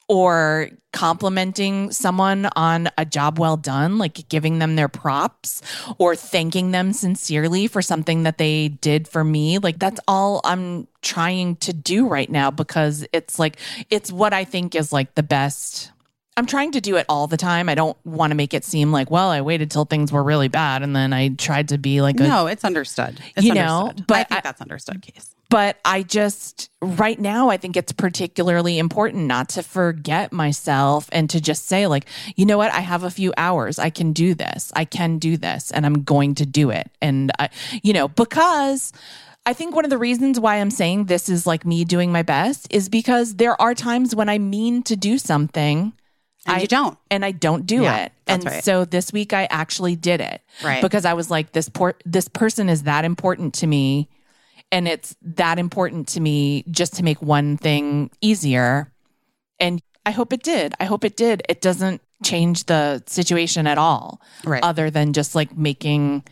or 0.08 0.69
complimenting 0.93 1.92
someone 1.92 2.48
on 2.56 2.90
a 2.98 3.06
job 3.06 3.40
well 3.40 3.58
done, 3.58 3.98
like 3.98 4.27
giving 4.30 4.59
them 4.59 4.75
their 4.75 4.88
props 4.88 5.61
or 5.98 6.16
thanking 6.16 6.72
them 6.72 6.93
sincerely 6.93 7.67
for 7.67 7.82
something 7.82 8.24
that 8.24 8.38
they 8.38 8.67
did 8.69 9.08
for 9.08 9.24
me. 9.24 9.58
Like 9.58 9.80
that's 9.80 10.00
all 10.08 10.42
I'm 10.43 10.88
trying 11.01 11.56
to 11.58 11.74
do 11.74 12.08
right 12.08 12.30
now 12.30 12.51
because 12.51 13.06
it's 13.14 13.40
like, 13.40 13.58
it's 13.90 14.11
what 14.11 14.34
I 14.34 14.43
think 14.45 14.75
is 14.75 14.92
like 14.93 15.16
the 15.16 15.24
best 15.24 15.92
I'm 16.38 16.45
trying 16.45 16.74
to 16.74 16.82
do 16.82 16.98
it 16.98 17.06
all 17.08 17.27
the 17.27 17.38
time. 17.38 17.69
I 17.69 17.75
don't 17.75 17.95
want 18.06 18.32
to 18.32 18.35
make 18.35 18.53
it 18.53 18.66
seem 18.66 18.92
like, 18.92 19.09
well, 19.09 19.30
I 19.30 19.40
waited 19.40 19.72
till 19.72 19.85
things 19.85 20.11
were 20.11 20.22
really 20.22 20.50
bad 20.50 20.84
and 20.84 20.93
then 20.93 21.14
I 21.14 21.30
tried 21.30 21.69
to 21.69 21.77
be 21.77 22.01
like 22.01 22.19
a 22.19 22.24
No, 22.24 22.48
it's 22.48 22.66
understood. 22.66 23.22
It's 23.38 23.45
You 23.45 23.53
know, 23.53 23.84
understood. 23.88 24.08
but 24.08 24.17
I 24.17 24.24
think 24.25 24.38
I- 24.40 24.42
that's 24.42 24.61
understood, 24.61 25.01
Case. 25.01 25.34
But 25.49 25.77
I 25.85 26.03
just 26.03 26.69
right 26.82 27.19
now 27.19 27.49
I 27.49 27.57
think 27.57 27.77
it's 27.77 27.91
particularly 27.91 28.77
important 28.80 29.25
not 29.25 29.49
to 29.49 29.64
forget 29.64 30.32
myself 30.33 31.07
and 31.11 31.30
to 31.30 31.40
just 31.41 31.67
say 31.67 31.88
like, 31.88 32.06
you 32.35 32.45
know 32.45 32.57
what, 32.57 32.72
I 32.74 32.80
have 32.82 33.03
a 33.03 33.09
few 33.11 33.33
hours. 33.38 33.80
I 33.80 33.90
can 33.90 34.14
do 34.14 34.33
this. 34.33 34.72
I 34.75 34.85
can 34.85 35.17
do 35.19 35.38
this 35.38 35.72
and 35.72 35.85
I'm 35.85 36.03
going 36.03 36.35
to 36.35 36.45
do 36.45 36.69
it. 36.69 36.90
And 37.01 37.32
I 37.40 37.49
you 37.83 37.93
know, 37.93 38.07
because 38.07 38.91
I 39.45 39.53
think 39.53 39.75
one 39.75 39.85
of 39.85 39.91
the 39.91 39.98
reasons 39.99 40.40
why 40.40 40.56
I'm 40.56 40.72
saying 40.72 41.06
this 41.06 41.30
is 41.30 41.45
like 41.45 41.65
me 41.65 41.85
doing 41.85 42.11
my 42.11 42.24
best 42.24 42.67
is 42.72 42.90
because 42.90 43.35
there 43.35 43.59
are 43.61 43.75
times 43.75 44.15
when 44.15 44.27
I 44.30 44.40
mean 44.40 44.82
to 44.83 44.95
do 44.95 45.17
something 45.19 45.93
And 46.48 46.57
I- 46.57 46.61
you 46.61 46.67
don't. 46.67 46.98
and 47.11 47.24
I 47.24 47.32
don't 47.32 47.65
do 47.67 47.83
Yeah, 47.83 48.06
it. 48.06 48.11
And 48.27 48.43
right. 48.43 48.64
so 48.64 48.85
this 48.85 49.14
week 49.14 49.33
I 49.33 49.45
actually 49.51 49.95
did 49.95 50.19
it. 50.22 50.41
Right. 50.64 50.82
Because 50.82 51.06
I 51.06 51.14
was 51.14 51.30
like 51.30 51.51
this 51.51 51.69
por- 51.69 51.98
this 52.06 52.27
person 52.27 52.69
is 52.69 52.83
that 52.83 53.06
important 53.06 53.53
to 53.56 53.67
me 53.67 54.09
and 54.72 54.88
it's 54.88 55.16
that 55.22 55.60
important 55.60 56.08
to 56.10 56.19
me 56.19 56.64
just 56.69 56.95
to 56.95 57.03
make 57.03 57.22
one 57.22 57.58
thing 57.58 58.11
easier. 58.22 58.92
And 59.60 59.82
I 60.06 60.11
hope 60.11 60.34
it 60.34 60.44
did. 60.44 60.74
I 60.80 60.85
hope 60.85 61.03
it 61.03 61.16
did. 61.18 61.44
It 61.48 61.61
doesn't 61.61 62.02
change 62.24 62.66
the 62.66 63.03
situation 63.08 63.68
at 63.68 63.77
all 63.77 64.22
Right. 64.44 64.64
other 64.64 64.90
than 64.90 65.14
just 65.14 65.35
like 65.35 65.56
making 65.58 66.24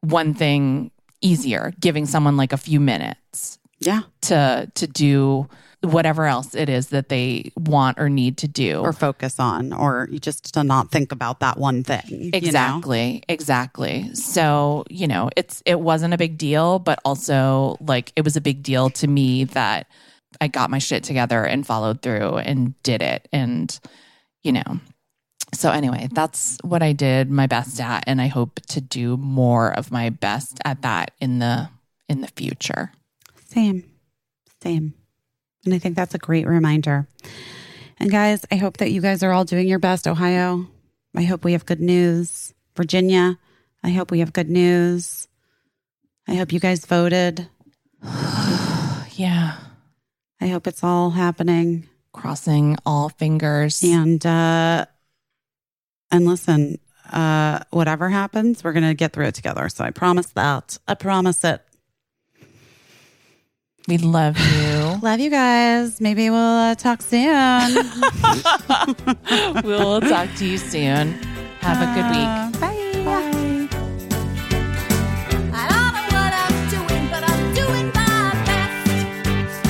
one 0.00 0.34
thing 0.34 0.90
easier, 1.20 1.72
giving 1.80 2.06
someone 2.06 2.36
like 2.36 2.52
a 2.52 2.56
few 2.56 2.80
minutes 2.80 3.58
yeah. 3.80 4.02
to 4.22 4.70
to 4.74 4.86
do 4.86 5.48
whatever 5.82 6.26
else 6.26 6.54
it 6.54 6.68
is 6.68 6.88
that 6.88 7.08
they 7.08 7.52
want 7.56 7.98
or 7.98 8.08
need 8.08 8.36
to 8.38 8.48
do. 8.48 8.80
Or 8.80 8.92
focus 8.92 9.40
on, 9.40 9.72
or 9.72 10.08
just 10.20 10.54
to 10.54 10.64
not 10.64 10.90
think 10.90 11.12
about 11.12 11.40
that 11.40 11.58
one 11.58 11.84
thing. 11.84 12.02
you 12.08 12.30
know? 12.30 12.38
Exactly. 12.38 13.22
Exactly. 13.28 14.14
So, 14.14 14.84
you 14.90 15.06
know, 15.06 15.30
it's 15.36 15.62
it 15.64 15.80
wasn't 15.80 16.14
a 16.14 16.18
big 16.18 16.36
deal, 16.36 16.78
but 16.78 17.00
also 17.04 17.76
like 17.80 18.12
it 18.16 18.24
was 18.24 18.36
a 18.36 18.40
big 18.40 18.62
deal 18.62 18.90
to 18.90 19.08
me 19.08 19.44
that 19.44 19.86
I 20.40 20.48
got 20.48 20.70
my 20.70 20.78
shit 20.78 21.02
together 21.02 21.44
and 21.44 21.66
followed 21.66 22.02
through 22.02 22.36
and 22.38 22.80
did 22.82 23.02
it. 23.02 23.28
And, 23.32 23.78
you 24.42 24.52
know. 24.52 24.80
So 25.52 25.70
anyway, 25.70 26.08
that's 26.12 26.58
what 26.62 26.80
I 26.80 26.92
did 26.92 27.28
my 27.28 27.48
best 27.48 27.80
at 27.80 28.04
and 28.06 28.20
I 28.20 28.28
hope 28.28 28.60
to 28.68 28.80
do 28.80 29.16
more 29.16 29.72
of 29.72 29.90
my 29.90 30.10
best 30.10 30.60
at 30.64 30.82
that 30.82 31.10
in 31.20 31.40
the 31.40 31.68
in 32.08 32.20
the 32.20 32.28
future. 32.28 32.92
Same. 33.48 33.82
Same. 34.62 34.94
And 35.64 35.74
I 35.74 35.78
think 35.78 35.96
that's 35.96 36.14
a 36.14 36.18
great 36.18 36.46
reminder. 36.46 37.06
And 37.98 38.10
guys, 38.10 38.46
I 38.50 38.56
hope 38.56 38.78
that 38.78 38.90
you 38.92 39.00
guys 39.00 39.22
are 39.22 39.32
all 39.32 39.44
doing 39.44 39.68
your 39.68 39.78
best, 39.78 40.08
Ohio. 40.08 40.66
I 41.14 41.22
hope 41.22 41.44
we 41.44 41.52
have 41.52 41.66
good 41.66 41.80
news. 41.80 42.54
Virginia, 42.76 43.38
I 43.82 43.90
hope 43.90 44.10
we 44.10 44.20
have 44.20 44.32
good 44.32 44.48
news. 44.48 45.28
I 46.26 46.34
hope 46.34 46.52
you 46.52 46.60
guys 46.60 46.86
voted. 46.86 47.48
Yeah. 49.16 49.56
I 50.40 50.46
hope 50.46 50.66
it's 50.66 50.82
all 50.82 51.10
happening. 51.10 51.86
Crossing 52.14 52.78
all 52.86 53.10
fingers. 53.10 53.82
And 53.82 54.24
uh 54.24 54.86
and 56.10 56.24
listen, 56.24 56.78
uh 57.12 57.58
whatever 57.68 58.08
happens, 58.08 58.64
we're 58.64 58.72
going 58.72 58.88
to 58.88 58.94
get 58.94 59.12
through 59.12 59.26
it 59.26 59.34
together. 59.34 59.68
So 59.68 59.84
I 59.84 59.90
promise 59.90 60.28
that. 60.28 60.78
I 60.88 60.94
promise 60.94 61.44
it. 61.44 61.60
We 63.86 63.98
love 63.98 64.38
you. 64.38 64.79
Love 65.02 65.18
you 65.20 65.30
guys. 65.30 65.98
Maybe 66.00 66.28
we'll 66.28 66.38
uh, 66.38 66.74
talk 66.74 67.00
soon. 67.00 67.74
we'll 69.64 70.00
talk 70.02 70.28
to 70.36 70.44
you 70.46 70.58
soon. 70.58 71.12
Have 71.60 71.80
a 71.80 71.86
good 71.94 72.04
week. 72.10 72.28
Uh, 72.28 72.50
bye. 72.60 72.76
I 75.52 75.68
don't 75.72 75.94
know 75.94 76.04
what 76.12 76.32
I'm 76.36 76.56
doing, 76.68 77.08
but 77.10 77.22
I'm 77.30 77.54
doing 77.54 77.86
my 77.94 78.32
best. 78.44 79.60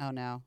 Oh 0.00 0.10
no. 0.10 0.42